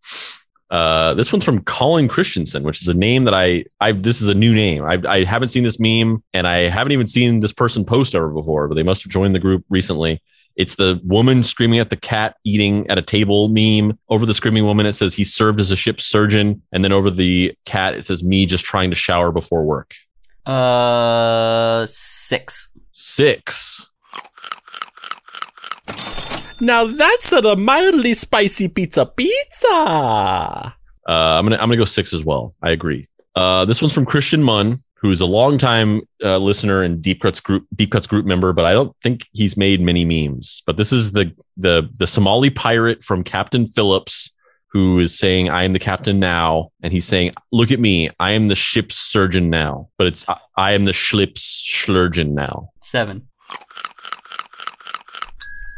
Uh, 0.71 1.15
this 1.15 1.33
one's 1.33 1.45
from 1.45 1.63
Colin 1.63 2.09
Christensen, 2.09 2.65
which 2.65 2.83
is 2.83 2.89
a 2.89 2.95
name 2.95 3.25
that 3.25 3.35
I 3.35 3.65
I 3.81 3.93
this 3.93 4.21
is 4.21 4.29
a 4.29 4.35
new 4.35 4.55
name. 4.55 4.85
I 4.85 5.01
I 5.09 5.25
haven't 5.25 5.49
seen 5.49 5.63
this 5.63 5.79
meme 5.79 6.23
and 6.33 6.47
I 6.47 6.69
haven't 6.69 6.93
even 6.93 7.07
seen 7.07 7.41
this 7.41 7.53
person 7.53 7.85
post 7.85 8.15
ever 8.15 8.29
before, 8.29 8.67
but 8.67 8.75
they 8.75 8.83
must 8.83 9.03
have 9.05 9.13
joined 9.13 9.35
the 9.35 9.41
group 9.41 9.65
recently. 9.69 10.21
It's 10.57 10.77
the 10.77 11.01
woman 11.05 11.43
screaming 11.43 11.79
at 11.81 11.91
the 11.91 11.97
cat 11.97 12.37
eating 12.43 12.89
at 12.91 12.99
a 12.99 13.03
table 13.03 13.49
meme. 13.49 13.99
Over 14.09 14.25
the 14.25 14.35
screaming 14.35 14.65
woman, 14.65 14.87
it 14.87 14.95
says 14.95 15.15
he 15.15 15.23
served 15.23 15.61
as 15.61 15.71
a 15.71 15.77
ship's 15.77 16.05
surgeon, 16.05 16.63
and 16.73 16.83
then 16.83 16.93
over 16.93 17.11
the 17.11 17.55
cat, 17.67 17.95
it 17.95 18.05
says 18.05 18.25
me 18.25 18.47
just 18.47 18.65
trying 18.65 18.91
to 18.91 18.97
shower 18.97 19.33
before 19.33 19.65
work. 19.65 19.95
Uh, 20.47 21.85
six. 21.87 22.73
Six. 22.91 23.91
Now 26.61 26.87
that's 26.87 27.33
a 27.33 27.57
mildly 27.57 28.15
spicy 28.15 28.69
pizza 28.69 29.05
pizza. 29.05 29.69
Uh, 29.69 30.73
I'm 31.07 31.45
gonna 31.45 31.57
I'm 31.57 31.69
gonna 31.69 31.77
go 31.77 31.85
six 31.85 32.13
as 32.15 32.25
well. 32.25 32.55
I 32.63 32.71
agree. 32.71 33.07
Uh, 33.35 33.65
this 33.67 33.83
one's 33.83 33.93
from 33.93 34.07
Christian 34.07 34.43
Munn, 34.43 34.77
who's 34.95 35.21
a 35.21 35.27
longtime 35.27 36.01
uh, 36.25 36.39
listener 36.39 36.83
and 36.83 37.03
Deep 37.03 37.21
Cuts 37.21 37.41
group 37.41 37.67
Deep 37.75 37.93
Cuts 37.93 38.07
group 38.07 38.25
member, 38.25 38.53
but 38.55 38.65
I 38.65 38.73
don't 38.73 38.97
think 39.03 39.29
he's 39.33 39.57
made 39.57 39.81
many 39.81 40.05
memes. 40.05 40.63
But 40.67 40.79
this 40.79 40.93
is 40.93 41.13
the 41.13 41.33
the 41.57 41.89
the 41.99 42.07
Somali 42.07 42.51
pirate 42.51 43.05
from 43.05 43.23
Captain 43.23 43.67
Phillips, 43.67 44.33
who 44.69 44.99
is 44.99 45.17
saying, 45.17 45.51
"I 45.51 45.65
am 45.65 45.75
the 45.75 45.79
captain 45.79 46.19
now," 46.19 46.71
and 46.83 46.91
he's 46.93 47.05
saying, 47.05 47.35
"Look 47.53 47.71
at 47.71 47.81
me, 47.81 48.09
I 48.19 48.31
am 48.31 48.49
the 48.49 48.57
ship's 48.57 48.97
surgeon 48.97 49.51
now." 49.51 49.91
But 49.99 50.07
it's 50.07 50.27
I, 50.27 50.39
I 50.57 50.73
am 50.73 50.87
the 50.87 50.95
ship's 50.95 51.43
surgeon 51.43 52.35
now. 52.35 52.71
Seven. 52.83 53.29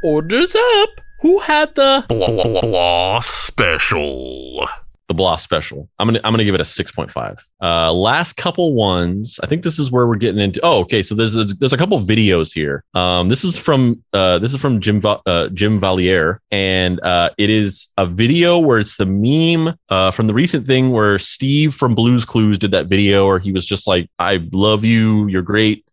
Orders 0.02 0.54
up. 0.54 1.00
Who 1.20 1.40
had 1.40 1.74
the 1.74 2.04
Blah, 2.08 2.28
blah, 2.28 2.60
blah 2.60 3.20
special. 3.20 4.64
the 5.08 5.14
blah 5.14 5.34
special. 5.34 5.88
I'm 5.98 6.06
gonna 6.06 6.20
I'm 6.22 6.32
gonna 6.32 6.44
give 6.44 6.54
it 6.54 6.60
a 6.60 6.64
six 6.64 6.92
point 6.92 7.10
five. 7.10 7.44
Uh, 7.60 7.92
last 7.92 8.34
couple 8.34 8.74
ones. 8.74 9.40
I 9.42 9.46
think 9.48 9.64
this 9.64 9.80
is 9.80 9.90
where 9.90 10.06
we're 10.06 10.14
getting 10.14 10.40
into. 10.40 10.60
Oh, 10.62 10.82
okay. 10.82 11.02
So 11.02 11.16
there's 11.16 11.32
there's, 11.34 11.54
there's 11.56 11.72
a 11.72 11.76
couple 11.76 11.98
videos 11.98 12.54
here. 12.54 12.84
Um, 12.94 13.26
this 13.26 13.42
is 13.44 13.58
from 13.58 14.00
uh 14.12 14.38
this 14.38 14.54
is 14.54 14.60
from 14.60 14.80
Jim 14.80 15.00
Va- 15.00 15.20
uh, 15.26 15.48
Jim 15.48 15.80
Valier, 15.80 16.38
and 16.52 17.00
uh, 17.00 17.30
it 17.36 17.50
is 17.50 17.88
a 17.96 18.06
video 18.06 18.60
where 18.60 18.78
it's 18.78 18.96
the 18.96 19.06
meme 19.06 19.76
uh 19.88 20.12
from 20.12 20.28
the 20.28 20.34
recent 20.34 20.64
thing 20.68 20.92
where 20.92 21.18
Steve 21.18 21.74
from 21.74 21.96
Blues 21.96 22.24
Clues 22.24 22.56
did 22.58 22.70
that 22.70 22.86
video 22.86 23.26
where 23.26 23.40
he 23.40 23.50
was 23.50 23.66
just 23.66 23.88
like, 23.88 24.08
"I 24.20 24.46
love 24.52 24.84
you, 24.84 25.26
you're 25.26 25.42
great." 25.42 25.84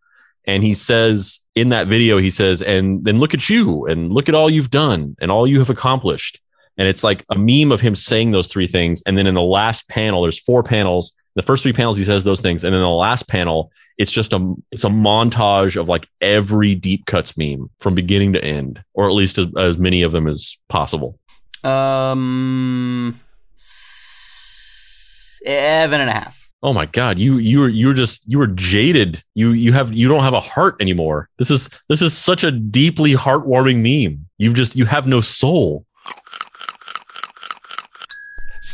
And 0.46 0.62
he 0.62 0.74
says 0.74 1.40
in 1.54 1.70
that 1.70 1.88
video, 1.88 2.18
he 2.18 2.30
says, 2.30 2.62
and 2.62 3.04
then 3.04 3.18
look 3.18 3.34
at 3.34 3.48
you 3.48 3.86
and 3.86 4.12
look 4.12 4.28
at 4.28 4.34
all 4.34 4.48
you've 4.48 4.70
done 4.70 5.16
and 5.20 5.30
all 5.30 5.46
you 5.46 5.58
have 5.58 5.70
accomplished. 5.70 6.40
And 6.78 6.86
it's 6.86 7.02
like 7.02 7.24
a 7.30 7.38
meme 7.38 7.72
of 7.72 7.80
him 7.80 7.96
saying 7.96 8.30
those 8.30 8.48
three 8.48 8.66
things. 8.66 9.02
And 9.06 9.16
then 9.16 9.26
in 9.26 9.34
the 9.34 9.42
last 9.42 9.88
panel 9.88 10.22
there's 10.22 10.38
four 10.38 10.62
panels. 10.62 11.14
The 11.34 11.42
first 11.42 11.62
three 11.62 11.72
panels 11.72 11.96
he 11.96 12.04
says 12.04 12.22
those 12.22 12.40
things. 12.40 12.64
And 12.64 12.74
then 12.74 12.82
the 12.82 12.88
last 12.88 13.28
panel 13.28 13.72
it's 13.98 14.12
just 14.12 14.32
a 14.32 14.54
it's 14.70 14.84
a 14.84 14.88
montage 14.88 15.80
of 15.80 15.88
like 15.88 16.06
every 16.20 16.74
deep 16.74 17.06
cuts 17.06 17.38
meme 17.38 17.70
from 17.78 17.94
beginning 17.94 18.34
to 18.34 18.44
end 18.44 18.84
or 18.92 19.06
at 19.06 19.14
least 19.14 19.38
as, 19.38 19.46
as 19.56 19.78
many 19.78 20.02
of 20.02 20.12
them 20.12 20.28
as 20.28 20.58
possible. 20.68 21.18
Um, 21.64 23.18
seven 23.56 26.00
and 26.00 26.10
a 26.10 26.12
half. 26.12 26.35
Oh 26.62 26.72
my 26.72 26.86
god 26.86 27.18
you 27.18 27.38
you 27.38 27.60
were 27.60 27.68
you 27.68 27.86
were 27.86 27.94
just 27.94 28.22
you 28.26 28.38
were 28.38 28.46
jaded 28.46 29.22
you 29.34 29.50
you 29.50 29.72
have 29.72 29.92
you 29.92 30.08
don't 30.08 30.22
have 30.22 30.34
a 30.34 30.40
heart 30.40 30.76
anymore 30.80 31.28
this 31.38 31.50
is 31.50 31.68
this 31.88 32.02
is 32.02 32.16
such 32.16 32.44
a 32.44 32.50
deeply 32.50 33.12
heartwarming 33.12 33.76
meme 33.76 34.26
you've 34.38 34.54
just 34.54 34.74
you 34.74 34.84
have 34.84 35.06
no 35.06 35.20
soul 35.20 35.86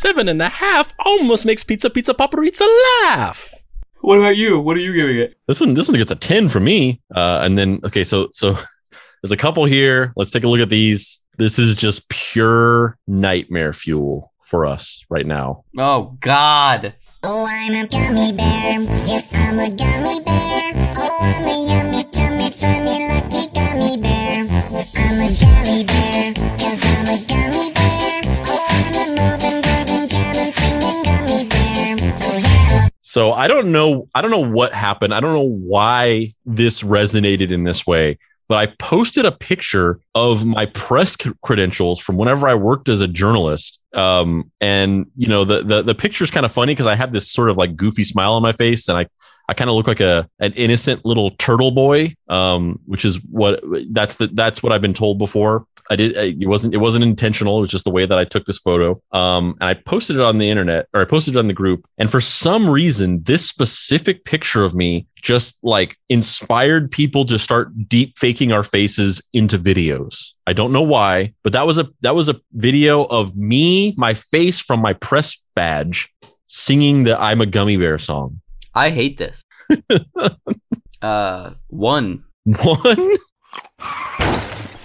seven 0.03 0.29
and 0.29 0.43
a 0.43 0.49
half? 0.49 0.93
Almost 0.99 1.47
makes 1.47 1.63
pizza 1.63 1.89
pizza 1.89 2.13
paparizza 2.13 2.67
laugh. 3.05 3.55
What 4.01 4.19
about 4.19 4.37
you? 4.37 4.59
What 4.59 4.77
are 4.77 4.81
you 4.81 4.93
giving 4.93 5.17
it? 5.17 5.37
This 5.47 5.61
one, 5.61 5.75
this 5.75 5.89
one 5.89 5.97
gets 5.97 6.11
a 6.11 6.17
ten 6.17 6.49
for 6.49 6.59
me. 6.59 7.01
Uh, 7.15 7.41
and 7.45 7.57
then, 7.57 7.81
okay, 7.85 8.03
so 8.03 8.29
so 8.33 8.53
there's 9.23 9.31
a 9.31 9.37
couple 9.37 9.65
here. 9.65 10.13
Let's 10.17 10.33
take 10.33 10.45
a 10.45 10.49
look 10.49 10.61
at 10.61 10.71
these. 10.71 11.23
This 11.39 11.59
is 11.59 11.77
just 11.77 12.09
pure 12.09 12.99
nightmare 13.07 13.73
fuel 13.73 14.33
for 14.45 14.67
us 14.67 15.05
right 15.09 15.27
now. 15.27 15.65
Oh 15.79 16.17
God. 16.21 16.95
Oh, 17.25 17.47
I'm 17.49 17.73
a 17.73 17.87
gummy 17.87 18.33
bear. 18.33 18.81
Yes, 19.07 19.33
I'm 19.33 19.57
a 19.61 19.71
gummy 19.71 20.19
bear. 20.25 20.93
Oh, 20.97 21.19
I'm 21.21 21.47
a 21.47 21.55
yummy, 21.71 22.03
tummy, 22.11 22.51
funny, 22.51 23.07
lucky 23.07 23.47
gummy 23.55 23.97
bear. 24.03 24.43
I'm 24.43 25.21
a 25.21 25.31
jelly 25.31 25.85
bear, 25.85 26.35
cause 26.59 26.83
I'm 26.83 27.07
a 27.07 27.19
gummy 27.29 27.73
bear. 27.75 28.23
Oh, 28.45 28.67
I'm 28.69 28.95
a 28.97 29.07
moving, 29.15 29.63
grooving, 29.63 30.09
jamming, 30.09 30.51
singing 30.51 31.03
gummy 31.05 31.49
bear. 31.49 32.13
Oh 32.23 32.39
yeah. 32.43 32.89
So 32.99 33.33
I 33.33 33.47
don't 33.47 33.71
know. 33.71 34.09
I 34.17 34.21
don't 34.21 34.33
know 34.33 34.51
what 34.51 34.73
happened. 34.73 35.15
I 35.15 35.21
don't 35.21 35.35
know 35.35 35.49
why 35.49 36.35
this 36.45 36.83
resonated 36.83 37.53
in 37.53 37.63
this 37.63 37.87
way. 37.87 38.19
But 38.53 38.59
I 38.59 38.67
posted 38.79 39.25
a 39.25 39.33
picture 39.33 39.99
of 40.15 40.45
my 40.45 40.67
press 40.67 41.17
credentials 41.43 41.99
from 41.99 42.19
whenever 42.19 42.47
I 42.47 42.55
worked 42.55 42.91
as 42.91 43.01
a 43.01 43.09
journalist. 43.09 43.81
Um, 43.95 44.53
and 44.61 45.07
you 45.17 45.27
know 45.27 45.45
the 45.45 45.63
the 45.63 45.81
the 45.81 45.95
picture's 45.95 46.31
kind 46.31 46.45
of 46.45 46.53
funny 46.53 46.73
because 46.73 46.87
I 46.87 46.95
have 46.95 47.13
this 47.13 47.31
sort 47.31 47.49
of 47.49 47.57
like 47.57 47.77
goofy 47.77 48.05
smile 48.05 48.35
on 48.35 48.43
my 48.43 48.53
face, 48.53 48.91
and 48.91 48.99
I 48.99 49.07
I 49.49 49.55
kind 49.55 49.71
of 49.71 49.77
look 49.77 49.87
like 49.87 50.01
a 50.01 50.29
an 50.39 50.53
innocent 50.55 51.05
little 51.05 51.31
turtle 51.31 51.71
boy. 51.71 52.15
Um, 52.29 52.79
which 52.87 53.05
is 53.05 53.17
what 53.25 53.63
that's 53.91 54.17
the 54.17 54.29
that's 54.29 54.63
what 54.63 54.73
I've 54.73 54.83
been 54.83 54.95
told 54.95 55.19
before. 55.19 55.67
I 55.91 55.97
did 55.97 56.17
it 56.17 56.47
wasn't 56.47 56.75
it 56.75 56.79
wasn't 56.79 57.05
intentional. 57.05 57.59
It 57.59 57.63
was 57.63 57.71
just 57.71 57.85
the 57.85 57.91
way 57.91 58.07
that 58.07 58.19
I 58.19 58.25
took 58.25 58.47
this 58.47 58.59
photo. 58.59 59.01
Um, 59.13 59.57
and 59.61 59.69
I 59.69 59.75
posted 59.75 60.17
it 60.17 60.23
on 60.23 60.39
the 60.39 60.49
internet 60.49 60.89
or 60.95 61.01
I 61.01 61.05
posted 61.05 61.37
it 61.37 61.39
on 61.39 61.49
the 61.49 61.55
group. 61.55 61.87
And 61.99 62.11
for 62.11 62.21
some 62.21 62.69
reason, 62.69 63.23
this 63.25 63.49
specific 63.49 64.25
picture 64.25 64.65
of 64.65 64.75
me 64.75 65.07
just 65.23 65.59
like 65.63 65.97
inspired 66.09 66.91
people 66.91 67.25
to 67.27 67.39
start 67.39 67.89
deep 67.89 68.19
faking 68.19 68.53
our 68.53 68.65
faces 68.65 69.23
into 69.33 69.59
videos. 69.59 70.33
I 70.47 70.53
don't 70.53 70.73
know 70.73 70.83
why, 70.83 71.35
but 71.43 71.53
that 71.53 71.67
was 71.67 71.79
a 71.79 71.89
that 72.03 72.15
was 72.15 72.29
a 72.29 72.41
video 72.53 73.05
of 73.05 73.37
me, 73.37 73.95
my 73.97 74.15
face 74.15 74.61
from 74.61 74.81
my 74.81 74.93
press 74.93 75.37
badge, 75.55 76.13
singing 76.47 77.05
the 77.05 77.21
"I'm 77.21 77.41
a 77.41 77.47
Gummy 77.47 77.77
Bear" 77.77 77.99
song. 77.99 78.41
I 78.75 78.91
hate 78.91 79.19
this. 79.19 79.43
uh, 81.03 81.51
one. 81.69 82.25
One. 82.45 83.17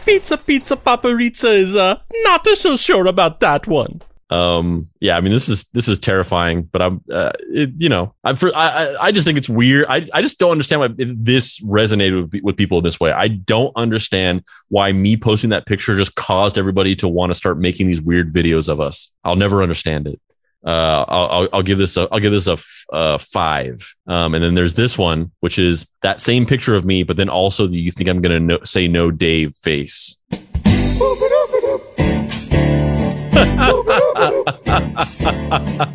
Pizza, 0.06 0.38
pizza, 0.38 0.78
paparizza 0.78 1.54
is 1.54 1.76
uh, 1.76 2.00
not 2.24 2.46
so 2.48 2.76
sure 2.78 3.08
about 3.08 3.40
that 3.42 3.68
one. 3.68 4.02
Um. 4.30 4.90
Yeah. 5.00 5.16
I 5.16 5.22
mean, 5.22 5.32
this 5.32 5.48
is 5.48 5.66
this 5.74 5.88
is 5.88 6.00
terrifying. 6.00 6.64
But 6.64 6.82
I'm. 6.82 7.02
Uh, 7.10 7.32
it, 7.50 7.72
you 7.78 7.88
know. 7.88 8.14
I'm. 8.26 8.36
For, 8.36 8.54
I. 8.54 8.68
I 8.68 9.06
I 9.06 9.12
just 9.14 9.26
think 9.26 9.38
it's 9.38 9.48
weird. 9.48 9.86
I. 9.88 10.06
I 10.14 10.22
just 10.22 10.38
don't 10.38 10.52
understand 10.52 10.82
why 10.82 10.90
this 10.98 11.62
resonated 11.64 12.32
with, 12.32 12.44
with 12.44 12.58
people 12.58 12.78
in 12.78 12.84
this 12.84 13.00
way. 13.00 13.12
I 13.12 13.30
don't 13.30 13.72
understand 13.78 14.44
why 14.68 14.92
me 14.92 15.16
posting 15.16 15.52
that 15.52 15.66
picture 15.66 15.96
just 15.96 16.16
caused 16.16 16.58
everybody 16.58 16.94
to 16.98 17.08
want 17.08 17.32
to 17.32 17.36
start 17.36 17.58
making 17.58 17.88
these 17.88 18.02
weird 18.02 18.34
videos 18.34 18.68
of 18.68 18.82
us. 18.82 19.12
I'll 19.24 19.38
never 19.38 19.64
understand 19.64 20.08
it. 20.08 20.20
Uh, 20.66 21.06
I'll, 21.08 21.30
I'll, 21.30 21.50
I'll 21.54 21.64
give 21.64 21.78
this 21.78 21.98
a, 21.98 22.08
I'll 22.12 22.20
give 22.20 22.32
this 22.32 22.48
a 22.48 22.54
f- 22.54 22.86
uh, 22.92 23.18
five. 23.18 23.96
Um, 24.08 24.34
and 24.34 24.44
then 24.44 24.56
there's 24.56 24.76
this 24.76 24.98
one, 24.98 25.32
which 25.40 25.60
is 25.60 25.88
that 26.02 26.20
same 26.20 26.46
picture 26.46 26.76
of 26.76 26.86
me, 26.86 27.04
but 27.04 27.18
then 27.18 27.30
also 27.30 27.68
the 27.68 27.80
you 27.80 27.92
think 27.92 28.10
I'm 28.10 28.22
gonna 28.22 28.40
no, 28.40 28.60
say 28.64 28.88
no, 28.88 29.12
Dave 29.12 29.56
face. 29.58 30.18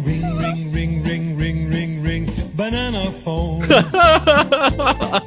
Ring, 0.05 0.37
ring, 0.37 0.73
ring, 0.73 1.03
ring, 1.03 1.37
ring, 1.37 1.71
ring, 1.71 2.03
ring, 2.03 2.31
banana 2.55 3.11
phone. 3.11 3.63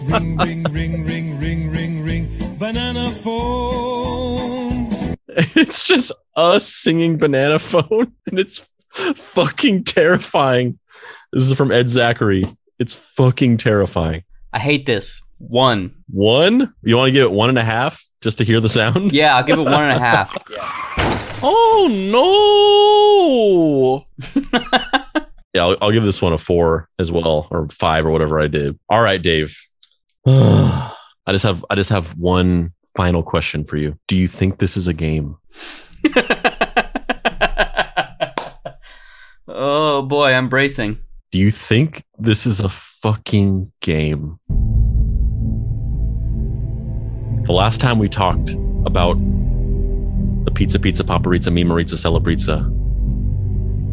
ring, 0.10 0.38
ring, 0.38 0.64
ring, 0.72 1.06
ring, 1.06 1.40
ring, 1.40 1.72
ring, 1.72 2.04
ring, 2.04 2.58
banana 2.58 3.10
phone. 3.12 4.36
it's 5.56 5.86
just 5.86 6.12
us 6.36 6.66
singing 6.66 7.18
Banana 7.18 7.60
Phone, 7.60 8.14
and 8.28 8.40
it's 8.40 8.66
fucking 9.16 9.84
terrifying. 9.84 10.80
This 11.32 11.44
is 11.44 11.54
from 11.54 11.72
Ed 11.72 11.90
Zachary. 11.90 12.46
It's 12.80 12.94
fucking 12.94 13.58
terrifying. 13.58 14.24
I 14.54 14.60
hate 14.60 14.86
this. 14.86 15.22
One. 15.38 15.96
One? 16.10 16.74
You 16.84 16.98
want 16.98 17.10
to 17.10 17.12
give 17.14 17.24
it 17.24 17.32
one 17.32 17.50
and 17.50 17.58
a 17.58 17.64
half 17.64 18.02
just 18.22 18.38
to 18.38 18.44
hear 18.44 18.60
the 18.60 18.70
sound? 18.70 19.12
Yeah, 19.12 19.36
I'll 19.36 19.44
give 19.44 19.60
it 19.60 19.64
one 19.64 19.74
and 19.74 19.98
a 19.98 20.00
half. 20.00 20.36
Oh 21.48 21.88
no! 24.32 24.32
Yeah, 25.56 25.64
I'll, 25.64 25.78
I'll 25.84 25.92
give 25.92 26.04
this 26.04 26.22
one 26.22 26.34
a 26.34 26.38
four 26.38 26.90
as 27.00 27.14
well, 27.14 27.48
or 27.50 27.70
five, 27.70 28.06
or 28.06 28.12
whatever 28.12 28.42
I 28.42 28.48
did. 28.48 28.78
All 28.90 29.02
right, 29.02 29.22
Dave. 29.22 29.58
I 30.28 30.92
just 31.30 31.46
have 31.46 31.64
I 31.70 31.76
just 31.76 31.90
have 31.92 32.12
one 32.18 32.74
final 32.98 33.24
question 33.24 33.64
for 33.64 33.78
you. 33.78 33.98
Do 34.10 34.18
you 34.18 34.28
think 34.28 34.58
this 34.58 34.76
is 34.76 34.90
a 34.90 34.94
game? 34.94 35.38
oh 39.48 40.02
boy, 40.16 40.34
I'm 40.34 40.48
bracing. 40.48 40.98
Do 41.32 41.40
you 41.40 41.52
think 41.52 42.06
this 42.18 42.46
is 42.46 42.62
a 42.62 42.70
fucking 42.70 43.70
game? 43.82 44.40
The 47.44 47.52
last 47.52 47.82
time 47.82 48.00
we 48.00 48.08
talked 48.08 48.52
about 48.86 49.18
the 50.46 50.52
pizza, 50.54 50.80
pizza, 50.80 51.04
paparizza, 51.04 51.52
memearizza, 51.52 51.98
celebrizza, 51.98 52.64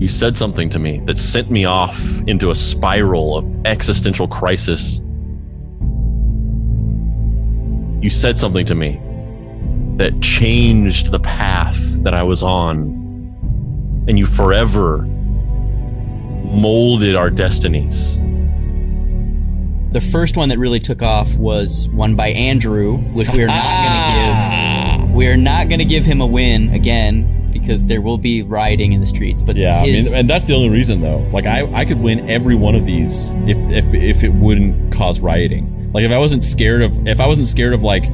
you 0.01 0.07
said 0.07 0.36
something 0.36 0.70
to 0.70 0.78
me 0.78 1.03
that 1.07 1.19
sent 1.19 1.51
me 1.51 1.65
off 1.65 2.01
into 2.28 2.53
a 2.53 2.55
spiral 2.55 3.36
of 3.39 3.66
existential 3.66 4.28
crisis. 4.28 5.01
You 8.01 8.11
said 8.11 8.39
something 8.39 8.66
to 8.66 8.77
me 8.77 9.01
that 9.97 10.20
changed 10.20 11.11
the 11.11 11.19
path 11.19 12.01
that 12.05 12.15
I 12.15 12.23
was 12.23 12.44
on, 12.44 14.05
and 14.07 14.20
you 14.20 14.27
forever 14.27 15.05
molded 16.53 17.16
our 17.16 17.31
destinies. 17.31 18.20
The 19.93 20.01
first 20.01 20.37
one 20.37 20.49
that 20.49 20.59
really 20.59 20.79
took 20.79 21.03
off 21.03 21.37
was 21.37 21.89
one 21.89 22.15
by 22.15 22.29
Andrew, 22.29 22.97
which 22.97 23.31
we 23.31 23.43
are 23.43 23.47
not 23.47 23.85
going 23.85 24.99
to 24.99 25.07
give. 25.07 25.15
We 25.15 25.29
are 25.29 25.37
not 25.37 25.69
going 25.69 25.81
to 25.81 25.85
give 25.85 26.05
him 26.05 26.20
a 26.20 26.27
win 26.27 26.73
again 26.73 27.51
because 27.53 27.85
there 27.87 28.01
will 28.01 28.16
be 28.16 28.43
rioting 28.43 28.93
in 28.93 29.01
the 29.01 29.07
streets. 29.07 29.43
But 29.43 29.57
Yeah, 29.57 29.85
his, 29.85 30.09
I 30.09 30.11
mean, 30.11 30.20
and 30.20 30.31
that's 30.31 30.47
the 30.47 30.55
only 30.55 30.70
reason 30.70 31.01
though. 31.01 31.19
Like 31.33 31.47
I, 31.47 31.70
I 31.73 31.85
could 31.85 32.01
win 32.01 32.31
every 32.31 32.55
one 32.55 32.74
of 32.74 32.87
these 32.87 33.12
if 33.47 33.57
if 33.70 33.95
if 33.95 34.24
it 34.24 34.31
wouldn't 34.31 34.95
cause 34.95 35.20
rioting. 35.20 35.93
Like 35.93 36.05
if 36.05 36.11
I 36.11 36.19
wasn't 36.19 36.45
scared 36.45 36.83
of 36.83 37.07
if 37.07 37.20
I 37.20 37.27
wasn't 37.27 37.49
scared 37.49 37.74
of 37.74 37.83
like 37.83 38.05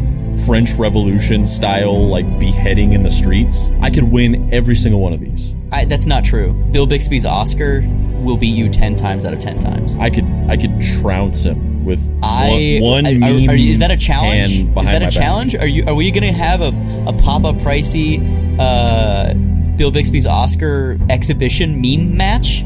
French 0.46 0.72
Revolution 0.74 1.46
style 1.46 2.08
like 2.08 2.26
beheading 2.40 2.92
in 2.92 3.04
the 3.04 3.10
streets, 3.10 3.70
I 3.80 3.90
could 3.90 4.04
win 4.04 4.52
every 4.52 4.74
single 4.74 5.00
one 5.00 5.12
of 5.12 5.20
these. 5.20 5.54
I, 5.72 5.84
that's 5.84 6.06
not 6.06 6.24
true. 6.24 6.52
Bill 6.72 6.86
Bixby's 6.86 7.26
Oscar 7.26 7.82
will 8.22 8.36
beat 8.36 8.56
you 8.56 8.68
ten 8.68 8.96
times 8.96 9.24
out 9.26 9.32
of 9.32 9.38
ten 9.38 9.58
times. 9.58 9.98
I 9.98 10.10
could 10.10 10.24
I 10.48 10.56
could 10.56 10.80
trounce 11.00 11.44
him 11.44 11.84
with 11.84 12.00
I, 12.22 12.78
one, 12.80 13.04
one 13.04 13.06
I- 13.06 13.10
are- 13.12 13.18
meme 13.18 13.48
are 13.50 13.54
you- 13.54 13.70
is 13.70 13.78
that 13.80 13.90
a 13.90 13.96
challenge? 13.96 14.50
Is 14.50 14.64
that 14.64 14.74
my 14.74 14.92
a 14.94 15.00
back. 15.00 15.10
challenge? 15.10 15.54
Are 15.54 15.66
you? 15.66 15.84
Are 15.86 15.94
we 15.94 16.10
going 16.10 16.24
to 16.24 16.32
have 16.38 16.60
a 16.60 16.68
a 17.08 17.12
Papa 17.12 17.52
Pricey, 17.54 18.18
uh, 18.58 19.34
Bill 19.76 19.90
Bixby's 19.92 20.26
Oscar 20.26 20.98
exhibition 21.10 21.80
meme 21.80 22.16
match? 22.16 22.64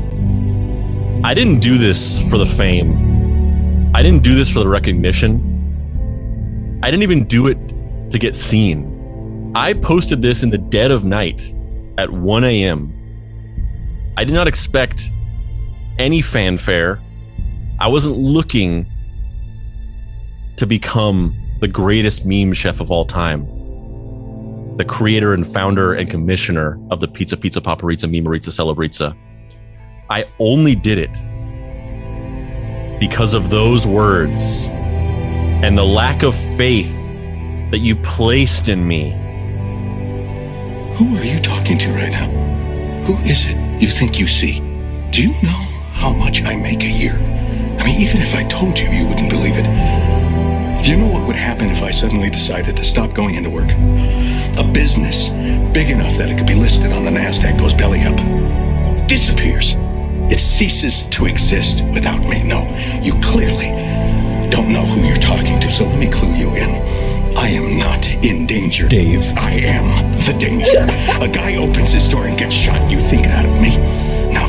I 1.24 1.34
didn't 1.34 1.60
do 1.60 1.78
this 1.78 2.20
for 2.30 2.38
the 2.38 2.46
fame. 2.46 3.90
I 3.94 4.02
didn't 4.02 4.22
do 4.22 4.34
this 4.34 4.50
for 4.50 4.58
the 4.60 4.68
recognition. 4.68 5.48
I 6.82 6.90
didn't 6.90 7.02
even 7.04 7.24
do 7.24 7.46
it 7.48 7.58
to 8.10 8.18
get 8.18 8.34
seen. 8.34 9.52
I 9.54 9.74
posted 9.74 10.22
this 10.22 10.42
in 10.42 10.50
the 10.50 10.58
dead 10.58 10.90
of 10.90 11.04
night 11.04 11.52
at 11.98 12.10
1 12.10 12.44
a.m. 12.44 12.92
I 14.16 14.24
did 14.24 14.34
not 14.34 14.48
expect 14.48 15.10
any 15.98 16.20
fanfare. 16.20 17.00
I 17.78 17.88
wasn't 17.88 18.18
looking 18.18 18.86
to 20.56 20.66
become 20.66 21.34
the 21.60 21.68
greatest 21.68 22.24
meme 22.26 22.52
chef 22.52 22.80
of 22.80 22.90
all 22.90 23.04
time. 23.04 23.46
The 24.76 24.84
creator 24.84 25.34
and 25.34 25.46
founder 25.46 25.94
and 25.94 26.10
commissioner 26.10 26.78
of 26.90 27.00
the 27.00 27.08
Pizza 27.08 27.36
Pizza 27.36 27.60
Paparizza 27.60 28.08
Memearizza 28.08 28.50
Celebrizza. 28.50 29.16
I 30.10 30.24
only 30.38 30.74
did 30.74 30.98
it 30.98 31.12
because 33.00 33.34
of 33.34 33.50
those 33.50 33.86
words 33.86 34.68
and 34.70 35.78
the 35.78 35.84
lack 35.84 36.22
of 36.22 36.34
faith 36.56 36.92
that 37.70 37.78
you 37.78 37.96
placed 37.96 38.68
in 38.68 38.86
me. 38.86 39.12
Who 40.96 41.16
are 41.16 41.24
you 41.24 41.40
talking 41.40 41.78
to 41.78 41.92
right 41.92 42.10
now? 42.10 42.28
Who 43.06 43.16
is 43.24 43.48
it 43.48 43.56
you 43.80 43.88
think 43.88 44.18
you 44.18 44.26
see? 44.26 44.60
Do 45.10 45.22
you 45.22 45.30
know 45.42 45.62
how 45.94 46.12
much 46.12 46.42
I 46.42 46.54
make 46.54 46.82
a 46.82 46.90
year? 46.90 47.14
I 47.78 47.84
mean, 47.84 48.00
even 48.00 48.20
if 48.20 48.34
I 48.34 48.44
told 48.44 48.78
you, 48.78 48.90
you 48.90 49.06
wouldn't 49.06 49.30
believe 49.30 49.54
it. 49.56 49.64
Do 50.84 50.90
you 50.90 50.98
know 50.98 51.08
what 51.08 51.26
would 51.26 51.36
happen 51.36 51.70
if 51.70 51.82
I 51.82 51.90
suddenly 51.90 52.28
decided 52.28 52.76
to 52.76 52.84
stop 52.84 53.14
going 53.14 53.36
into 53.36 53.48
work? 53.48 53.70
A 54.58 54.64
business 54.64 55.30
big 55.72 55.88
enough 55.88 56.16
that 56.18 56.28
it 56.28 56.36
could 56.36 56.46
be 56.46 56.54
listed 56.54 56.92
on 56.92 57.04
the 57.04 57.10
NASDAQ 57.10 57.58
goes 57.58 57.72
belly 57.72 58.02
up. 58.02 58.16
Disappears. 59.08 59.74
It 60.30 60.40
ceases 60.40 61.04
to 61.04 61.24
exist 61.24 61.82
without 61.92 62.20
me. 62.20 62.42
No, 62.42 62.68
you 63.02 63.14
clearly 63.22 63.68
don't 64.50 64.70
know 64.70 64.84
who 64.84 65.06
you're 65.06 65.16
talking 65.16 65.58
to, 65.58 65.70
so 65.70 65.84
let 65.84 65.98
me 65.98 66.10
clue 66.10 66.34
you 66.34 66.54
in. 66.54 67.01
I 67.36 67.48
am 67.48 67.78
not 67.78 68.08
in 68.10 68.46
danger. 68.46 68.88
Dave. 68.88 69.24
I 69.36 69.52
am 69.52 70.10
the 70.12 70.34
danger. 70.38 70.86
A 71.24 71.28
guy 71.28 71.56
opens 71.56 71.92
his 71.92 72.08
door 72.08 72.26
and 72.26 72.38
gets 72.38 72.54
shot. 72.54 72.90
You 72.90 73.00
think 73.00 73.24
that 73.24 73.44
of 73.44 73.60
me? 73.60 73.76
No. 74.32 74.46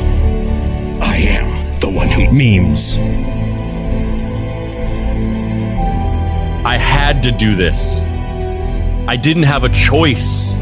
I 1.02 1.16
am 1.16 1.72
the 1.80 1.88
one 1.88 2.08
who. 2.08 2.30
Memes. 2.30 2.98
I 6.66 6.76
had 6.76 7.22
to 7.24 7.32
do 7.32 7.54
this. 7.54 8.10
I 9.06 9.16
didn't 9.16 9.42
have 9.44 9.64
a 9.64 9.68
choice. 9.68 10.56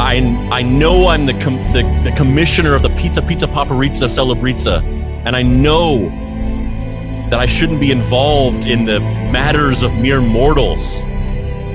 I 0.00 0.48
I 0.50 0.62
know 0.62 1.08
I'm 1.08 1.26
the 1.26 1.34
com- 1.34 1.72
the, 1.72 1.82
the 2.04 2.12
commissioner 2.16 2.74
of 2.74 2.82
the 2.82 2.90
Pizza 2.90 3.22
Pizza 3.22 3.46
Paparizza 3.46 4.08
Celebrizza, 4.08 4.82
and 5.24 5.36
I 5.36 5.42
know 5.42 6.08
that 7.30 7.38
I 7.38 7.46
shouldn't 7.46 7.80
be 7.80 7.92
involved 7.92 8.66
in 8.66 8.84
the 8.84 9.00
matters 9.00 9.82
of 9.82 9.94
mere 9.94 10.20
mortals. 10.20 11.02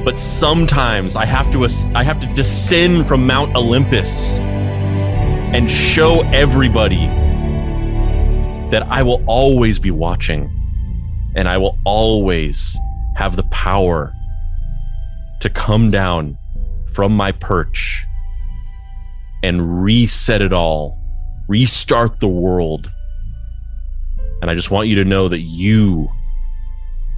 But 0.03 0.17
sometimes 0.17 1.15
I 1.15 1.25
have 1.25 1.51
to 1.53 1.63
I 1.95 2.03
have 2.03 2.19
to 2.19 2.27
descend 2.33 3.07
from 3.07 3.25
Mount 3.25 3.55
Olympus 3.55 4.39
and 4.39 5.71
show 5.71 6.21
everybody 6.33 7.07
that 8.69 8.83
I 8.89 9.01
will 9.03 9.23
always 9.25 9.79
be 9.79 9.91
watching 9.91 10.51
and 11.35 11.47
I 11.47 11.57
will 11.57 11.77
always 11.85 12.77
have 13.15 13.35
the 13.35 13.43
power 13.43 14.13
to 15.39 15.49
come 15.49 15.91
down 15.91 16.37
from 16.93 17.15
my 17.15 17.31
perch 17.31 18.05
and 19.43 19.83
reset 19.83 20.41
it 20.41 20.53
all, 20.53 20.97
restart 21.47 22.19
the 22.19 22.27
world. 22.27 22.89
And 24.41 24.51
I 24.51 24.53
just 24.53 24.71
want 24.71 24.87
you 24.87 24.95
to 24.95 25.05
know 25.05 25.27
that 25.27 25.41
you, 25.41 26.09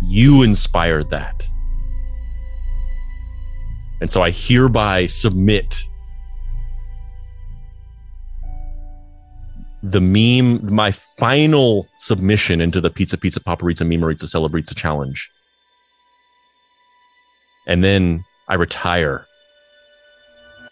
you 0.01 0.43
inspired 0.43 1.09
that. 1.09 1.47
And 3.99 4.11
so 4.11 4.21
I 4.21 4.31
hereby 4.31 5.07
submit 5.07 5.81
the 9.83 10.01
meme, 10.01 10.73
my 10.73 10.91
final 10.91 11.87
submission 11.97 12.61
into 12.61 12.81
the 12.81 12.89
Pizza 12.89 13.17
Pizza 13.17 13.39
Paparizza 13.39 13.85
Memearizza 13.85 14.25
Celebrizza 14.25 14.75
challenge. 14.75 15.29
And 17.67 17.83
then 17.83 18.23
I 18.47 18.55
retire 18.55 19.25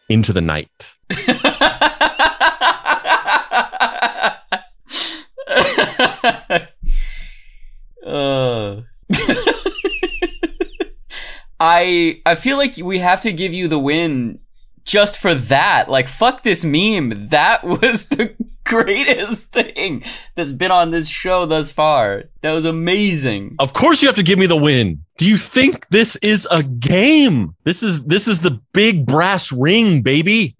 into 0.09 0.33
the 0.33 0.41
night. 0.41 0.93
uh. 8.05 8.81
I 11.59 12.21
I 12.25 12.35
feel 12.35 12.57
like 12.57 12.75
we 12.77 12.99
have 12.99 13.21
to 13.21 13.31
give 13.31 13.53
you 13.53 13.67
the 13.67 13.79
win 13.79 14.39
just 14.83 15.17
for 15.17 15.33
that. 15.33 15.89
Like 15.89 16.07
fuck 16.07 16.43
this 16.43 16.65
meme. 16.65 17.29
That 17.29 17.63
was 17.81 18.09
the 18.09 18.35
greatest 18.63 19.51
thing 19.51 20.03
that's 20.35 20.51
been 20.51 20.71
on 20.71 20.91
this 20.91 21.07
show 21.07 21.45
thus 21.45 21.71
far. 21.71 22.25
That 22.41 22.53
was 22.53 22.65
amazing. 22.65 23.55
Of 23.59 23.73
course 23.73 24.01
you 24.01 24.07
have 24.07 24.15
to 24.17 24.23
give 24.23 24.39
me 24.39 24.47
the 24.47 24.61
win. 24.61 25.05
Do 25.17 25.27
you 25.27 25.37
think 25.37 25.87
this 25.89 26.15
is 26.17 26.47
a 26.51 26.63
game? 26.63 27.55
This 27.63 27.83
is 27.83 28.03
this 28.03 28.27
is 28.27 28.39
the 28.39 28.59
big 28.73 29.05
brass 29.05 29.51
ring, 29.51 30.01
baby. 30.01 30.55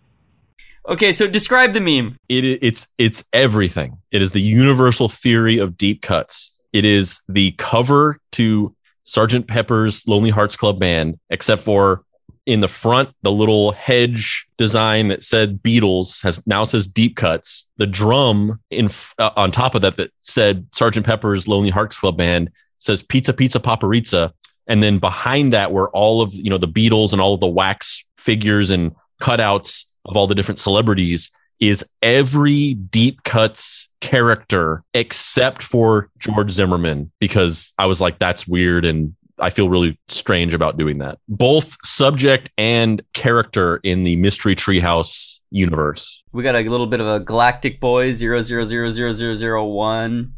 Okay, 0.88 1.14
so 1.14 1.28
describe 1.28 1.74
the 1.74 1.82
meme. 1.82 2.18
It 2.30 2.44
it's 2.62 2.88
it's 2.98 3.24
everything. 3.34 3.98
It 4.12 4.22
is 4.22 4.32
the 4.32 4.42
universal 4.42 5.10
theory 5.10 5.58
of 5.58 5.78
deep 5.78 6.02
cuts. 6.02 6.62
It 6.74 6.86
is 6.86 7.22
the 7.28 7.52
cover 7.54 8.20
to 8.34 8.76
Sergeant 9.04 9.48
Pepper's 9.48 10.08
Lonely 10.08 10.30
Hearts 10.30 10.56
Club 10.56 10.80
Band, 10.80 11.20
except 11.30 11.64
for 11.64 12.04
in 12.46 12.60
the 12.60 12.68
front, 12.68 13.10
the 13.24 13.32
little 13.32 13.72
hedge 13.72 14.46
design 14.58 15.08
that 15.08 15.24
said 15.24 15.64
Beatles 15.64 16.22
has 16.22 16.46
now 16.46 16.64
says 16.64 16.86
deep 16.86 17.16
cuts. 17.16 17.68
The 17.78 17.88
drum 17.88 18.60
in 18.70 18.90
uh, 19.18 19.32
on 19.36 19.52
top 19.52 19.74
of 19.74 19.82
that 19.82 19.98
that 19.98 20.12
said 20.20 20.68
Sergeant 20.72 21.06
Pepper's 21.06 21.48
Lonely 21.48 21.72
Hearts 21.72 22.00
Club 22.00 22.18
Band 22.18 22.52
says 22.78 23.02
Pizza 23.02 23.34
Pizza 23.34 23.60
Paparizza, 23.60 24.34
and 24.68 24.84
then 24.84 25.00
behind 25.00 25.54
that 25.54 25.72
were 25.72 25.90
all 25.90 26.22
of 26.22 26.34
you 26.34 26.52
know 26.52 26.60
the 26.60 26.68
Beatles 26.68 27.12
and 27.12 27.22
all 27.22 27.34
of 27.34 27.40
the 27.40 27.48
wax 27.48 28.06
figures 28.18 28.70
and 28.70 28.96
cutouts 29.22 29.86
of 30.06 30.18
all 30.18 30.28
the 30.28 30.36
different 30.36 30.60
celebrities 30.60 31.30
is 31.60 31.84
every 32.02 32.74
deep 32.74 33.24
cuts 33.24 33.90
character 34.02 34.84
except 34.94 35.64
for 35.64 36.10
George 36.20 36.52
Zimmerman 36.52 37.12
because 37.20 37.74
I 37.78 37.86
was 37.86 38.02
like 38.02 38.20
that's 38.20 38.48
weird 38.48 38.86
and 38.86 39.16
I 39.40 39.50
feel 39.50 39.70
really 39.70 40.00
strange 40.08 40.54
about 40.54 40.78
doing 40.78 41.00
that. 41.00 41.18
Both 41.28 41.76
subject 41.84 42.52
and 42.58 43.02
character 43.14 43.82
in 43.84 44.04
the 44.04 44.16
Mystery 44.16 44.56
Treehouse 44.56 45.40
universe. 45.52 46.24
We 46.32 46.44
got 46.44 46.56
a 46.56 46.62
little 46.62 46.88
bit 46.88 47.02
of 47.02 47.08
a 47.08 47.20
Galactic 47.20 47.80
Boy 47.80 48.14
zero 48.14 48.42
zero 48.42 48.64
zero 48.64 48.90
zero 48.90 49.12
zero 49.12 49.34
zero 49.34 49.66
one, 49.66 50.34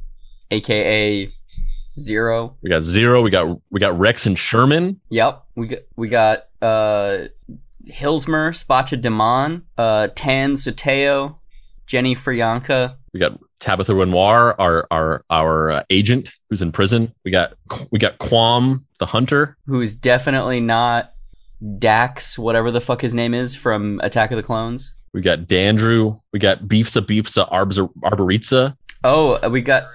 aka 0.49 1.31
zero. 1.99 2.55
We 2.61 2.69
got 2.69 2.81
Zero, 2.81 3.21
we 3.21 3.29
got 3.29 3.59
we 3.69 3.79
got 3.79 3.97
Rex 3.97 4.25
and 4.25 4.37
Sherman. 4.37 4.99
Yep. 5.09 5.43
We 5.55 5.67
got 5.67 5.79
we 5.95 6.09
got 6.09 6.45
uh 6.61 7.25
Hilsmer, 7.89 8.51
Spacha 8.51 8.99
Demon, 9.01 9.63
uh 9.77 10.09
Tan 10.15 10.53
Soteo, 10.53 11.35
Jenny 11.85 12.15
Frianka. 12.15 12.95
We 13.13 13.19
got 13.19 13.39
Tabitha 13.59 13.95
Renoir, 13.95 14.55
our 14.59 14.87
our 14.91 15.23
our 15.29 15.71
uh, 15.71 15.83
agent 15.89 16.29
who's 16.49 16.61
in 16.61 16.71
prison. 16.71 17.13
We 17.25 17.31
got 17.31 17.53
we 17.91 17.99
got 17.99 18.17
Quam 18.19 18.85
the 18.99 19.05
hunter. 19.05 19.57
who 19.65 19.81
is 19.81 19.95
definitely 19.95 20.59
not 20.59 21.13
Dax, 21.79 22.37
whatever 22.37 22.69
the 22.69 22.81
fuck 22.81 23.01
his 23.01 23.13
name 23.15 23.33
is 23.33 23.55
from 23.55 23.99
Attack 24.03 24.31
of 24.31 24.37
the 24.37 24.43
Clones. 24.43 24.97
We 25.13 25.21
got 25.21 25.41
Dandrew. 25.47 26.19
We 26.31 26.39
got 26.39 26.63
Beefsa 26.65 27.01
Beefsa 27.01 27.49
Arbza, 27.51 27.91
Arboritza. 28.03 28.77
Oh, 29.03 29.39
uh, 29.43 29.49
we 29.49 29.61
got 29.61 29.87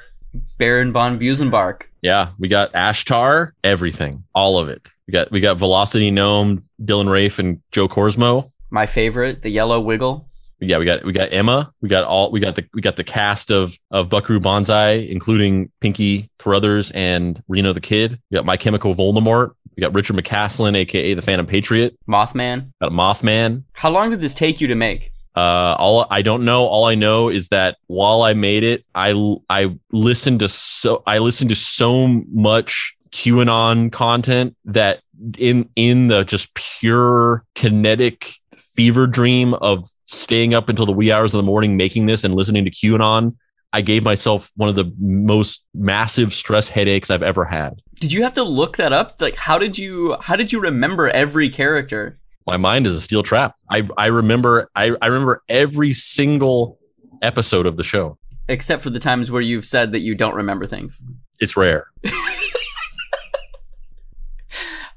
Baron 0.59 0.93
von 0.93 1.19
Busenbark. 1.19 1.83
Yeah, 2.03 2.31
we 2.39 2.49
got 2.49 2.73
Ashtar. 2.73 3.53
Everything, 3.63 4.25
all 4.35 4.59
of 4.59 4.69
it. 4.69 4.89
We 5.07 5.13
got 5.13 5.31
we 5.31 5.41
got 5.41 5.57
Velocity 5.57 6.11
Gnome, 6.11 6.63
Dylan 6.83 7.11
Rafe, 7.11 7.39
and 7.39 7.61
Joe 7.71 7.89
Corsmo. 7.89 8.51
My 8.71 8.87
favorite, 8.87 9.43
the 9.43 9.51
Yellow 9.51 9.81
Wiggle. 9.81 10.29
Yeah, 10.61 10.79
we 10.79 10.85
got 10.85 11.05
we 11.05 11.13
got 11.13 11.33
Emma. 11.33 11.73
We 11.81 11.89
got 11.89 12.05
all 12.05 12.31
we 12.31 12.41
got 12.41 12.55
the 12.55 12.65
we 12.73 12.81
got 12.81 12.97
the 12.97 13.05
cast 13.05 13.51
of 13.51 13.77
of 13.91 14.09
Buckaroo 14.09 14.41
Banzai, 14.41 14.93
including 14.93 15.71
Pinky 15.81 16.31
Carruthers 16.39 16.91
and 16.93 17.43
Reno 17.49 17.73
the 17.73 17.81
Kid. 17.81 18.19
We 18.31 18.37
got 18.37 18.45
My 18.45 18.57
Chemical 18.57 18.95
Voldemort. 18.95 19.53
We 19.77 19.81
got 19.81 19.95
Richard 19.95 20.17
McCaslin, 20.17 20.77
aka 20.77 21.15
the 21.15 21.23
Phantom 21.23 21.47
Patriot. 21.47 21.97
Mothman. 22.09 22.73
Got 22.81 22.93
a 22.93 22.95
Mothman. 22.95 23.65
How 23.73 23.91
long 23.91 24.11
did 24.11 24.21
this 24.21 24.35
take 24.35 24.61
you 24.61 24.69
to 24.69 24.75
make? 24.75 25.13
Uh, 25.35 25.75
all 25.79 26.07
I 26.11 26.23
don't 26.23 26.45
know. 26.45 26.67
All 26.67 26.85
I 26.85 26.95
know 26.95 27.29
is 27.29 27.49
that 27.49 27.77
while 27.87 28.23
I 28.23 28.35
made 28.35 28.65
it, 28.65 28.85
I 28.95 29.37
I 29.49 29.77
listened 29.91 30.41
to 30.41 30.49
so 30.49 31.03
I 31.07 31.19
listened 31.19 31.51
to 31.51 31.57
so 31.57 32.07
much 32.33 32.97
QAnon 33.13 33.91
content 33.93 34.57
that 34.67 35.01
in 35.39 35.69
in 35.77 36.09
the 36.09 36.25
just 36.25 36.53
pure 36.55 37.45
kinetic 37.55 38.35
fever 38.57 39.07
dream 39.07 39.55
of 39.55 39.89
staying 40.07 40.55
up 40.55 40.69
until 40.69 40.87
the 40.87 40.93
wee 40.93 41.13
hours 41.13 41.33
of 41.33 41.39
the 41.39 41.43
morning 41.43 41.77
making 41.77 42.07
this 42.07 42.25
and 42.25 42.35
listening 42.35 42.65
to 42.65 42.71
QAnon, 42.71 43.37
I 43.73 43.81
gave 43.81 44.03
myself 44.03 44.51
one 44.57 44.69
of 44.69 44.77
the 44.77 44.93
most 44.99 45.65
massive 45.75 46.35
stress 46.35 46.69
headaches 46.69 47.11
I've 47.11 47.23
ever 47.23 47.47
had. 47.47 47.81
Did 47.95 48.13
you 48.13 48.23
have 48.23 48.33
to 48.35 48.43
look 48.43 48.77
that 48.77 48.93
up? 48.93 49.21
Like 49.21 49.37
how 49.37 49.59
did 49.59 49.79
you 49.79 50.17
how 50.21 50.37
did 50.37 50.53
you 50.53 50.61
remember 50.61 51.09
every 51.09 51.49
character? 51.49 52.19
My 52.47 52.57
mind 52.57 52.87
is 52.87 52.95
a 52.95 53.01
steel 53.01 53.23
trap. 53.23 53.55
I 53.71 53.89
I 53.97 54.07
remember 54.07 54.71
I, 54.75 54.93
I 55.01 55.07
remember 55.07 55.43
every 55.49 55.93
single 55.93 56.79
episode 57.23 57.67
of 57.67 57.77
the 57.77 57.85
show. 57.85 58.19
Except 58.49 58.83
for 58.83 58.91
the 58.91 58.99
times 58.99 59.31
where 59.31 59.41
you've 59.43 59.65
said 59.65 59.93
that 59.93 60.01
you 60.01 60.15
don't 60.15 60.35
remember 60.35 60.67
things. 60.67 61.01
It's 61.39 61.57
rare. 61.57 61.87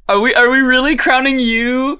Are 0.08 0.20
we 0.22 0.36
are 0.36 0.52
we 0.52 0.60
really 0.60 0.96
crowning 0.96 1.40
you 1.40 2.00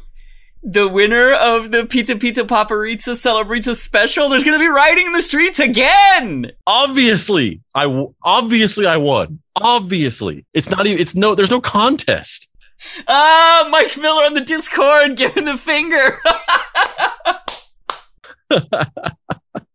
the 0.62 0.88
winner 0.88 1.34
of 1.34 1.72
the 1.72 1.86
Pizza 1.88 2.16
Pizza 2.16 2.44
Paparizza 2.44 3.14
Celebrizza 3.16 3.74
special? 3.76 4.30
There's 4.30 4.44
gonna 4.44 4.60
be 4.60 4.68
rioting 4.68 5.08
in 5.08 5.14
the 5.14 5.22
streets 5.24 5.60
again. 5.60 6.52
obviously 6.68 7.62
i 7.74 7.84
w- 7.86 8.14
obviously 8.24 8.86
i 8.86 8.96
won 8.98 9.40
obviously 9.56 10.46
it's 10.54 10.70
not 10.70 10.86
even 10.86 11.00
it's 11.02 11.16
no 11.16 11.34
there's 11.34 11.50
no 11.50 11.60
contest 11.62 12.48
Ah, 13.08 13.68
Mike 13.72 13.98
Miller 13.98 14.24
on 14.24 14.34
the 14.34 14.42
Discord 14.42 15.16
giving 15.16 15.46
the 15.46 15.58
finger. 15.58 16.20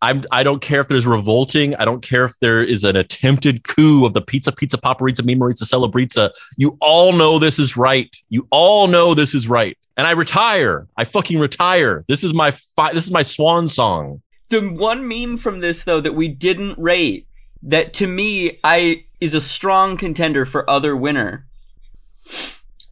i'm 0.02 0.24
i 0.30 0.42
don't 0.42 0.62
care 0.62 0.80
if 0.80 0.88
there's 0.88 1.06
revolting. 1.06 1.74
I 1.74 1.84
don't 1.84 2.02
care 2.02 2.24
if 2.24 2.38
there 2.40 2.62
is 2.62 2.84
an 2.84 2.96
attempted 2.96 3.64
coup 3.64 4.06
of 4.06 4.14
the 4.14 4.22
pizza 4.22 4.52
pizza 4.52 4.78
paparizza 4.78 5.22
memearizza 5.22 5.64
celebrizza 5.64 6.30
you 6.56 6.76
all 6.80 7.12
know 7.12 7.38
this 7.38 7.58
is 7.58 7.76
right. 7.76 8.14
You 8.28 8.46
all 8.50 8.86
know 8.86 9.14
this 9.14 9.34
is 9.34 9.48
right. 9.48 9.76
And 9.96 10.06
i 10.06 10.12
retire. 10.12 10.86
I 10.96 11.04
fucking 11.04 11.38
retire. 11.38 12.04
This 12.08 12.24
is 12.24 12.32
my 12.32 12.52
fi- 12.52 12.92
this 12.92 13.04
is 13.04 13.10
my 13.10 13.22
swan 13.22 13.68
song. 13.68 14.22
The 14.48 14.60
one 14.60 15.06
meme 15.06 15.36
from 15.36 15.60
this 15.60 15.84
though 15.84 16.00
that 16.00 16.14
we 16.14 16.28
didn't 16.28 16.78
rate 16.78 17.26
that 17.62 17.92
to 17.94 18.06
me 18.06 18.58
I 18.64 19.04
is 19.20 19.34
a 19.34 19.40
strong 19.40 19.96
contender 19.96 20.46
for 20.46 20.68
other 20.68 20.96
winner 20.96 21.46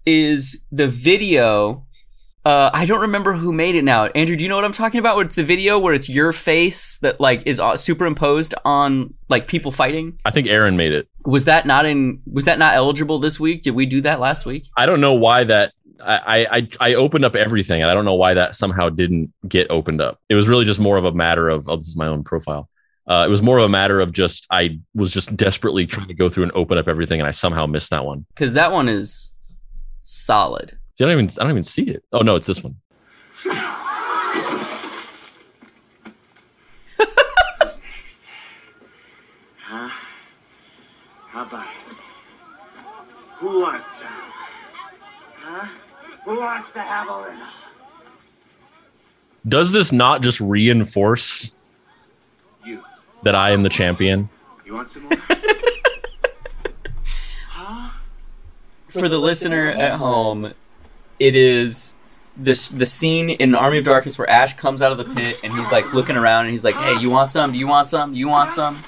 is 0.08 0.64
the 0.72 0.88
video 0.88 1.86
uh, 2.48 2.70
I 2.72 2.86
don't 2.86 3.02
remember 3.02 3.34
who 3.34 3.52
made 3.52 3.74
it 3.74 3.84
now. 3.84 4.06
Andrew, 4.06 4.34
do 4.34 4.42
you 4.42 4.48
know 4.48 4.54
what 4.56 4.64
I'm 4.64 4.72
talking 4.72 5.00
about? 5.00 5.16
Where 5.16 5.24
it's 5.26 5.34
the 5.34 5.44
video 5.44 5.78
where 5.78 5.92
it's 5.92 6.08
your 6.08 6.32
face 6.32 6.96
that 7.00 7.20
like 7.20 7.42
is 7.44 7.60
uh, 7.60 7.76
superimposed 7.76 8.54
on 8.64 9.12
like 9.28 9.48
people 9.48 9.70
fighting. 9.70 10.18
i 10.24 10.30
think 10.30 10.46
aaron 10.46 10.74
made 10.74 10.92
it 10.92 11.08
Was 11.26 11.44
that 11.44 11.66
not 11.66 11.84
in? 11.84 12.22
Was 12.30 12.46
that 12.46 12.58
not 12.58 12.72
eligible 12.72 13.18
this 13.18 13.38
week? 13.38 13.64
Did 13.64 13.74
we 13.74 13.84
do 13.84 14.00
that 14.00 14.18
last 14.18 14.46
week? 14.46 14.66
I 14.78 14.86
don't 14.86 15.02
know 15.02 15.12
why 15.12 15.44
that 15.44 15.72
I, 16.00 16.46
I 16.50 16.68
I 16.80 16.94
opened 16.94 17.26
up 17.26 17.36
everything, 17.36 17.82
and 17.82 17.90
I 17.90 17.94
don't 17.94 18.06
know 18.06 18.14
why 18.14 18.32
that 18.34 18.56
somehow 18.56 18.88
didn't 18.88 19.30
get 19.46 19.66
opened 19.68 20.00
up. 20.00 20.18
It 20.30 20.34
was 20.34 20.48
really 20.48 20.64
just 20.64 20.80
more 20.80 20.96
of 20.96 21.04
a 21.04 21.12
matter 21.12 21.50
of 21.50 21.68
oh, 21.68 21.76
this 21.76 21.88
is 21.88 21.96
my 21.96 22.06
own 22.06 22.24
profile. 22.24 22.70
Uh, 23.06 23.24
it 23.26 23.30
was 23.30 23.42
more 23.42 23.58
of 23.58 23.64
a 23.64 23.68
matter 23.68 24.00
of 24.00 24.12
just 24.12 24.46
I 24.50 24.78
was 24.94 25.12
just 25.12 25.36
desperately 25.36 25.86
trying 25.86 26.08
to 26.08 26.14
go 26.14 26.28
through 26.30 26.44
and 26.44 26.52
open 26.54 26.78
up 26.78 26.88
everything, 26.88 27.20
and 27.20 27.26
I 27.26 27.32
somehow 27.32 27.66
missed 27.66 27.90
that 27.90 28.04
one. 28.06 28.24
Because 28.34 28.54
that 28.54 28.72
one 28.72 28.88
is 28.88 29.32
solid. 30.08 30.78
See, 30.96 31.04
I 31.04 31.08
don't 31.08 31.18
even 31.24 31.30
I 31.38 31.42
don't 31.42 31.50
even 31.50 31.62
see 31.62 31.82
it. 31.82 32.02
Oh 32.12 32.20
no, 32.20 32.36
it's 32.36 32.46
this 32.46 32.62
one. 32.64 32.76
Huh? 39.58 39.88
How 41.28 41.42
about 41.44 41.66
it? 41.66 41.96
Who 43.36 43.60
wants 43.60 43.92
some? 43.98 44.08
Huh? 45.36 45.68
Who 46.24 46.40
wants 46.40 46.72
to 46.72 46.80
have 46.80 47.08
a 47.08 47.16
little? 47.20 47.34
Does 49.46 49.70
this 49.72 49.92
not 49.92 50.22
just 50.22 50.40
reinforce 50.40 51.52
You. 52.64 52.82
that 53.22 53.34
I 53.34 53.50
am 53.50 53.62
the 53.62 53.68
champion? 53.68 54.28
You 54.64 54.74
want 54.74 54.90
some 54.90 55.04
more? 55.04 55.12
For 58.90 59.08
the 59.08 59.18
listener 59.18 59.68
at 59.70 59.98
home, 59.98 60.52
it 61.18 61.34
is 61.34 61.94
this 62.36 62.68
the 62.68 62.86
scene 62.86 63.30
in 63.30 63.54
Army 63.54 63.78
of 63.78 63.84
Darkness 63.84 64.18
where 64.18 64.30
Ash 64.30 64.54
comes 64.54 64.80
out 64.80 64.92
of 64.92 64.98
the 64.98 65.12
pit 65.14 65.40
and 65.42 65.52
he's 65.52 65.70
like 65.72 65.92
looking 65.92 66.16
around 66.16 66.44
and 66.44 66.52
he's 66.52 66.64
like, 66.64 66.76
"Hey, 66.76 66.98
you 66.98 67.10
want 67.10 67.30
some? 67.30 67.52
Do 67.52 67.58
you 67.58 67.66
want 67.66 67.88
some? 67.88 68.12
Do 68.12 68.18
you 68.18 68.28
want 68.28 68.50
some?" 68.50 68.78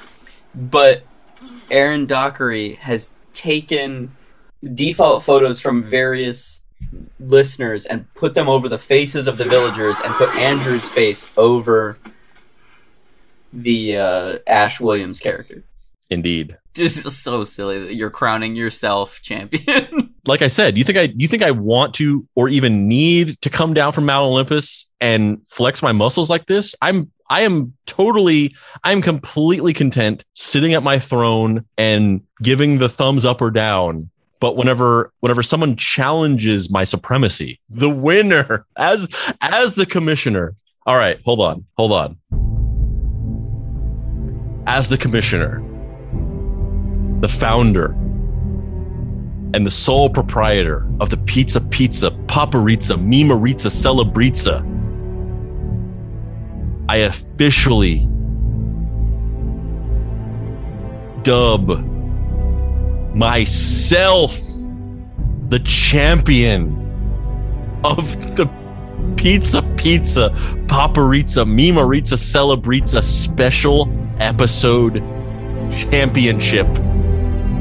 But 0.55 1.05
Aaron 1.70 2.06
Dockery 2.06 2.74
has 2.74 3.14
taken 3.32 4.16
default 4.74 5.22
photos 5.22 5.60
from 5.60 5.82
various 5.82 6.62
listeners 7.18 7.86
and 7.86 8.12
put 8.14 8.35
them 8.35 8.48
over 8.48 8.68
the 8.68 8.78
faces 8.78 9.27
of 9.27 9.39
the 9.39 9.44
villagers 9.44 9.98
and 10.01 10.14
put 10.14 10.35
Andrew's 10.36 10.89
face 10.89 11.28
over 11.36 11.98
the 13.52 13.97
uh, 13.97 14.39
Ash 14.47 14.81
Williams 14.81 15.20
character. 15.20 15.64
Indeed. 16.09 16.56
This 16.75 17.05
is 17.05 17.17
so 17.17 17.45
silly 17.45 17.81
that 17.81 17.95
you're 17.95 18.11
crowning 18.11 18.55
yourself 18.55 19.21
champion. 19.23 20.15
Like 20.27 20.43
I 20.43 20.49
said, 20.49 20.77
you 20.77 20.85
think 20.85 20.99
I 20.99 21.13
you 21.17 21.27
think 21.27 21.43
I 21.43 21.51
want 21.51 21.95
to 21.95 22.29
or 22.37 22.51
even 22.51 22.87
need 22.87 23.41
to 23.41 23.49
come 23.49 23.73
down 23.73 23.93
from 23.93 24.05
Mount 24.05 24.27
Olympus 24.27 24.89
and 25.01 25.39
flex 25.49 25.83
my 25.83 25.93
muscles 25.93 26.29
like 26.29 26.45
this? 26.45 26.77
I'm 26.83 27.11
I 27.31 27.41
am 27.41 27.73
totally 27.87 28.55
I'm 28.85 29.01
completely 29.01 29.73
content 29.73 30.25
sitting 30.35 30.75
at 30.75 30.83
my 30.83 30.99
throne 30.99 31.65
and 31.79 32.21
giving 32.43 32.79
the 32.79 32.89
thumbs 32.89 33.25
up 33.25 33.41
or 33.41 33.51
down. 33.51 34.11
But 34.41 34.57
whenever 34.57 35.11
whenever 35.21 35.43
someone 35.43 35.75
challenges 35.75 36.71
my 36.71 36.85
supremacy, 36.85 37.59
the 37.71 37.91
winner 37.91 38.67
as 38.77 39.09
as 39.41 39.75
the 39.75 39.87
commissioner. 39.87 40.55
All 40.87 40.97
right, 40.97 41.19
hold 41.25 41.41
on. 41.41 41.65
Hold 41.79 41.93
on. 41.93 42.19
As 44.67 44.91
the 44.91 44.99
commissioner, 44.99 45.63
the 47.21 47.29
founder 47.29 47.95
and 49.53 49.67
the 49.67 49.71
sole 49.71 50.09
proprietor 50.09 50.87
of 51.01 51.11
the 51.11 51.17
Pizza 51.17 51.61
Pizza 51.61 52.11
Paparizza 52.27 52.97
Memearizza 52.97 53.71
Celebrizza, 53.71 54.67
I 56.89 56.97
officially 56.99 58.09
dub 61.23 61.85
myself 63.15 64.39
the 65.49 65.61
champion 65.65 66.77
of 67.85 68.37
the 68.37 68.49
Pizza 69.17 69.63
Pizza 69.77 70.31
Paparizza 70.67 71.45
Memearizza 71.45 72.17
Celebrizza 72.17 73.03
special 73.03 73.91
episode 74.21 75.03
championship 75.73 76.67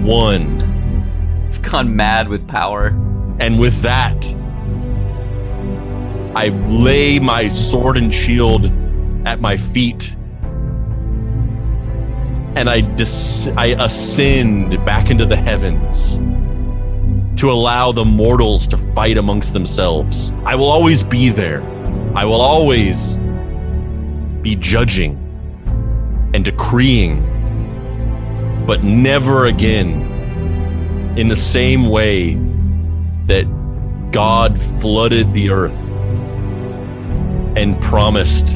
one. 0.04 0.62
I've 1.50 1.62
gone 1.62 1.96
mad 1.96 2.30
with 2.30 2.48
power. 2.48 2.88
And 3.40 3.60
with 3.60 3.82
that, 3.82 4.26
I 6.36 6.50
lay 6.68 7.20
my 7.20 7.48
sword 7.48 7.98
and 7.98 8.14
shield 8.14 8.72
at 9.26 9.40
my 9.40 9.58
feet. 9.58 10.16
And 12.56 12.70
I 12.70 12.82
dis- 12.82 13.50
I 13.56 13.68
ascend 13.68 14.84
back 14.86 15.10
into 15.10 15.26
the 15.26 15.36
heavens 15.36 16.20
to 17.40 17.50
allow 17.50 17.94
the 17.94 18.04
mortals 18.04 18.68
to 18.68 18.78
fight 18.78 19.18
amongst 19.18 19.54
themselves. 19.54 20.34
I 20.44 20.56
will 20.56 20.70
always 20.70 21.02
be 21.02 21.30
there. 21.30 21.62
I 22.16 22.26
will 22.26 22.42
always 22.42 23.18
be 24.42 24.58
judging 24.58 25.18
and 26.34 26.44
decreeing, 26.44 27.24
but 28.70 28.84
never 28.84 29.48
again 29.48 29.94
in 31.18 31.28
the 31.28 31.36
same 31.36 31.88
way 31.88 32.36
that 33.26 33.44
God 34.12 34.62
flooded 34.62 35.34
the 35.34 35.50
earth 35.50 35.98
and 37.58 37.82
promised 37.82 38.50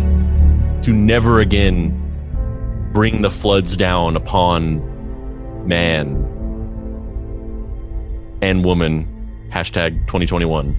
to 0.83 0.93
never 0.93 1.39
again 1.39 1.99
bring 2.93 3.23
the 3.23 3.31
floods 3.31 3.75
down 3.75 4.15
upon 4.15 5.67
man 5.67 6.09
and 8.43 8.63
woman. 8.63 9.07
Hashtag 9.49 9.93
2021. 10.01 10.75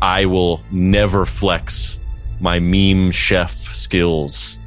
I 0.00 0.24
will 0.24 0.62
never 0.72 1.26
flex 1.26 1.98
my 2.40 2.58
meme 2.58 3.10
chef 3.10 3.52
skills 3.52 4.58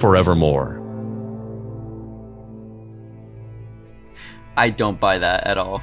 forevermore. 0.00 0.78
I 4.56 4.70
don't 4.70 4.98
buy 4.98 5.18
that 5.18 5.46
at 5.46 5.58
all. 5.58 5.82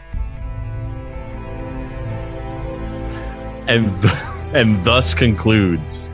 and 3.67 4.01
th- 4.01 4.13
and 4.53 4.83
thus 4.83 5.13
concludes 5.13 6.11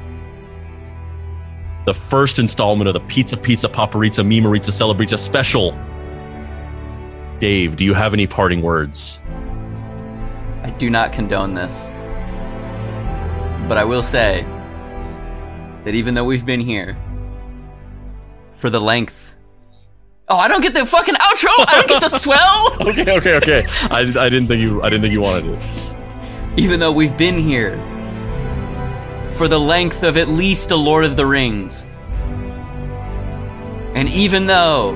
the 1.85 1.93
first 1.93 2.39
installment 2.39 2.87
of 2.87 2.93
the 2.93 2.99
Pizza 3.01 3.37
Pizza 3.37 3.69
Paparizza 3.69 4.25
Memearizza 4.25 4.71
Celebrizza 4.71 5.19
special. 5.19 5.77
Dave, 7.39 7.75
do 7.75 7.83
you 7.83 7.93
have 7.93 8.13
any 8.13 8.25
parting 8.25 8.61
words? 8.61 9.21
I 10.63 10.69
do 10.77 10.89
not 10.89 11.11
condone 11.11 11.53
this. 11.53 11.89
But 13.67 13.77
I 13.77 13.83
will 13.83 14.03
say 14.03 14.45
that 15.83 15.93
even 15.93 16.13
though 16.13 16.23
we've 16.23 16.45
been 16.45 16.61
here 16.61 16.97
for 18.63 18.69
the 18.69 18.79
length. 18.79 19.35
Oh, 20.29 20.37
I 20.37 20.47
don't 20.47 20.61
get 20.61 20.73
the 20.73 20.85
fucking 20.85 21.15
outro! 21.15 21.49
I 21.67 21.73
don't 21.75 21.89
get 21.89 22.01
the 22.01 22.07
swell! 22.17 22.77
Okay, 22.79 23.17
okay, 23.17 23.35
okay. 23.35 23.65
I, 23.91 23.99
I 23.99 24.29
didn't 24.29 24.47
think 24.47 24.61
you 24.61 24.81
I 24.81 24.89
didn't 24.89 25.01
think 25.01 25.11
you 25.11 25.19
wanted 25.19 25.47
it. 25.47 25.93
Even 26.55 26.79
though 26.79 26.93
we've 26.93 27.17
been 27.17 27.37
here 27.37 27.75
for 29.33 29.49
the 29.49 29.59
length 29.59 30.01
of 30.03 30.15
at 30.15 30.29
least 30.29 30.71
a 30.71 30.77
Lord 30.77 31.03
of 31.03 31.17
the 31.17 31.25
Rings. 31.25 31.85
And 33.95 34.07
even 34.07 34.45
though 34.45 34.93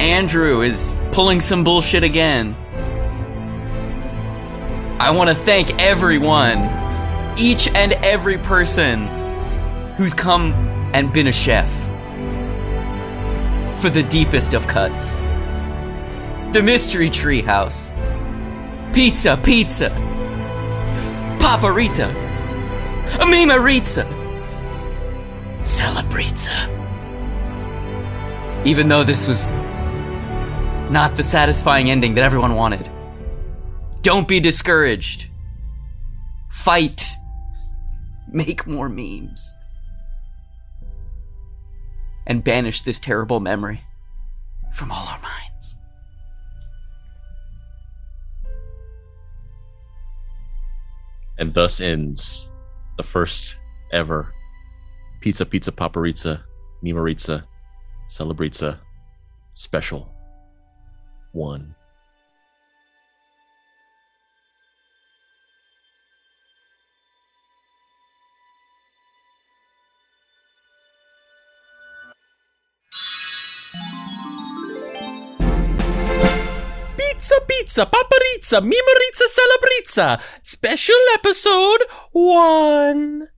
Andrew 0.00 0.60
is 0.60 0.98
pulling 1.12 1.40
some 1.40 1.64
bullshit 1.64 2.04
again, 2.04 2.54
I 5.00 5.12
want 5.16 5.30
to 5.30 5.34
thank 5.34 5.80
everyone, 5.80 6.58
each 7.38 7.68
and 7.68 7.94
every 8.04 8.36
person 8.36 9.06
who's 9.96 10.12
come 10.12 10.73
and 10.94 11.12
been 11.12 11.26
a 11.26 11.32
chef 11.32 11.68
for 13.80 13.90
the 13.90 14.02
deepest 14.04 14.54
of 14.54 14.66
cuts. 14.68 15.16
The 16.52 16.62
Mystery 16.64 17.10
Tree 17.10 17.42
House. 17.42 17.92
Pizza, 18.92 19.36
pizza. 19.42 19.90
Paparita. 21.40 22.14
Mimaritza. 23.18 24.06
Celebritza. 25.64 26.70
Even 28.64 28.88
though 28.88 29.02
this 29.02 29.26
was 29.26 29.48
not 30.90 31.16
the 31.16 31.24
satisfying 31.24 31.90
ending 31.90 32.14
that 32.14 32.22
everyone 32.22 32.54
wanted. 32.54 32.88
Don't 34.02 34.28
be 34.28 34.38
discouraged. 34.38 35.28
Fight. 36.50 37.04
Make 38.28 38.64
more 38.64 38.88
memes. 38.88 39.56
And 42.26 42.42
banish 42.42 42.82
this 42.82 42.98
terrible 42.98 43.40
memory 43.40 43.82
from 44.72 44.90
all 44.90 45.06
our 45.06 45.20
minds. 45.20 45.76
And 51.38 51.52
thus 51.52 51.80
ends 51.80 52.48
the 52.96 53.02
first 53.02 53.56
ever 53.92 54.32
Pizza 55.20 55.44
Pizza 55.44 55.72
Paparizza 55.72 56.42
Memearizza 56.82 57.44
Celebrizza 58.08 58.78
special. 59.54 60.14
one. 61.32 61.74
Pizza, 77.24 77.40
pizza, 77.46 77.86
paparizza, 77.86 78.60
memearizza, 78.60 79.24
celebrizza. 79.28 80.18
Special 80.42 81.00
episode 81.14 81.86
one. 82.12 83.33